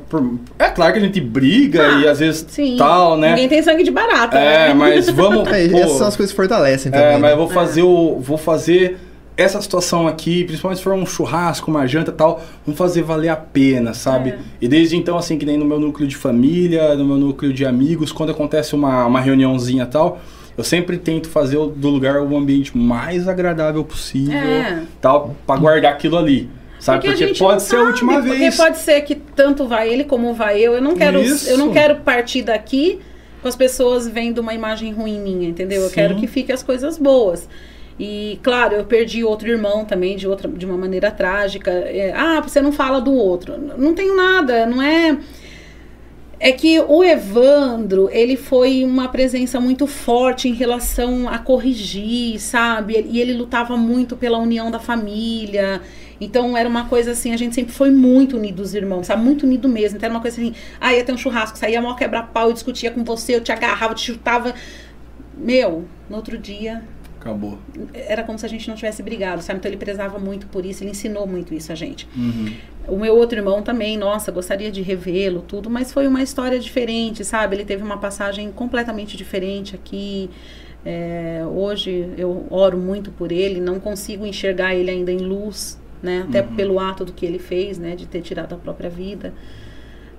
É 0.59 0.69
claro 0.71 0.93
que 0.93 0.99
a 0.99 1.03
gente 1.03 1.21
briga 1.21 1.87
Ah, 1.87 2.01
e 2.01 2.09
às 2.09 2.19
vezes 2.19 2.45
Sim. 2.49 2.77
tal, 2.77 3.17
né? 3.17 3.31
Ninguém 3.31 3.49
tem 3.49 3.63
sangue 3.63 3.83
de 3.83 3.91
barata. 3.91 4.39
É, 4.39 4.69
né? 4.69 4.75
mas 4.75 5.09
vamos. 5.11 5.49
É, 5.53 5.69
pô, 5.69 5.79
essas 5.79 5.99
são 5.99 6.07
as 6.07 6.17
coisas 6.17 6.33
que 6.33 6.37
fortalecem 6.37 6.93
também. 6.93 7.07
é, 7.07 7.13
mas 7.13 7.23
né? 7.23 7.33
eu 7.33 7.37
vou 7.37 7.49
fazer 7.49 7.83
o. 7.83 8.19
Vou 8.21 8.39
fazer 8.39 8.99
essa 9.37 9.61
situação 9.61 10.07
aqui, 10.07 10.45
principalmente 10.45 10.79
se 10.79 10.85
for 10.85 10.93
um 10.93 11.07
churrasco, 11.07 11.71
uma 11.71 11.87
janta 11.87 12.11
e 12.11 12.15
tal, 12.15 12.43
vamos 12.67 12.79
fazer 12.79 13.03
valer 13.03 13.29
a 13.29 13.37
pena, 13.37 13.95
sabe? 13.95 14.31
É. 14.31 14.39
E 14.61 14.69
desde 14.69 14.97
então, 14.97 15.17
assim, 15.17 15.39
que 15.39 15.47
nem 15.47 15.57
no 15.57 15.65
meu 15.65 15.81
núcleo 15.81 16.07
de 16.07 16.17
família, 16.17 16.95
no 16.95 17.05
meu 17.05 17.17
núcleo 17.17 17.53
de 17.53 17.65
amigos, 17.65 18.13
quando 18.13 18.31
acontece 18.31 18.75
uma, 18.75 19.07
uma 19.07 19.21
reuniãozinha 19.21 19.85
e 19.85 19.87
tal, 19.87 20.21
eu 20.57 20.65
sempre 20.65 20.99
tento 20.99 21.29
fazer 21.29 21.57
do 21.57 21.89
lugar 21.89 22.21
o 22.21 22.37
ambiente 22.37 22.77
mais 22.77 23.27
agradável 23.29 23.85
possível, 23.85 24.37
É. 24.37 24.83
tal, 25.01 25.35
pra 25.47 25.57
guardar 25.57 25.93
aquilo 25.93 26.17
ali. 26.17 26.49
Sabe? 26.79 27.07
Porque, 27.07 27.27
gente 27.29 27.39
pode 27.39 27.63
ser 27.63 27.77
a 27.77 27.83
última 27.83 28.15
sabe, 28.15 28.31
vez. 28.31 28.57
Porque 28.57 28.71
pode 28.71 28.79
ser 28.79 29.01
que 29.03 29.15
tanto 29.15 29.69
vai 29.69 29.89
ele 29.89 30.03
como 30.03 30.35
vai 30.35 30.61
eu. 30.61 30.73
Eu 30.75 30.83
não 30.83 30.97
quero, 30.97 31.23
Isso. 31.23 31.49
eu 31.49 31.57
não 31.57 31.73
quero 31.73 31.97
partir 32.01 32.43
daqui 32.43 32.99
com 33.41 33.47
as 33.47 33.55
pessoas 33.55 34.09
vendo 34.09 34.39
uma 34.39 34.53
imagem 34.53 34.93
ruim 34.93 35.21
minha, 35.21 35.49
entendeu? 35.49 35.83
Eu 35.83 35.89
Sim. 35.89 35.95
quero 35.95 36.17
que 36.17 36.27
fiquem 36.27 36.53
as 36.53 36.63
coisas 36.63 36.99
boas. 36.99 37.49
E, 38.01 38.41
claro, 38.43 38.75
eu 38.75 38.85
perdi 38.85 39.23
outro 39.23 39.49
irmão 39.49 39.85
também 39.85 40.17
de 40.17 40.27
outra 40.27 40.49
de 40.49 40.67
uma 40.67 40.77
maneira 40.77 41.09
trágica. 41.11 41.71
É, 41.71 42.13
ah, 42.17 42.41
você 42.41 42.61
não 42.61 42.73
fala 42.73 43.01
do 43.01 43.13
outro. 43.13 43.55
Não 43.79 43.95
tenho 43.95 44.17
nada, 44.17 44.67
não 44.67 44.83
é 44.83 45.17
é 46.45 46.51
que 46.51 46.81
o 46.81 47.05
Evandro, 47.05 48.09
ele 48.11 48.37
foi 48.37 48.85
uma 48.85 49.07
presença 49.07 49.61
muito 49.61 49.87
forte 49.87 50.49
em 50.49 50.53
relação 50.53 51.29
a 51.29 51.39
corrigir, 51.39 52.41
sabe? 52.41 53.07
E 53.09 53.21
ele 53.21 53.33
lutava 53.33 53.77
muito 53.77 54.17
pela 54.17 54.39
união 54.39 54.69
da 54.69 54.81
família. 54.81 55.81
Então 56.21 56.57
era 56.57 56.69
uma 56.69 56.89
coisa 56.89 57.13
assim, 57.13 57.33
a 57.33 57.37
gente 57.37 57.55
sempre 57.55 57.73
foi 57.73 57.93
muito 57.93 58.37
unido 58.37 58.59
os 58.59 58.75
irmãos, 58.75 59.07
sabe? 59.07 59.23
Muito 59.23 59.47
unido 59.47 59.69
mesmo. 59.69 59.97
Então 59.97 60.09
era 60.09 60.15
uma 60.17 60.21
coisa 60.21 60.41
assim, 60.41 60.53
ah, 60.81 60.93
ia 60.93 61.05
ter 61.05 61.13
um 61.13 61.17
churrasco, 61.17 61.57
saía 61.57 61.81
maior 61.81 61.95
quebra-pau, 61.95 62.49
eu 62.49 62.53
discutia 62.53 62.91
com 62.91 63.05
você, 63.05 63.37
eu 63.37 63.41
te 63.41 63.53
agarrava, 63.53 63.95
te 63.95 64.07
chutava. 64.07 64.53
Meu, 65.39 65.85
no 66.11 66.17
outro 66.17 66.37
dia 66.37 66.83
Acabou. 67.23 67.57
era 67.95 68.25
como 68.25 68.37
se 68.37 68.45
a 68.45 68.49
gente 68.49 68.69
não 68.69 68.75
tivesse 68.75 69.01
brigado, 69.03 69.41
sabe? 69.43 69.59
Então 69.61 69.71
ele 69.71 69.79
prezava 69.79 70.19
muito 70.19 70.47
por 70.49 70.67
isso, 70.67 70.83
ele 70.83 70.91
ensinou 70.91 71.25
muito 71.25 71.55
isso 71.55 71.71
a 71.71 71.75
gente. 71.77 72.09
Uhum. 72.17 72.53
O 72.89 72.97
meu 72.97 73.17
outro 73.17 73.39
irmão 73.39 73.63
também, 73.63 73.97
nossa, 73.97 74.33
gostaria 74.33 74.73
de 74.73 74.83
revê-lo, 74.83 75.41
tudo, 75.47 75.71
mas 75.71 75.93
foi 75.93 76.09
uma 76.09 76.21
história 76.21 76.59
diferente, 76.59 77.25
sabe? 77.25 77.55
Ele 77.55 77.65
teve 77.65 77.83
uma 77.83 77.97
passagem 77.97 78.51
completamente 78.51 79.17
diferente 79.17 79.77
aqui. 79.77 80.29
É, 80.85 81.45
hoje 81.49 82.09
eu 82.19 82.45
oro 82.51 82.77
muito 82.77 83.13
por 83.13 83.31
ele, 83.31 83.61
não 83.61 83.79
consigo 83.79 84.27
enxergar 84.27 84.75
ele 84.75 84.91
ainda 84.91 85.13
em 85.13 85.19
luz, 85.19 85.81
né? 86.03 86.25
Até 86.29 86.41
Uhum. 86.43 86.57
pelo 86.57 86.81
ato 86.81 87.05
do 87.05 87.13
que 87.13 87.25
ele 87.25 87.39
fez, 87.39 87.79
né? 87.79 87.95
De 87.95 88.05
ter 88.07 88.21
tirado 88.21 88.53
a 88.55 88.59
própria 88.59 88.91
vida. 88.91 89.33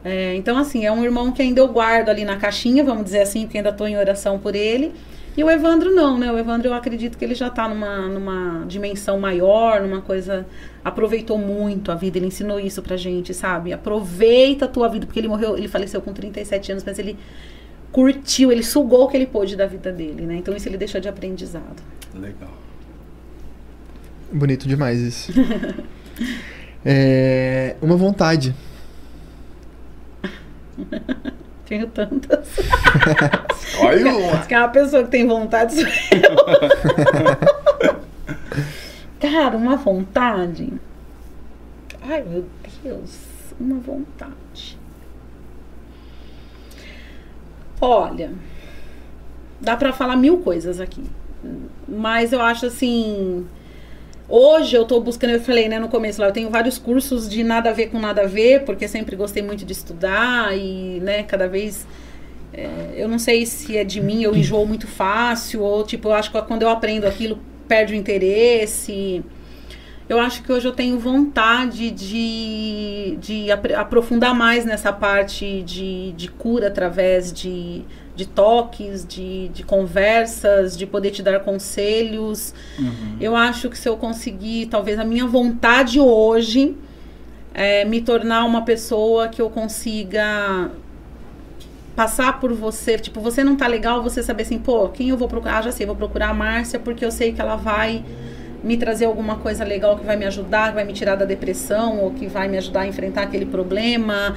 É, 0.06 0.34
então, 0.36 0.58
assim, 0.58 0.86
é 0.86 0.92
um 0.92 1.04
irmão 1.04 1.32
que 1.32 1.42
ainda 1.42 1.60
eu 1.62 1.68
guardo 1.68 2.10
ali 2.10 2.24
na 2.26 2.38
caixinha, 2.38 2.84
vamos 2.84 3.04
dizer 3.06 3.22
assim, 3.22 3.42
porque 3.44 3.58
ainda 3.58 3.70
estou 3.70 3.88
em 3.88 3.98
oração 3.98 4.40
por 4.40 4.56
ele. 4.56 4.94
E 5.36 5.44
o 5.44 5.50
Evandro 5.50 5.94
não, 5.94 6.18
né? 6.18 6.32
O 6.32 6.38
Evandro 6.38 6.70
eu 6.70 6.74
acredito 6.74 7.18
que 7.18 7.26
ele 7.26 7.34
já 7.34 7.48
está 7.48 7.68
numa, 7.68 8.08
numa 8.08 8.66
dimensão 8.68 9.20
maior, 9.20 9.82
numa 9.82 10.02
coisa. 10.02 10.46
Aproveitou 10.84 11.38
muito 11.38 11.92
a 11.92 11.96
vida, 11.96 12.18
ele 12.18 12.28
ensinou 12.28 12.60
isso 12.60 12.82
pra 12.82 12.96
gente, 12.96 13.34
sabe? 13.34 13.74
Aproveita 13.74 14.66
a 14.66 14.68
tua 14.68 14.88
vida, 14.88 15.06
porque 15.06 15.20
ele 15.20 15.28
morreu, 15.28 15.58
ele 15.58 15.68
faleceu 15.68 16.02
com 16.02 16.14
37 16.14 16.72
anos, 16.74 16.84
mas 16.84 17.00
ele 17.00 17.18
curtiu, 17.92 18.52
ele 18.52 18.64
sugou 18.64 19.06
o 19.06 19.08
que 19.08 19.18
ele 19.18 19.28
pôde 19.28 19.56
da 19.56 19.66
vida 19.66 19.92
dele, 19.92 20.26
né? 20.26 20.36
Então 20.36 20.56
isso 20.56 20.68
ele 20.68 20.78
deixou 20.78 21.02
de 21.02 21.08
aprendizado. 21.08 21.82
Legal. 22.14 22.52
Bonito 24.32 24.68
demais 24.68 25.00
isso. 25.00 25.32
É, 26.86 27.78
uma 27.82 27.96
vontade. 27.96 28.54
Tenho 31.74 31.88
tantas. 31.88 32.48
Olha 33.82 34.16
uma. 34.16 34.38
Diz 34.38 34.46
que 34.46 34.54
é 34.54 34.60
uma 34.60 34.68
pessoa 34.70 35.04
que 35.04 35.10
tem 35.10 35.26
vontade 35.26 35.74
sou 35.74 35.88
eu. 36.14 37.98
Cara, 39.20 39.58
uma 39.58 39.76
vontade. 39.76 40.72
Ai, 42.04 42.22
meu 42.22 42.46
Deus. 42.84 43.18
Uma 43.60 43.80
vontade. 43.80 44.78
Olha, 47.82 48.32
dá 49.60 49.76
pra 49.76 49.92
falar 49.92 50.16
mil 50.16 50.42
coisas 50.42 50.80
aqui. 50.80 51.04
Mas 51.88 52.32
eu 52.32 52.42
acho 52.44 52.68
assim. 52.68 53.48
Hoje 54.28 54.76
eu 54.76 54.86
tô 54.86 55.00
buscando, 55.02 55.32
eu 55.32 55.42
falei, 55.42 55.68
né, 55.68 55.78
no 55.80 55.90
começo 55.90 56.22
lá, 56.22 56.28
eu 56.28 56.32
tenho 56.32 56.50
vários 56.50 56.78
cursos 56.78 57.30
de 57.30 57.44
nada 57.44 57.70
a 57.70 57.74
ver 57.74 57.88
com 57.88 58.00
nada 58.00 58.24
a 58.24 58.28
ver, 58.28 58.64
porque 58.64 58.88
sempre 58.88 59.16
gostei 59.16 59.44
muito 59.44 59.66
de 59.66 59.74
estudar 59.74 60.58
e, 60.58 61.00
né, 61.02 61.24
cada 61.24 61.48
vez 61.48 61.86
é, 62.54 62.70
eu 62.96 63.08
não 63.10 63.20
sei 63.20 63.46
se 63.46 63.78
é 63.78 63.84
de 63.84 64.00
mim, 64.02 64.24
eu 64.24 64.36
enjoo 64.36 64.66
muito 64.66 64.88
fácil, 64.88 65.62
ou 65.62 65.84
tipo, 65.84 66.08
eu 66.10 66.14
acho 66.14 66.32
que 66.32 66.42
quando 66.44 66.64
eu 66.64 66.70
aprendo 66.70 67.06
aquilo, 67.06 67.40
perde 67.68 67.94
o 67.94 67.96
interesse. 67.96 69.24
Eu 70.10 70.20
acho 70.20 70.44
que 70.44 70.52
hoje 70.52 70.68
eu 70.68 70.74
tenho 70.74 71.00
vontade 71.00 71.90
de, 71.92 73.18
de 73.22 73.52
apr- 73.52 73.74
aprofundar 73.76 74.36
mais 74.36 74.66
nessa 74.66 74.92
parte 74.94 75.62
de, 75.64 76.12
de 76.14 76.30
cura 76.30 76.68
através 76.68 77.32
de, 77.34 77.84
de 78.16 78.28
toques, 78.28 79.06
de, 79.06 79.50
de 79.50 79.64
conversas, 79.64 80.78
de 80.78 80.86
poder 80.86 81.12
te 81.12 81.24
dar 81.24 81.40
conselhos. 81.40 82.54
Uhum. 82.78 83.18
Eu 83.20 83.36
acho 83.36 83.70
que 83.70 83.78
se 83.78 83.90
eu 83.90 83.98
conseguir, 83.98 84.68
talvez 84.68 85.00
a 85.00 85.06
minha 85.06 85.26
vontade 85.26 86.00
hoje 86.00 86.76
é 87.54 87.86
me 87.86 88.02
tornar 88.02 88.46
uma 88.46 88.64
pessoa 88.64 89.28
que 89.28 89.42
eu 89.42 89.50
consiga 89.50 90.72
passar 91.96 92.40
por 92.40 92.52
você, 92.54 92.98
tipo, 92.98 93.22
você 93.22 93.44
não 93.44 93.56
tá 93.56 93.68
legal, 93.68 94.02
você 94.02 94.24
saber 94.24 94.44
assim, 94.44 94.58
pô, 94.58 94.90
quem 94.90 95.10
eu 95.10 95.18
vou 95.18 95.28
procurar? 95.28 95.60
Ah, 95.60 95.62
já 95.62 95.72
sei, 95.72 95.86
vou 95.86 95.96
procurar 95.96 96.30
a 96.30 96.34
Márcia 96.34 96.80
porque 96.80 97.06
eu 97.06 97.12
sei 97.12 97.34
que 97.34 97.40
ela 97.40 97.56
vai 97.56 98.04
me 98.64 98.78
trazer 98.78 99.06
alguma 99.06 99.36
coisa 99.38 99.64
legal 99.64 99.98
que 99.98 100.06
vai 100.06 100.16
me 100.16 100.26
ajudar, 100.26 100.70
que 100.70 100.76
vai 100.76 100.86
me 100.86 100.94
tirar 100.94 101.16
da 101.16 101.26
depressão 101.26 102.00
ou 102.00 102.12
que 102.12 102.28
vai 102.28 102.48
me 102.48 102.58
ajudar 102.58 102.82
a 102.82 102.88
enfrentar 102.88 103.24
aquele 103.24 103.46
problema. 103.46 104.36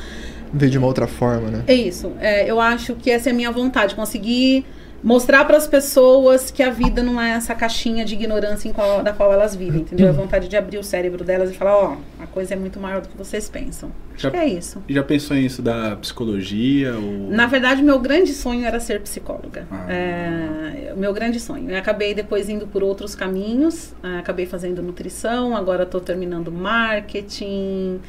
Ver 0.53 0.69
de 0.71 0.79
uma 0.79 0.87
outra 0.87 1.07
forma, 1.07 1.51
né? 1.51 1.63
É 1.67 1.75
isso. 1.75 2.13
É, 2.21 2.51
eu 2.51 2.61
acho 2.61 2.95
que 2.95 3.11
essa 3.11 3.29
é 3.31 3.33
a 3.33 3.35
minha 3.35 3.51
vontade, 3.51 3.95
conseguir 3.95 4.65
mostrar 5.05 5.45
para 5.45 5.57
as 5.57 5.69
pessoas 5.69 6.51
que 6.51 6.63
a 6.63 6.71
vida 6.71 7.01
não 7.03 7.21
é 7.21 7.33
essa 7.33 7.55
caixinha 7.55 8.05
de 8.05 8.15
ignorância 8.15 8.69
em 8.69 8.73
qual- 8.73 9.05
da 9.05 9.13
qual 9.13 9.33
elas 9.33 9.55
vivem, 9.55 9.83
entendeu? 9.83 10.07
É 10.07 10.09
a 10.09 10.13
vontade 10.13 10.49
de 10.49 10.57
abrir 10.57 10.79
o 10.79 10.83
cérebro 10.83 11.23
delas 11.23 11.51
e 11.51 11.55
falar, 11.55 11.77
ó, 11.77 11.97
a 12.19 12.27
coisa 12.27 12.55
é 12.55 12.57
muito 12.57 12.81
maior 12.81 13.03
do 13.03 13.09
que 13.09 13.17
vocês 13.17 13.49
pensam. 13.49 13.91
Acho 14.15 14.23
Já- 14.25 14.31
que 14.31 14.37
é 14.39 14.47
isso. 14.49 14.83
Já 14.89 15.03
pensou 15.05 15.37
em 15.37 15.45
estudar 15.45 15.97
psicologia? 15.99 16.95
Ou... 16.97 17.31
Na 17.31 17.47
verdade, 17.47 17.83
meu 17.83 17.99
grande 18.01 18.33
sonho 18.33 18.65
era 18.65 18.81
ser 18.81 19.01
psicóloga. 19.03 19.67
Ah. 19.71 19.87
É, 19.93 20.93
o 20.97 20.99
meu 20.99 21.13
grande 21.13 21.39
sonho. 21.39 21.71
Eu 21.71 21.77
acabei 21.79 22.13
depois 22.15 22.49
indo 22.49 22.67
por 22.67 22.83
outros 22.83 23.15
caminhos. 23.15 23.95
é, 24.03 24.19
acabei 24.19 24.47
fazendo 24.47 24.83
nutrição, 24.83 25.55
agora 25.55 25.83
estou 25.85 26.01
terminando 26.01 26.51
marketing. 26.51 28.01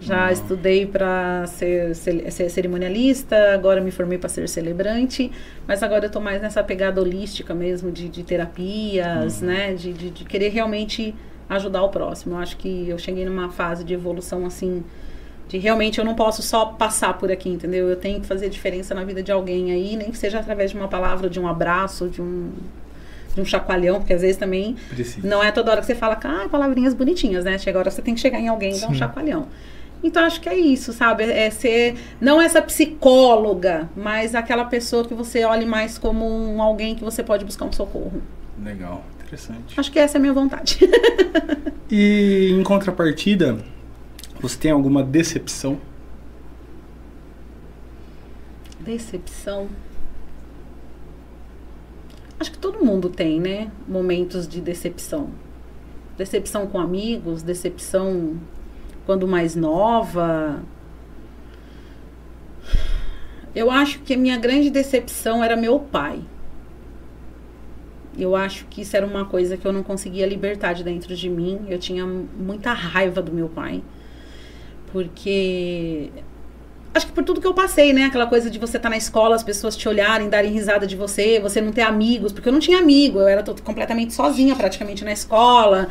Já 0.00 0.26
Ah. 0.26 0.32
estudei 0.32 0.86
para 0.86 1.44
ser, 1.46 1.94
ser, 1.94 2.30
ser 2.30 2.48
cerimonialista, 2.50 3.52
agora 3.54 3.80
me 3.80 3.90
formei 3.90 4.16
para 4.18 4.28
ser 4.28 4.48
celebrante, 4.48 5.30
mas 5.66 5.82
agora 5.82 6.04
eu 6.04 6.06
estou 6.06 6.22
mais 6.22 6.40
nessa 6.40 6.62
pegada 6.62 7.00
holística 7.00 7.52
mesmo, 7.54 7.90
de, 7.90 8.08
de 8.08 8.22
terapias, 8.22 9.40
né? 9.40 9.74
De, 9.74 9.92
de, 9.92 10.10
de 10.10 10.24
querer 10.24 10.50
realmente 10.50 11.14
ajudar 11.48 11.82
o 11.82 11.88
próximo. 11.88 12.34
Eu 12.34 12.38
acho 12.38 12.56
que 12.56 12.88
eu 12.88 12.98
cheguei 12.98 13.24
numa 13.24 13.50
fase 13.50 13.82
de 13.82 13.92
evolução 13.94 14.46
assim, 14.46 14.84
de 15.48 15.58
realmente 15.58 15.98
eu 15.98 16.04
não 16.04 16.14
posso 16.14 16.42
só 16.42 16.66
passar 16.66 17.14
por 17.18 17.32
aqui, 17.32 17.48
entendeu? 17.48 17.88
Eu 17.88 17.96
tenho 17.96 18.20
que 18.20 18.26
fazer 18.26 18.48
diferença 18.50 18.94
na 18.94 19.02
vida 19.02 19.22
de 19.22 19.32
alguém 19.32 19.72
aí, 19.72 19.96
nem 19.96 20.10
que 20.10 20.18
seja 20.18 20.38
através 20.38 20.70
de 20.70 20.76
uma 20.76 20.88
palavra, 20.88 21.28
de 21.28 21.40
um 21.40 21.48
abraço, 21.48 22.06
de 22.08 22.20
um, 22.22 22.50
de 23.34 23.40
um 23.40 23.44
chacoalhão, 23.44 23.96
porque 23.98 24.12
às 24.12 24.20
vezes 24.20 24.36
também 24.36 24.76
Precisa. 24.90 25.26
não 25.26 25.42
é 25.42 25.50
toda 25.50 25.70
hora 25.72 25.80
que 25.80 25.86
você 25.86 25.94
fala, 25.94 26.18
ah, 26.22 26.48
palavrinhas 26.50 26.92
bonitinhas, 26.94 27.44
né? 27.44 27.56
Chega 27.58 27.78
a 27.78 27.80
hora 27.80 27.88
que 27.88 27.96
você 27.96 28.02
tem 28.02 28.14
que 28.14 28.20
chegar 28.20 28.38
em 28.38 28.46
alguém 28.48 28.76
e 28.76 28.80
dar 28.80 28.88
um 28.90 28.94
chacoalhão. 28.94 29.48
Então 30.02 30.24
acho 30.24 30.40
que 30.40 30.48
é 30.48 30.56
isso, 30.56 30.92
sabe? 30.92 31.24
É 31.24 31.50
ser 31.50 31.96
não 32.20 32.40
essa 32.40 32.62
psicóloga, 32.62 33.88
mas 33.96 34.34
aquela 34.34 34.64
pessoa 34.64 35.04
que 35.04 35.14
você 35.14 35.44
olhe 35.44 35.66
mais 35.66 35.98
como 35.98 36.24
um 36.24 36.62
alguém 36.62 36.94
que 36.94 37.02
você 37.02 37.22
pode 37.22 37.44
buscar 37.44 37.64
um 37.64 37.72
socorro. 37.72 38.22
Legal, 38.62 39.04
interessante. 39.20 39.78
Acho 39.78 39.90
que 39.90 39.98
essa 39.98 40.16
é 40.16 40.18
a 40.18 40.20
minha 40.20 40.32
vontade. 40.32 40.78
E 41.90 42.50
em 42.52 42.62
contrapartida, 42.62 43.58
você 44.38 44.58
tem 44.58 44.70
alguma 44.70 45.02
decepção? 45.02 45.80
Decepção. 48.78 49.68
Acho 52.38 52.52
que 52.52 52.58
todo 52.58 52.84
mundo 52.84 53.08
tem, 53.08 53.40
né? 53.40 53.70
Momentos 53.88 54.46
de 54.46 54.60
decepção. 54.60 55.30
Decepção 56.18 56.66
com 56.66 56.78
amigos, 56.78 57.42
decepção 57.42 58.38
quando 59.08 59.26
mais 59.26 59.56
nova. 59.56 60.60
Eu 63.54 63.70
acho 63.70 64.00
que 64.00 64.12
a 64.12 64.18
minha 64.18 64.36
grande 64.36 64.68
decepção 64.68 65.42
era 65.42 65.56
meu 65.56 65.80
pai. 65.80 66.20
Eu 68.18 68.36
acho 68.36 68.66
que 68.66 68.82
isso 68.82 68.94
era 68.94 69.06
uma 69.06 69.24
coisa 69.24 69.56
que 69.56 69.66
eu 69.66 69.72
não 69.72 69.82
conseguia 69.82 70.26
libertar 70.26 70.74
de 70.74 70.84
dentro 70.84 71.16
de 71.16 71.26
mim. 71.30 71.58
Eu 71.70 71.78
tinha 71.78 72.04
muita 72.06 72.74
raiva 72.74 73.22
do 73.22 73.32
meu 73.32 73.48
pai. 73.48 73.82
Porque 74.92 76.10
acho 76.92 77.06
que 77.06 77.12
por 77.12 77.24
tudo 77.24 77.40
que 77.40 77.46
eu 77.46 77.54
passei, 77.54 77.94
né? 77.94 78.04
Aquela 78.04 78.26
coisa 78.26 78.50
de 78.50 78.58
você 78.58 78.76
estar 78.76 78.90
tá 78.90 78.90
na 78.90 78.98
escola, 78.98 79.34
as 79.34 79.42
pessoas 79.42 79.74
te 79.74 79.88
olharem, 79.88 80.28
darem 80.28 80.52
risada 80.52 80.86
de 80.86 80.96
você, 80.96 81.40
você 81.40 81.62
não 81.62 81.72
ter 81.72 81.80
amigos, 81.80 82.30
porque 82.30 82.50
eu 82.50 82.52
não 82.52 82.60
tinha 82.60 82.76
amigo, 82.76 83.20
eu 83.20 83.26
era 83.26 83.42
completamente 83.64 84.12
sozinha 84.12 84.54
praticamente 84.54 85.02
na 85.02 85.12
escola, 85.12 85.88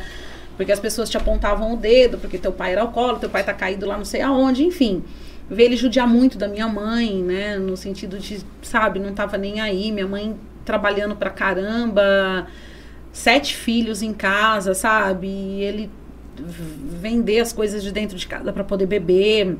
porque 0.58 0.72
as 0.72 0.80
pessoas 0.80 1.08
te 1.08 1.16
apontavam 1.16 1.72
o 1.72 1.76
dedo, 1.76 2.18
porque 2.18 2.36
teu 2.36 2.50
pai 2.50 2.72
era 2.72 2.80
alcoólatra, 2.80 3.20
teu 3.20 3.30
pai 3.30 3.44
tá 3.44 3.54
caído 3.54 3.86
lá 3.86 3.96
não 3.96 4.04
sei 4.04 4.20
aonde, 4.20 4.64
enfim. 4.64 5.04
Ver 5.48 5.66
ele 5.66 5.76
judiar 5.76 6.06
muito 6.06 6.36
da 6.36 6.48
minha 6.48 6.66
mãe, 6.66 7.22
né? 7.22 7.56
No 7.56 7.76
sentido 7.76 8.18
de, 8.18 8.40
sabe, 8.60 8.98
não 8.98 9.14
tava 9.14 9.38
nem 9.38 9.60
aí, 9.60 9.92
minha 9.92 10.06
mãe 10.06 10.36
trabalhando 10.64 11.14
pra 11.14 11.30
caramba, 11.30 12.48
sete 13.12 13.56
filhos 13.56 14.02
em 14.02 14.12
casa, 14.12 14.74
sabe? 14.74 15.28
E 15.28 15.62
ele 15.62 15.90
vender 16.36 17.38
as 17.38 17.52
coisas 17.52 17.80
de 17.80 17.92
dentro 17.92 18.18
de 18.18 18.26
casa 18.26 18.52
para 18.52 18.64
poder 18.64 18.86
beber 18.86 19.56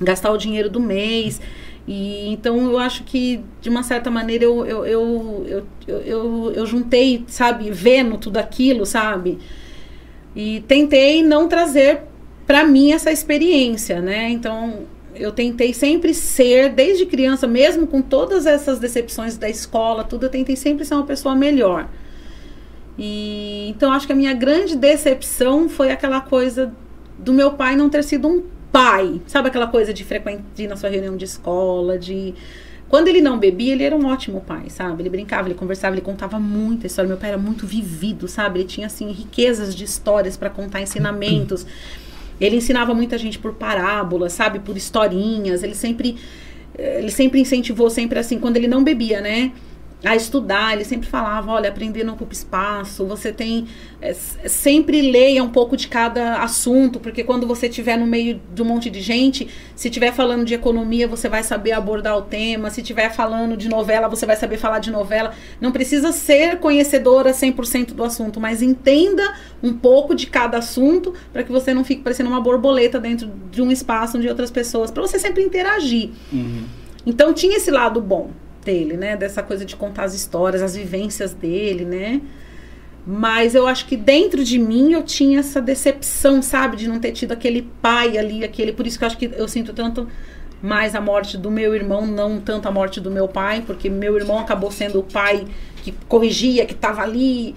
gastar 0.00 0.32
o 0.32 0.36
dinheiro 0.36 0.68
do 0.68 0.80
mês. 0.80 1.40
E 1.86 2.26
então 2.32 2.68
eu 2.68 2.80
acho 2.80 3.04
que, 3.04 3.44
de 3.60 3.68
uma 3.68 3.84
certa 3.84 4.10
maneira, 4.10 4.42
eu, 4.42 4.66
eu, 4.66 4.84
eu, 4.84 5.46
eu, 5.86 6.00
eu, 6.00 6.52
eu, 6.52 6.66
juntei, 6.66 7.24
sabe, 7.28 7.70
vendo 7.70 8.18
tudo 8.18 8.38
aquilo, 8.38 8.84
sabe? 8.84 9.38
E 10.36 10.60
tentei 10.68 11.22
não 11.22 11.48
trazer 11.48 12.02
para 12.46 12.62
mim 12.64 12.92
essa 12.92 13.10
experiência, 13.10 14.00
né? 14.00 14.28
Então 14.28 14.84
eu 15.14 15.32
tentei 15.32 15.72
sempre 15.72 16.12
ser, 16.12 16.68
desde 16.68 17.06
criança, 17.06 17.46
mesmo 17.46 17.86
com 17.86 18.02
todas 18.02 18.44
essas 18.44 18.78
decepções 18.78 19.38
da 19.38 19.48
escola, 19.48 20.04
tudo, 20.04 20.26
eu 20.26 20.30
tentei 20.30 20.54
sempre 20.54 20.84
ser 20.84 20.94
uma 20.94 21.06
pessoa 21.06 21.34
melhor. 21.34 21.88
E 22.98 23.68
então 23.70 23.90
acho 23.92 24.06
que 24.06 24.12
a 24.12 24.16
minha 24.16 24.34
grande 24.34 24.76
decepção 24.76 25.68
foi 25.68 25.90
aquela 25.90 26.20
coisa 26.20 26.72
do 27.18 27.32
meu 27.32 27.52
pai 27.52 27.76
não 27.76 27.88
ter 27.88 28.04
sido 28.04 28.28
um 28.28 28.42
pai. 28.70 29.20
Sabe 29.26 29.48
aquela 29.48 29.66
coisa 29.66 29.92
de 29.92 30.04
frequentar 30.04 30.68
na 30.68 30.76
sua 30.76 30.90
reunião 30.90 31.16
de 31.16 31.24
escola, 31.24 31.98
de. 31.98 32.34
Quando 32.88 33.08
ele 33.08 33.20
não 33.20 33.38
bebia, 33.38 33.72
ele 33.72 33.82
era 33.82 33.96
um 33.96 34.06
ótimo 34.06 34.40
pai, 34.40 34.70
sabe? 34.70 35.02
Ele 35.02 35.10
brincava, 35.10 35.48
ele 35.48 35.56
conversava, 35.56 35.94
ele 35.94 36.02
contava 36.02 36.38
muita 36.38 36.86
história. 36.86 37.08
Meu 37.08 37.16
pai 37.16 37.30
era 37.30 37.38
muito 37.38 37.66
vivido, 37.66 38.28
sabe? 38.28 38.60
Ele 38.60 38.68
tinha, 38.68 38.86
assim, 38.86 39.10
riquezas 39.10 39.74
de 39.74 39.84
histórias 39.84 40.36
para 40.36 40.48
contar 40.48 40.80
ensinamentos. 40.80 41.66
Ele 42.38 42.56
ensinava 42.56 42.92
muita 42.92 43.16
gente 43.16 43.38
por 43.38 43.54
parábolas, 43.54 44.34
sabe? 44.34 44.58
Por 44.58 44.76
historinhas. 44.76 45.62
Ele 45.62 45.74
sempre, 45.74 46.16
ele 46.76 47.10
sempre 47.10 47.40
incentivou, 47.40 47.88
sempre 47.88 48.18
assim, 48.18 48.38
quando 48.38 48.58
ele 48.58 48.68
não 48.68 48.84
bebia, 48.84 49.22
né? 49.22 49.52
A 50.06 50.14
estudar. 50.14 50.72
Ele 50.72 50.84
sempre 50.84 51.08
falava, 51.08 51.50
olha, 51.50 51.68
aprender 51.68 52.04
não 52.04 52.14
ocupa 52.14 52.32
espaço. 52.32 53.04
Você 53.06 53.32
tem 53.32 53.66
é, 54.00 54.14
sempre 54.14 55.02
leia 55.02 55.42
um 55.42 55.50
pouco 55.50 55.76
de 55.76 55.88
cada 55.88 56.42
assunto, 56.42 57.00
porque 57.00 57.24
quando 57.24 57.46
você 57.46 57.66
estiver 57.66 57.98
no 57.98 58.06
meio 58.06 58.40
de 58.54 58.62
um 58.62 58.64
monte 58.64 58.88
de 58.88 59.00
gente, 59.00 59.48
se 59.74 59.88
estiver 59.88 60.12
falando 60.12 60.44
de 60.44 60.54
economia, 60.54 61.08
você 61.08 61.28
vai 61.28 61.42
saber 61.42 61.72
abordar 61.72 62.16
o 62.16 62.22
tema. 62.22 62.70
Se 62.70 62.82
estiver 62.82 63.12
falando 63.12 63.56
de 63.56 63.68
novela, 63.68 64.08
você 64.08 64.24
vai 64.24 64.36
saber 64.36 64.58
falar 64.58 64.78
de 64.78 64.92
novela. 64.92 65.34
Não 65.60 65.72
precisa 65.72 66.12
ser 66.12 66.60
conhecedora 66.60 67.32
100% 67.32 67.92
do 67.92 68.04
assunto, 68.04 68.40
mas 68.40 68.62
entenda 68.62 69.34
um 69.60 69.72
pouco 69.74 70.14
de 70.14 70.28
cada 70.28 70.58
assunto 70.58 71.14
para 71.32 71.42
que 71.42 71.50
você 71.50 71.74
não 71.74 71.82
fique 71.82 72.02
parecendo 72.02 72.30
uma 72.30 72.40
borboleta 72.40 73.00
dentro 73.00 73.28
de 73.50 73.60
um 73.60 73.72
espaço 73.72 74.18
onde 74.18 74.28
outras 74.28 74.52
pessoas, 74.52 74.92
para 74.92 75.02
você 75.02 75.18
sempre 75.18 75.42
interagir. 75.42 76.10
Uhum. 76.32 76.64
Então 77.04 77.32
tinha 77.32 77.56
esse 77.56 77.72
lado 77.72 78.00
bom 78.00 78.30
dele, 78.66 78.96
né? 78.96 79.16
Dessa 79.16 79.42
coisa 79.42 79.64
de 79.64 79.76
contar 79.76 80.04
as 80.04 80.14
histórias, 80.14 80.60
as 80.60 80.76
vivências 80.76 81.32
dele, 81.32 81.84
né? 81.84 82.20
Mas 83.06 83.54
eu 83.54 83.68
acho 83.68 83.86
que 83.86 83.96
dentro 83.96 84.42
de 84.42 84.58
mim 84.58 84.92
eu 84.92 85.02
tinha 85.04 85.38
essa 85.38 85.62
decepção, 85.62 86.42
sabe? 86.42 86.76
De 86.76 86.88
não 86.88 86.98
ter 86.98 87.12
tido 87.12 87.30
aquele 87.30 87.62
pai 87.80 88.18
ali, 88.18 88.44
aquele. 88.44 88.72
Por 88.72 88.84
isso 88.84 88.98
que 88.98 89.04
eu 89.04 89.06
acho 89.06 89.16
que 89.16 89.30
eu 89.32 89.46
sinto 89.46 89.72
tanto 89.72 90.08
mais 90.60 90.96
a 90.96 91.00
morte 91.00 91.38
do 91.38 91.48
meu 91.48 91.74
irmão, 91.74 92.04
não 92.04 92.40
tanto 92.40 92.66
a 92.66 92.70
morte 92.72 93.00
do 93.00 93.10
meu 93.10 93.28
pai, 93.28 93.62
porque 93.64 93.88
meu 93.88 94.16
irmão 94.16 94.40
acabou 94.40 94.72
sendo 94.72 94.98
o 94.98 95.02
pai 95.04 95.44
que 95.84 95.92
corrigia, 96.08 96.66
que 96.66 96.74
estava 96.74 97.02
ali 97.02 97.54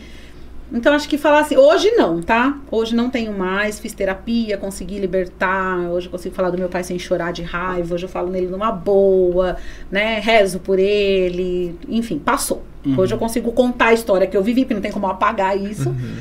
então 0.71 0.93
acho 0.93 1.09
que 1.09 1.17
falar 1.17 1.39
assim, 1.39 1.57
hoje 1.57 1.91
não, 1.91 2.21
tá? 2.21 2.57
Hoje 2.69 2.95
não 2.95 3.09
tenho 3.09 3.37
mais, 3.37 3.79
fiz 3.79 3.93
terapia, 3.93 4.57
consegui 4.57 4.99
libertar, 4.99 5.89
hoje 5.89 6.07
eu 6.07 6.11
consigo 6.11 6.35
falar 6.35 6.49
do 6.49 6.57
meu 6.57 6.69
pai 6.69 6.83
sem 6.83 6.99
chorar 6.99 7.33
de 7.33 7.43
raiva, 7.43 7.95
hoje 7.95 8.05
eu 8.05 8.09
falo 8.09 8.29
nele 8.29 8.47
numa 8.47 8.71
boa, 8.71 9.57
né? 9.91 10.19
Rezo 10.19 10.59
por 10.59 10.77
ele, 10.77 11.75
enfim, 11.87 12.19
passou. 12.19 12.63
Uhum. 12.85 12.99
Hoje 12.99 13.13
eu 13.13 13.17
consigo 13.17 13.51
contar 13.51 13.87
a 13.87 13.93
história 13.93 14.27
que 14.27 14.37
eu 14.37 14.43
vivi, 14.43 14.61
porque 14.61 14.73
não 14.73 14.81
tem 14.81 14.91
como 14.91 15.07
apagar 15.07 15.57
isso. 15.57 15.89
Uhum. 15.89 16.17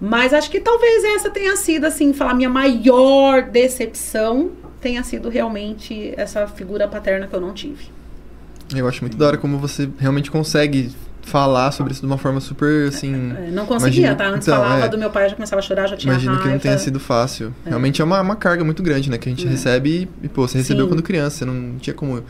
Mas 0.00 0.34
acho 0.34 0.50
que 0.50 0.60
talvez 0.60 1.04
essa 1.04 1.30
tenha 1.30 1.56
sido, 1.56 1.84
assim, 1.86 2.12
falar 2.12 2.34
minha 2.34 2.50
maior 2.50 3.42
decepção 3.42 4.50
tenha 4.80 5.02
sido 5.02 5.28
realmente 5.28 6.12
essa 6.16 6.46
figura 6.46 6.86
paterna 6.86 7.26
que 7.26 7.34
eu 7.34 7.40
não 7.40 7.54
tive. 7.54 7.86
Eu 8.74 8.86
acho 8.88 9.02
muito 9.02 9.16
da 9.16 9.26
hora 9.26 9.36
como 9.38 9.56
você 9.58 9.88
realmente 9.98 10.30
consegue 10.30 10.90
falar 11.24 11.70
sobre 11.72 11.92
isso 11.92 12.00
de 12.00 12.06
uma 12.06 12.18
forma 12.18 12.40
super, 12.40 12.88
assim... 12.88 13.32
É, 13.36 13.50
não 13.50 13.66
conseguia, 13.66 14.08
imagino, 14.08 14.16
tá? 14.16 14.28
Antes 14.28 14.48
então, 14.48 14.62
falava 14.62 14.84
é, 14.84 14.88
do 14.88 14.98
meu 14.98 15.10
pai, 15.10 15.28
já 15.28 15.34
começava 15.34 15.60
a 15.60 15.62
chorar, 15.62 15.86
já 15.86 15.96
tinha 15.96 16.12
Imagino 16.12 16.32
raiva. 16.32 16.48
que 16.48 16.54
não 16.54 16.58
tenha 16.60 16.78
sido 16.78 17.00
fácil. 17.00 17.54
É. 17.64 17.70
Realmente 17.70 18.00
é 18.00 18.04
uma, 18.04 18.20
uma 18.20 18.36
carga 18.36 18.64
muito 18.64 18.82
grande, 18.82 19.10
né? 19.10 19.18
Que 19.18 19.28
a 19.28 19.32
gente 19.32 19.46
é. 19.46 19.50
recebe 19.50 20.08
e, 20.22 20.28
pô, 20.28 20.46
você 20.46 20.58
recebeu 20.58 20.84
Sim. 20.84 20.92
quando 20.92 21.02
criança, 21.02 21.38
você 21.38 21.44
não 21.44 21.78
tinha 21.78 21.94
como 21.94 22.22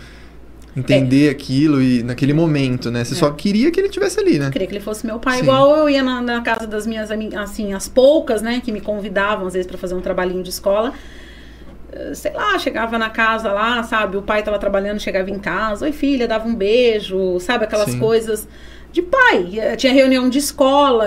entender 0.76 1.28
é. 1.28 1.30
aquilo 1.30 1.80
e 1.82 2.02
naquele 2.02 2.32
momento, 2.32 2.90
né? 2.90 3.04
Você 3.04 3.14
só 3.14 3.30
queria 3.30 3.70
que 3.70 3.78
ele 3.78 3.88
estivesse 3.88 4.18
ali, 4.20 4.38
né? 4.38 4.48
Eu 4.48 4.50
queria 4.50 4.66
que 4.66 4.74
ele 4.74 4.82
fosse 4.82 5.06
meu 5.06 5.18
pai. 5.18 5.36
Sim. 5.36 5.42
Igual 5.42 5.76
eu 5.76 5.88
ia 5.88 6.02
na, 6.02 6.20
na, 6.20 6.40
casa 6.40 6.66
das 6.66 6.86
minhas 6.86 7.10
amigas, 7.10 7.38
assim, 7.40 7.72
as 7.72 7.88
poucas, 7.88 8.42
né? 8.42 8.60
Que 8.64 8.72
me 8.72 8.80
convidavam, 8.80 9.46
às 9.46 9.52
vezes, 9.54 9.66
para 9.66 9.78
fazer 9.78 9.94
um 9.94 10.00
trabalhinho 10.00 10.42
de 10.42 10.50
escola 10.50 10.92
sei 12.14 12.32
lá, 12.32 12.58
chegava 12.58 12.98
na 12.98 13.10
casa 13.10 13.52
lá, 13.52 13.82
sabe? 13.82 14.16
O 14.16 14.22
pai 14.22 14.42
tava 14.42 14.58
trabalhando, 14.58 15.00
chegava 15.00 15.30
em 15.30 15.38
casa, 15.38 15.84
oi 15.84 15.92
filha, 15.92 16.26
dava 16.26 16.46
um 16.46 16.54
beijo, 16.54 17.38
sabe? 17.40 17.64
Aquelas 17.64 17.90
Sim. 17.90 17.98
coisas 17.98 18.48
de 18.94 19.02
pai. 19.02 19.58
Eh, 19.58 19.74
tinha 19.74 19.92
reunião 19.92 20.28
de 20.28 20.38
escola, 20.38 21.04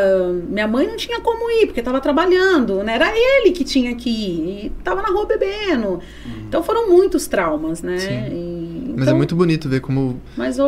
minha 0.49 0.67
mãe 0.67 0.85
não 0.85 0.97
tinha 0.97 1.21
como 1.21 1.49
ir, 1.49 1.67
porque 1.67 1.79
estava 1.79 2.01
trabalhando, 2.01 2.83
né? 2.83 2.95
Era 2.95 3.09
ele 3.15 3.51
que 3.51 3.63
tinha 3.63 3.95
que 3.95 4.09
ir, 4.09 4.65
e 4.65 4.71
estava 4.77 5.01
na 5.01 5.07
rua 5.07 5.25
bebendo. 5.25 5.87
Uhum. 5.87 6.01
Então 6.49 6.61
foram 6.61 6.89
muitos 6.89 7.27
traumas, 7.27 7.81
né? 7.81 8.27
E, 8.29 8.89
Mas 8.89 8.99
é 8.99 9.03
então, 9.03 9.17
muito 9.17 9.35
bonito 9.37 9.69
ver 9.69 9.79
como 9.79 10.19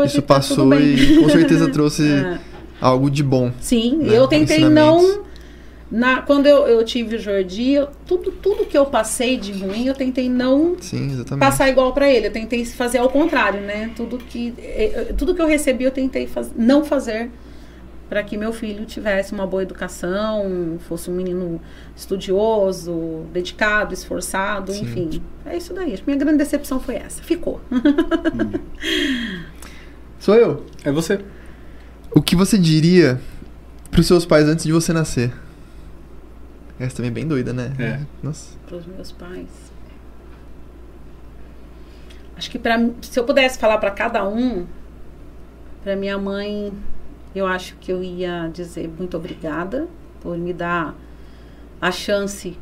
isso 0.06 0.22
tá 0.22 0.36
passou 0.36 0.74
e 0.74 1.20
com 1.20 1.30
certeza 1.30 1.68
trouxe 1.70 2.10
é. 2.10 2.40
algo 2.80 3.12
de 3.12 3.22
bom. 3.22 3.52
Sim, 3.60 3.98
né? 3.98 4.18
eu 4.18 4.26
tentei 4.26 4.60
não 4.70 5.28
na, 5.92 6.22
quando 6.22 6.46
eu, 6.46 6.68
eu 6.68 6.84
tive 6.86 7.16
o 7.16 7.20
Jordi, 7.20 7.72
eu, 7.72 7.88
tudo, 8.06 8.32
tudo 8.32 8.66
que 8.66 8.78
eu 8.78 8.86
passei 8.86 9.38
de 9.38 9.52
ruim, 9.52 9.88
eu 9.88 9.96
tentei 9.96 10.30
não 10.30 10.76
Sim, 10.80 11.24
passar 11.40 11.68
igual 11.68 11.94
para 11.94 12.08
ele. 12.08 12.28
Eu 12.28 12.32
tentei 12.32 12.64
fazer 12.64 13.00
ao 13.00 13.10
contrário, 13.10 13.62
né? 13.62 13.90
Tudo 13.96 14.18
que, 14.18 14.54
eh, 14.60 14.92
eh, 15.10 15.14
tudo 15.18 15.34
que 15.34 15.42
eu 15.42 15.48
recebi, 15.48 15.86
eu 15.86 15.92
tentei 15.92 16.28
faz, 16.28 16.52
não 16.56 16.86
fazer 16.86 17.32
para 18.08 18.24
que 18.24 18.38
meu 18.38 18.52
filho 18.52 18.86
tivesse 18.86 19.34
uma 19.34 19.46
boa 19.46 19.62
educação, 19.62 20.78
fosse 20.88 21.10
um 21.12 21.14
menino 21.14 21.62
estudioso, 21.96 23.24
dedicado, 23.32 23.94
esforçado, 23.94 24.74
Sim. 24.74 24.82
enfim. 24.82 25.22
É 25.46 25.56
isso 25.58 25.74
daí. 25.74 25.98
Minha 26.06 26.18
grande 26.18 26.38
decepção 26.40 26.80
foi 26.80 26.96
essa. 26.96 27.22
Ficou. 27.22 27.62
Hum. 27.72 28.60
Sou 30.20 30.36
eu. 30.36 30.66
É 30.84 30.92
você. 30.92 31.20
O 32.12 32.22
que 32.22 32.36
você 32.36 32.58
diria 32.58 33.22
para 33.92 34.02
os 34.02 34.08
seus 34.08 34.26
pais 34.26 34.48
antes 34.48 34.66
de 34.66 34.72
você 34.72 34.92
nascer? 34.92 35.32
Essa 36.80 36.98
também 36.98 37.12
é 37.12 37.14
bem 37.14 37.28
doida, 37.28 37.52
né? 37.52 37.74
É. 37.78 38.00
Nossa. 38.24 38.58
Para 38.66 38.78
os 38.78 38.86
meus 38.86 39.12
pais. 39.12 39.50
Acho 42.38 42.50
que 42.50 42.58
para 42.58 42.90
se 43.02 43.20
eu 43.20 43.26
pudesse 43.26 43.60
falar 43.60 43.78
para 43.80 43.92
cada 43.92 44.26
um, 44.28 44.66
para 45.84 45.96
minha 45.96 46.18
mãe, 46.18 46.72
eu 47.36 47.46
acho 47.46 47.76
que 47.76 47.92
eu 47.92 48.02
ia 48.02 48.50
dizer 48.54 48.88
muito 48.88 49.18
obrigada 49.18 49.88
por 50.22 50.38
me 50.38 50.54
dar 50.54 50.96
a 51.82 51.92
chance 51.92 52.58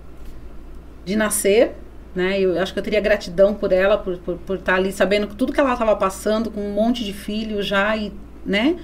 de 1.06 1.16
nascer, 1.16 1.76
né? 2.16 2.40
Eu 2.40 2.60
acho 2.60 2.74
que 2.74 2.80
eu 2.80 2.84
teria 2.84 3.00
gratidão 3.00 3.54
por 3.54 3.72
ela, 3.72 4.00
por, 4.00 4.18
por, 4.18 4.38
por 4.38 4.58
estar 4.58 4.76
ali 4.76 4.92
sabendo 4.92 5.28
tudo 5.28 5.54
que 5.54 5.60
ela 5.60 5.74
estava 5.74 5.96
passando, 5.96 6.50
com 6.50 6.62
um 6.62 6.74
monte 6.74 7.06
de 7.06 7.14
filhos 7.14 7.68
já, 7.68 7.96
e, 7.96 8.12
né? 8.44 8.78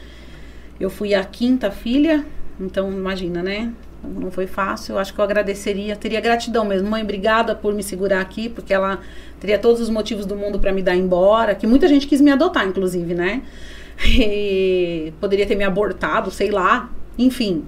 Eu 0.79 0.91
fui 0.91 1.15
a 1.15 1.23
quinta 1.23 1.71
filha, 1.71 2.25
então 2.59 2.91
imagina, 2.91 3.41
né? 3.41 3.73
Não 4.03 4.29
foi 4.29 4.47
fácil. 4.47 4.93
Eu 4.93 4.99
acho 4.99 5.13
que 5.13 5.19
eu 5.19 5.23
agradeceria, 5.23 5.95
teria 5.95 6.19
gratidão 6.19 6.65
mesmo. 6.65 6.89
Mãe, 6.89 7.03
obrigada 7.03 7.55
por 7.55 7.73
me 7.73 7.81
segurar 7.81 8.19
aqui, 8.19 8.49
porque 8.49 8.73
ela 8.73 8.99
teria 9.39 9.57
todos 9.57 9.79
os 9.79 9.89
motivos 9.89 10.25
do 10.25 10.35
mundo 10.35 10.59
para 10.59 10.71
me 10.71 10.81
dar 10.81 10.95
embora. 10.95 11.55
Que 11.55 11.65
muita 11.65 11.87
gente 11.87 12.07
quis 12.07 12.19
me 12.19 12.31
adotar, 12.31 12.67
inclusive, 12.67 13.13
né? 13.13 13.41
E 14.05 15.13
poderia 15.21 15.45
ter 15.45 15.55
me 15.55 15.63
abortado, 15.63 16.31
sei 16.31 16.49
lá. 16.49 16.89
Enfim. 17.17 17.63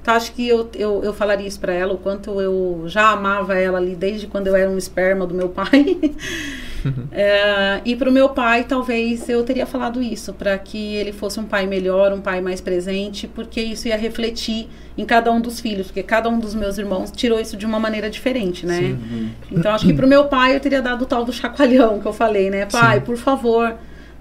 Então, 0.00 0.14
acho 0.14 0.32
que 0.32 0.46
eu, 0.46 0.68
eu, 0.74 1.02
eu 1.02 1.12
falaria 1.12 1.46
isso 1.46 1.60
para 1.60 1.72
ela, 1.72 1.92
o 1.92 1.98
quanto 1.98 2.40
eu 2.40 2.84
já 2.86 3.10
amava 3.10 3.54
ela 3.54 3.78
ali 3.78 3.94
desde 3.94 4.26
quando 4.26 4.46
eu 4.46 4.56
era 4.56 4.70
um 4.70 4.78
esperma 4.78 5.26
do 5.26 5.34
meu 5.34 5.48
pai. 5.48 5.98
é, 7.12 7.80
e 7.84 7.94
para 7.96 8.08
o 8.08 8.12
meu 8.12 8.28
pai, 8.30 8.64
talvez 8.64 9.28
eu 9.28 9.42
teria 9.44 9.66
falado 9.66 10.02
isso, 10.02 10.32
para 10.32 10.56
que 10.58 10.94
ele 10.96 11.12
fosse 11.12 11.38
um 11.38 11.44
pai 11.44 11.66
melhor, 11.66 12.12
um 12.12 12.20
pai 12.20 12.40
mais 12.40 12.60
presente, 12.60 13.26
porque 13.26 13.60
isso 13.60 13.88
ia 13.88 13.96
refletir 13.96 14.68
em 14.96 15.04
cada 15.04 15.30
um 15.32 15.40
dos 15.40 15.60
filhos, 15.60 15.86
porque 15.86 16.02
cada 16.02 16.28
um 16.28 16.38
dos 16.38 16.54
meus 16.54 16.78
irmãos 16.78 17.10
tirou 17.10 17.40
isso 17.40 17.56
de 17.56 17.66
uma 17.66 17.78
maneira 17.78 18.10
diferente, 18.10 18.66
né? 18.66 18.78
Sim. 18.78 19.30
Então 19.50 19.72
acho 19.72 19.86
que 19.86 19.94
para 19.94 20.06
o 20.06 20.08
meu 20.08 20.26
pai 20.26 20.56
eu 20.56 20.60
teria 20.60 20.82
dado 20.82 21.02
o 21.02 21.06
tal 21.06 21.24
do 21.24 21.32
chacoalhão 21.32 22.00
que 22.00 22.06
eu 22.06 22.12
falei, 22.12 22.50
né? 22.50 22.66
Pai, 22.66 22.98
Sim. 22.98 23.04
por 23.04 23.16
favor, 23.16 23.74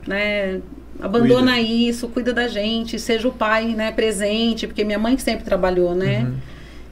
né? 0.08 0.62
Abandona 1.02 1.54
cuida. 1.54 1.62
isso, 1.62 2.08
cuida 2.10 2.34
da 2.34 2.48
gente, 2.48 3.00
seja 3.00 3.28
o 3.28 3.32
pai, 3.32 3.68
né, 3.68 3.90
presente, 3.90 4.68
porque 4.68 4.84
minha 4.84 5.00
mãe 5.00 5.18
sempre 5.18 5.46
trabalhou, 5.46 5.96
né? 5.96 6.24
Uhum. 6.24 6.36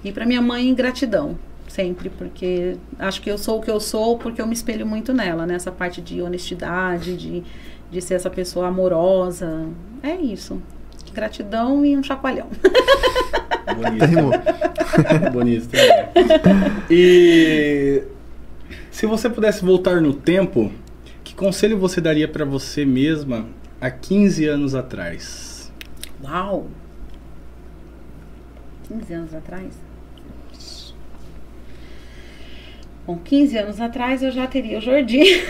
E 0.06 0.12
para 0.14 0.26
minha 0.26 0.42
mãe, 0.42 0.74
gratidão, 0.74 1.38
sempre, 1.78 2.10
porque 2.10 2.76
acho 2.98 3.22
que 3.22 3.30
eu 3.30 3.38
sou 3.38 3.60
o 3.60 3.62
que 3.62 3.70
eu 3.70 3.80
sou 3.80 4.18
porque 4.18 4.42
eu 4.42 4.48
me 4.48 4.54
espelho 4.54 4.84
muito 4.84 5.14
nela, 5.14 5.46
nessa 5.46 5.70
né? 5.70 5.76
parte 5.78 6.02
de 6.02 6.24
honestidade, 6.24 7.16
de, 7.16 7.44
de 7.92 8.02
ser 8.02 8.16
essa 8.16 8.32
pessoa 8.32 8.68
amorosa. 8.68 9.68
É 10.02 10.16
isso. 10.16 10.60
Gratidão 11.14 11.86
e 11.86 11.96
um 11.96 12.02
chacoalhão. 12.02 12.48
Bonito. 13.76 15.30
Bonito. 15.32 15.70
E 16.90 18.02
se 18.90 19.06
você 19.06 19.30
pudesse 19.30 19.64
voltar 19.64 20.02
no 20.02 20.14
tempo, 20.14 20.72
que 21.24 21.36
conselho 21.36 21.78
você 21.78 22.02
daria 22.02 22.28
para 22.28 22.44
você 22.44 22.86
mesma 22.86 23.46
há 23.80 23.92
15 23.92 24.46
anos 24.48 24.74
atrás? 24.74 25.72
Uau! 26.24 26.66
15 28.88 29.14
anos 29.14 29.36
atrás? 29.36 29.87
Bom, 33.08 33.18
15 33.18 33.58
anos 33.58 33.82
atrás 33.82 34.22
eu 34.22 34.30
já 34.32 34.46
teria 34.46 34.78
o 34.78 34.82
Jordi. 34.82 35.22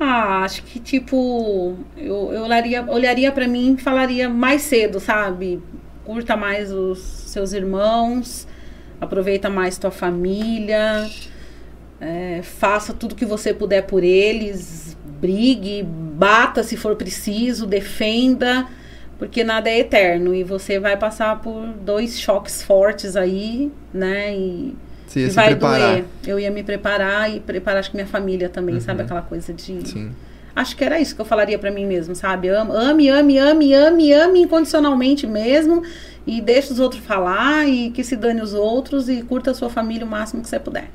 ah, 0.00 0.44
acho 0.44 0.62
que 0.62 0.78
tipo, 0.78 1.76
eu, 1.96 2.32
eu 2.32 2.42
olharia, 2.44 2.84
olharia 2.88 3.30
para 3.32 3.46
mim 3.46 3.74
e 3.76 3.82
falaria 3.82 4.28
mais 4.28 4.62
cedo, 4.62 4.98
sabe? 5.00 5.60
Curta 6.04 6.36
mais 6.36 6.70
os 6.72 7.00
seus 7.00 7.52
irmãos, 7.52 8.46
aproveita 9.00 9.50
mais 9.50 9.76
tua 9.76 9.90
família 9.90 11.10
é, 12.04 12.42
faça 12.42 12.92
tudo 12.92 13.14
que 13.14 13.24
você 13.24 13.54
puder 13.54 13.82
por 13.86 14.04
eles, 14.04 14.96
brigue, 15.20 15.82
bata 15.82 16.62
se 16.62 16.76
for 16.76 16.96
preciso, 16.96 17.66
defenda, 17.66 18.68
porque 19.18 19.44
nada 19.44 19.70
é 19.70 19.78
eterno 19.78 20.34
e 20.34 20.42
você 20.42 20.78
vai 20.78 20.96
passar 20.96 21.40
por 21.40 21.66
dois 21.66 22.18
choques 22.18 22.62
fortes 22.62 23.16
aí, 23.16 23.70
né? 23.92 24.34
E, 24.34 24.76
e 25.16 25.26
vai 25.28 25.50
preparar. 25.50 25.92
doer. 25.92 26.04
Eu 26.26 26.40
ia 26.40 26.50
me 26.50 26.62
preparar 26.62 27.34
e 27.34 27.40
preparar 27.40 27.80
acho 27.80 27.90
que 27.90 27.96
minha 27.96 28.06
família 28.06 28.48
também, 28.48 28.76
uhum. 28.76 28.80
sabe 28.80 29.02
aquela 29.02 29.22
coisa 29.22 29.52
de 29.52 29.88
Sim. 29.88 30.10
Acho 30.56 30.76
que 30.76 30.84
era 30.84 31.00
isso 31.00 31.16
que 31.16 31.20
eu 31.20 31.24
falaria 31.24 31.58
para 31.58 31.70
mim 31.70 31.84
mesmo, 31.84 32.14
sabe? 32.14 32.48
Ame, 32.48 33.08
ame, 33.08 33.38
ame, 33.38 33.74
ame, 33.74 34.12
ame 34.12 34.40
incondicionalmente 34.42 35.26
mesmo 35.26 35.82
e 36.24 36.40
deixe 36.40 36.72
os 36.72 36.78
outros 36.78 37.04
falar 37.04 37.68
e 37.68 37.90
que 37.90 38.04
se 38.04 38.14
dane 38.14 38.40
os 38.40 38.54
outros 38.54 39.08
e 39.08 39.20
curta 39.22 39.50
a 39.50 39.54
sua 39.54 39.68
família 39.68 40.06
o 40.06 40.08
máximo 40.08 40.42
que 40.42 40.48
você 40.48 40.60
puder. 40.60 40.90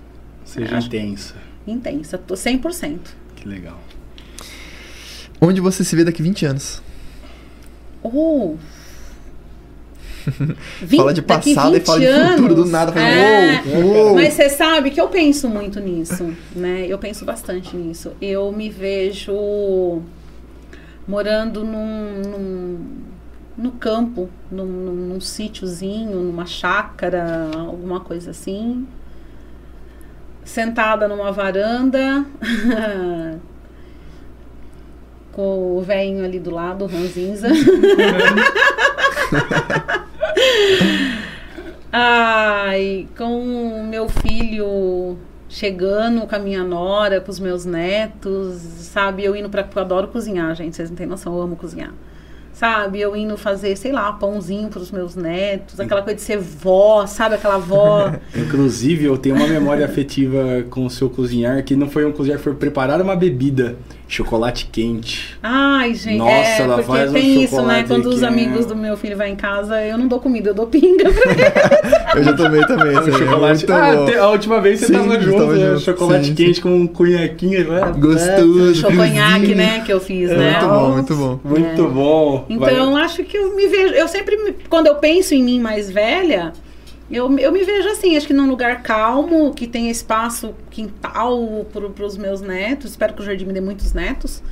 Seja 0.46 0.76
é, 0.76 0.80
intensa. 0.80 1.36
Intensa, 1.68 2.18
tô 2.18 2.36
100%. 2.36 3.00
Que 3.36 3.48
legal. 3.48 3.80
Onde 5.42 5.60
você 5.60 5.84
se 5.84 5.94
vê 5.96 6.06
daqui 6.06 6.24
20 6.24 6.46
anos? 6.46 6.82
Oh. 8.04 8.56
20, 10.82 10.98
fala 10.98 11.14
de 11.14 11.22
passado 11.22 11.76
e 11.76 11.80
fala 11.80 12.00
de 12.00 12.30
futuro 12.32 12.56
do 12.56 12.66
nada. 12.66 12.92
Fala, 12.92 13.06
é, 13.06 13.62
uou, 13.66 13.84
uou. 13.84 14.16
Mas 14.16 14.34
você 14.34 14.50
sabe 14.50 14.92
que 14.92 15.00
eu 15.00 15.08
penso 15.08 15.50
muito 15.50 15.80
nisso, 15.80 16.36
né? 16.56 16.86
Eu 16.88 16.98
penso 16.98 17.26
bastante 17.26 17.76
nisso. 17.76 18.12
Eu 18.22 18.52
me 18.52 18.70
vejo 18.70 20.02
morando 21.08 21.64
num, 21.64 22.22
num 22.22 22.80
no 23.58 23.72
campo, 23.72 24.30
num, 24.52 24.66
num, 24.66 24.94
num 24.94 25.22
sítiozinho, 25.22 26.20
numa 26.22 26.46
chácara, 26.46 27.50
alguma 27.54 28.00
coisa 28.00 28.32
assim 28.32 28.88
sentada 30.50 31.08
numa 31.08 31.32
varanda, 31.32 32.26
com 35.40 35.78
o 35.78 35.82
velhinho 35.82 36.26
ali 36.26 36.38
do 36.38 36.52
lado, 36.52 36.84
o 36.84 36.88
Ranzinza. 36.88 37.48
Ai, 41.90 43.08
com 43.18 43.80
o 43.80 43.88
meu 43.88 44.10
filho 44.10 45.18
chegando 45.48 46.28
com 46.28 46.36
a 46.36 46.40
minha 46.40 46.62
nora, 46.62 47.22
com 47.22 47.32
os 47.32 47.40
meus 47.40 47.64
netos, 47.64 48.58
sabe? 48.58 49.24
Eu 49.24 49.34
indo 49.34 49.50
pra. 49.50 49.66
Eu 49.74 49.82
adoro 49.82 50.10
cozinhar, 50.10 50.54
gente, 50.56 50.76
vocês 50.76 50.90
não 50.90 50.98
têm 50.98 51.08
noção, 51.08 51.34
eu 51.34 51.42
amo 51.42 51.56
cozinhar 51.56 51.94
sabe? 52.60 53.00
Eu 53.00 53.16
indo 53.16 53.38
fazer, 53.38 53.78
sei 53.78 53.94
lá, 53.94 54.12
pãozinho 54.12 54.68
para 54.68 54.82
os 54.82 54.92
meus 54.92 55.16
netos, 55.16 55.80
aquela 55.80 56.02
coisa 56.02 56.18
de 56.18 56.22
ser 56.22 56.38
vó, 56.38 57.06
sabe? 57.08 57.36
Aquela 57.36 57.58
vó. 57.58 58.12
Inclusive, 58.36 59.06
eu 59.06 59.18
tenho 59.18 59.38
uma 59.38 59.48
memória 59.48 59.86
afetiva 59.86 60.66
com 60.70 60.86
o 60.86 60.90
seu 60.90 61.10
cozinhar, 61.10 61.64
que 61.64 61.74
não 61.74 61.90
foi 61.90 62.06
um 62.06 62.12
cozinhar, 62.12 62.38
foi 62.38 62.54
preparar 62.54 63.02
uma 63.02 63.16
bebida, 63.16 63.78
chocolate 64.10 64.68
quente. 64.72 65.38
Ai, 65.42 65.94
gente, 65.94 66.18
Nossa, 66.18 66.32
é, 66.32 66.62
ela 66.62 66.76
porque 66.78 66.92
faz 66.92 67.12
tem 67.12 67.38
um 67.38 67.42
isso, 67.42 67.62
né? 67.62 67.86
Quando 67.88 68.08
os 68.08 68.24
é 68.24 68.28
amigos 68.28 68.66
do 68.66 68.76
meu 68.76 68.98
filho 68.98 69.16
vão 69.16 69.28
em 69.28 69.36
casa, 69.36 69.82
eu 69.86 69.98
não 69.98 70.08
dou 70.08 70.20
comida, 70.20 70.50
eu 70.50 70.54
dou 70.54 70.66
pinga 70.66 71.12
pra 71.12 71.32
eles. 71.32 72.16
eu 72.16 72.24
já 72.24 72.34
tomei 72.34 72.66
também, 72.66 72.98
esse 72.98 73.12
chocolate. 73.12 73.66
Ah, 73.72 74.24
a 74.24 74.30
última 74.30 74.60
vez 74.60 74.80
você 74.80 74.88
sim, 74.88 74.94
tava 74.94 75.20
junto, 75.22 75.38
tava 75.38 75.56
né? 75.56 75.70
junto. 75.70 75.82
chocolate 75.82 76.26
sim, 76.26 76.36
quente 76.36 76.56
sim. 76.56 76.62
com 76.62 76.76
um 76.76 76.88
cunhaquinho, 76.88 77.72
né? 77.72 77.94
Gostoso. 77.98 78.72
É, 78.72 78.74
choconhaque, 78.74 79.54
né, 79.54 79.84
que 79.86 79.94
eu 79.94 80.00
fiz, 80.02 80.32
é, 80.32 80.36
né? 80.36 80.60
Muito 80.60 80.68
bom, 80.68 80.90
muito 80.90 81.16
bom. 81.16 81.40
Muito 81.44 81.82
é. 81.82 81.88
bom. 81.88 82.46
Então, 82.50 82.94
Vai. 82.94 83.04
acho 83.04 83.24
que 83.24 83.38
eu 83.38 83.56
me 83.56 83.68
vejo. 83.68 83.94
Eu 83.94 84.08
sempre, 84.08 84.56
quando 84.68 84.88
eu 84.88 84.96
penso 84.96 85.36
em 85.36 85.44
mim 85.44 85.60
mais 85.60 85.92
velha, 85.92 86.52
eu, 87.12 87.38
eu 87.40 87.52
me 87.52 87.64
vejo 87.64 87.90
assim, 87.90 88.16
acho 88.16 88.28
que 88.28 88.34
num 88.34 88.48
lugar 88.48 88.84
calmo, 88.84 89.54
que 89.54 89.68
tem 89.68 89.90
espaço, 89.90 90.54
quintal 90.70 91.66
para 91.72 92.06
os 92.06 92.18
meus 92.18 92.42
netos. 92.42 92.92
Espero 92.92 93.14
que 93.14 93.22
o 93.22 93.26
jardim 93.26 93.46
me 93.46 93.54
dê 93.54 93.62
muitos 93.62 93.94
netos. 93.94 94.44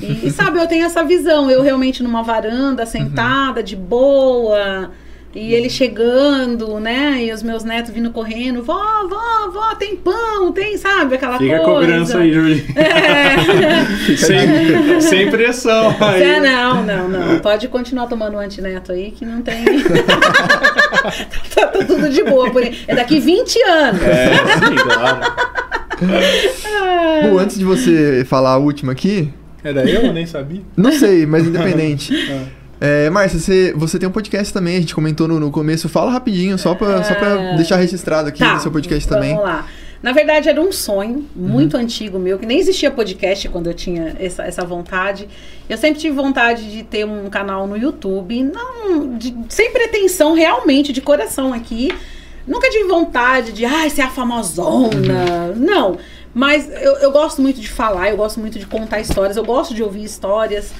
E, 0.00 0.30
sabe, 0.30 0.58
eu 0.58 0.66
tenho 0.66 0.84
essa 0.86 1.04
visão. 1.04 1.50
Eu 1.50 1.62
realmente 1.62 2.02
numa 2.02 2.22
varanda, 2.22 2.86
sentada, 2.86 3.60
uhum. 3.60 3.64
de 3.64 3.76
boa 3.76 4.90
e 5.34 5.54
ele 5.54 5.70
chegando, 5.70 6.80
né? 6.80 7.24
E 7.24 7.32
os 7.32 7.42
meus 7.42 7.62
netos 7.62 7.92
vindo 7.92 8.10
correndo, 8.10 8.62
vó, 8.64 9.06
vó, 9.08 9.50
vó, 9.52 9.74
tem 9.76 9.94
pão, 9.94 10.50
tem, 10.50 10.76
sabe? 10.76 11.14
Aquela 11.14 11.38
Fica 11.38 11.60
coisa. 11.60 11.62
Fica 11.62 11.70
a 11.70 11.74
cobrança 11.74 12.18
aí, 12.18 12.32
Júlio. 12.32 12.64
É. 12.80 14.16
sem, 14.16 15.00
sem 15.00 15.30
pressão. 15.30 15.94
Aí. 16.00 16.22
É, 16.22 16.40
não, 16.40 16.82
não, 16.82 17.08
não. 17.08 17.38
Pode 17.38 17.68
continuar 17.68 18.06
tomando 18.06 18.36
um 18.36 18.40
antineto 18.40 18.90
aí, 18.92 19.12
que 19.12 19.24
não 19.24 19.40
tem. 19.42 19.64
tá, 21.54 21.66
tá, 21.66 21.84
tudo 21.84 22.08
de 22.08 22.24
boa. 22.24 22.50
Por... 22.50 22.62
É 22.62 22.94
daqui 22.94 23.20
20 23.20 23.62
anos. 23.62 24.02
É, 24.02 24.34
sim, 24.34 24.74
claro. 24.76 25.20
Bom, 27.22 27.38
antes 27.38 27.58
de 27.58 27.64
você 27.64 28.24
falar 28.24 28.52
a 28.52 28.58
última 28.58 28.92
aqui. 28.92 29.32
Era 29.62 29.88
eu? 29.88 30.02
Eu 30.02 30.12
nem 30.12 30.26
sabia. 30.26 30.62
Não 30.76 30.90
sei, 30.90 31.26
mas 31.26 31.46
independente. 31.46 32.14
ah. 32.32 32.59
É, 32.80 33.10
Márcia, 33.10 33.38
você, 33.38 33.74
você 33.76 33.98
tem 33.98 34.08
um 34.08 34.12
podcast 34.12 34.54
também, 34.54 34.76
a 34.76 34.80
gente 34.80 34.94
comentou 34.94 35.28
no, 35.28 35.38
no 35.38 35.50
começo. 35.50 35.88
Fala 35.88 36.10
rapidinho, 36.10 36.56
só 36.58 36.74
pra, 36.74 37.04
só 37.04 37.14
pra 37.14 37.28
é. 37.28 37.56
deixar 37.56 37.76
registrado 37.76 38.28
aqui 38.28 38.38
tá, 38.38 38.54
no 38.54 38.60
seu 38.60 38.72
podcast 38.72 39.06
também. 39.06 39.34
Vamos 39.34 39.44
lá. 39.44 39.66
Na 40.02 40.12
verdade, 40.12 40.48
era 40.48 40.58
um 40.58 40.72
sonho 40.72 41.28
muito 41.36 41.76
uhum. 41.76 41.82
antigo 41.82 42.18
meu, 42.18 42.38
que 42.38 42.46
nem 42.46 42.58
existia 42.58 42.90
podcast 42.90 43.46
quando 43.50 43.66
eu 43.66 43.74
tinha 43.74 44.16
essa, 44.18 44.44
essa 44.44 44.64
vontade. 44.64 45.28
Eu 45.68 45.76
sempre 45.76 46.00
tive 46.00 46.16
vontade 46.16 46.70
de 46.70 46.82
ter 46.82 47.04
um 47.04 47.28
canal 47.28 47.66
no 47.66 47.76
YouTube, 47.76 48.42
não 48.44 49.18
de, 49.18 49.36
sem 49.50 49.70
pretensão 49.72 50.32
realmente, 50.32 50.90
de 50.90 51.02
coração 51.02 51.52
aqui. 51.52 51.92
Nunca 52.46 52.70
tive 52.70 52.84
vontade 52.84 53.52
de, 53.52 53.66
ai, 53.66 53.88
ah, 53.88 53.90
ser 53.90 54.00
a 54.00 54.08
famosona. 54.08 55.52
Uhum. 55.54 55.56
Não. 55.56 55.98
Mas 56.32 56.70
eu, 56.80 56.94
eu 56.96 57.10
gosto 57.10 57.42
muito 57.42 57.60
de 57.60 57.68
falar, 57.68 58.08
eu 58.08 58.16
gosto 58.16 58.40
muito 58.40 58.58
de 58.58 58.64
contar 58.64 59.00
histórias, 59.00 59.36
eu 59.36 59.44
gosto 59.44 59.74
de 59.74 59.82
ouvir 59.82 60.04
histórias. 60.04 60.72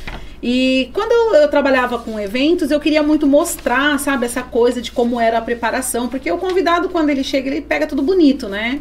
E 0.43 0.91
quando 0.95 1.13
eu, 1.37 1.49
trabalhava 1.49 1.99
com 1.99 2.19
eventos, 2.19 2.71
eu 2.71 2.81
queria 2.81 3.03
muito 3.03 3.27
mostrar, 3.27 3.99
sabe, 3.99 4.25
essa 4.25 4.43
coisa 4.43 4.81
de 4.81 4.91
como 4.91 5.21
era 5.21 5.39
a 5.39 5.43
preparação, 5.43 6.09
porque 6.09 6.31
o 6.33 6.39
convidado, 6.39 6.89
quando 6.89 7.11
ele 7.11 7.23
chega, 7.23 7.49
ele 7.49 7.61
pega 7.61 7.87
tudo 7.87 8.01
bonito, 8.01 8.49
né? 8.49 8.81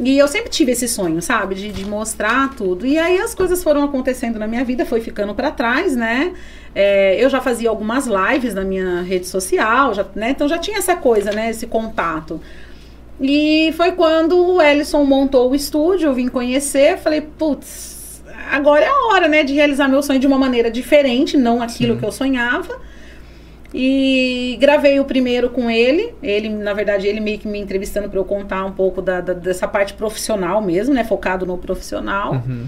E 0.00 0.16
eu 0.16 0.28
sempre 0.28 0.48
tive 0.50 0.72
esse 0.72 0.86
sonho, 0.86 1.20
sabe? 1.20 1.54
De, 1.54 1.72
de 1.72 1.84
mostrar 1.84 2.54
tudo. 2.54 2.86
E 2.86 2.98
aí 2.98 3.18
as 3.18 3.34
coisas 3.34 3.62
foram 3.64 3.82
acontecendo 3.82 4.38
na 4.38 4.46
minha 4.46 4.62
vida, 4.62 4.86
foi 4.86 5.00
ficando 5.00 5.34
para 5.34 5.50
trás, 5.50 5.96
né? 5.96 6.34
É, 6.74 7.22
eu 7.22 7.28
já 7.28 7.40
fazia 7.40 7.68
algumas 7.68 8.06
lives 8.06 8.54
na 8.54 8.62
minha 8.62 9.00
rede 9.02 9.26
social, 9.26 9.94
já, 9.94 10.06
né? 10.14 10.30
Então 10.30 10.46
já 10.46 10.58
tinha 10.58 10.78
essa 10.78 10.94
coisa, 10.94 11.32
né? 11.32 11.50
Esse 11.50 11.66
contato. 11.66 12.40
E 13.20 13.72
foi 13.76 13.92
quando 13.92 14.38
o 14.38 14.62
Ellison 14.62 15.02
montou 15.04 15.50
o 15.50 15.54
estúdio, 15.54 16.08
eu 16.10 16.14
vim 16.14 16.28
conhecer, 16.28 16.98
falei, 16.98 17.20
putz, 17.20 17.97
agora 18.50 18.84
é 18.84 18.88
a 18.88 19.06
hora, 19.08 19.28
né, 19.28 19.42
de 19.44 19.54
realizar 19.54 19.88
meu 19.88 20.02
sonho 20.02 20.18
de 20.18 20.26
uma 20.26 20.38
maneira 20.38 20.70
diferente, 20.70 21.36
não 21.36 21.62
aquilo 21.62 21.94
Sim. 21.94 22.00
que 22.00 22.04
eu 22.06 22.12
sonhava. 22.12 22.78
E 23.72 24.56
gravei 24.60 24.98
o 24.98 25.04
primeiro 25.04 25.50
com 25.50 25.70
ele. 25.70 26.14
Ele, 26.22 26.48
na 26.48 26.72
verdade, 26.72 27.06
ele 27.06 27.20
meio 27.20 27.38
que 27.38 27.46
me 27.46 27.58
entrevistando 27.58 28.08
para 28.08 28.18
eu 28.18 28.24
contar 28.24 28.64
um 28.64 28.72
pouco 28.72 29.02
da, 29.02 29.20
da- 29.20 29.34
dessa 29.34 29.68
parte 29.68 29.92
profissional 29.92 30.62
mesmo, 30.62 30.94
né? 30.94 31.04
Focado 31.04 31.44
no 31.44 31.58
profissional. 31.58 32.32
Uhum. 32.32 32.64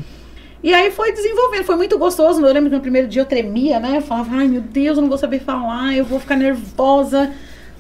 E 0.63 0.75
aí 0.75 0.91
foi 0.91 1.11
desenvolvendo, 1.13 1.65
foi 1.65 1.77
muito 1.77 1.97
gostoso. 1.99 2.45
Eu 2.45 2.53
lembro 2.53 2.69
que 2.69 2.77
no 2.77 2.83
primeiro 2.83 3.09
dia 3.09 3.23
eu 3.23 3.27
tremia, 3.27 3.81
né? 3.81 3.97
Eu 3.97 4.03
falava, 4.03 4.37
ai 4.37 4.47
meu 4.49 4.61
Deus, 4.61 4.99
eu 4.99 5.03
não 5.03 5.09
vou 5.09 5.17
saber 5.17 5.41
falar, 5.41 5.95
eu 5.97 6.05
vou 6.05 6.21
ficar 6.21 6.37
nervosa. 6.37 7.31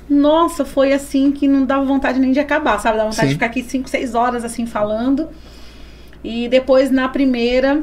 Nossa, 0.09 0.65
foi 0.65 0.93
assim 0.95 1.31
que 1.31 1.47
não 1.47 1.67
dava 1.67 1.85
vontade 1.85 2.19
nem 2.19 2.33
de 2.33 2.41
acabar, 2.41 2.81
sabe? 2.81 2.97
Dava 2.97 3.11
vontade 3.11 3.29
Sim. 3.29 3.35
de 3.35 3.35
ficar 3.35 3.47
aqui 3.47 3.63
5, 3.63 3.87
6 3.89 4.15
horas 4.15 4.45
assim 4.47 4.65
falando. 4.65 5.29
E 6.23 6.49
depois 6.49 6.91
na 6.91 7.09
primeira, 7.09 7.83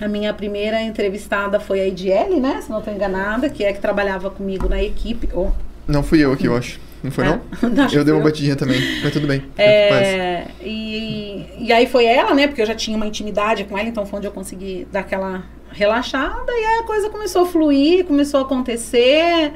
a 0.00 0.06
minha 0.08 0.32
primeira 0.32 0.80
entrevistada 0.82 1.58
foi 1.58 1.80
a 1.80 1.86
Ediele, 1.86 2.38
né? 2.40 2.60
Se 2.62 2.70
não 2.70 2.78
estou 2.78 2.92
enganada, 2.94 3.48
que 3.48 3.64
é 3.64 3.72
que 3.72 3.80
trabalhava 3.80 4.30
comigo 4.30 4.68
na 4.68 4.82
equipe. 4.82 5.28
Oh, 5.34 5.50
Não 5.88 6.02
fui 6.02 6.20
eu 6.24 6.32
aqui, 6.32 6.46
eu 6.46 6.56
acho. 6.56 6.78
Não 7.02 7.10
foi, 7.10 7.24
não? 7.24 7.40
É. 7.76 7.82
Acho 7.82 7.96
Eu 7.96 7.98
que 8.00 8.04
dei 8.04 8.14
uma 8.14 8.20
eu. 8.20 8.24
batidinha 8.24 8.56
também, 8.56 8.80
mas 9.02 9.12
tudo 9.12 9.26
bem. 9.26 9.44
É, 9.58 10.46
e, 10.62 11.46
e 11.58 11.72
aí 11.72 11.86
foi 11.86 12.04
ela, 12.04 12.34
né? 12.34 12.46
Porque 12.46 12.62
eu 12.62 12.66
já 12.66 12.74
tinha 12.74 12.96
uma 12.96 13.06
intimidade 13.06 13.64
com 13.64 13.76
ela, 13.76 13.88
então 13.88 14.04
foi 14.06 14.18
onde 14.18 14.26
eu 14.26 14.32
consegui 14.32 14.86
dar 14.90 15.00
aquela 15.00 15.44
relaxada. 15.70 16.50
E 16.50 16.64
aí 16.64 16.80
a 16.80 16.82
coisa 16.84 17.08
começou 17.10 17.42
a 17.42 17.46
fluir, 17.46 18.04
começou 18.04 18.40
a 18.40 18.42
acontecer. 18.44 19.52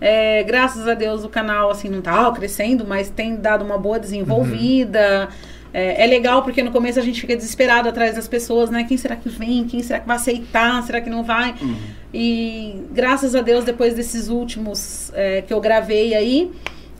É, 0.00 0.42
graças 0.42 0.86
a 0.86 0.94
Deus 0.94 1.24
o 1.24 1.28
canal 1.28 1.70
assim 1.70 1.88
não 1.88 2.02
tá 2.02 2.30
crescendo, 2.32 2.84
mas 2.86 3.08
tem 3.10 3.36
dado 3.36 3.64
uma 3.64 3.78
boa 3.78 3.98
desenvolvida. 3.98 5.28
É, 5.74 6.04
é 6.04 6.06
legal 6.06 6.44
porque 6.44 6.62
no 6.62 6.70
começo 6.70 7.00
a 7.00 7.02
gente 7.02 7.20
fica 7.20 7.34
desesperado 7.34 7.88
atrás 7.88 8.14
das 8.14 8.28
pessoas, 8.28 8.70
né? 8.70 8.84
Quem 8.84 8.96
será 8.96 9.16
que 9.16 9.28
vem? 9.28 9.64
Quem 9.64 9.82
será 9.82 9.98
que 9.98 10.06
vai 10.06 10.16
aceitar? 10.16 10.80
Será 10.84 11.00
que 11.00 11.10
não 11.10 11.24
vai? 11.24 11.52
E 12.14 12.76
graças 12.92 13.34
a 13.34 13.42
Deus, 13.42 13.64
depois 13.64 13.92
desses 13.92 14.28
últimos 14.28 15.10
é, 15.14 15.42
que 15.42 15.52
eu 15.52 15.60
gravei 15.60 16.14
aí, 16.14 16.52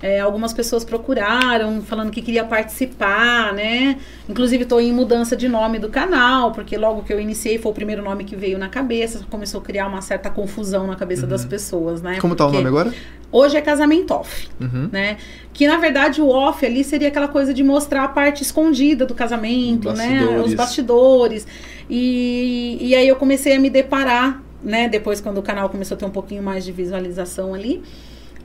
é, 0.05 0.21
algumas 0.21 0.53
pessoas 0.53 0.85
procuraram, 0.85 1.81
falando 1.81 2.11
que 2.11 2.21
queria 2.21 2.45
participar, 2.45 3.55
né? 3.55 3.97
Inclusive, 4.29 4.65
estou 4.65 4.79
em 4.79 4.93
mudança 4.93 5.35
de 5.35 5.49
nome 5.49 5.79
do 5.79 5.89
canal, 5.89 6.53
porque 6.53 6.77
logo 6.77 7.03
que 7.03 7.11
eu 7.11 7.19
iniciei 7.19 7.57
foi 7.57 7.73
o 7.73 7.75
primeiro 7.75 8.03
nome 8.03 8.23
que 8.25 8.37
veio 8.37 8.59
na 8.59 8.69
cabeça, 8.69 9.25
começou 9.31 9.63
a 9.63 9.65
criar 9.65 9.87
uma 9.87 10.03
certa 10.03 10.29
confusão 10.29 10.87
na 10.87 10.95
cabeça 10.95 11.27
das 11.27 11.47
pessoas, 11.47 12.03
né? 12.03 12.19
Como 12.21 12.37
tá 12.37 12.47
o 12.47 12.53
nome 12.53 12.69
agora? 12.69 12.93
Hoje 13.33 13.57
é 13.57 13.63
casamento 13.63 14.13
off, 14.13 14.47
Uhum. 14.61 14.91
né? 14.93 15.17
Que 15.55 15.67
na 15.67 15.79
verdade 15.79 16.21
o 16.21 16.29
off 16.29 16.67
ali 16.67 16.85
seria 16.85 17.09
aquela 17.09 17.27
coisa 17.29 17.55
de 17.55 17.65
mostrar 17.65 18.05
a 18.05 18.09
parte 18.09 18.43
escondida 18.43 19.07
do 19.07 19.15
casamento, 19.15 19.91
né? 19.95 20.21
Os 20.45 20.53
bastidores. 20.53 21.47
E, 21.89 22.77
e 22.79 22.95
aí 22.95 23.09
eu 23.09 23.17
comecei 23.17 23.57
a 23.57 23.59
me 23.59 23.71
deparar, 23.71 24.43
né? 24.63 24.87
Depois 24.87 25.19
quando 25.23 25.39
o 25.39 25.43
canal 25.43 25.71
começou 25.71 25.95
a 25.95 25.99
ter 25.99 26.05
um 26.05 26.11
pouquinho 26.11 26.43
mais 26.43 26.63
de 26.63 26.73
visualização 26.73 27.55
ali. 27.55 27.83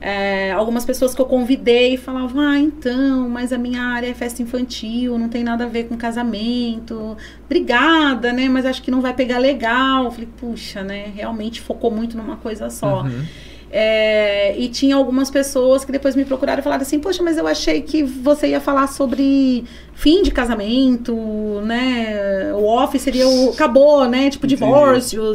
É, 0.00 0.50
algumas 0.52 0.84
pessoas 0.86 1.14
que 1.14 1.20
eu 1.20 1.26
convidei 1.26 1.98
falavam, 1.98 2.40
ah, 2.40 2.58
então, 2.58 3.28
mas 3.28 3.52
a 3.52 3.58
minha 3.58 3.82
área 3.82 4.06
é 4.06 4.14
festa 4.14 4.42
infantil, 4.42 5.18
não 5.18 5.28
tem 5.28 5.44
nada 5.44 5.64
a 5.64 5.66
ver 5.66 5.84
com 5.84 5.96
casamento. 5.96 7.18
Obrigada, 7.44 8.32
né? 8.32 8.48
Mas 8.48 8.64
acho 8.64 8.82
que 8.82 8.90
não 8.90 9.02
vai 9.02 9.12
pegar 9.12 9.38
legal. 9.38 10.04
Eu 10.04 10.10
falei, 10.10 10.28
puxa, 10.38 10.82
né? 10.82 11.12
Realmente 11.14 11.60
focou 11.60 11.90
muito 11.90 12.16
numa 12.16 12.36
coisa 12.36 12.70
só. 12.70 13.02
Uhum. 13.02 13.24
É, 13.72 14.58
e 14.58 14.68
tinha 14.68 14.96
algumas 14.96 15.30
pessoas 15.30 15.84
que 15.84 15.92
depois 15.92 16.16
me 16.16 16.24
procuraram 16.24 16.60
e 16.60 16.62
falaram 16.62 16.82
assim, 16.82 16.98
poxa, 16.98 17.22
mas 17.22 17.36
eu 17.36 17.46
achei 17.46 17.82
que 17.82 18.02
você 18.02 18.48
ia 18.48 18.60
falar 18.60 18.88
sobre 18.88 19.64
fim 19.94 20.22
de 20.22 20.30
casamento, 20.30 21.14
né? 21.62 22.52
O 22.54 22.64
off 22.64 22.98
seria 22.98 23.28
o. 23.28 23.50
acabou, 23.50 24.08
né? 24.08 24.30
Tipo, 24.30 24.46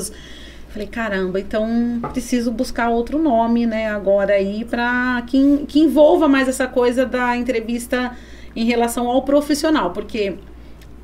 Entendi. 0.10 0.35
Falei, 0.76 0.90
caramba, 0.90 1.40
então 1.40 2.02
preciso 2.12 2.52
buscar 2.52 2.90
outro 2.90 3.18
nome, 3.18 3.66
né, 3.66 3.90
agora 3.90 4.34
aí, 4.34 4.66
pra 4.66 5.24
que, 5.26 5.64
que 5.70 5.80
envolva 5.80 6.28
mais 6.28 6.50
essa 6.50 6.68
coisa 6.68 7.06
da 7.06 7.38
entrevista 7.38 8.12
em 8.54 8.66
relação 8.66 9.08
ao 9.08 9.22
profissional, 9.22 9.92
porque 9.92 10.36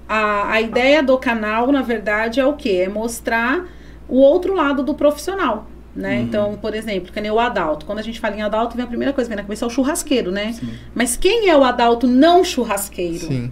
a, 0.10 0.52
a 0.52 0.60
ideia 0.60 1.02
do 1.02 1.18
canal, 1.18 1.72
na 1.72 1.82
verdade, 1.82 2.38
é 2.38 2.46
o 2.46 2.52
quê? 2.52 2.84
É 2.86 2.90
mostrar 2.90 3.66
o 4.10 4.18
outro 4.18 4.54
lado 4.54 4.84
do 4.84 4.94
profissional. 4.94 5.70
Né? 5.96 6.18
Uhum. 6.18 6.22
Então, 6.22 6.58
por 6.62 6.76
exemplo, 6.76 7.14
que 7.14 7.22
nem 7.22 7.32
o 7.32 7.40
Adalto. 7.40 7.86
Quando 7.86 8.00
a 8.00 8.02
gente 8.02 8.20
fala 8.20 8.36
em 8.36 8.42
Adalto, 8.42 8.76
vem 8.76 8.84
a 8.84 8.88
primeira 8.88 9.14
coisa 9.14 9.30
que 9.30 9.34
vem 9.34 9.42
na 9.42 9.44
cabeça 9.44 9.64
é 9.64 9.68
o 9.68 9.70
churrasqueiro, 9.70 10.32
né? 10.32 10.52
Sim. 10.52 10.74
Mas 10.94 11.16
quem 11.16 11.48
é 11.48 11.56
o 11.56 11.64
Adalto 11.64 12.08
não 12.08 12.44
churrasqueiro? 12.44 13.28
Sim. 13.28 13.52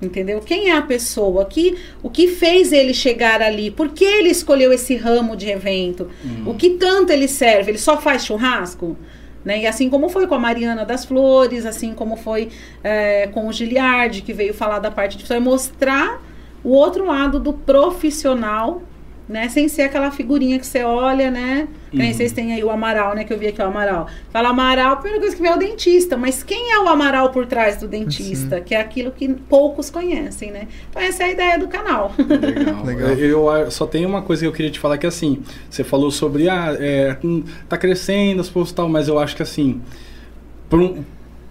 Entendeu? 0.00 0.40
Quem 0.40 0.68
é 0.68 0.76
a 0.76 0.82
pessoa? 0.82 1.44
Que, 1.46 1.78
o 2.02 2.10
que 2.10 2.28
fez 2.28 2.70
ele 2.70 2.92
chegar 2.92 3.40
ali? 3.40 3.70
Por 3.70 3.88
que 3.88 4.04
ele 4.04 4.28
escolheu 4.28 4.72
esse 4.72 4.94
ramo 4.94 5.34
de 5.34 5.48
evento? 5.48 6.10
O 6.44 6.54
que 6.54 6.70
tanto 6.70 7.12
ele 7.12 7.26
serve? 7.26 7.70
Ele 7.70 7.78
só 7.78 7.98
faz 7.98 8.24
churrasco? 8.24 8.96
Né? 9.42 9.62
E 9.62 9.66
assim 9.66 9.88
como 9.88 10.08
foi 10.08 10.26
com 10.26 10.34
a 10.34 10.38
Mariana 10.38 10.84
das 10.84 11.04
Flores, 11.04 11.64
assim 11.64 11.94
como 11.94 12.16
foi 12.16 12.48
é, 12.82 13.28
com 13.28 13.46
o 13.46 13.52
Giliardi, 13.52 14.20
que 14.20 14.32
veio 14.32 14.52
falar 14.52 14.80
da 14.80 14.90
parte 14.90 15.16
de 15.16 15.32
é 15.32 15.38
mostrar 15.38 16.20
o 16.64 16.70
outro 16.70 17.06
lado 17.06 17.38
do 17.38 17.52
profissional, 17.52 18.82
né? 19.28 19.48
Sem 19.48 19.68
ser 19.68 19.82
aquela 19.82 20.10
figurinha 20.10 20.58
que 20.58 20.66
você 20.66 20.82
olha, 20.84 21.30
né? 21.30 21.66
Que 21.90 21.96
Nem 21.96 22.08
Uhum. 22.08 22.14
vocês 22.14 22.32
têm 22.32 22.52
aí 22.52 22.62
o 22.62 22.70
Amaral, 22.70 23.14
né? 23.14 23.24
Que 23.24 23.32
eu 23.32 23.38
vi 23.38 23.48
aqui 23.48 23.60
o 23.60 23.64
Amaral. 23.64 24.06
Fala 24.30 24.50
Amaral, 24.50 24.92
a 24.92 24.96
primeira 24.96 25.20
coisa 25.20 25.34
que 25.34 25.42
vem 25.42 25.50
é 25.50 25.54
o 25.54 25.58
dentista. 25.58 26.16
Mas 26.16 26.42
quem 26.42 26.72
é 26.72 26.78
o 26.78 26.88
Amaral 26.88 27.30
por 27.30 27.46
trás 27.46 27.76
do 27.76 27.88
dentista? 27.88 28.60
Que 28.60 28.74
é 28.74 28.80
aquilo 28.80 29.10
que 29.10 29.28
poucos 29.28 29.90
conhecem, 29.90 30.50
né? 30.52 30.68
Então 30.90 31.02
essa 31.02 31.24
é 31.24 31.26
a 31.26 31.30
ideia 31.30 31.58
do 31.58 31.66
canal. 31.68 32.12
Legal. 32.18 32.82
Legal. 32.86 33.10
Eu, 33.10 33.48
eu 33.50 33.70
só 33.70 33.86
tenho 33.86 34.08
uma 34.08 34.22
coisa 34.22 34.42
que 34.42 34.46
eu 34.48 34.52
queria 34.52 34.70
te 34.70 34.78
falar 34.78 34.96
que 34.98 35.06
assim, 35.06 35.42
você 35.68 35.82
falou 35.82 36.10
sobre 36.10 36.48
ah, 36.48 36.76
é, 36.78 37.16
tá 37.68 37.76
crescendo 37.76 38.40
as 38.40 38.48
postas 38.48 38.72
e 38.72 38.74
tal, 38.76 38.88
mas 38.88 39.08
eu 39.08 39.18
acho 39.18 39.34
que 39.34 39.42
assim, 39.42 39.80
um, 40.72 41.02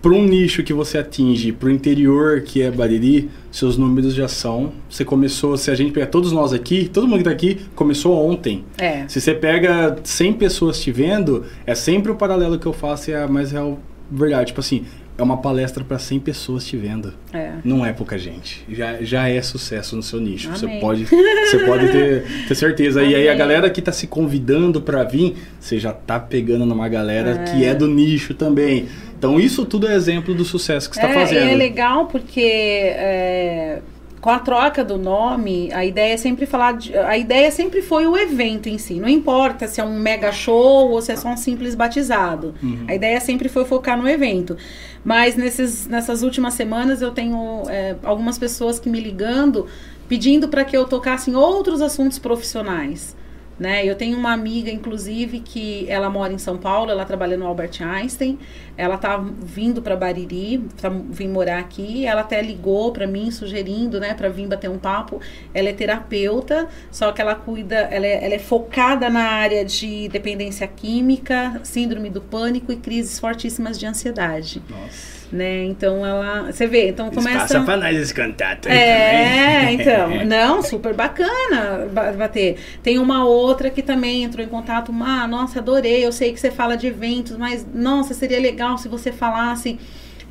pra 0.05 0.13
um 0.13 0.23
nicho 0.23 0.61
que 0.61 0.71
você 0.71 0.99
atinge, 0.99 1.51
pro 1.51 1.67
interior 1.67 2.41
que 2.41 2.61
é 2.61 2.69
Bariri, 2.69 3.27
seus 3.51 3.75
números 3.75 4.13
já 4.13 4.27
são. 4.27 4.71
Você 4.87 5.03
começou, 5.03 5.57
se 5.57 5.71
a 5.71 5.73
gente 5.73 5.91
pegar 5.91 6.05
todos 6.05 6.31
nós 6.31 6.53
aqui, 6.53 6.87
todo 6.87 7.07
mundo 7.07 7.17
que 7.17 7.23
tá 7.23 7.31
aqui, 7.31 7.57
começou 7.73 8.15
ontem. 8.23 8.63
É. 8.77 9.07
Se 9.07 9.19
você 9.19 9.33
pega 9.33 9.97
100 10.03 10.33
pessoas 10.33 10.79
te 10.79 10.91
vendo, 10.91 11.43
é 11.65 11.73
sempre 11.73 12.11
o 12.11 12.15
paralelo 12.15 12.59
que 12.59 12.67
eu 12.67 12.71
faço 12.71 13.09
e 13.09 13.13
é 13.13 13.23
a 13.23 13.27
mais 13.27 13.51
real 13.51 13.79
verdade. 14.11 14.49
Tipo 14.49 14.59
assim, 14.59 14.85
é 15.17 15.23
uma 15.23 15.37
palestra 15.37 15.83
para 15.83 15.97
100 15.97 16.19
pessoas 16.19 16.65
te 16.65 16.75
vendo. 16.75 17.13
É. 17.33 17.53
Não 17.63 17.85
é 17.85 17.93
pouca 17.93 18.17
gente. 18.17 18.65
Já, 18.69 19.01
já 19.01 19.29
é 19.29 19.41
sucesso 19.41 19.95
no 19.95 20.03
seu 20.03 20.19
nicho. 20.19 20.49
Você 20.49 20.65
Amém. 20.65 20.79
pode, 20.79 21.05
você 21.05 21.59
pode 21.65 21.87
ter, 21.89 22.23
ter 22.47 22.55
certeza. 22.55 23.01
E 23.03 23.15
aí 23.15 23.27
a 23.27 23.31
Amém. 23.31 23.37
galera 23.37 23.69
que 23.69 23.81
tá 23.81 23.91
se 23.91 24.07
convidando 24.07 24.81
para 24.81 25.03
vir, 25.03 25.35
você 25.59 25.79
já 25.79 25.93
tá 25.93 26.19
pegando 26.19 26.65
numa 26.65 26.89
galera 26.89 27.31
É. 27.31 27.43
que 27.45 27.63
é 27.65 27.73
do 27.73 27.87
nicho 27.87 28.33
também. 28.33 28.87
Então 29.17 29.39
isso 29.39 29.65
tudo 29.65 29.87
é 29.87 29.95
exemplo 29.95 30.33
do 30.35 30.43
sucesso 30.43 30.89
que 30.89 30.95
você 30.97 31.01
é, 31.01 31.07
tá 31.07 31.13
fazendo. 31.13 31.49
é 31.49 31.55
legal 31.55 32.07
porque 32.07 32.41
é, 32.41 33.81
com 34.25 34.31
a 34.31 34.39
troca 34.39 34.83
do 34.83 34.97
nome, 34.97 35.71
a 35.71 35.85
ideia 35.85 36.15
é 36.15 36.17
sempre 36.17 36.47
falar 36.47 36.71
de, 36.71 36.97
a 36.97 37.15
ideia 37.15 37.51
sempre 37.51 37.83
foi 37.83 38.07
o 38.07 38.17
evento 38.17 38.67
em 38.67 38.79
si. 38.79 38.95
Não 38.95 39.07
importa 39.07 39.67
se 39.67 39.79
é 39.79 39.83
um 39.83 39.99
mega 39.99 40.31
show 40.31 40.89
ou 40.89 40.99
se 40.99 41.11
é 41.11 41.15
só 41.15 41.27
um 41.27 41.37
simples 41.37 41.75
batizado. 41.75 42.55
Uhum. 42.63 42.85
A 42.87 42.95
ideia 42.95 43.21
sempre 43.21 43.47
foi 43.47 43.65
focar 43.65 43.95
no 43.95 44.09
evento. 44.09 44.57
Mas 45.03 45.35
nesses, 45.35 45.85
nessas 45.85 46.23
últimas 46.23 46.55
semanas 46.55 47.03
eu 47.03 47.11
tenho 47.11 47.65
é, 47.69 47.97
algumas 48.01 48.39
pessoas 48.39 48.79
que 48.79 48.89
me 48.89 48.99
ligando 48.99 49.67
pedindo 50.09 50.47
para 50.47 50.65
que 50.65 50.75
eu 50.75 50.85
tocasse 50.85 51.29
em 51.29 51.35
outros 51.35 51.79
assuntos 51.79 52.17
profissionais. 52.17 53.15
Né? 53.57 53.85
Eu 53.85 53.95
tenho 53.95 54.17
uma 54.17 54.33
amiga, 54.33 54.69
inclusive, 54.69 55.39
que 55.39 55.85
ela 55.89 56.09
mora 56.09 56.33
em 56.33 56.37
São 56.37 56.57
Paulo, 56.57 56.91
ela 56.91 57.05
trabalha 57.05 57.37
no 57.37 57.47
Albert 57.47 57.81
Einstein, 57.81 58.37
ela 58.75 58.97
tá 58.97 59.17
vindo 59.17 59.81
para 59.81 59.95
Bariri, 59.95 60.61
tá 60.81 60.89
vim 60.89 61.29
morar 61.29 61.59
aqui, 61.59 62.05
ela 62.05 62.21
até 62.21 62.41
ligou 62.41 62.91
para 62.91 63.07
mim 63.07 63.31
sugerindo, 63.31 63.99
né, 63.99 64.13
para 64.13 64.27
vir 64.27 64.47
bater 64.47 64.69
um 64.69 64.77
papo. 64.77 65.21
Ela 65.53 65.69
é 65.69 65.73
terapeuta, 65.73 66.67
só 66.91 67.13
que 67.13 67.21
ela 67.21 67.35
cuida, 67.35 67.75
ela 67.75 68.05
é, 68.05 68.25
ela 68.25 68.33
é 68.33 68.39
focada 68.39 69.09
na 69.09 69.23
área 69.23 69.63
de 69.63 70.09
dependência 70.09 70.67
química, 70.67 71.61
síndrome 71.63 72.09
do 72.09 72.19
pânico 72.19 72.73
e 72.73 72.75
crises 72.75 73.19
fortíssimas 73.19 73.79
de 73.79 73.85
ansiedade, 73.85 74.61
Nossa. 74.69 75.15
Né? 75.35 75.65
Então 75.65 76.05
ela, 76.05 76.51
você 76.51 76.65
vê, 76.65 76.89
então 76.89 77.09
começa 77.11 77.39
Passa 77.39 77.61
pra 77.61 77.77
nós 77.77 77.95
esse 77.95 78.13
contato 78.13 78.67
aí 78.67 78.77
é, 78.77 79.59
também. 79.59 79.81
então. 79.81 80.25
Não, 80.25 80.61
super 80.63 80.93
bacana 80.93 81.87
ba- 81.91 82.11
bater. 82.13 82.57
Tem 82.81 82.97
uma 82.97 83.25
outra 83.25 83.69
que 83.69 83.81
também 83.81 84.23
entrou 84.23 84.43
em 84.43 84.49
contato. 84.49 84.93
Ah, 85.01 85.27
nossa, 85.27 85.59
adorei. 85.59 86.05
Eu 86.05 86.11
sei 86.11 86.33
que 86.33 86.39
você 86.39 86.49
fala 86.49 86.75
de 86.75 86.87
eventos, 86.87 87.37
mas 87.37 87.65
nossa, 87.73 88.13
seria 88.13 88.39
legal 88.39 88.77
se 88.77 88.87
você 88.87 89.11
falasse 89.11 89.77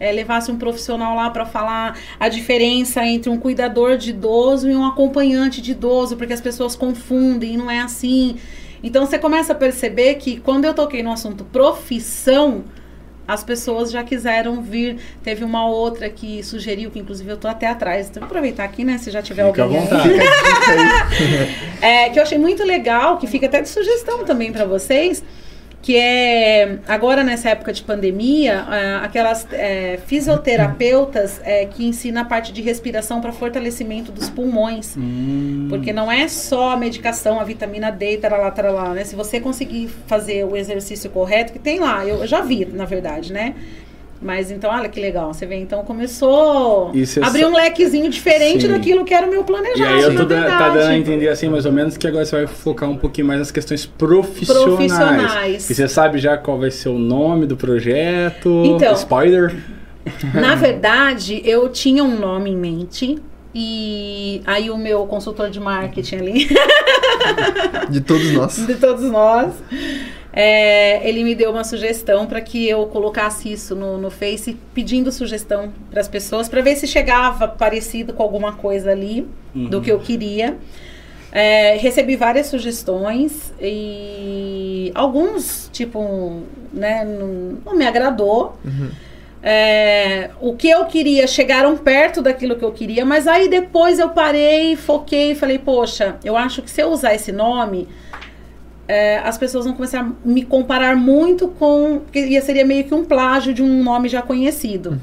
é, 0.01 0.11
levasse 0.11 0.51
um 0.51 0.59
profissional 0.59 1.15
lá 1.15 1.31
para 1.31 1.45
falar 1.47 1.97
a 2.19 2.29
diferença 2.29 3.05
entre 3.07 3.31
um 3.31 3.39
cuidador 3.39 3.97
de 3.97 4.11
idoso 4.11 4.69
e 4.69 4.75
um 4.75 4.85
acompanhante 4.85 5.61
de 5.63 5.73
idoso, 5.73 6.17
porque 6.17 6.33
as 6.33 6.41
pessoas 6.41 6.75
confundem, 6.75 7.55
e 7.55 7.57
não 7.57 7.71
é 7.71 7.81
assim. 7.81 8.37
Então 8.83 9.07
você 9.07 9.19
começa 9.19 9.53
a 9.53 9.57
perceber 9.57 10.17
que 10.17 10.39
quando 10.41 10.65
eu 10.65 10.75
toquei 10.75 11.03
no 11.03 11.13
assunto 11.13 11.45
profissão, 11.45 12.65
as 13.27 13.43
pessoas 13.43 13.91
já 13.91 14.03
quiseram 14.05 14.63
vir. 14.63 14.99
Teve 15.23 15.45
uma 15.45 15.67
outra 15.67 16.09
que 16.09 16.43
sugeriu, 16.43 16.91
que 16.91 16.99
inclusive 16.99 17.31
eu 17.31 17.37
tô 17.37 17.49
até 17.49 17.67
atrás. 17.69 18.09
Então, 18.09 18.21
vou 18.21 18.27
aproveitar 18.27 18.65
aqui, 18.65 18.85
né? 18.85 18.99
Se 18.99 19.11
já 19.11 19.23
tiver 19.23 19.47
Fica 19.47 19.63
à 19.63 19.65
alguém 19.65 19.81
vontade. 19.81 20.11
aí. 20.11 20.19
É, 21.81 22.09
que 22.09 22.19
eu 22.19 22.23
achei 22.23 22.39
muito 22.39 22.65
legal, 22.65 23.19
que 23.19 23.27
fica 23.27 23.47
até 23.47 23.61
de 23.61 23.69
sugestão 23.69 24.25
também 24.25 24.51
para 24.51 24.65
vocês, 24.65 25.23
que 25.85 25.99
é 25.99 26.79
agora 26.89 27.23
nessa 27.23 27.51
época 27.51 27.71
de 27.71 27.83
pandemia, 27.83 28.65
ah, 28.67 29.03
aquelas 29.05 29.47
é, 29.53 29.99
fisioterapeutas 30.07 31.43
é, 31.45 31.67
que 31.67 31.85
ensinam 31.85 32.23
a 32.23 32.25
parte 32.25 32.55
de 32.55 32.63
respiração 32.63 33.21
para 33.21 33.31
fortalecimento 33.33 34.11
dos 34.11 34.31
pulmões. 34.31 34.97
Hum. 34.97 35.67
Porque 35.69 35.93
não 35.93 36.11
é 36.11 36.27
só 36.27 36.71
a 36.71 36.77
medicação, 36.79 37.39
a 37.39 37.45
vitamina 37.45 37.93
D, 37.93 38.17
taralá, 38.17 38.51
taralá, 38.51 38.95
né? 38.95 39.05
Se 39.05 39.15
você 39.15 39.39
conseguir 39.39 39.91
fazer 40.07 40.43
o 40.47 40.57
exercício 40.57 41.11
correto, 41.11 41.53
que 41.53 41.59
tem 41.59 41.81
lá, 41.81 42.03
eu 42.07 42.27
já 42.27 42.41
vi, 42.41 42.65
na 42.65 42.87
verdade, 42.87 43.31
né? 43.31 43.55
Mas 44.25 44.51
então, 44.51 44.71
olha 44.71 44.89
que 44.89 44.99
legal, 44.99 45.35
você 45.35 45.45
vê, 45.45 45.57
então 45.57 45.85
começou 45.85 46.91
E 46.95 47.05
você 47.07 47.21
a 47.21 47.27
abrir 47.27 47.45
um 47.45 47.53
lequezinho 47.53 48.09
diferente 48.09 48.63
Sim. 48.63 48.69
daquilo 48.69 49.05
que 49.05 49.13
era 49.13 49.27
o 49.27 49.31
meu 49.31 49.45
planejado. 49.45 49.79
E 49.79 49.85
aí 49.85 50.03
eu 50.03 50.17
tô 50.17 50.25
da- 50.25 50.45
tá 50.47 50.69
dando 50.71 50.89
a 50.93 50.97
entender 50.97 51.29
assim, 51.29 51.47
mais 51.51 51.67
ou 51.67 51.73
menos, 51.73 51.99
que 51.99 52.07
agora 52.07 52.25
você 52.25 52.37
vai 52.37 52.47
focar 52.47 52.89
um 52.89 52.97
pouquinho 52.97 53.27
mais 53.27 53.39
nas 53.39 53.51
questões 53.51 53.85
profissionais. 53.85 54.65
Profissionais. 54.65 55.69
E 55.69 55.75
você 55.75 55.87
sabe 55.87 56.19
já 56.19 56.39
qual 56.39 56.59
vai 56.59 56.71
ser 56.71 56.89
o 56.89 56.99
nome 56.99 57.45
do 57.45 57.55
projeto? 57.55 58.63
Então. 58.65 58.95
Spoiler? 58.95 59.55
Na 60.33 60.55
verdade, 60.55 61.43
eu 61.45 61.69
tinha 61.69 62.03
um 62.03 62.19
nome 62.19 62.51
em 62.51 62.57
mente. 62.57 63.19
E 63.55 64.41
aí 64.47 64.69
o 64.71 64.77
meu 64.77 65.07
consultor 65.07 65.49
de 65.51 65.61
marketing 65.61 66.17
ali, 66.17 66.49
De 67.89 68.01
todos 68.01 68.33
nós. 68.33 68.57
de 68.67 68.75
todos 68.75 69.03
nós, 69.05 69.53
é, 70.37 71.09
ele 71.09 71.23
me 71.23 71.33
deu 71.33 71.53
uma 71.53 71.63
sugestão 71.63 72.27
para 72.27 72.41
que 72.41 72.69
eu 72.69 72.87
colocasse 72.87 73.53
isso 73.53 73.77
no, 73.77 73.97
no 73.97 74.11
Face, 74.11 74.59
pedindo 74.75 75.13
sugestão 75.13 75.73
para 75.89 76.01
as 76.01 76.09
pessoas, 76.09 76.49
para 76.49 76.61
ver 76.61 76.75
se 76.75 76.89
chegava 76.89 77.47
parecido 77.47 78.13
com 78.13 78.21
alguma 78.21 78.55
coisa 78.55 78.91
ali 78.91 79.29
do 79.55 79.81
que 79.81 79.93
eu 79.93 80.01
queria. 80.01 80.57
É, 81.31 81.77
recebi 81.77 82.17
várias 82.17 82.49
sugestões 82.49 83.53
e 83.61 84.91
alguns, 84.93 85.71
tipo, 85.73 86.43
né, 86.73 87.05
não, 87.05 87.59
não 87.65 87.77
me 87.77 87.87
agradou. 87.87 88.57
É, 89.41 90.31
o 90.41 90.57
que 90.57 90.69
eu 90.69 90.85
queria 90.87 91.29
chegaram 91.29 91.77
perto 91.77 92.21
daquilo 92.21 92.57
que 92.57 92.65
eu 92.65 92.73
queria, 92.73 93.05
mas 93.05 93.29
aí 93.29 93.49
depois 93.49 94.01
eu 94.01 94.09
parei, 94.09 94.75
foquei 94.75 95.33
e 95.33 95.35
falei, 95.35 95.59
poxa, 95.59 96.17
eu 96.25 96.37
acho 96.37 96.61
que 96.61 96.71
se 96.71 96.81
eu 96.81 96.89
usar 96.89 97.15
esse 97.15 97.31
nome, 97.31 97.87
é, 98.89 99.19
as 99.19 99.37
pessoas 99.39 99.65
vão 99.65 99.75
começar 99.75 100.01
a 100.01 100.11
me 100.25 100.43
comparar 100.45 100.97
muito 100.97 101.49
com. 101.49 102.01
Porque 102.05 102.21
ia 102.27 102.41
seria 102.43 102.65
meio 102.65 102.85
que 102.85 102.95
um 102.95 103.05
plágio 103.05 103.53
de 103.55 103.63
um 103.63 103.83
nome 103.83 104.09
já 104.09 104.21
conhecido. 104.23 105.01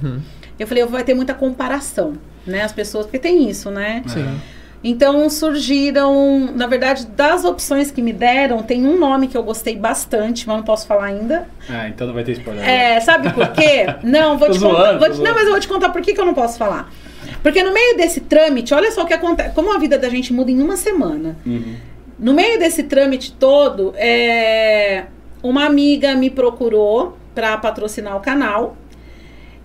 Eu 0.59 0.67
falei, 0.67 0.85
vai 0.85 1.03
ter 1.03 1.13
muita 1.13 1.33
comparação, 1.33 2.13
né? 2.45 2.61
As 2.61 2.71
pessoas, 2.71 3.05
porque 3.05 3.17
tem 3.19 3.49
isso, 3.49 3.71
né? 3.71 4.03
Sim. 4.07 4.39
Então 4.83 5.29
surgiram, 5.29 6.49
na 6.55 6.65
verdade, 6.67 7.05
das 7.07 7.45
opções 7.45 7.91
que 7.91 8.01
me 8.01 8.11
deram, 8.11 8.63
tem 8.63 8.85
um 8.85 8.97
nome 8.97 9.27
que 9.27 9.37
eu 9.37 9.43
gostei 9.43 9.75
bastante, 9.75 10.47
mas 10.47 10.57
não 10.57 10.63
posso 10.63 10.87
falar 10.87 11.05
ainda. 11.05 11.47
Ah, 11.69 11.87
então 11.87 12.07
não 12.07 12.13
vai 12.13 12.23
ter 12.23 12.31
spoiler. 12.33 12.67
É, 12.67 12.99
sabe 12.99 13.31
por 13.31 13.47
quê? 13.49 13.85
Não, 14.03 14.37
vou 14.39 14.49
te 14.51 14.57
zoando, 14.57 14.75
contar. 14.77 14.97
vou 14.97 15.09
te- 15.09 15.21
não, 15.21 15.33
mas 15.35 15.43
eu 15.45 15.51
vou 15.51 15.59
te 15.59 15.67
contar 15.67 15.89
por 15.89 16.01
que, 16.01 16.13
que 16.13 16.19
eu 16.21 16.25
não 16.25 16.33
posso 16.33 16.57
falar. 16.57 16.91
Porque 17.43 17.61
no 17.63 17.71
meio 17.73 17.95
desse 17.97 18.21
trâmite, 18.21 18.73
olha 18.73 18.91
só 18.91 19.03
o 19.03 19.05
que 19.07 19.13
acontece. 19.13 19.53
Como 19.53 19.71
a 19.73 19.77
vida 19.77 19.97
da 19.97 20.09
gente 20.09 20.33
muda 20.33 20.49
em 20.51 20.61
uma 20.61 20.75
semana. 20.77 21.35
Uhum. 21.45 21.75
No 22.21 22.35
meio 22.35 22.59
desse 22.59 22.83
trâmite 22.83 23.33
todo, 23.33 23.95
é, 23.97 25.05
uma 25.41 25.65
amiga 25.65 26.13
me 26.13 26.29
procurou 26.29 27.17
para 27.33 27.57
patrocinar 27.57 28.15
o 28.15 28.19
canal. 28.19 28.77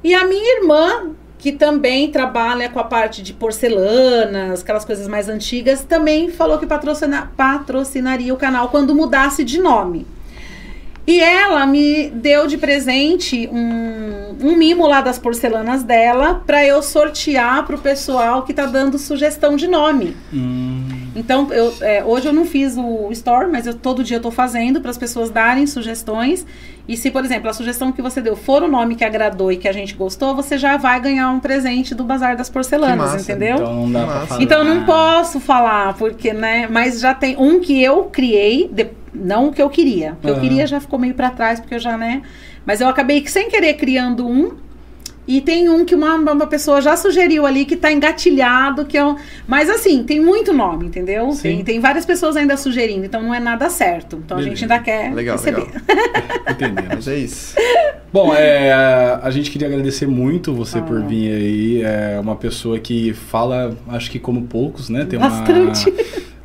E 0.03 0.15
a 0.15 0.24
minha 0.24 0.61
irmã, 0.61 1.11
que 1.37 1.53
também 1.53 2.11
trabalha 2.11 2.70
com 2.70 2.81
a 2.81 2.85
parte 2.85 3.23
de 3.23 3.35
porcelanas, 3.35 4.62
aquelas 4.62 4.87
coisas 4.87 5.07
mais 5.07 5.28
antigas, 5.28 5.85
também 5.85 6.31
falou 6.31 6.57
que 6.57 6.65
patrocina- 6.66 7.31
patrocinaria 7.37 8.33
o 8.33 8.39
canal 8.39 8.70
quando 8.70 8.95
mudasse 8.95 9.45
de 9.45 9.61
nome. 9.61 10.07
E 11.07 11.20
ela 11.20 11.66
me 11.66 12.09
deu 12.09 12.47
de 12.47 12.57
presente 12.57 13.49
um, 13.53 14.35
um 14.41 14.57
mimo 14.57 14.87
lá 14.87 15.03
das 15.03 15.19
porcelanas 15.19 15.83
dela 15.83 16.43
para 16.47 16.65
eu 16.65 16.83
sortear 16.83 17.66
pro 17.66 17.77
pessoal 17.77 18.45
que 18.45 18.55
tá 18.55 18.65
dando 18.65 18.99
sugestão 18.99 19.57
de 19.57 19.69
nome. 19.69 20.16
Hum. 20.33 20.85
Então, 21.16 21.51
eu, 21.52 21.72
é, 21.80 22.05
hoje 22.05 22.28
eu 22.28 22.32
não 22.32 22.44
fiz 22.44 22.76
o 22.76 23.09
store, 23.10 23.51
mas 23.51 23.66
eu, 23.66 23.72
todo 23.74 24.05
dia 24.05 24.18
eu 24.18 24.20
tô 24.20 24.30
fazendo 24.30 24.80
para 24.82 24.90
as 24.90 24.98
pessoas 24.98 25.30
darem 25.30 25.66
sugestões. 25.66 26.44
E 26.86 26.97
se, 26.97 27.10
por 27.10 27.24
exemplo, 27.24 27.48
a 27.48 27.52
sugestão 27.52 27.90
que 27.90 28.02
você 28.02 28.20
deu 28.20 28.36
for 28.36 28.62
o 28.62 28.68
nome 28.68 28.94
que 28.94 29.05
agradou 29.05 29.51
e 29.51 29.56
que 29.56 29.66
a 29.66 29.72
gente 29.72 29.94
gostou, 29.94 30.36
você 30.36 30.56
já 30.59 30.76
vai 30.76 31.01
ganhar 31.01 31.30
um 31.30 31.40
presente 31.40 31.94
do 31.94 32.05
Bazar 32.05 32.36
das 32.36 32.48
Que 32.48 32.52
Porcelanas, 32.55 33.12
massa. 33.12 33.32
entendeu? 33.32 33.56
Então 33.56 33.74
não 33.74 33.90
dá 33.93 34.05
pra 34.05 34.14
Massa. 34.14 34.26
falar. 34.26 34.43
Então 34.43 34.59
eu 34.59 34.64
não 34.74 34.84
posso 34.84 35.40
falar, 35.40 35.94
porque, 35.94 36.32
né? 36.32 36.68
Mas 36.70 37.01
já 37.01 37.14
tem 37.14 37.34
um 37.38 37.59
que 37.60 37.82
eu 37.82 38.05
criei, 38.05 38.68
de- 38.70 38.90
não 39.14 39.48
o 39.48 39.52
que 39.52 39.62
eu 39.62 39.70
queria. 39.70 40.12
O 40.12 40.16
que 40.16 40.28
eu 40.28 40.34
Aham. 40.34 40.40
queria 40.43 40.66
já 40.66 40.78
ficou 40.80 40.98
meio 40.98 41.14
pra 41.14 41.30
trás, 41.30 41.59
porque 41.59 41.74
eu 41.74 41.80
já, 41.80 41.97
né? 41.97 42.22
Mas 42.66 42.80
eu 42.80 42.88
acabei 42.88 43.20
que 43.22 43.30
sem 43.30 43.48
querer 43.48 43.74
criando 43.74 44.26
um. 44.28 44.52
E 45.27 45.40
tem 45.40 45.69
um 45.69 45.85
que 45.85 45.94
uma, 45.94 46.15
uma 46.15 46.47
pessoa 46.47 46.81
já 46.81 46.97
sugeriu 46.97 47.44
ali 47.47 47.65
que 47.65 47.74
tá 47.77 47.90
engatilhado, 47.93 48.85
que 48.85 48.97
é 48.97 49.05
um. 49.05 49.16
Mas 49.47 49.69
assim, 49.69 50.05
tem 50.05 50.20
muito 50.20 50.53
nome, 50.53 50.86
entendeu? 50.86 51.32
Sim. 51.32 51.43
Tem, 51.43 51.65
tem 51.65 51.81
várias 51.81 52.07
pessoas 52.07 52.36
ainda 52.36 52.57
sugerindo, 52.57 53.05
então 53.05 53.20
não 53.23 53.35
é 53.35 53.40
nada 53.40 53.69
certo. 53.69 54.20
Então 54.24 54.36
a 54.36 54.40
Beleza. 54.40 54.57
gente 54.57 54.65
ainda 54.73 54.85
quer 54.85 55.12
Legal, 55.12 55.36
receber. 55.36 55.59
legal. 55.62 56.85
Mas 56.94 57.09
é 57.09 57.16
isso. 57.16 57.57
Bom, 58.12 58.32
é, 58.35 58.73
a- 58.73 59.20
a 59.24 59.31
gente 59.31 59.51
queria 59.51 59.66
agradecer 59.69 60.07
muito 60.07 60.55
você 60.55 60.78
Ah. 60.78 60.82
por 60.82 61.03
vir 61.03 61.32
aí. 61.32 61.82
É 61.82 62.19
uma 62.20 62.36
pessoa 62.36 62.78
que 62.78 63.12
fala, 63.12 63.77
acho 63.89 64.11
que 64.11 64.19
como 64.19 64.43
poucos, 64.43 64.89
né? 64.89 65.05
Tem 65.05 65.19
uma- 65.19 65.28
Bastante. 65.28 65.93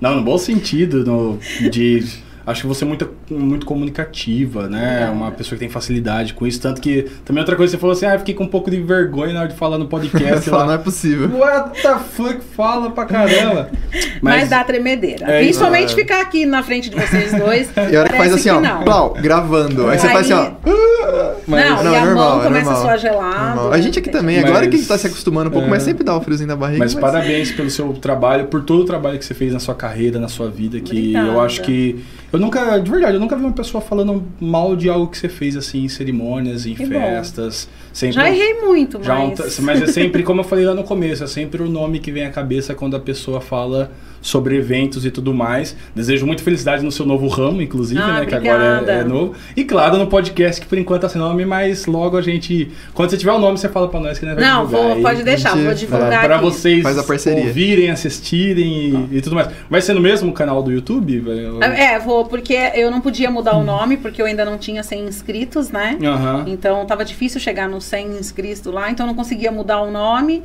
Não, 0.01 0.15
no 0.15 0.23
bom 0.23 0.37
sentido, 0.39 1.05
no, 1.05 1.39
de. 1.69 2.03
Acho 2.45 2.61
que 2.61 2.67
você 2.67 2.83
é 2.83 2.87
muito, 2.87 3.09
muito 3.29 3.65
comunicativa, 3.65 4.67
né? 4.67 5.03
É. 5.07 5.09
Uma 5.11 5.31
pessoa 5.31 5.51
que 5.57 5.59
tem 5.59 5.69
facilidade 5.69 6.33
com 6.33 6.45
isso. 6.47 6.59
Tanto 6.61 6.81
que 6.81 7.03
também 7.23 7.41
outra 7.41 7.55
coisa, 7.55 7.71
você 7.71 7.77
falou 7.77 7.93
assim: 7.93 8.05
ah, 8.05 8.13
eu 8.15 8.19
fiquei 8.19 8.33
com 8.33 8.43
um 8.45 8.47
pouco 8.47 8.69
de 8.71 8.81
vergonha 8.81 9.33
na 9.33 9.41
hora 9.41 9.49
de 9.49 9.55
falar 9.55 9.77
no 9.77 9.87
podcast. 9.87 10.41
Falar, 10.49 10.63
não 10.63 10.69
lá. 10.69 10.75
é 10.75 10.77
possível. 10.79 11.29
What 11.37 11.81
the 11.81 11.95
fuck? 11.99 12.39
Fala 12.55 12.89
pra 12.91 13.05
caramba. 13.05 13.69
Mas, 14.21 14.49
dá 14.49 14.63
tremedeira. 14.63 15.25
É. 15.31 15.39
Principalmente 15.41 15.93
É. 15.93 15.95
ficar 15.95 16.21
aqui 16.21 16.45
na 16.45 16.61
frente 16.63 16.89
de 16.89 16.95
vocês 16.99 17.31
dois. 17.33 17.69
E 17.91 17.95
a 17.95 17.99
hora 18.01 18.09
que 18.09 18.17
faz 18.17 18.33
assim, 18.33 18.49
ó, 18.49 18.59
não. 18.59 18.83
plau, 18.83 19.13
gravando. 19.13 19.87
Aí 19.87 19.97
você 19.99 20.07
Aí- 20.07 20.13
faz 20.13 20.31
assim, 20.31 20.33
ó. 20.65 21.31
Mas- 21.47 21.69
não, 21.69 21.83
Não, 21.83 21.91
e 21.91 21.95
é 21.95 21.99
a 21.99 22.05
normal, 22.05 22.29
mão 22.31 22.41
é 22.41 22.43
começa 22.45 22.65
normal. 22.65 22.81
a 22.81 22.85
suar 22.85 22.99
gelado. 22.99 23.55
normal. 23.55 23.73
A 23.73 23.81
gente 23.81 23.99
aqui 23.99 24.09
também, 24.09 24.39
Mas- 24.41 24.49
agora 24.49 24.67
que 24.67 24.75
a 24.75 24.77
gente 24.77 24.87
tá 24.87 24.97
se 24.97 25.07
acostumando 25.07 25.49
um 25.49 25.53
pouco, 25.53 25.67
é. 25.67 25.69
mas 25.69 25.83
sempre 25.83 26.03
dá 26.03 26.15
um 26.17 26.21
friozinho 26.21 26.47
na 26.47 26.55
barriga. 26.55 26.79
Mas 26.79 26.93
parabéns 26.93 27.51
pelo 27.51 27.69
seu 27.69 27.91
trabalho, 27.93 28.45
por 28.45 28.61
todo 28.63 28.81
o 28.81 28.85
trabalho 28.85 29.17
que 29.19 29.25
você 29.25 29.33
fez 29.33 29.51
na 29.53 29.59
sua 29.59 29.75
carreira, 29.75 30.19
na 30.19 30.27
sua 30.27 30.49
vida, 30.49 30.79
que 30.79 30.97
Obrigada. 30.97 31.27
eu 31.27 31.41
acho 31.41 31.61
que. 31.61 32.03
Eu 32.31 32.39
nunca, 32.39 32.77
de 32.79 32.89
verdade, 32.89 33.15
eu 33.15 33.19
nunca 33.19 33.35
vi 33.35 33.43
uma 33.43 33.51
pessoa 33.51 33.81
falando 33.81 34.23
mal 34.39 34.75
de 34.75 34.89
algo 34.89 35.07
que 35.07 35.17
você 35.17 35.27
fez 35.27 35.57
assim 35.57 35.83
em 35.83 35.89
cerimônias, 35.89 36.65
em 36.65 36.73
Que 36.75 36.85
bom. 36.85 37.51
Sempre, 37.93 38.15
Já 38.15 38.29
errei 38.29 38.53
muito, 38.61 39.03
já 39.03 39.19
um- 39.19 39.33
mas... 39.37 39.59
mas 39.59 39.81
é 39.81 39.87
sempre, 39.87 40.23
como 40.23 40.41
eu 40.41 40.45
falei 40.45 40.65
lá 40.65 40.73
no 40.73 40.83
começo, 40.83 41.23
é 41.23 41.27
sempre 41.27 41.61
o 41.61 41.69
nome 41.69 41.99
que 41.99 42.11
vem 42.11 42.23
à 42.25 42.29
cabeça 42.29 42.73
quando 42.73 42.95
a 42.95 42.99
pessoa 42.99 43.41
fala 43.41 43.91
sobre 44.21 44.55
eventos 44.55 45.03
e 45.03 45.09
tudo 45.09 45.33
mais. 45.33 45.75
Desejo 45.95 46.27
muita 46.27 46.43
felicidade 46.43 46.83
no 46.83 46.91
seu 46.91 47.05
novo 47.07 47.27
ramo, 47.27 47.59
inclusive, 47.61 47.99
Ah, 47.99 48.19
né? 48.19 48.25
Que 48.27 48.35
agora 48.35 48.63
é, 48.63 48.73
obrigada. 48.75 48.91
é 48.91 49.03
novo. 49.03 49.33
E 49.57 49.63
claro, 49.63 49.97
no 49.97 50.05
podcast, 50.05 50.61
que 50.61 50.67
por 50.67 50.77
enquanto 50.77 51.01
tá 51.01 51.09
sem 51.09 51.19
nome, 51.19 51.43
mas 51.43 51.87
logo 51.87 52.15
a 52.15 52.21
gente. 52.21 52.71
Quando 52.93 53.09
você 53.09 53.17
tiver 53.17 53.31
o 53.31 53.39
nome, 53.39 53.57
você 53.57 53.67
fala 53.67 53.87
pra 53.87 53.99
nós 53.99 54.19
que 54.19 54.25
nós 54.27 54.35
vai 54.35 54.43
Não, 54.43 54.65
divulgar 54.67 54.93
vou, 54.93 55.01
pode 55.01 55.23
deixar, 55.23 55.53
gente- 55.53 55.63
vou 55.63 55.71
É, 55.71 55.75
divulgar 55.75 56.23
para 56.23 56.35
aqui. 56.35 56.43
vocês 56.45 56.83
Faz 56.83 56.97
a 56.99 57.03
parceria. 57.03 57.43
ouvirem, 57.45 57.89
assistirem 57.89 59.07
e, 59.11 59.17
e 59.17 59.21
tudo 59.21 59.35
mais. 59.35 59.49
Vai 59.69 59.81
ser 59.81 59.93
no 59.93 60.01
mesmo 60.01 60.31
canal 60.33 60.61
do 60.61 60.71
YouTube? 60.71 61.19
Vai- 61.19 61.81
É, 61.95 61.99
vou, 61.99 62.25
porque 62.25 62.53
eu 62.75 62.91
não 62.91 63.01
podia 63.01 63.31
mudar 63.31 63.57
o 63.57 63.63
nome, 63.63 63.97
porque 63.97 64.21
eu 64.21 64.27
ainda 64.27 64.45
não 64.45 64.57
tinha 64.57 64.83
100 64.83 65.05
inscritos, 65.05 65.71
né? 65.71 65.97
Aham. 66.03 66.45
Então 66.47 66.85
tava 66.85 67.03
difícil 67.03 67.39
chegar 67.39 67.67
nos 67.81 67.85
100 67.85 68.19
inscritos 68.19 68.71
lá, 68.71 68.91
então 68.91 69.05
eu 69.05 69.07
não 69.07 69.15
conseguia 69.15 69.51
mudar 69.51 69.81
o 69.81 69.91
nome. 69.91 70.43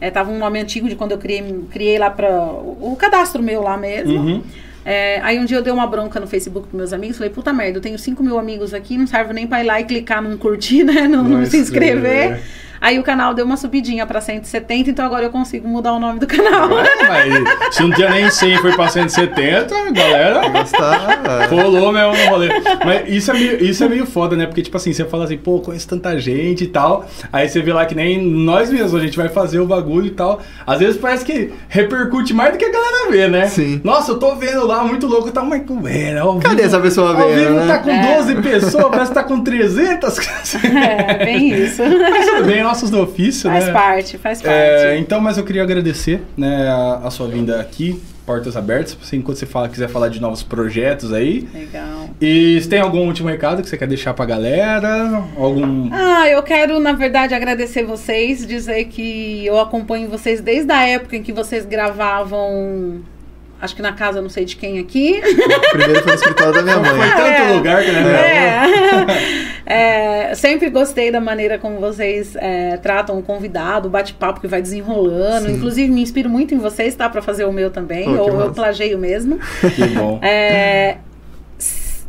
É, 0.00 0.10
tava 0.10 0.30
um 0.30 0.38
nome 0.38 0.60
antigo 0.60 0.88
de 0.88 0.94
quando 0.94 1.12
eu 1.12 1.18
criei, 1.18 1.64
criei 1.70 1.98
lá 1.98 2.10
para 2.10 2.28
o, 2.30 2.92
o 2.92 2.96
cadastro 2.96 3.42
meu 3.42 3.62
lá 3.62 3.76
mesmo. 3.76 4.20
Uhum. 4.20 4.42
É, 4.84 5.18
aí 5.22 5.38
um 5.38 5.46
dia 5.46 5.56
eu 5.56 5.62
dei 5.62 5.72
uma 5.72 5.86
bronca 5.86 6.20
no 6.20 6.26
Facebook 6.26 6.68
pros 6.68 6.76
meus 6.76 6.92
amigos, 6.92 7.16
falei, 7.16 7.32
puta 7.32 7.54
merda, 7.54 7.78
eu 7.78 7.82
tenho 7.82 7.98
5 7.98 8.22
mil 8.22 8.38
amigos 8.38 8.74
aqui, 8.74 8.98
não 8.98 9.06
serve 9.06 9.32
nem 9.32 9.46
pra 9.46 9.62
ir 9.62 9.66
lá 9.66 9.80
e 9.80 9.84
clicar 9.84 10.20
num 10.20 10.36
curtir, 10.36 10.84
né? 10.84 11.08
Não, 11.08 11.24
não 11.24 11.46
se 11.46 11.56
inscrever. 11.56 12.32
inscrever. 12.32 12.42
Aí 12.84 12.98
o 12.98 13.02
canal 13.02 13.32
deu 13.32 13.46
uma 13.46 13.56
subidinha 13.56 14.04
pra 14.04 14.20
170, 14.20 14.90
então 14.90 15.06
agora 15.06 15.24
eu 15.24 15.30
consigo 15.30 15.66
mudar 15.66 15.94
o 15.94 15.98
nome 15.98 16.20
do 16.20 16.26
canal. 16.26 16.68
Mas 16.68 17.74
se 17.74 17.82
não 17.82 17.90
tinha 17.90 18.10
nem 18.10 18.30
100 18.30 18.58
foi 18.58 18.72
pra 18.74 18.88
170, 18.88 19.90
galera. 19.92 20.46
Gostar. 20.50 21.48
Rolou 21.48 21.90
mesmo 21.90 22.12
no 22.14 22.28
rolê. 22.30 22.48
Mas 22.84 23.08
isso 23.08 23.30
é, 23.30 23.34
meio, 23.34 23.64
isso 23.64 23.84
é 23.84 23.88
meio 23.88 24.04
foda, 24.04 24.36
né? 24.36 24.44
Porque, 24.44 24.60
tipo 24.60 24.76
assim, 24.76 24.92
você 24.92 25.02
fala 25.06 25.24
assim, 25.24 25.38
pô, 25.38 25.60
conheço 25.60 25.88
tanta 25.88 26.18
gente 26.18 26.64
e 26.64 26.66
tal. 26.66 27.06
Aí 27.32 27.48
você 27.48 27.62
vê 27.62 27.72
lá 27.72 27.86
que 27.86 27.94
nem 27.94 28.20
nós 28.20 28.70
mesmos, 28.70 28.94
a 28.94 29.00
gente 29.00 29.16
vai 29.16 29.30
fazer 29.30 29.60
o 29.60 29.66
bagulho 29.66 30.08
e 30.08 30.10
tal. 30.10 30.42
Às 30.66 30.80
vezes 30.80 30.98
parece 31.00 31.24
que 31.24 31.54
repercute 31.70 32.34
mais 32.34 32.52
do 32.52 32.58
que 32.58 32.66
a 32.66 32.70
galera 32.70 33.10
vê, 33.10 33.28
né? 33.28 33.46
Sim. 33.46 33.80
Nossa, 33.82 34.12
eu 34.12 34.18
tô 34.18 34.34
vendo 34.36 34.66
lá, 34.66 34.84
muito 34.84 35.06
louco 35.06 35.32
mas 35.42 35.64
como 35.66 35.88
é? 35.88 36.18
Ao 36.18 36.38
Cadê 36.38 36.62
essa 36.64 36.78
pessoa 36.80 37.10
Ao 37.10 37.28
vendo, 37.28 37.38
vivo 37.38 37.54
né? 37.60 37.66
tá 37.66 37.78
com 37.78 37.90
É. 37.90 38.16
12 38.16 38.34
pessoas, 38.42 38.84
parece 38.90 39.08
que 39.08 39.14
tá 39.14 39.24
com 39.24 39.40
300. 39.40 40.18
É, 40.74 41.24
bem 41.24 41.48
isso. 41.64 41.82
Mas 41.82 42.26
tudo 42.26 42.44
bem, 42.44 42.62
nossos 42.74 42.90
do 42.90 43.00
ofício, 43.00 43.48
Faz 43.50 43.66
né? 43.66 43.72
parte, 43.72 44.18
faz 44.18 44.42
parte. 44.42 44.54
É, 44.54 44.98
então, 44.98 45.20
mas 45.20 45.38
eu 45.38 45.44
queria 45.44 45.62
agradecer 45.62 46.22
né, 46.36 46.68
a, 46.68 47.02
a 47.04 47.10
sua 47.10 47.28
vinda 47.28 47.60
aqui, 47.60 48.00
portas 48.26 48.56
abertas, 48.56 48.96
assim, 49.02 49.18
enquanto 49.18 49.38
você 49.38 49.46
fala, 49.46 49.68
quiser 49.68 49.88
falar 49.88 50.08
de 50.08 50.20
novos 50.20 50.42
projetos 50.42 51.12
aí. 51.12 51.46
Legal. 51.54 52.08
E 52.20 52.60
se 52.60 52.68
tem 52.68 52.80
algum 52.80 53.06
último 53.06 53.28
recado 53.28 53.62
que 53.62 53.68
você 53.68 53.76
quer 53.76 53.86
deixar 53.86 54.14
pra 54.14 54.24
galera? 54.24 55.22
Algum. 55.36 55.88
Ah, 55.92 56.28
eu 56.28 56.42
quero, 56.42 56.80
na 56.80 56.92
verdade, 56.92 57.34
agradecer 57.34 57.84
vocês, 57.84 58.46
dizer 58.46 58.84
que 58.86 59.46
eu 59.46 59.60
acompanho 59.60 60.08
vocês 60.08 60.40
desde 60.40 60.72
a 60.72 60.86
época 60.86 61.16
em 61.16 61.22
que 61.22 61.32
vocês 61.32 61.64
gravavam. 61.64 63.02
Acho 63.60 63.74
que 63.76 63.80
na 63.82 63.92
casa 63.92 64.20
não 64.20 64.28
sei 64.28 64.44
de 64.44 64.56
quem 64.56 64.78
aqui. 64.78 65.20
Primeiro 65.72 66.02
foi 66.02 66.12
no 66.12 66.18
escritório 66.18 66.52
da 66.52 66.62
minha 66.62 66.84
Foi 66.84 66.92
mãe. 66.98 67.10
tanto 67.10 67.22
É. 67.22 67.52
lugar 67.52 67.82
que 67.84 67.90
né? 67.92 68.10
É. 68.20 69.44
É, 69.66 70.34
sempre 70.34 70.68
gostei 70.68 71.10
da 71.10 71.22
maneira 71.22 71.58
como 71.58 71.80
vocês 71.80 72.36
é, 72.36 72.76
tratam 72.76 73.18
o 73.18 73.22
convidado, 73.22 73.88
o 73.88 73.90
bate-papo 73.90 74.38
que 74.38 74.46
vai 74.46 74.60
desenrolando. 74.60 75.46
Sim. 75.46 75.54
Inclusive, 75.54 75.90
me 75.90 76.02
inspiro 76.02 76.28
muito 76.28 76.54
em 76.54 76.58
vocês, 76.58 76.94
tá? 76.94 77.08
Pra 77.08 77.22
fazer 77.22 77.46
o 77.46 77.52
meu 77.52 77.70
também. 77.70 78.04
Pô, 78.04 78.10
ou 78.30 78.40
eu 78.42 78.52
plageio 78.52 78.98
mesmo. 78.98 79.38
Que 79.74 79.86
bom. 79.86 80.18
É, 80.22 80.98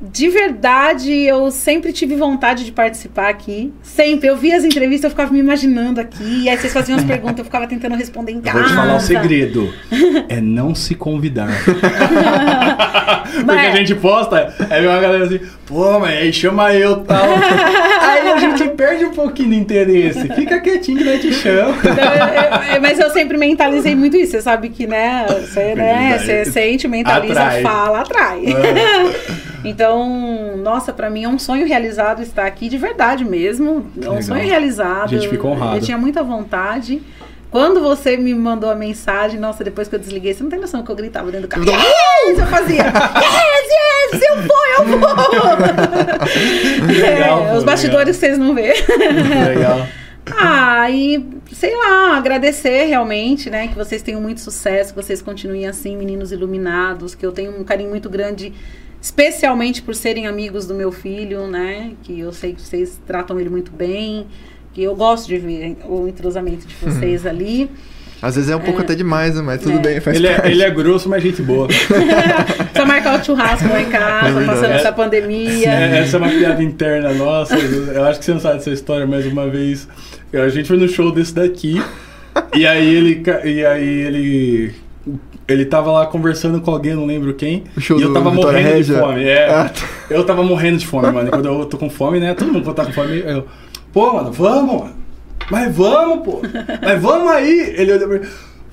de 0.01 0.27
verdade, 0.29 1.11
eu 1.11 1.49
sempre 1.49 1.93
tive 1.93 2.15
vontade 2.15 2.65
de 2.65 2.71
participar 2.71 3.29
aqui. 3.29 3.73
Sempre. 3.81 4.27
Eu 4.27 4.35
via 4.35 4.57
as 4.57 4.63
entrevistas, 4.63 5.05
eu 5.05 5.09
ficava 5.11 5.31
me 5.31 5.39
imaginando 5.39 6.01
aqui. 6.01 6.43
E 6.43 6.49
aí 6.49 6.57
vocês 6.57 6.73
faziam 6.73 6.97
as 6.97 7.03
perguntas, 7.05 7.39
eu 7.39 7.45
ficava 7.45 7.65
tentando 7.65 7.95
responder 7.95 8.33
em 8.33 8.35
Eu 8.37 8.41
casa. 8.41 8.59
vou 8.59 8.67
te 8.67 8.73
falar 8.75 8.95
um 8.95 8.99
segredo. 8.99 9.73
É 10.29 10.41
não 10.41 10.75
se 10.75 10.95
convidar. 10.95 11.47
Porque 13.35 13.43
Mas- 13.45 13.73
a 13.73 13.77
gente 13.77 13.95
posta, 13.95 14.53
aí 14.69 14.81
vem 14.81 14.89
uma 14.89 14.99
galera 14.99 15.25
assim, 15.25 15.39
pô, 15.65 15.99
mas 15.99 16.17
aí 16.17 16.31
chama 16.31 16.73
eu 16.73 16.97
tal. 17.01 17.23
aí 18.01 18.31
a 18.31 18.37
gente 18.37 18.69
perde 18.69 19.05
um 19.05 19.11
pouquinho 19.11 19.49
de 19.49 19.55
interesse. 19.57 20.27
Fica 20.33 20.59
quietinho 20.61 20.97
que 20.99 21.03
nós 21.03 21.21
te 21.21 21.33
chama. 21.33 21.75
Então, 21.79 21.93
eu- 22.69 22.75
eu- 22.75 22.81
mas 22.81 22.99
eu 22.99 23.09
sempre 23.09 23.37
mentalizei 23.37 23.95
muito 23.95 24.15
isso. 24.17 24.31
Você 24.33 24.41
sabe 24.41 24.69
que, 24.69 24.87
né? 24.87 25.25
Você, 25.27 25.75
né, 25.75 26.17
você 26.17 26.45
sente, 26.45 26.87
mentaliza, 26.87 27.41
Atrai. 27.41 27.61
fala, 27.61 27.99
atrai. 28.01 28.45
É. 28.45 29.54
Então, 29.65 30.57
nossa, 30.57 30.93
pra 30.93 31.09
mim 31.09 31.23
é 31.23 31.29
um 31.29 31.39
sonho 31.39 31.67
realizado 31.67 32.21
estar 32.21 32.45
aqui 32.45 32.69
de 32.69 32.77
verdade 32.77 33.25
mesmo. 33.25 33.85
É 33.97 34.05
um 34.05 34.09
legal. 34.11 34.21
sonho 34.23 34.45
realizado. 34.45 35.05
A 35.05 35.07
gente 35.07 35.27
fica 35.27 35.47
honrado. 35.47 35.77
Eu 35.77 35.81
tinha 35.81 35.97
muita 35.97 36.23
vontade. 36.23 37.01
Quando 37.51 37.79
você 37.79 38.17
me 38.17 38.33
mandou 38.33 38.69
a 38.69 38.75
mensagem, 38.75 39.39
nossa, 39.39 39.63
depois 39.63 39.87
que 39.87 39.95
eu 39.95 39.99
desliguei, 39.99 40.33
você 40.33 40.43
não 40.43 40.49
tem 40.49 40.59
noção 40.59 40.83
que 40.83 40.91
eu 40.91 40.95
gritava 40.95 41.31
dentro 41.31 41.47
do 41.47 41.49
carro. 41.49 41.63
Yes! 41.65 42.37
Eu 42.37 42.47
fazia. 42.47 42.83
Yes, 42.83 44.13
yes, 44.13 44.21
eu 44.29 44.35
vou, 44.41 44.65
eu 44.77 44.99
vou. 44.99 45.09
Legal, 47.01 47.45
É, 47.45 47.51
pô, 47.51 47.57
os 47.57 47.63
bastidores 47.63 48.17
vocês 48.17 48.37
não 48.37 48.53
vê. 48.53 48.73
Legal. 48.73 49.87
Ah, 50.37 50.89
e 50.89 51.23
sei 51.53 51.75
lá, 51.75 52.17
agradecer 52.17 52.85
realmente, 52.85 53.49
né? 53.49 53.67
Que 53.67 53.75
vocês 53.75 54.01
tenham 54.01 54.19
muito 54.19 54.41
sucesso, 54.41 54.93
que 54.93 55.01
vocês 55.01 55.21
continuem 55.21 55.67
assim, 55.67 55.95
meninos 55.95 56.31
iluminados, 56.31 57.15
que 57.15 57.25
eu 57.25 57.31
tenho 57.31 57.57
um 57.57 57.63
carinho 57.63 57.89
muito 57.89 58.09
grande, 58.09 58.51
especialmente 59.09 59.83
por 59.83 59.93
serem 59.93 60.25
amigos 60.25 60.65
do 60.65 60.73
meu 60.73 60.91
filho, 60.91 61.45
né? 61.45 61.91
Que 62.01 62.19
eu 62.21 62.33
sei 62.33 62.53
que 62.53 62.61
vocês 62.61 62.99
tratam 63.05 63.39
ele 63.39 63.49
muito 63.51 63.71
bem, 63.71 64.25
que 64.73 64.81
eu 64.81 64.95
gosto 64.95 65.27
de 65.27 65.37
ver 65.37 65.77
o 65.87 66.07
entrosamento 66.07 66.65
de 66.65 66.73
vocês 66.81 67.23
ali. 67.23 67.69
Às 68.19 68.33
vezes 68.35 68.49
é 68.49 68.55
um 68.55 68.59
pouco 68.61 68.81
até 68.81 68.95
demais, 68.95 69.35
né? 69.35 69.43
Mas 69.43 69.61
tudo 69.61 69.77
É. 69.77 69.79
bem, 69.79 69.99
faz 69.99 70.17
Ele 70.17 70.25
é, 70.25 70.33
parte. 70.33 70.49
ele 70.51 70.63
é 70.63 70.71
grosso, 70.71 71.07
mas 71.07 71.21
gente 71.21 71.39
boa. 71.43 71.67
Só 72.75 72.83
marcar 72.83 73.21
o 73.21 73.23
churrasco 73.23 73.67
lá 73.67 73.79
em 73.79 73.89
casa, 73.89 74.41
É 74.41 74.45
passando 74.45 74.71
essa 74.73 74.87
É, 74.87 74.91
pandemia. 74.91 75.69
essa 75.69 76.17
é 76.17 76.19
uma 76.19 76.29
piada 76.29 76.63
interna 76.63 77.13
nossa. 77.13 77.55
Eu 77.55 78.05
acho 78.05 78.17
que 78.17 78.25
você 78.25 78.33
não 78.33 78.39
sabe 78.39 78.55
dessa 78.57 78.71
história, 78.71 79.05
mas 79.05 79.27
uma 79.27 79.47
vez 79.47 79.87
a 80.33 80.49
gente 80.49 80.67
foi 80.67 80.77
no 80.77 80.87
show 80.87 81.11
desse 81.11 81.35
daqui. 81.35 81.79
E 82.55 82.65
aí 82.65 82.95
ele. 82.95 83.21
E 83.43 83.63
aí 83.63 83.87
ele. 83.87 84.73
Ele 85.47 85.65
tava 85.65 85.91
lá 85.91 86.07
conversando 86.07 86.59
com 86.59 86.71
alguém, 86.71 86.95
não 86.95 87.05
lembro 87.05 87.33
quem. 87.35 87.65
E 87.77 88.01
eu 88.01 88.11
tava 88.13 88.31
morrendo 88.31 88.67
Regia? 88.67 88.95
de 88.95 89.01
fome. 89.01 89.23
É. 89.25 89.49
Ah, 89.49 89.69
tá. 89.69 89.87
Eu 90.09 90.23
tava 90.25 90.41
morrendo 90.43 90.77
de 90.77 90.87
fome, 90.87 91.11
mano. 91.11 91.27
E 91.27 91.31
quando 91.31 91.45
eu 91.45 91.65
tô 91.65 91.77
com 91.77 91.89
fome, 91.89 92.19
né? 92.19 92.33
Todo 92.33 92.51
mundo 92.51 92.63
quando 92.63 92.75
tá 92.75 92.85
com 92.85 92.93
fome, 92.93 93.19
eu. 93.19 93.45
Pô, 93.93 94.13
mano, 94.13 94.31
vamos, 94.31 94.81
mano. 94.81 94.95
Mas 95.51 95.75
vamos, 95.75 96.25
pô. 96.25 96.41
Mas 96.81 97.01
vamos 97.01 97.31
aí. 97.31 97.75
Ele 97.77 97.93
olhou 97.93 98.07
pra 98.09 98.19
mim. 98.19 98.25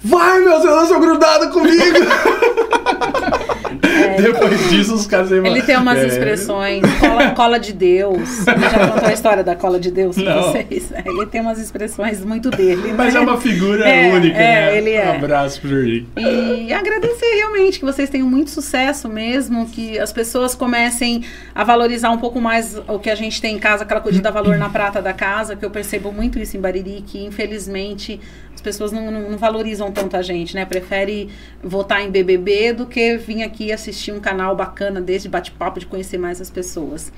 Vai, 0.04 0.40
meu, 0.40 0.58
você 0.60 0.86
sou 0.86 0.98
grudado 1.00 1.50
comigo. 1.50 1.76
Depois 4.22 4.70
disso, 4.70 4.94
os 4.94 5.06
caras... 5.06 5.30
Ele 5.32 5.62
tem 5.62 5.76
umas 5.76 5.98
É. 5.98 6.06
expressões, 6.06 6.82
cola, 7.00 7.30
cola 7.30 7.60
de 7.60 7.72
Deus. 7.72 8.46
Ele 8.46 8.60
já 8.70 8.88
contou 8.88 9.08
a 9.08 9.12
história 9.12 9.44
da 9.44 9.54
cola 9.56 9.78
de 9.80 9.90
Deus 9.90 10.16
pra 10.16 10.34
Não. 10.36 10.42
vocês. 10.42 10.92
Ele 11.04 11.26
tem 11.26 11.40
umas 11.40 11.58
expressões 11.58 12.24
muito 12.24 12.50
dele. 12.50 12.92
Mas 12.96 13.14
né? 13.14 13.20
é 13.20 13.22
uma 13.22 13.36
figura 13.40 13.88
É, 13.88 14.12
única, 14.12 14.36
é, 14.36 14.40
né? 14.72 14.78
ele 14.78 14.90
é. 14.90 15.06
Um 15.10 15.16
abraço 15.16 15.60
pro 15.60 15.70
Jorginho. 15.70 16.06
E 16.16 16.72
agradecer 16.72 17.34
realmente 17.36 17.78
que 17.78 17.84
vocês 17.84 18.08
tenham 18.10 18.28
muito 18.28 18.50
sucesso 18.50 19.08
mesmo, 19.08 19.66
que 19.66 19.98
as 19.98 20.12
pessoas 20.12 20.54
comecem 20.54 21.24
a 21.54 21.64
valorizar 21.64 22.10
um 22.10 22.18
pouco 22.18 22.40
mais 22.40 22.80
o 22.88 22.98
que 22.98 23.10
a 23.10 23.14
gente 23.14 23.40
tem 23.40 23.56
em 23.56 23.58
casa, 23.58 23.84
aquela 23.84 24.00
coisa 24.00 24.16
de 24.18 24.22
dar 24.22 24.30
valor 24.30 24.56
na 24.58 24.68
prata 24.68 25.00
da 25.02 25.12
casa, 25.12 25.56
que 25.56 25.64
eu 25.64 25.70
percebo 25.70 26.12
muito 26.12 26.38
isso 26.38 26.56
em 26.56 26.60
Bariri, 26.60 27.02
que 27.06 27.24
infelizmente 27.24 28.20
as 28.54 28.60
pessoas 28.60 28.92
não, 28.92 29.10
não- 29.10 29.36
valorizam 29.38 29.90
tanto 29.90 30.16
a 30.16 30.22
gente, 30.22 30.54
né? 30.54 30.64
Prefere 30.64 31.28
votar 31.62 32.02
em 32.02 32.10
BBB 32.10 32.72
do 32.72 32.86
que 32.86 33.16
vir 33.16 33.42
aqui 33.42 33.72
assistir 33.72 34.12
um 34.12 34.20
canal 34.20 34.54
bacana 34.54 35.00
desse, 35.00 35.24
de 35.24 35.28
bate-papo, 35.30 35.80
de 35.80 35.86
conhecer 35.86 36.18
mais 36.18 36.40
as 36.40 36.50
pessoas. 36.50 37.12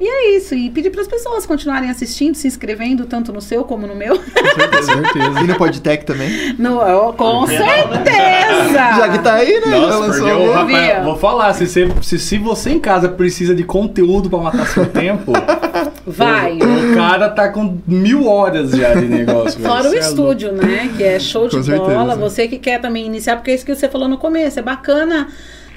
E 0.00 0.08
é 0.08 0.36
isso, 0.36 0.56
e 0.56 0.70
pedir 0.70 0.90
para 0.90 1.02
as 1.02 1.06
pessoas 1.06 1.46
continuarem 1.46 1.88
assistindo, 1.88 2.34
se 2.34 2.48
inscrevendo, 2.48 3.06
tanto 3.06 3.32
no 3.32 3.40
seu 3.40 3.62
como 3.64 3.86
no 3.86 3.94
meu. 3.94 4.16
Com 4.18 4.82
certeza. 4.82 5.40
E 5.40 5.46
no 5.46 5.54
Podtech 5.54 6.04
também. 6.04 6.52
No, 6.58 6.80
com 7.12 7.46
certeza! 7.46 8.72
Já 8.98 9.08
que 9.08 9.18
tá 9.20 9.34
aí, 9.34 9.60
né? 9.60 9.66
Nossa, 9.78 10.06
porque 10.18 10.32
o 10.32 10.52
rapaz, 10.52 11.04
vou 11.04 11.16
falar, 11.16 11.52
se 11.54 11.66
você, 11.68 11.88
se, 12.02 12.18
se 12.18 12.38
você 12.38 12.70
em 12.70 12.80
casa 12.80 13.08
precisa 13.08 13.54
de 13.54 13.62
conteúdo 13.62 14.28
pra 14.28 14.40
matar 14.40 14.66
seu 14.66 14.84
tempo, 14.86 15.32
Vai! 16.06 16.58
o, 16.58 16.92
o 16.92 16.94
cara 16.96 17.28
tá 17.30 17.48
com 17.50 17.78
mil 17.86 18.26
horas 18.26 18.72
já 18.72 18.94
de 18.94 19.06
negócio. 19.06 19.60
Fora 19.60 19.84
o 19.84 19.86
é 19.86 19.90
louco. 19.90 19.98
estúdio, 20.00 20.52
né? 20.52 20.90
Que 20.96 21.04
é 21.04 21.18
show 21.20 21.46
de 21.48 21.56
Com 21.56 21.62
certeza. 21.62 21.94
bola. 21.94 22.16
Você 22.16 22.48
que 22.48 22.58
quer 22.58 22.80
também 22.80 23.06
iniciar, 23.06 23.36
porque 23.36 23.52
é 23.52 23.54
isso 23.54 23.64
que 23.64 23.74
você 23.74 23.88
falou 23.88 24.08
no 24.08 24.18
começo. 24.18 24.58
É 24.58 24.62
bacana 24.62 25.28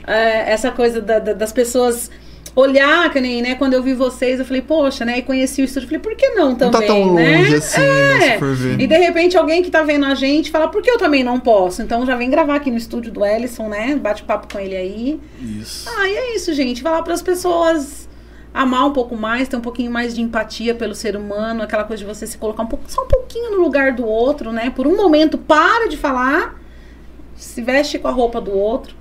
é, 0.06 0.52
essa 0.52 0.72
coisa 0.72 1.00
da- 1.02 1.20
da- 1.20 1.34
das 1.34 1.54
pessoas 1.54 2.10
olhar, 2.60 3.12
que 3.12 3.22
nem, 3.22 3.40
né? 3.40 3.54
Quando 3.54 3.76
eu 3.76 3.84
vi 3.84 3.94
vocês, 3.94 4.40
eu 4.40 4.46
falei, 4.46 4.64
poxa, 4.64 5.06
né? 5.06 5.20
E 5.20 5.22
conheci 5.22 5.62
o 5.62 5.66
estúdio, 5.66 5.88
falei, 5.88 6.02
por 6.02 6.16
que 6.16 6.30
não 6.30 6.50
Não 6.50 6.56
também, 6.56 6.82
tá 6.82 6.88
tão 6.88 7.14
né? 7.14 7.38
longe 7.38 7.56
assim, 7.56 7.80
né? 7.80 8.36
É. 8.36 8.38
Ver. 8.40 8.82
E 8.82 8.88
de 8.88 8.98
repente 8.98 9.38
alguém 9.38 9.62
que 9.62 9.70
tá 9.70 9.84
vendo 9.84 10.06
a 10.08 10.16
gente 10.16 10.50
fala, 10.50 10.68
por 10.68 10.82
que 10.82 10.90
eu 10.90 10.98
também 10.98 11.24
não 11.24 11.40
posso? 11.40 11.84
Então 11.84 12.04
já 12.04 12.16
vem 12.16 12.32
gravar 12.32 12.56
aqui 12.56 12.72
no 12.72 12.78
estúdio 12.78 13.12
do 13.12 13.24
Ellison, 13.24 13.70
né? 13.70 13.96
Bate 13.96 14.24
papo 14.24 14.52
com 14.52 14.60
ele 14.60 14.76
aí. 14.76 15.20
Isso. 15.40 15.88
Ah, 15.88 16.10
e 16.10 16.16
é 16.16 16.36
isso, 16.36 16.52
gente. 16.52 16.82
Falar 16.82 17.04
para 17.04 17.14
as 17.14 17.22
pessoas 17.22 18.10
amar 18.52 18.88
um 18.88 18.92
pouco 18.92 19.16
mais, 19.16 19.48
ter 19.48 19.56
um 19.56 19.62
pouquinho 19.62 19.92
mais 19.92 20.16
de 20.16 20.22
empatia 20.22 20.74
pelo 20.74 20.96
ser 20.96 21.16
humano, 21.16 21.62
aquela 21.62 21.84
coisa 21.84 22.04
de 22.04 22.10
você 22.12 22.26
se 22.26 22.40
colocar 22.40 22.64
um 22.64 22.68
pouco, 22.68 22.86
só 22.88 23.04
um 23.04 23.08
pouquinho 23.08 23.52
no 23.52 23.58
lugar 23.62 23.92
do 23.94 24.04
outro, 24.04 24.52
né? 24.52 24.72
Por 24.72 24.88
um 24.88 24.98
momento, 24.98 25.38
para 25.38 25.88
de 25.88 25.96
falar, 25.96 26.60
se 27.36 27.62
veste 27.62 28.00
com 28.00 28.08
a 28.08 28.12
roupa 28.12 28.42
do 28.42 28.52
outro. 28.52 28.96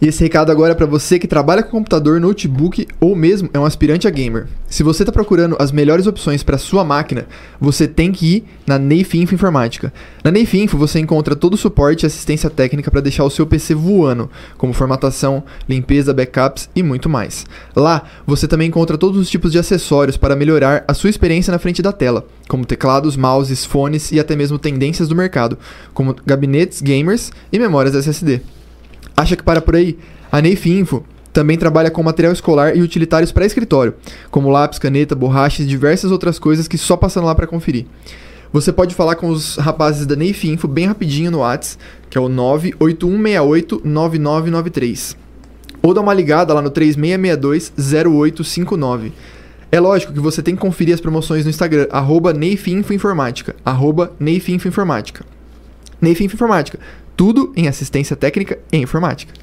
E 0.00 0.06
esse 0.06 0.22
recado 0.22 0.52
agora 0.52 0.72
é 0.72 0.74
para 0.76 0.86
você 0.86 1.18
que 1.18 1.26
trabalha 1.26 1.60
com 1.60 1.72
computador, 1.72 2.20
notebook 2.20 2.86
ou 3.00 3.16
mesmo 3.16 3.50
é 3.52 3.58
um 3.58 3.64
aspirante 3.64 4.06
a 4.06 4.10
gamer. 4.10 4.46
Se 4.68 4.84
você 4.84 5.02
está 5.02 5.10
procurando 5.10 5.56
as 5.58 5.72
melhores 5.72 6.06
opções 6.06 6.44
para 6.44 6.56
sua 6.56 6.84
máquina, 6.84 7.26
você 7.60 7.88
tem 7.88 8.12
que 8.12 8.36
ir 8.36 8.44
na 8.64 8.78
Neif 8.78 9.18
Info 9.18 9.34
Informática. 9.34 9.92
Na 10.22 10.30
Neif 10.30 10.56
Info 10.56 10.78
você 10.78 11.00
encontra 11.00 11.34
todo 11.34 11.54
o 11.54 11.56
suporte 11.56 12.04
e 12.04 12.06
assistência 12.06 12.48
técnica 12.48 12.92
para 12.92 13.00
deixar 13.00 13.24
o 13.24 13.30
seu 13.30 13.44
PC 13.44 13.74
voando, 13.74 14.30
como 14.56 14.72
formatação, 14.72 15.42
limpeza, 15.68 16.14
backups 16.14 16.70
e 16.76 16.82
muito 16.82 17.08
mais. 17.08 17.44
Lá 17.74 18.04
você 18.24 18.46
também 18.46 18.68
encontra 18.68 18.96
todos 18.96 19.20
os 19.20 19.28
tipos 19.28 19.50
de 19.50 19.58
acessórios 19.58 20.16
para 20.16 20.36
melhorar 20.36 20.84
a 20.86 20.94
sua 20.94 21.10
experiência 21.10 21.50
na 21.50 21.58
frente 21.58 21.82
da 21.82 21.90
tela, 21.90 22.24
como 22.46 22.64
teclados, 22.64 23.16
mouses, 23.16 23.64
fones 23.64 24.12
e 24.12 24.20
até 24.20 24.36
mesmo 24.36 24.60
tendências 24.60 25.08
do 25.08 25.16
mercado, 25.16 25.58
como 25.92 26.14
gabinetes 26.24 26.80
gamers 26.80 27.32
e 27.52 27.58
memórias 27.58 27.96
SSD. 27.96 28.57
Acha 29.18 29.34
que 29.34 29.42
para 29.42 29.60
por 29.60 29.74
aí? 29.74 29.98
A 30.30 30.40
Neif 30.40 30.70
Info 30.70 31.02
também 31.32 31.58
trabalha 31.58 31.90
com 31.90 32.00
material 32.04 32.32
escolar 32.32 32.76
e 32.76 32.82
utilitários 32.82 33.32
para 33.32 33.44
escritório, 33.44 33.94
como 34.30 34.48
lápis, 34.48 34.78
caneta, 34.78 35.16
borracha 35.16 35.60
e 35.60 35.66
diversas 35.66 36.12
outras 36.12 36.38
coisas 36.38 36.68
que 36.68 36.78
só 36.78 36.96
passando 36.96 37.24
lá 37.24 37.34
para 37.34 37.48
conferir. 37.48 37.86
Você 38.52 38.72
pode 38.72 38.94
falar 38.94 39.16
com 39.16 39.28
os 39.28 39.56
rapazes 39.56 40.06
da 40.06 40.14
Neif 40.14 40.48
Info 40.48 40.68
bem 40.68 40.86
rapidinho 40.86 41.32
no 41.32 41.40
Whats, 41.40 41.76
que 42.08 42.16
é 42.16 42.20
o 42.20 42.28
981689993. 42.28 45.16
Ou 45.82 45.92
dá 45.92 46.00
uma 46.00 46.14
ligada 46.14 46.54
lá 46.54 46.62
no 46.62 46.70
3662-0859. 46.70 49.10
É 49.72 49.80
lógico 49.80 50.12
que 50.12 50.20
você 50.20 50.44
tem 50.44 50.54
que 50.54 50.60
conferir 50.60 50.94
as 50.94 51.00
promoções 51.00 51.42
no 51.42 51.50
Instagram, 51.50 51.88
arroba 51.90 52.32
Neifinfoinformática, 52.32 53.56
arroba 53.64 54.12
tudo 57.18 57.52
em 57.56 57.66
assistência 57.66 58.14
técnica 58.14 58.60
e 58.72 58.76
informática. 58.76 59.34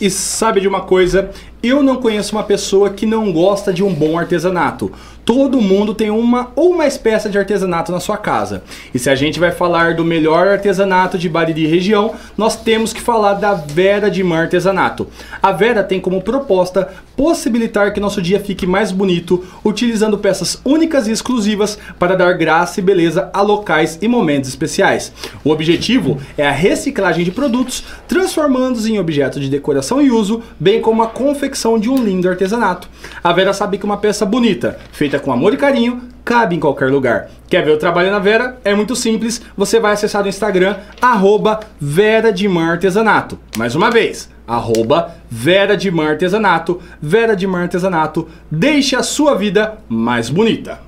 E 0.00 0.08
sabe 0.08 0.62
de 0.62 0.68
uma 0.68 0.80
coisa? 0.80 1.30
Eu 1.62 1.82
não 1.82 1.96
conheço 1.96 2.34
uma 2.34 2.42
pessoa 2.42 2.88
que 2.88 3.04
não 3.04 3.30
gosta 3.30 3.70
de 3.70 3.84
um 3.84 3.92
bom 3.92 4.18
artesanato. 4.18 4.90
Todo 5.28 5.60
mundo 5.60 5.92
tem 5.92 6.08
uma 6.08 6.52
ou 6.56 6.74
mais 6.74 6.96
peça 6.96 7.28
de 7.28 7.36
artesanato 7.36 7.92
na 7.92 8.00
sua 8.00 8.16
casa. 8.16 8.62
E 8.94 8.98
se 8.98 9.10
a 9.10 9.14
gente 9.14 9.38
vai 9.38 9.52
falar 9.52 9.92
do 9.92 10.02
melhor 10.02 10.48
artesanato 10.48 11.18
de 11.18 11.28
Bariri 11.28 11.66
região, 11.66 12.14
nós 12.34 12.56
temos 12.56 12.94
que 12.94 13.02
falar 13.02 13.34
da 13.34 13.52
Vera 13.52 14.10
de 14.10 14.24
Mar 14.24 14.44
Artesanato. 14.44 15.06
A 15.42 15.52
Vera 15.52 15.84
tem 15.84 16.00
como 16.00 16.22
proposta 16.22 16.88
possibilitar 17.14 17.92
que 17.92 18.00
nosso 18.00 18.22
dia 18.22 18.40
fique 18.40 18.66
mais 18.66 18.90
bonito, 18.90 19.44
utilizando 19.62 20.16
peças 20.16 20.62
únicas 20.64 21.06
e 21.06 21.10
exclusivas 21.10 21.76
para 21.98 22.16
dar 22.16 22.32
graça 22.34 22.80
e 22.80 22.82
beleza 22.82 23.28
a 23.34 23.42
locais 23.42 23.98
e 24.00 24.08
momentos 24.08 24.48
especiais. 24.48 25.12
O 25.44 25.50
objetivo 25.50 26.16
é 26.38 26.46
a 26.46 26.52
reciclagem 26.52 27.24
de 27.24 27.32
produtos, 27.32 27.84
transformando-os 28.06 28.86
em 28.86 28.98
objetos 28.98 29.42
de 29.42 29.50
decoração 29.50 30.00
e 30.00 30.10
uso, 30.10 30.42
bem 30.58 30.80
como 30.80 31.02
a 31.02 31.08
confecção 31.08 31.78
de 31.78 31.90
um 31.90 32.02
lindo 32.02 32.28
artesanato. 32.30 32.88
A 33.22 33.32
Vera 33.32 33.52
sabe 33.52 33.76
que 33.76 33.84
uma 33.84 33.96
peça 33.96 34.24
bonita, 34.24 34.78
feita 34.92 35.17
com 35.20 35.32
amor 35.32 35.54
e 35.54 35.56
carinho, 35.56 36.02
cabe 36.24 36.54
em 36.54 36.60
qualquer 36.60 36.90
lugar. 36.90 37.30
Quer 37.48 37.64
ver 37.64 37.72
o 37.72 37.78
trabalho 37.78 38.10
na 38.10 38.18
Vera? 38.18 38.58
É 38.64 38.74
muito 38.74 38.94
simples. 38.94 39.40
Você 39.56 39.80
vai 39.80 39.94
acessar 39.94 40.24
o 40.24 40.28
Instagram, 40.28 40.76
arroba 41.00 41.60
Vera 41.80 42.30
de 42.30 42.46
Artesanato. 42.46 43.38
Mais 43.56 43.74
uma 43.74 43.90
vez, 43.90 44.28
arroba 44.46 45.14
Vera 45.30 45.76
de 45.76 45.88
Artesanato. 45.88 46.80
Vera 47.00 47.34
de 47.34 47.46
Artesanato. 47.46 48.28
Deixe 48.50 48.94
a 48.94 49.02
sua 49.02 49.34
vida 49.34 49.78
mais 49.88 50.28
bonita. 50.28 50.80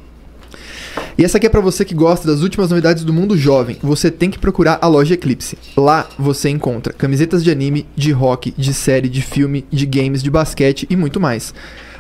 E 1.17 1.25
essa 1.25 1.37
aqui 1.37 1.47
é 1.47 1.51
pra 1.51 1.61
você 1.61 1.85
que 1.85 1.95
gosta 1.95 2.27
das 2.27 2.41
últimas 2.41 2.71
novidades 2.71 3.05
do 3.05 3.13
mundo 3.13 3.37
jovem. 3.37 3.77
Você 3.83 4.11
tem 4.11 4.31
que 4.31 4.39
procurar 4.39 4.79
a 4.81 4.87
loja 4.87 5.15
Eclipse. 5.15 5.59
Lá 5.77 6.07
você 6.19 6.49
encontra 6.49 6.93
camisetas 6.93 7.45
de 7.45 7.51
anime, 7.51 7.87
de 7.95 8.11
rock, 8.11 8.55
de 8.57 8.73
série, 8.73 9.09
de 9.09 9.21
filme, 9.21 9.67
de 9.71 9.85
games, 9.87 10.23
de 10.23 10.31
basquete 10.31 10.87
e 10.89 10.97
muito 10.97 11.21
mais. 11.21 11.53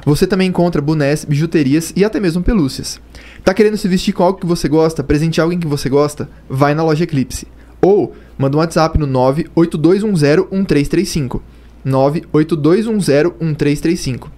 Você 0.05 0.27
também 0.27 0.49
encontra 0.49 0.81
bonés, 0.81 1.25
bijuterias 1.25 1.93
e 1.95 2.05
até 2.05 2.19
mesmo 2.19 2.43
pelúcias. 2.43 3.01
Tá 3.45 3.53
querendo 3.53 3.77
se 3.77 3.89
vestir 3.89 4.13
com 4.13 4.23
algo 4.23 4.39
que 4.39 4.47
você 4.47 4.69
gosta, 4.69 5.05
presentear 5.05 5.45
alguém 5.45 5.59
que 5.59 5.67
você 5.67 5.89
gosta? 5.89 6.29
Vai 6.49 6.75
na 6.75 6.83
loja 6.83 7.05
Eclipse. 7.05 7.47
Ou 7.83 8.15
manda 8.39 8.57
um 8.57 8.61
WhatsApp 8.61 8.99
no 8.99 9.07
982101335. 9.07 11.41
982101335. 11.87 14.29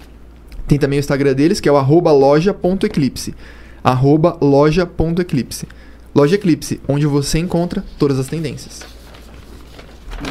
Tem 0.67 0.79
também 0.79 0.99
o 0.99 1.01
Instagram 1.01 1.35
deles, 1.35 1.61
que 1.61 1.69
é 1.69 1.73
o 1.73 2.13
loja.eclipse. 2.13 3.35
Loja.eclipse. 4.41 5.67
Loja 6.15 6.35
Eclipse, 6.35 6.81
onde 6.87 7.07
você 7.07 7.39
encontra 7.39 7.85
todas 7.99 8.19
as 8.19 8.29
tendências. 8.29 8.83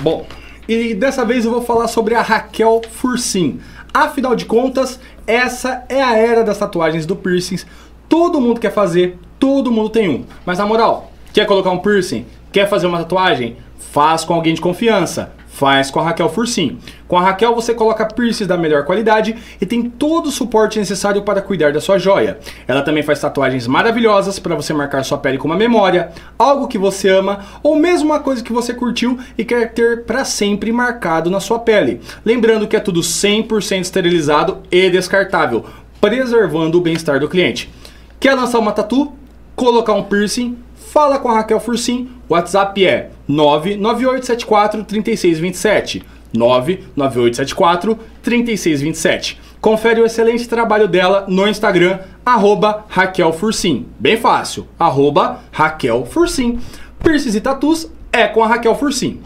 Bom, 0.02 0.26
e 0.68 0.94
dessa 0.94 1.26
vez 1.26 1.44
eu 1.44 1.52
vou 1.52 1.62
falar 1.62 1.88
sobre 1.88 2.16
a 2.16 2.22
Raquel 2.22 2.82
Fursim. 2.90 3.60
Afinal 3.94 4.36
de 4.36 4.46
contas, 4.46 5.00
essa 5.28 5.84
é 5.90 6.02
a 6.02 6.16
era 6.18 6.44
das 6.44 6.58
tatuagens 6.58 7.06
do 7.06 7.16
piercings. 7.16 7.66
Todo 8.08 8.40
mundo 8.40 8.60
quer 8.60 8.72
fazer, 8.72 9.18
todo 9.38 9.72
mundo 9.72 9.90
tem 9.90 10.08
um. 10.10 10.26
Mas 10.46 10.58
na 10.58 10.66
moral, 10.66 11.12
quer 11.34 11.46
colocar 11.46 11.72
um 11.72 11.80
piercing? 11.80 12.26
Quer 12.52 12.70
fazer 12.70 12.88
uma 12.88 13.00
tatuagem? 13.00 13.58
Faz 13.78 14.24
com 14.24 14.34
alguém 14.34 14.54
de 14.54 14.62
confiança. 14.62 15.34
Faz 15.62 15.92
com 15.92 16.00
a 16.00 16.04
Raquel 16.04 16.28
Fursim. 16.28 16.80
Com 17.08 17.20
a 17.20 17.22
Raquel 17.22 17.54
você 17.54 17.72
coloca 17.72 18.04
piercings 18.04 18.48
da 18.48 18.58
melhor 18.58 18.84
qualidade 18.84 19.36
e 19.62 19.64
tem 19.64 19.84
todo 19.84 20.26
o 20.26 20.32
suporte 20.32 20.80
necessário 20.80 21.22
para 21.22 21.40
cuidar 21.40 21.72
da 21.72 21.80
sua 21.80 22.00
joia. 22.00 22.40
Ela 22.68 22.82
também 22.82 23.04
faz 23.04 23.20
tatuagens 23.20 23.68
maravilhosas 23.68 24.40
para 24.40 24.56
você 24.56 24.74
marcar 24.74 25.06
sua 25.06 25.20
pele 25.20 25.38
com 25.38 25.48
uma 25.48 25.56
memória, 25.56 26.10
algo 26.36 26.68
que 26.68 26.80
você 26.80 27.10
ama 27.10 27.46
ou 27.62 27.76
mesmo 27.76 28.10
uma 28.10 28.20
coisa 28.20 28.44
que 28.44 28.52
você 28.52 28.74
curtiu 28.74 29.20
e 29.38 29.46
quer 29.46 29.72
ter 29.72 30.04
para 30.04 30.26
sempre 30.26 30.72
marcado 30.72 31.30
na 31.30 31.40
sua 31.40 31.60
pele. 31.60 32.02
Lembrando 32.26 32.68
que 32.68 32.76
é 32.76 32.80
tudo 32.80 33.02
100% 33.02 33.82
esterilizado 33.82 34.64
e 34.72 34.90
descartável, 34.90 35.64
preservando 36.02 36.80
o 36.80 36.82
bem-estar 36.82 37.20
do 37.20 37.30
cliente. 37.30 37.72
Quer 38.20 38.34
lançar 38.34 38.58
uma 38.58 38.72
tatu? 38.72 39.14
Colocar 39.56 39.94
um 39.94 40.02
piercing? 40.02 40.58
Fala 40.92 41.20
com 41.20 41.30
a 41.30 41.36
Raquel 41.36 41.62
Fursim. 41.62 42.10
O 42.28 42.34
WhatsApp 42.34 42.86
é 42.86 43.12
99874 43.26 44.84
3627. 44.84 46.04
99874 46.34 47.98
3627. 48.22 49.40
Confere 49.62 50.02
o 50.02 50.06
excelente 50.06 50.50
trabalho 50.50 50.90
dela 50.90 51.24
no 51.30 51.48
Instagram, 51.48 52.00
arroba 52.26 52.84
Raquel 52.90 53.32
Fursim. 53.32 53.86
Bem 53.98 54.18
fácil, 54.18 54.68
arroba 54.78 55.40
Raquel 55.50 56.06
Fursim. 56.06 56.60
Piercings 57.02 57.36
e 57.36 57.40
Tatus 57.40 57.90
é 58.12 58.28
com 58.28 58.44
a 58.44 58.48
Raquel 58.50 58.76
Fursim. 58.76 59.22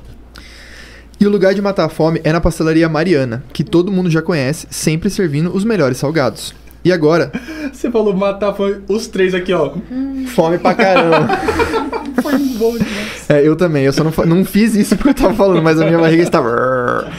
E 1.20 1.26
o 1.26 1.32
lugar 1.32 1.56
de 1.56 1.64
matar 1.64 1.86
a 1.86 1.90
fome 1.90 2.22
é 2.24 2.32
na 2.32 2.40
pastelaria 2.40 2.88
Mariana, 2.88 3.44
que 3.52 3.64
todo 3.64 3.92
mundo 3.92 4.12
já 4.12 4.22
conhece, 4.22 4.68
sempre 4.70 5.10
servindo 5.10 5.52
os 5.52 5.64
melhores 5.64 5.98
salgados. 5.98 6.54
E 6.86 6.92
agora, 6.92 7.32
Você 7.74 7.90
falou 7.90 8.14
matar 8.14 8.54
foi 8.54 8.80
os 8.88 9.08
três 9.08 9.34
aqui, 9.34 9.52
ó. 9.52 9.72
fome 10.28 10.58
pra 10.60 10.74
caramba. 10.76 11.28
Foi 12.22 12.38
bom 12.38 12.72
demais. 12.78 13.30
É, 13.30 13.46
eu 13.48 13.56
também, 13.56 13.84
eu 13.86 13.94
só 13.94 14.04
não, 14.04 14.12
não 14.26 14.46
fiz 14.46 14.74
isso 14.74 14.96
porque 14.96 15.10
eu 15.10 15.14
tava 15.14 15.34
falando, 15.36 15.62
mas 15.62 15.80
a 15.80 15.86
minha 15.86 15.98
barriga 16.00 16.24
estava. 16.24 17.12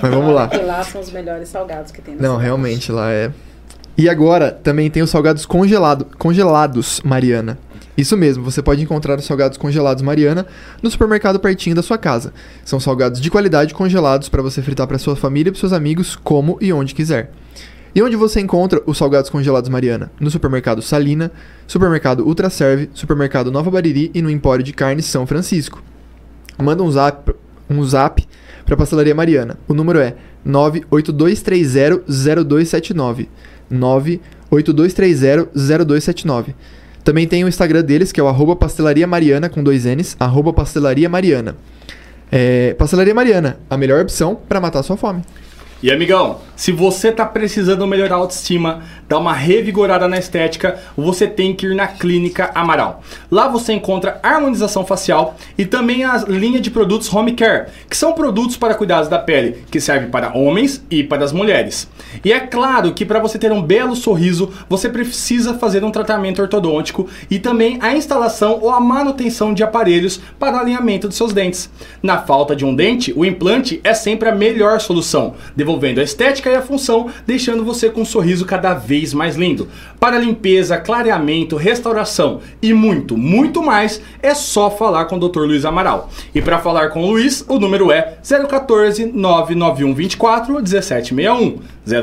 Mas 0.00 0.10
vamos 0.10 0.34
lá. 0.34 0.48
Porque 0.48 0.64
lá 0.64 0.82
são 0.82 1.00
os 1.00 1.10
melhores 1.10 1.48
salgados 1.48 1.90
que 1.92 2.00
tem 2.00 2.14
na 2.14 2.22
Não, 2.22 2.28
cidade. 2.30 2.44
realmente, 2.44 2.92
lá 2.92 3.10
é. 3.10 3.30
E 3.98 4.08
agora 4.08 4.50
também 4.50 4.88
tem 4.90 5.02
os 5.02 5.10
salgados 5.10 5.44
congelado, 5.44 6.06
congelados 6.18 7.00
Mariana. 7.04 7.58
Isso 7.98 8.16
mesmo, 8.16 8.44
você 8.44 8.62
pode 8.62 8.82
encontrar 8.82 9.18
os 9.18 9.24
salgados 9.26 9.58
congelados 9.58 10.02
Mariana 10.02 10.46
no 10.82 10.90
supermercado 10.90 11.38
pertinho 11.40 11.74
da 11.76 11.82
sua 11.82 11.98
casa. 11.98 12.32
São 12.64 12.78
salgados 12.80 13.20
de 13.20 13.30
qualidade 13.30 13.74
congelados 13.74 14.28
para 14.30 14.42
você 14.42 14.62
fritar 14.62 14.86
para 14.86 14.98
sua 14.98 15.16
família 15.16 15.48
e 15.48 15.52
para 15.52 15.60
seus 15.60 15.72
amigos 15.72 16.16
como 16.22 16.56
e 16.60 16.72
onde 16.72 16.94
quiser. 16.94 17.30
E 17.96 18.02
onde 18.02 18.14
você 18.14 18.38
encontra 18.40 18.80
os 18.84 18.98
salgados 18.98 19.30
congelados 19.30 19.70
Mariana? 19.70 20.12
No 20.20 20.30
supermercado 20.30 20.82
Salina, 20.82 21.32
supermercado 21.66 22.26
Ultraserve, 22.26 22.90
supermercado 22.92 23.50
Nova 23.50 23.70
Bariri 23.70 24.10
e 24.12 24.20
no 24.20 24.28
Empório 24.28 24.62
de 24.62 24.74
Carnes 24.74 25.06
São 25.06 25.26
Francisco. 25.26 25.82
Manda 26.62 26.82
um 26.82 26.92
zap, 26.92 27.34
um 27.70 27.82
zap 27.82 28.22
para 28.66 28.76
Pastelaria 28.76 29.14
Mariana. 29.14 29.56
O 29.66 29.72
número 29.72 29.98
é 29.98 30.14
982300279. 30.46 33.28
982300279. 33.72 36.54
Também 37.02 37.26
tem 37.26 37.44
o 37.44 37.48
Instagram 37.48 37.82
deles, 37.82 38.12
que 38.12 38.20
é 38.20 38.22
o 38.22 38.56
Pastelaria 38.56 39.06
Mariana, 39.06 39.48
com 39.48 39.64
dois 39.64 39.86
N's, 39.86 40.14
arroba 40.20 40.52
Pastelaria 40.52 41.08
Mariana. 41.08 41.56
É, 42.30 42.74
Pastelaria 42.74 43.14
Mariana, 43.14 43.58
a 43.70 43.78
melhor 43.78 44.02
opção 44.02 44.34
para 44.34 44.60
matar 44.60 44.82
sua 44.82 44.98
fome. 44.98 45.22
E 45.82 45.92
amigão, 45.92 46.38
se 46.56 46.72
você 46.72 47.12
tá 47.12 47.26
precisando 47.26 47.86
melhorar 47.86 48.14
a 48.14 48.18
autoestima, 48.18 48.82
dar 49.06 49.18
uma 49.18 49.34
revigorada 49.34 50.08
na 50.08 50.18
estética, 50.18 50.80
você 50.96 51.26
tem 51.26 51.54
que 51.54 51.66
ir 51.66 51.74
na 51.74 51.86
Clínica 51.86 52.50
Amaral. 52.54 53.02
Lá 53.30 53.46
você 53.46 53.74
encontra 53.74 54.18
harmonização 54.22 54.86
facial 54.86 55.36
e 55.58 55.66
também 55.66 56.02
a 56.02 56.16
linha 56.26 56.58
de 56.58 56.70
produtos 56.70 57.12
Home 57.12 57.32
Care, 57.32 57.66
que 57.90 57.96
são 57.96 58.14
produtos 58.14 58.56
para 58.56 58.74
cuidados 58.74 59.06
da 59.06 59.18
pele, 59.18 59.64
que 59.70 59.78
servem 59.78 60.08
para 60.08 60.34
homens 60.34 60.82
e 60.90 61.04
para 61.04 61.22
as 61.22 61.30
mulheres. 61.30 61.90
E 62.24 62.32
é 62.32 62.40
claro 62.40 62.94
que 62.94 63.04
para 63.04 63.20
você 63.20 63.38
ter 63.38 63.52
um 63.52 63.62
belo 63.62 63.94
sorriso, 63.94 64.50
você 64.70 64.88
precisa 64.88 65.58
fazer 65.58 65.84
um 65.84 65.90
tratamento 65.90 66.40
ortodôntico 66.40 67.06
e 67.30 67.38
também 67.38 67.78
a 67.82 67.94
instalação 67.94 68.58
ou 68.62 68.70
a 68.70 68.80
manutenção 68.80 69.52
de 69.52 69.62
aparelhos 69.62 70.18
para 70.38 70.58
alinhamento 70.58 71.06
dos 71.06 71.18
seus 71.18 71.34
dentes. 71.34 71.68
Na 72.02 72.16
falta 72.16 72.56
de 72.56 72.64
um 72.64 72.74
dente, 72.74 73.12
o 73.14 73.26
implante 73.26 73.78
é 73.84 73.92
sempre 73.92 74.30
a 74.30 74.34
melhor 74.34 74.80
solução, 74.80 75.34
devolvendo 75.66 76.00
a 76.00 76.04
estética 76.04 76.48
e 76.48 76.54
a 76.54 76.62
função, 76.62 77.10
deixando 77.26 77.64
você 77.64 77.90
com 77.90 78.02
um 78.02 78.04
sorriso 78.04 78.46
cada 78.46 78.72
vez 78.72 79.12
mais 79.12 79.34
lindo. 79.34 79.68
Para 79.98 80.18
limpeza, 80.18 80.76
clareamento, 80.78 81.56
restauração 81.56 82.40
e 82.60 82.72
muito, 82.72 83.16
muito 83.16 83.62
mais, 83.62 84.00
é 84.22 84.34
só 84.34 84.70
falar 84.70 85.06
com 85.06 85.16
o 85.16 85.28
Dr. 85.28 85.40
Luiz 85.40 85.64
Amaral. 85.64 86.10
E 86.34 86.42
para 86.42 86.58
falar 86.58 86.90
com 86.90 87.02
o 87.02 87.10
Luiz, 87.10 87.44
o 87.48 87.58
número 87.58 87.90
é 87.90 88.18
014 88.22 89.06
991 89.06 89.94
24 89.94 90.52
1761. 90.54 91.58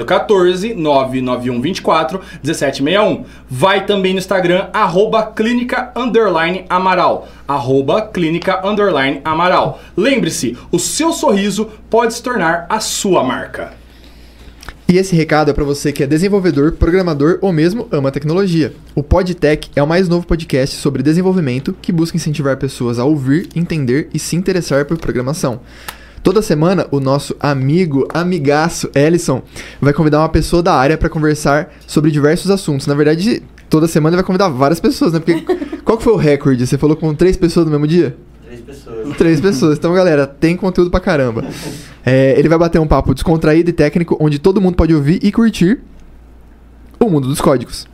014 0.06 0.74
991 0.74 1.62
24 1.62 2.20
1761. 2.44 3.26
Vai 3.50 3.86
também 3.86 4.14
no 4.14 4.20
Instagram, 4.20 4.68
arroba 4.74 5.24
clínica 5.24 5.92
underline 5.96 6.66
amaral. 6.70 7.28
Arroba 7.48 8.02
clínica 8.02 8.66
underline 8.66 9.22
amaral. 9.24 9.80
Lembre-se, 9.96 10.58
o 10.72 10.80
seu 10.80 11.12
sorriso 11.12 11.70
pode 11.90 12.14
se 12.14 12.24
tornar 12.24 12.66
a 12.70 12.80
sua 12.80 13.24
marca. 13.24 13.83
E 14.88 14.98
esse 14.98 15.16
recado 15.16 15.50
é 15.50 15.54
para 15.54 15.64
você 15.64 15.92
que 15.92 16.04
é 16.04 16.08
desenvolvedor, 16.08 16.74
programador 16.74 17.40
ou 17.42 17.54
mesmo 17.54 17.88
ama 17.92 18.12
tecnologia. 18.12 18.74
O 18.94 19.02
PodTech 19.02 19.72
é 19.76 19.82
o 19.82 19.88
mais 19.88 20.10
novo 20.10 20.28
podcast 20.28 20.76
sobre 20.76 21.02
desenvolvimento 21.02 21.76
que 21.82 21.92
busca 21.92 22.18
incentivar 22.18 22.58
pessoas 22.58 23.00
a 23.00 23.06
ouvir, 23.06 23.48
entender 23.56 24.10
e 24.14 24.20
se 24.20 24.36
interessar 24.36 24.86
por 24.86 24.98
programação. 24.98 25.62
Toda 26.22 26.42
semana, 26.42 26.88
o 26.92 27.00
nosso 27.00 27.36
amigo, 27.40 28.08
amigaço 28.14 28.90
Ellison 28.96 29.42
vai 29.82 29.94
convidar 29.94 30.20
uma 30.20 30.30
pessoa 30.30 30.64
da 30.64 30.74
área 30.74 30.98
para 30.98 31.10
conversar 31.10 31.74
sobre 31.86 32.12
diversos 32.12 32.50
assuntos. 32.50 32.88
Na 32.88 32.94
verdade, 32.94 33.44
toda 33.70 33.88
semana 33.88 34.16
ele 34.16 34.22
vai 34.22 34.26
convidar 34.26 34.48
várias 34.48 34.80
pessoas, 34.80 35.14
né? 35.14 35.20
Porque 35.20 35.42
qual 35.84 35.98
que 35.98 36.04
foi 36.04 36.14
o 36.14 36.18
recorde? 36.18 36.66
Você 36.66 36.78
falou 36.78 36.96
com 36.96 37.14
três 37.14 37.36
pessoas 37.36 37.66
no 37.66 37.72
mesmo 37.72 37.88
dia? 37.88 38.16
Três 38.74 38.84
pessoas. 38.84 39.18
Três 39.18 39.42
pessoas. 39.42 39.78
Então, 39.78 39.94
galera, 39.94 40.26
tem 40.26 40.56
conteúdo 40.58 40.92
pra 40.92 41.00
caramba. 41.00 41.44
É, 42.06 42.38
ele 42.38 42.50
vai 42.50 42.58
bater 42.58 42.82
um 42.82 42.86
papo 42.86 43.14
descontraído 43.14 43.70
e 43.70 43.72
técnico, 43.72 44.18
onde 44.20 44.38
todo 44.38 44.60
mundo 44.60 44.76
pode 44.76 44.94
ouvir 44.94 45.22
e 45.24 45.32
curtir 45.32 45.80
o 47.00 47.10
mundo 47.10 47.30
dos 47.30 47.40
códigos. 47.40 47.88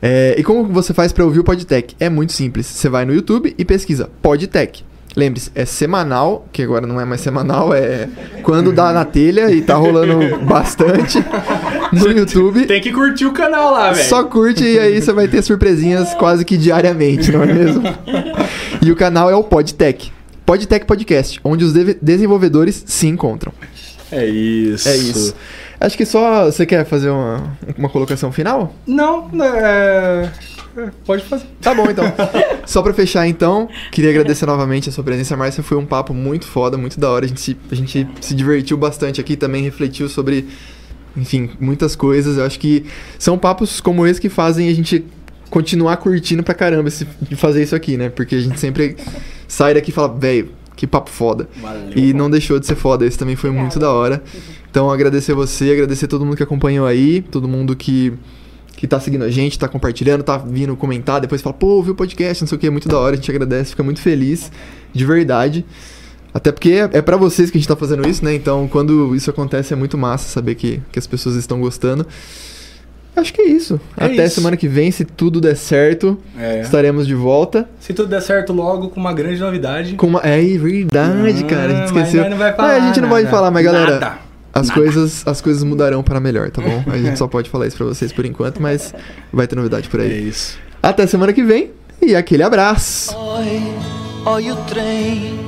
É, 0.00 0.36
e 0.38 0.44
como 0.44 0.68
você 0.68 0.94
faz 0.94 1.12
pra 1.12 1.24
ouvir 1.24 1.40
o 1.40 1.44
Podtech? 1.44 1.96
É 1.98 2.08
muito 2.08 2.32
simples. 2.32 2.66
Você 2.66 2.88
vai 2.88 3.04
no 3.04 3.12
YouTube 3.12 3.52
e 3.58 3.64
pesquisa 3.64 4.08
Podtech. 4.22 4.84
Lembre-se, 5.16 5.50
é 5.56 5.64
semanal, 5.64 6.46
que 6.52 6.62
agora 6.62 6.86
não 6.86 7.00
é 7.00 7.04
mais 7.04 7.20
semanal, 7.20 7.74
é 7.74 8.08
quando 8.44 8.70
dá 8.72 8.92
na 8.92 9.04
telha 9.04 9.50
e 9.50 9.60
tá 9.60 9.74
rolando 9.74 10.38
bastante 10.44 11.18
no 11.92 12.12
YouTube. 12.12 12.64
Tem 12.66 12.80
que 12.80 12.92
curtir 12.92 13.26
o 13.26 13.32
canal 13.32 13.72
lá, 13.72 13.92
velho. 13.92 14.08
Só 14.08 14.22
curte 14.24 14.62
e 14.62 14.78
aí 14.78 15.00
você 15.02 15.12
vai 15.12 15.26
ter 15.26 15.42
surpresinhas 15.42 16.14
quase 16.14 16.44
que 16.44 16.56
diariamente, 16.56 17.32
não 17.32 17.42
é 17.42 17.46
mesmo? 17.52 17.82
e 18.80 18.92
o 18.92 18.96
canal 18.96 19.28
é 19.28 19.34
o 19.34 19.42
Podtech. 19.42 20.12
Podtech 20.46 20.86
Podcast, 20.86 21.40
onde 21.42 21.64
os 21.64 21.72
deve- 21.72 21.98
desenvolvedores 22.00 22.82
se 22.86 23.06
encontram. 23.08 23.52
É 24.12 24.24
isso. 24.26 24.88
É 24.88 24.96
isso. 24.96 25.34
Acho 25.80 25.96
que 25.96 26.04
só 26.06 26.44
você 26.46 26.64
quer 26.66 26.84
fazer 26.84 27.10
uma, 27.10 27.56
uma 27.76 27.88
colocação 27.88 28.30
final? 28.30 28.74
Não, 28.86 29.28
é... 29.42 30.28
é, 30.76 30.90
Pode 31.04 31.24
fazer. 31.24 31.46
Tá 31.60 31.74
bom, 31.74 31.90
então. 31.90 32.04
Só 32.66 32.82
pra 32.82 32.92
fechar, 32.92 33.26
então, 33.26 33.68
queria 33.90 34.10
agradecer 34.10 34.46
novamente 34.46 34.88
a 34.88 34.92
sua 34.92 35.04
presença, 35.04 35.36
Márcia. 35.36 35.62
Foi 35.62 35.76
um 35.76 35.86
papo 35.86 36.14
muito 36.14 36.46
foda, 36.46 36.76
muito 36.76 36.98
da 36.98 37.10
hora. 37.10 37.24
A 37.24 37.28
gente, 37.28 37.40
se, 37.40 37.56
a 37.70 37.74
gente 37.74 38.08
se 38.20 38.34
divertiu 38.34 38.76
bastante 38.76 39.20
aqui, 39.20 39.36
também 39.36 39.62
refletiu 39.62 40.08
sobre, 40.08 40.46
enfim, 41.16 41.50
muitas 41.60 41.96
coisas. 41.96 42.38
Eu 42.38 42.44
acho 42.44 42.58
que 42.58 42.84
são 43.18 43.36
papos 43.36 43.80
como 43.80 44.06
esse 44.06 44.20
que 44.20 44.28
fazem 44.28 44.68
a 44.68 44.74
gente 44.74 45.04
continuar 45.50 45.96
curtindo 45.96 46.42
pra 46.42 46.54
caramba 46.54 46.88
esse, 46.88 47.06
de 47.22 47.34
fazer 47.34 47.62
isso 47.62 47.74
aqui, 47.74 47.96
né? 47.96 48.08
Porque 48.08 48.36
a 48.36 48.40
gente 48.40 48.58
sempre 48.58 48.96
sai 49.48 49.74
daqui 49.74 49.90
e 49.90 49.92
fala, 49.92 50.08
velho, 50.08 50.50
que 50.76 50.86
papo 50.86 51.10
foda. 51.10 51.48
Valeu. 51.60 51.92
E 51.94 52.14
não 52.14 52.30
deixou 52.30 52.58
de 52.58 52.66
ser 52.66 52.76
foda, 52.76 53.04
esse 53.04 53.18
também 53.18 53.36
foi 53.36 53.50
muito 53.50 53.78
da 53.78 53.90
hora. 53.90 54.22
Então 54.70 54.90
agradecer 54.90 55.34
você, 55.34 55.72
agradecer 55.72 56.06
todo 56.06 56.24
mundo 56.24 56.36
que 56.36 56.42
acompanhou 56.42 56.86
aí, 56.86 57.20
todo 57.20 57.48
mundo 57.48 57.74
que, 57.74 58.14
que 58.80 58.86
tá 58.88 58.98
seguindo 58.98 59.24
a 59.24 59.30
gente, 59.30 59.58
tá 59.58 59.68
compartilhando, 59.68 60.22
tá 60.22 60.38
vindo 60.38 60.74
comentar, 60.74 61.20
depois 61.20 61.42
fala, 61.42 61.52
pô, 61.52 61.66
ouviu 61.66 61.92
o 61.92 61.94
podcast, 61.94 62.42
não 62.42 62.48
sei 62.48 62.56
o 62.56 62.58
que, 62.58 62.66
é 62.66 62.70
muito 62.70 62.88
da 62.88 62.98
hora, 62.98 63.12
a 63.12 63.16
gente 63.16 63.30
agradece, 63.30 63.70
fica 63.72 63.82
muito 63.82 64.00
feliz, 64.00 64.50
de 64.90 65.04
verdade. 65.04 65.66
Até 66.32 66.50
porque 66.50 66.70
é, 66.70 66.88
é 66.98 67.02
para 67.02 67.18
vocês 67.18 67.50
que 67.50 67.58
a 67.58 67.60
gente 67.60 67.68
tá 67.68 67.76
fazendo 67.76 68.08
isso, 68.08 68.24
né? 68.24 68.34
Então 68.34 68.66
quando 68.68 69.14
isso 69.14 69.28
acontece 69.28 69.74
é 69.74 69.76
muito 69.76 69.98
massa 69.98 70.30
saber 70.30 70.54
que, 70.54 70.80
que 70.90 70.98
as 70.98 71.06
pessoas 71.06 71.36
estão 71.36 71.60
gostando. 71.60 72.06
Acho 73.14 73.34
que 73.34 73.42
é 73.42 73.48
isso. 73.48 73.78
É 73.98 74.06
Até 74.06 74.24
isso. 74.24 74.36
semana 74.36 74.56
que 74.56 74.66
vem, 74.66 74.90
se 74.90 75.04
tudo 75.04 75.42
der 75.42 75.56
certo, 75.56 76.16
É. 76.38 76.60
estaremos 76.62 77.06
de 77.06 77.14
volta. 77.14 77.68
Se 77.80 77.92
tudo 77.92 78.08
der 78.08 78.22
certo 78.22 78.50
logo, 78.52 78.88
com 78.88 78.98
uma 78.98 79.12
grande 79.12 79.40
novidade. 79.40 79.94
Com 79.96 80.06
uma... 80.06 80.20
É 80.20 80.40
verdade, 80.40 81.44
cara, 81.44 81.64
a 81.64 81.68
gente 81.68 81.80
Ah, 81.82 81.84
esqueceu. 81.84 82.30
Não 82.30 82.38
vai 82.38 82.50
Ah, 82.50 82.54
falar 82.54 82.72
a 82.76 82.80
gente 82.80 83.00
não 83.00 83.08
pode 83.10 83.24
nada. 83.24 83.36
falar, 83.36 83.50
mas 83.50 83.62
galera, 83.64 83.90
Nada. 84.00 84.29
As 84.52 84.68
Nada. 84.68 84.80
coisas, 84.80 85.26
as 85.26 85.40
coisas 85.40 85.62
mudarão 85.62 86.02
para 86.02 86.18
melhor, 86.20 86.50
tá 86.50 86.60
bom? 86.60 86.82
A 86.90 86.98
gente 86.98 87.16
só 87.18 87.28
pode 87.28 87.48
falar 87.48 87.66
isso 87.66 87.76
pra 87.76 87.86
vocês 87.86 88.12
por 88.12 88.24
enquanto, 88.24 88.60
mas 88.60 88.92
vai 89.32 89.46
ter 89.46 89.54
novidade 89.56 89.88
por 89.88 90.00
É 90.00 90.04
aí. 90.04 90.28
isso. 90.28 90.58
Até 90.82 91.06
semana 91.06 91.32
que 91.32 91.42
vem 91.42 91.70
e 92.02 92.16
aquele 92.16 92.42
abraço. 92.42 93.16
Oi, 93.16 93.62
oi 94.26 94.50
o 94.50 94.56
trem 94.64 95.38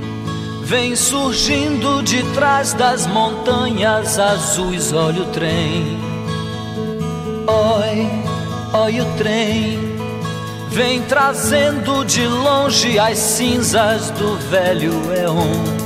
vem 0.64 0.94
surgindo 0.94 2.02
de 2.02 2.22
trás 2.34 2.72
das 2.74 3.06
montanhas 3.06 4.18
azuis. 4.18 4.92
Olha 4.92 5.22
o 5.22 5.26
trem. 5.26 5.98
Oi, 7.46 8.80
oi 8.80 9.00
o 9.00 9.04
trem 9.18 9.78
vem 10.70 11.02
trazendo 11.02 12.04
de 12.04 12.24
longe 12.26 12.98
as 12.98 13.18
cinzas 13.18 14.10
do 14.12 14.36
velho 14.48 14.92
Eon. 15.12 15.82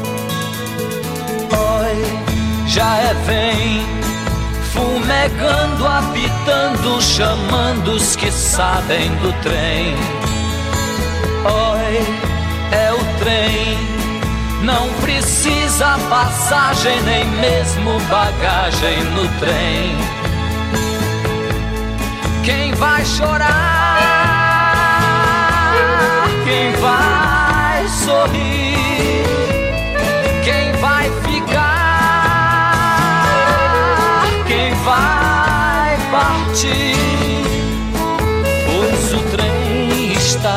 Oi, 1.50 2.25
já 2.76 2.96
é 2.98 3.14
vem 3.24 3.86
fumegando, 4.70 5.86
apitando, 5.86 7.00
chamando 7.00 7.92
os 7.92 8.14
que 8.14 8.30
sabem 8.30 9.08
do 9.16 9.32
trem. 9.40 9.96
Oi, 11.46 12.04
é 12.72 12.92
o 12.92 12.98
trem, 13.18 13.78
não 14.62 14.92
precisa 15.00 15.98
passagem, 16.10 17.00
nem 17.04 17.24
mesmo 17.40 17.98
bagagem 18.10 19.04
no 19.04 19.26
trem. 19.38 19.96
Quem 22.44 22.74
vai 22.74 23.02
chorar? 23.06 23.46
Quem 26.44 26.72
vai 26.72 27.88
sorrir? 27.88 28.55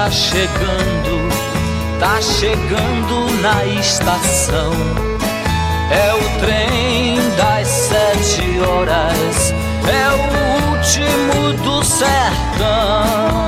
tá 0.09 0.15
chegando, 0.15 1.29
tá 1.99 2.19
chegando 2.19 3.31
na 3.41 3.63
estação. 3.79 4.71
É 5.91 6.13
o 6.15 6.39
trem 6.39 7.19
das 7.37 7.67
sete 7.67 8.59
horas, 8.59 9.53
é 9.87 10.09
o 10.09 10.73
último 10.73 11.53
do 11.63 11.83
sertão. 11.83 13.38